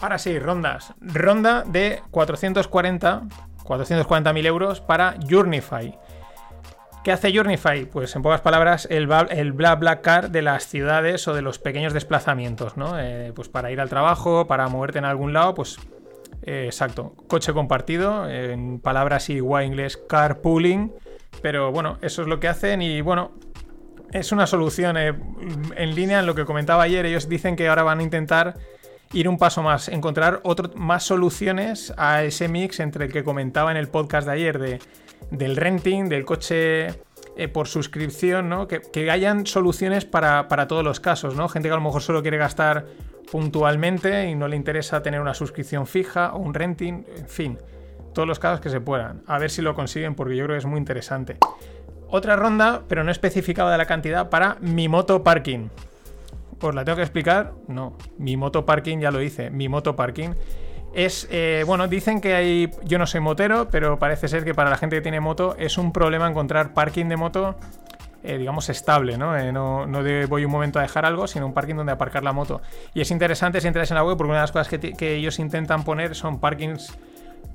Ahora 0.00 0.18
sí, 0.18 0.38
rondas. 0.38 0.94
Ronda 1.00 1.64
de 1.66 2.02
440, 2.10 3.22
440.000 3.64 4.46
euros 4.46 4.80
para 4.80 5.16
Journify. 5.28 5.98
¿Qué 7.02 7.12
hace 7.12 7.32
Journify? 7.32 7.86
Pues 7.86 8.16
en 8.16 8.22
pocas 8.22 8.40
palabras, 8.40 8.88
el, 8.90 9.08
el 9.30 9.52
bla 9.52 9.76
bla 9.76 10.00
car 10.00 10.30
de 10.30 10.42
las 10.42 10.66
ciudades 10.66 11.28
o 11.28 11.34
de 11.34 11.42
los 11.42 11.58
pequeños 11.58 11.92
desplazamientos, 11.92 12.76
¿no? 12.76 12.98
Eh, 12.98 13.32
pues 13.34 13.48
para 13.48 13.70
ir 13.70 13.80
al 13.80 13.88
trabajo, 13.88 14.46
para 14.46 14.66
moverte 14.68 14.98
en 14.98 15.04
algún 15.04 15.32
lado, 15.32 15.54
pues 15.54 15.78
eh, 16.42 16.64
exacto. 16.66 17.14
Coche 17.28 17.52
compartido, 17.52 18.28
en 18.28 18.80
palabras 18.80 19.30
igual 19.30 19.66
inglés, 19.66 19.96
carpooling 19.96 20.92
pero 21.42 21.72
bueno, 21.72 21.98
eso 22.02 22.22
es 22.22 22.28
lo 22.28 22.40
que 22.40 22.48
hacen 22.48 22.82
y 22.82 23.00
bueno, 23.00 23.32
es 24.12 24.32
una 24.32 24.46
solución 24.46 24.96
eh, 24.96 25.14
en 25.76 25.94
línea 25.94 26.20
en 26.20 26.26
lo 26.26 26.34
que 26.34 26.44
comentaba 26.44 26.82
ayer. 26.84 27.06
Ellos 27.06 27.28
dicen 27.28 27.56
que 27.56 27.68
ahora 27.68 27.82
van 27.82 28.00
a 28.00 28.02
intentar 28.02 28.54
ir 29.12 29.28
un 29.28 29.38
paso 29.38 29.62
más, 29.62 29.88
encontrar 29.88 30.40
otro, 30.42 30.70
más 30.74 31.04
soluciones 31.04 31.92
a 31.96 32.24
ese 32.24 32.48
mix 32.48 32.80
entre 32.80 33.06
el 33.06 33.12
que 33.12 33.24
comentaba 33.24 33.70
en 33.70 33.76
el 33.76 33.88
podcast 33.88 34.26
de 34.26 34.32
ayer 34.32 34.58
de, 34.58 34.78
del 35.30 35.56
renting, 35.56 36.08
del 36.08 36.24
coche 36.24 36.88
eh, 37.36 37.48
por 37.48 37.68
suscripción, 37.68 38.48
¿no? 38.48 38.66
Que, 38.66 38.80
que 38.80 39.10
hayan 39.10 39.46
soluciones 39.46 40.04
para, 40.04 40.48
para, 40.48 40.66
todos 40.66 40.84
los 40.84 41.00
casos, 41.00 41.36
¿no? 41.36 41.48
Gente 41.48 41.68
que 41.68 41.72
a 41.72 41.76
lo 41.76 41.82
mejor 41.82 42.02
solo 42.02 42.22
quiere 42.22 42.38
gastar 42.38 42.86
puntualmente 43.30 44.28
y 44.28 44.34
no 44.34 44.48
le 44.48 44.56
interesa 44.56 45.02
tener 45.02 45.20
una 45.20 45.34
suscripción 45.34 45.86
fija 45.86 46.32
o 46.32 46.38
un 46.38 46.54
renting, 46.54 47.04
en 47.16 47.28
fin 47.28 47.58
todos 48.16 48.26
los 48.26 48.38
casos 48.38 48.60
que 48.60 48.70
se 48.70 48.80
puedan. 48.80 49.22
A 49.26 49.38
ver 49.38 49.50
si 49.50 49.60
lo 49.60 49.74
consiguen 49.74 50.14
porque 50.14 50.36
yo 50.36 50.44
creo 50.44 50.54
que 50.54 50.60
es 50.60 50.64
muy 50.64 50.78
interesante. 50.78 51.36
Otra 52.08 52.34
ronda, 52.34 52.82
pero 52.88 53.04
no 53.04 53.10
especificada 53.10 53.70
de 53.70 53.76
la 53.76 53.84
cantidad, 53.84 54.30
para 54.30 54.56
mi 54.62 54.88
moto 54.88 55.22
parking. 55.22 55.68
¿Os 56.58 56.74
la 56.74 56.82
tengo 56.82 56.96
que 56.96 57.02
explicar? 57.02 57.52
No. 57.68 57.98
Mi 58.16 58.38
moto 58.38 58.64
parking 58.64 59.00
ya 59.00 59.10
lo 59.10 59.20
hice. 59.20 59.50
Mi 59.50 59.68
moto 59.68 59.96
parking 59.96 60.30
es, 60.94 61.28
eh, 61.30 61.62
bueno, 61.66 61.88
dicen 61.88 62.22
que 62.22 62.34
hay, 62.34 62.70
yo 62.84 62.98
no 62.98 63.06
soy 63.06 63.20
motero, 63.20 63.68
pero 63.70 63.98
parece 63.98 64.28
ser 64.28 64.44
que 64.44 64.54
para 64.54 64.70
la 64.70 64.78
gente 64.78 64.96
que 64.96 65.02
tiene 65.02 65.20
moto 65.20 65.54
es 65.58 65.76
un 65.76 65.92
problema 65.92 66.26
encontrar 66.26 66.72
parking 66.72 67.10
de 67.10 67.16
moto, 67.18 67.56
eh, 68.22 68.38
digamos, 68.38 68.70
estable, 68.70 69.18
¿no? 69.18 69.36
Eh, 69.36 69.52
no, 69.52 69.86
no 69.86 70.00
voy 70.26 70.46
un 70.46 70.50
momento 70.50 70.78
a 70.78 70.82
dejar 70.82 71.04
algo, 71.04 71.26
sino 71.26 71.44
un 71.44 71.52
parking 71.52 71.74
donde 71.74 71.92
aparcar 71.92 72.24
la 72.24 72.32
moto. 72.32 72.62
Y 72.94 73.02
es 73.02 73.10
interesante 73.10 73.60
si 73.60 73.68
entras 73.68 73.90
en 73.90 73.96
la 73.96 74.04
web 74.04 74.16
porque 74.16 74.30
una 74.30 74.38
de 74.38 74.44
las 74.44 74.52
cosas 74.52 74.68
que 74.68 75.16
ellos 75.16 75.38
intentan 75.38 75.84
poner 75.84 76.14
son 76.14 76.40
parkings 76.40 76.96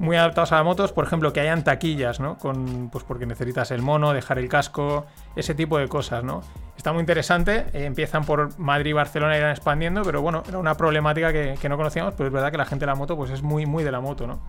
muy 0.01 0.17
adaptados 0.17 0.51
a 0.51 0.55
las 0.55 0.65
motos, 0.65 0.91
por 0.91 1.05
ejemplo, 1.05 1.31
que 1.31 1.41
hayan 1.41 1.63
taquillas, 1.63 2.19
¿no? 2.19 2.35
Con, 2.39 2.89
pues 2.91 3.03
porque 3.03 3.27
necesitas 3.27 3.69
el 3.69 3.83
mono, 3.83 4.13
dejar 4.13 4.39
el 4.39 4.49
casco, 4.49 5.05
ese 5.35 5.53
tipo 5.53 5.77
de 5.77 5.87
cosas, 5.87 6.23
¿no? 6.23 6.41
Está 6.75 6.91
muy 6.91 7.01
interesante, 7.01 7.67
eh, 7.71 7.85
empiezan 7.85 8.25
por 8.25 8.57
Madrid 8.57 8.89
y 8.89 8.93
Barcelona 8.93 9.37
irán 9.37 9.51
expandiendo, 9.51 10.01
pero 10.01 10.23
bueno, 10.23 10.41
era 10.47 10.57
una 10.57 10.75
problemática 10.75 11.31
que, 11.31 11.69
no 11.69 11.77
conocíamos, 11.77 12.15
pero 12.15 12.27
es 12.27 12.33
verdad 12.33 12.51
que 12.51 12.57
la 12.57 12.65
gente 12.65 12.83
de 12.83 12.87
la 12.87 12.95
moto 12.95 13.15
pues 13.15 13.29
es 13.29 13.43
muy, 13.43 13.67
muy 13.67 13.83
de 13.83 13.91
la 13.91 14.01
moto, 14.01 14.25
¿no? 14.25 14.39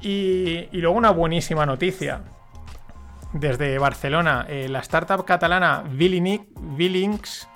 Y, 0.00 0.68
luego 0.70 0.96
una 0.96 1.10
buenísima 1.10 1.66
noticia. 1.66 2.20
desde 3.32 3.76
Barcelona, 3.78 4.46
eh, 4.48 4.68
la 4.68 4.78
startup 4.78 5.24
catalana 5.24 5.82
Vilinix, 5.90 7.48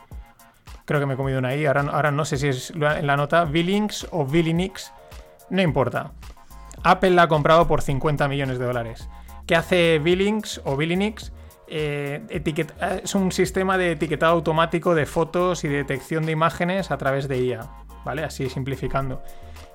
creo 0.84 0.98
que 0.98 1.06
me 1.06 1.14
he 1.14 1.16
comido 1.16 1.38
una 1.38 1.54
I, 1.54 1.66
ahora, 1.66 1.82
ahora 1.82 2.10
no 2.10 2.24
sé 2.24 2.36
si 2.36 2.48
es 2.48 2.70
en 2.72 3.06
la 3.06 3.16
nota, 3.16 3.44
Vilinx 3.44 4.08
o 4.10 4.26
Vilinix, 4.26 4.92
no 5.50 5.62
importa. 5.62 6.10
Apple 6.82 7.10
la 7.10 7.22
ha 7.22 7.28
comprado 7.28 7.66
por 7.66 7.82
50 7.82 8.28
millones 8.28 8.58
de 8.58 8.64
dólares. 8.64 9.08
¿Qué 9.46 9.56
hace 9.56 9.98
Vilinx 9.98 10.60
o 10.64 10.76
Vilinix? 10.76 11.32
Eh, 11.66 12.42
es 13.02 13.14
un 13.14 13.30
sistema 13.30 13.78
de 13.78 13.92
etiquetado 13.92 14.32
automático 14.32 14.94
de 14.94 15.06
fotos 15.06 15.62
y 15.64 15.68
detección 15.68 16.26
de 16.26 16.32
imágenes 16.32 16.90
a 16.90 16.98
través 16.98 17.28
de 17.28 17.38
IA, 17.38 17.68
¿vale? 18.04 18.24
Así 18.24 18.48
simplificando. 18.48 19.22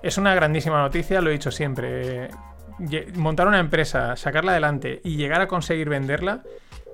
Es 0.04 0.18
una 0.18 0.36
grandísima 0.36 0.82
noticia, 0.82 1.22
lo 1.22 1.30
he 1.30 1.34
dicho 1.34 1.52
siempre. 1.52 2.30
Montar 3.16 3.48
una 3.48 3.60
empresa, 3.60 4.18
sacarla 4.18 4.52
adelante 4.52 5.00
y 5.04 5.16
llegar 5.16 5.40
a 5.42 5.48
conseguir 5.48 5.88
venderla 5.88 6.44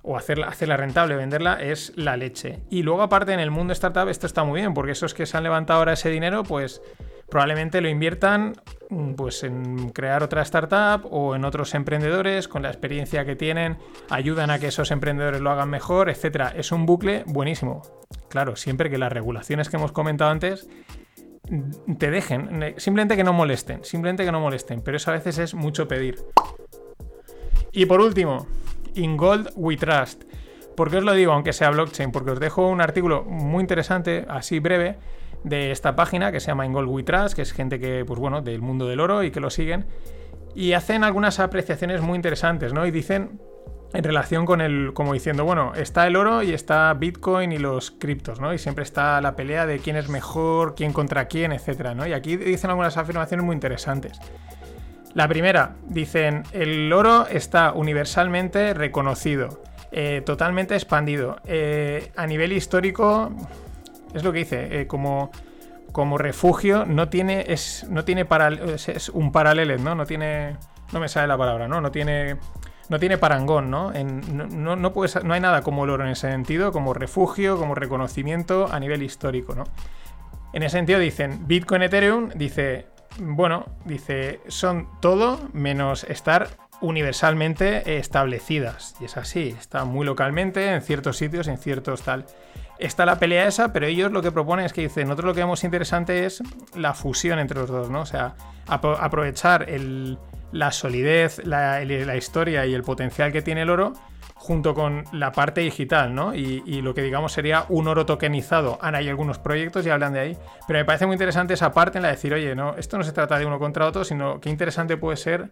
o 0.04 0.18
hacerla, 0.18 0.48
hacerla 0.48 0.78
rentable, 0.78 1.16
venderla, 1.16 1.62
es 1.62 1.94
la 1.96 2.16
leche. 2.18 2.60
Y 2.70 2.84
luego, 2.84 3.02
aparte, 3.02 3.34
en 3.34 3.40
el 3.40 3.52
mundo 3.52 3.74
startup, 3.74 4.08
esto 4.08 4.28
está 4.28 4.44
muy 4.44 4.62
bien, 4.62 4.74
porque 4.74 4.92
esos 4.92 5.14
que 5.14 5.26
se 5.26 5.36
han 5.38 5.44
levantado 5.44 5.80
ahora 5.80 5.94
ese 5.94 6.10
dinero, 6.10 6.44
pues 6.44 6.82
probablemente 7.32 7.82
lo 7.82 7.90
inviertan 7.90 8.54
mm, 8.90 9.14
pues 9.14 9.44
en 9.44 9.90
crear 9.90 10.22
otra 10.22 10.44
startup 10.44 11.08
o 11.10 11.36
en 11.36 11.46
otros 11.46 11.74
emprendedores 11.74 12.48
con 12.48 12.62
la 12.62 12.68
experiencia 12.68 13.26
que 13.26 13.36
tienen, 13.36 13.78
ayudan 14.12 14.52
a 14.52 14.60
que 14.60 14.68
esos 14.68 14.92
emprendedores 14.92 15.42
lo 15.42 15.50
hagan 15.50 15.70
mejor, 15.70 16.10
etcétera. 16.10 16.54
Es 16.56 16.72
un 16.72 16.86
bucle 16.86 17.24
buenísimo. 17.26 17.82
Claro, 18.30 18.56
siempre 18.56 18.92
que 18.92 19.00
las 19.00 19.12
regulaciones 19.12 19.70
que 19.70 19.78
hemos 19.78 19.94
comentado 19.94 20.30
antes 20.30 20.70
mm, 21.50 21.96
te 21.96 22.12
dejen, 22.12 22.76
simplemente 22.78 23.16
que 23.16 23.24
no 23.24 23.34
molesten, 23.34 23.84
simplemente 23.84 24.26
que 24.26 24.32
no 24.32 24.42
molesten, 24.42 24.82
pero 24.82 24.98
eso 24.98 25.10
a 25.10 25.16
veces 25.16 25.40
es 25.40 25.56
mucho 25.56 25.88
pedir. 25.88 26.20
Y 27.72 27.86
por 27.86 28.02
último, 28.02 28.46
In 28.96 29.16
Gold 29.16 29.52
We 29.56 29.78
Trust. 29.78 30.26
¿Por 30.76 30.92
qué 30.92 30.98
os 30.98 31.04
lo 31.04 31.14
digo, 31.14 31.32
aunque 31.32 31.54
sea 31.54 31.70
blockchain? 31.70 32.12
Porque 32.12 32.32
os 32.32 32.40
dejo 32.40 32.68
un 32.68 32.82
artículo 32.82 33.24
muy 33.24 33.62
interesante, 33.62 34.26
así 34.28 34.60
breve, 34.60 34.98
de 35.44 35.72
esta 35.72 35.96
página 35.96 36.32
que 36.32 36.40
se 36.40 36.48
llama 36.48 36.66
In 36.66 36.74
Gold 36.74 36.90
We 36.90 37.04
Trust, 37.04 37.36
que 37.36 37.42
es 37.42 37.54
gente 37.54 37.80
que, 37.80 38.04
pues 38.06 38.20
bueno, 38.20 38.42
del 38.42 38.62
mundo 38.62 38.88
del 38.88 39.00
oro 39.00 39.24
y 39.24 39.32
que 39.32 39.40
lo 39.40 39.50
siguen. 39.50 39.86
Y 40.54 40.74
hacen 40.74 41.04
algunas 41.04 41.40
apreciaciones 41.40 42.02
muy 42.02 42.16
interesantes, 42.16 42.74
¿no? 42.74 42.86
Y 42.86 42.92
dicen 42.92 43.40
en 43.94 44.04
relación 44.04 44.46
con 44.46 44.62
el, 44.62 44.94
como 44.94 45.14
diciendo, 45.14 45.44
bueno, 45.44 45.74
está 45.76 46.08
el 46.08 46.16
oro 46.16 46.44
y 46.44 46.54
está 46.54 46.94
Bitcoin 46.94 47.52
y 47.52 47.58
los 47.58 47.92
criptos, 47.92 48.40
¿no? 48.40 48.54
Y 48.54 48.58
siempre 48.58 48.84
está 48.84 49.20
la 49.22 49.36
pelea 49.36 49.66
de 49.66 49.80
quién 49.80 49.98
es 49.98 50.08
mejor, 50.08 50.76
quién 50.76 50.94
contra 50.94 51.26
quién, 51.26 51.52
etcétera, 51.52 51.94
¿no? 51.94 52.08
Y 52.08 52.14
aquí 52.14 52.38
dicen 52.38 52.70
algunas 52.70 52.98
afirmaciones 52.98 53.46
muy 53.46 53.54
interesantes. 53.54 54.20
La 55.14 55.28
primera, 55.28 55.76
dicen, 55.88 56.44
el 56.54 56.92
oro 56.94 57.28
está 57.28 57.74
universalmente 57.74 58.74
reconocido, 58.74 59.62
eh, 59.92 60.22
totalmente 60.26 60.74
expandido. 60.76 61.42
Eh, 61.46 62.14
a 62.16 62.26
nivel 62.28 62.54
histórico, 62.54 63.30
es 64.14 64.24
lo 64.24 64.32
que 64.32 64.40
dice, 64.40 64.82
eh, 64.82 64.88
como, 64.88 65.32
como 65.92 66.18
refugio 66.18 66.86
no 66.86 67.10
tiene, 67.10 67.46
es, 67.48 67.86
no 67.90 68.04
tiene 68.04 68.28
es, 68.88 69.10
un 69.10 69.32
paralelo, 69.32 69.78
¿no? 69.78 69.96
No 69.96 70.06
tiene, 70.06 70.58
no 70.92 71.00
me 71.00 71.10
sale 71.10 71.28
la 71.28 71.38
palabra, 71.38 71.68
¿no? 71.68 71.82
No 71.82 71.92
tiene, 71.92 72.38
no 72.90 73.00
tiene 73.00 73.18
parangón, 73.18 73.70
¿no? 73.70 73.92
no, 73.92 74.76
no, 74.76 74.76
no 74.76 75.34
hay 75.34 75.40
nada 75.40 75.62
como 75.62 75.84
el 75.84 75.90
oro 75.90 76.04
en 76.04 76.12
ese 76.12 76.30
sentido, 76.30 76.72
como 76.72 76.94
refugio, 76.94 77.58
como 77.58 77.76
reconocimiento 77.76 78.68
a 78.72 78.80
nivel 78.80 79.04
histórico, 79.04 79.56
¿no? 79.56 79.64
En 80.54 80.64
ese 80.64 80.78
sentido 80.78 81.00
dicen, 81.00 81.48
Bitcoin, 81.48 81.82
Ethereum, 81.84 82.30
dice, 82.36 82.88
bueno, 83.20 83.66
dice, 83.86 84.42
son 84.48 84.88
todo 85.00 85.40
menos 85.54 86.04
estar 86.04 86.50
universalmente 86.82 87.98
establecidas. 87.98 88.96
Y 89.00 89.06
es 89.06 89.16
así, 89.16 89.56
está 89.58 89.86
muy 89.86 90.06
localmente, 90.06 90.74
en 90.74 90.82
ciertos 90.82 91.16
sitios, 91.18 91.48
en 91.48 91.58
ciertos 91.58 92.02
tal 92.02 92.26
está 92.82 93.06
la 93.06 93.20
pelea 93.20 93.48
esa, 93.48 93.72
pero 93.72 93.86
ellos 93.86 94.12
lo 94.12 94.22
que 94.22 94.32
proponen 94.32 94.66
es 94.66 94.74
que 94.74 94.82
dicen, 94.82 95.08
nosotros 95.08 95.28
lo 95.28 95.34
que 95.34 95.42
vemos 95.42 95.64
interesante 95.64 96.26
es 96.26 96.44
la 96.76 96.94
fusión 96.94 97.40
entre 97.40 97.60
los 97.60 97.70
dos, 97.70 97.90
¿no? 97.90 98.02
O 98.02 98.06
sea, 98.06 98.36
aprovechar 98.68 99.68
la 100.52 100.72
solidez, 100.72 101.42
la, 101.46 102.16
historia 102.16 102.66
y 102.66 102.74
el 102.74 102.84
potencial 102.84 103.32
que 103.32 103.42
tiene 103.42 103.62
el 103.62 103.70
oro 103.70 103.94
junto 104.34 104.74
con 104.74 105.06
la 105.12 105.32
parte 105.32 105.62
digital, 105.62 106.16
¿no? 106.16 106.34
Y, 106.34 106.82
lo 106.82 106.96
que 106.96 107.04
digamos 107.04 107.32
sería 107.32 107.66
un 107.70 107.88
oro 107.88 108.08
tokenizado. 108.08 108.80
Ahora 108.82 108.98
hay 108.98 109.10
algunos 109.10 109.38
proyectos 109.38 109.86
y 109.86 109.92
hablan 109.92 110.14
de 110.14 110.20
ahí, 110.20 110.38
pero 110.68 110.80
me 110.80 110.86
parece 110.86 111.06
muy 111.06 111.14
interesante 111.14 111.54
esa 111.54 111.72
parte 111.72 112.00
en 112.00 112.02
la 112.02 112.08
de 112.10 112.16
decir, 112.16 112.34
oye, 112.34 112.56
no, 112.56 112.76
esto 112.78 112.98
no 112.98 113.04
se 113.04 113.12
trata 113.12 113.38
de 113.38 113.46
uno 113.46 113.60
contra 113.60 113.86
otro, 113.86 114.04
sino 114.04 114.42
que 114.42 114.50
interesante 114.50 114.98
puede 114.98 115.18
ser 115.18 115.52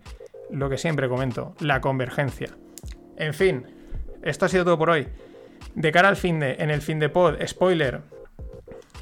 lo 0.49 0.69
que 0.69 0.79
siempre 0.79 1.07
comento, 1.07 1.53
la 1.59 1.79
convergencia. 1.79 2.49
En 3.17 3.35
fin, 3.35 3.67
esto 4.23 4.45
ha 4.45 4.49
sido 4.49 4.63
todo 4.63 4.79
por 4.79 4.89
hoy. 4.89 5.07
De 5.75 5.91
cara 5.91 6.09
al 6.09 6.17
fin 6.17 6.39
de, 6.39 6.55
en 6.59 6.69
el 6.69 6.81
fin 6.81 6.99
de 6.99 7.09
pod, 7.09 7.35
spoiler, 7.45 8.01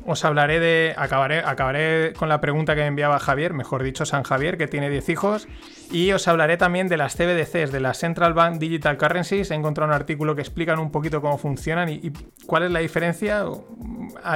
os 0.08 0.24
hablaré 0.24 0.60
de. 0.62 0.94
Acabaré, 0.98 1.40
acabaré 1.40 2.14
con 2.14 2.30
la 2.30 2.40
pregunta 2.40 2.76
que 2.76 2.82
me 2.82 2.88
enviaba 2.88 3.20
Javier, 3.20 3.54
mejor 3.54 3.84
dicho, 3.84 4.06
San 4.06 4.24
Javier, 4.24 4.58
que 4.58 4.68
tiene 4.68 4.90
10 4.90 5.10
hijos. 5.10 5.48
Y 5.92 6.14
os 6.14 6.28
hablaré 6.30 6.56
también 6.56 6.88
de 6.88 6.96
las 6.96 7.16
CBDCs, 7.16 7.74
de 7.74 7.80
las 7.82 7.98
Central 7.98 8.34
Bank 8.34 8.58
Digital 8.58 8.98
Currencies. 8.98 9.52
He 9.52 9.56
encontrado 9.56 9.90
un 9.90 9.96
artículo 9.96 10.34
que 10.34 10.42
explican 10.42 10.80
un 10.80 10.92
poquito 10.92 11.22
cómo 11.22 11.38
funcionan 11.38 11.90
y, 11.90 12.14
cuál 12.46 12.64
es 12.64 12.72
la 12.72 12.80
diferencia 12.80 13.46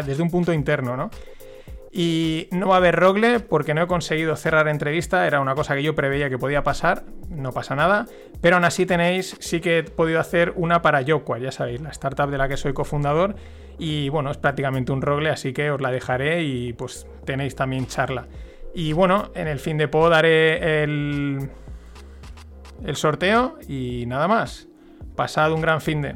desde 0.05 0.21
un 0.21 0.29
punto 0.29 0.51
interno, 0.51 0.97
¿no? 0.97 1.09
Y 1.93 2.47
no 2.51 2.69
va 2.69 2.75
a 2.75 2.77
haber 2.77 2.95
Rogle 2.95 3.41
porque 3.41 3.73
no 3.73 3.81
he 3.81 3.87
conseguido 3.87 4.35
cerrar 4.37 4.69
entrevista, 4.69 5.27
era 5.27 5.41
una 5.41 5.55
cosa 5.55 5.75
que 5.75 5.83
yo 5.83 5.93
preveía 5.93 6.29
que 6.29 6.37
podía 6.37 6.63
pasar, 6.63 7.03
no 7.29 7.51
pasa 7.51 7.75
nada, 7.75 8.05
pero 8.39 8.55
aún 8.55 8.63
así 8.63 8.85
tenéis, 8.85 9.35
sí 9.39 9.59
que 9.59 9.79
he 9.79 9.83
podido 9.83 10.21
hacer 10.21 10.53
una 10.55 10.81
para 10.81 11.01
Yokwa, 11.01 11.37
ya 11.39 11.51
sabéis, 11.51 11.81
la 11.81 11.89
startup 11.89 12.29
de 12.29 12.37
la 12.37 12.47
que 12.47 12.55
soy 12.55 12.71
cofundador, 12.71 13.35
y 13.77 14.07
bueno, 14.09 14.31
es 14.31 14.37
prácticamente 14.37 14.93
un 14.93 15.01
Rogle, 15.01 15.31
así 15.31 15.51
que 15.51 15.69
os 15.69 15.81
la 15.81 15.91
dejaré 15.91 16.43
y 16.43 16.71
pues 16.73 17.07
tenéis 17.25 17.55
también 17.55 17.87
charla. 17.87 18.27
Y 18.73 18.93
bueno, 18.93 19.31
en 19.35 19.47
el 19.47 19.59
fin 19.59 19.77
de 19.77 19.87
pod 19.87 20.11
daré 20.11 20.83
el, 20.83 21.49
el 22.85 22.95
sorteo 22.95 23.57
y 23.67 24.05
nada 24.05 24.27
más. 24.27 24.67
Pasado 25.15 25.55
un 25.55 25.61
gran 25.61 25.81
fin 25.81 26.01
de... 26.01 26.15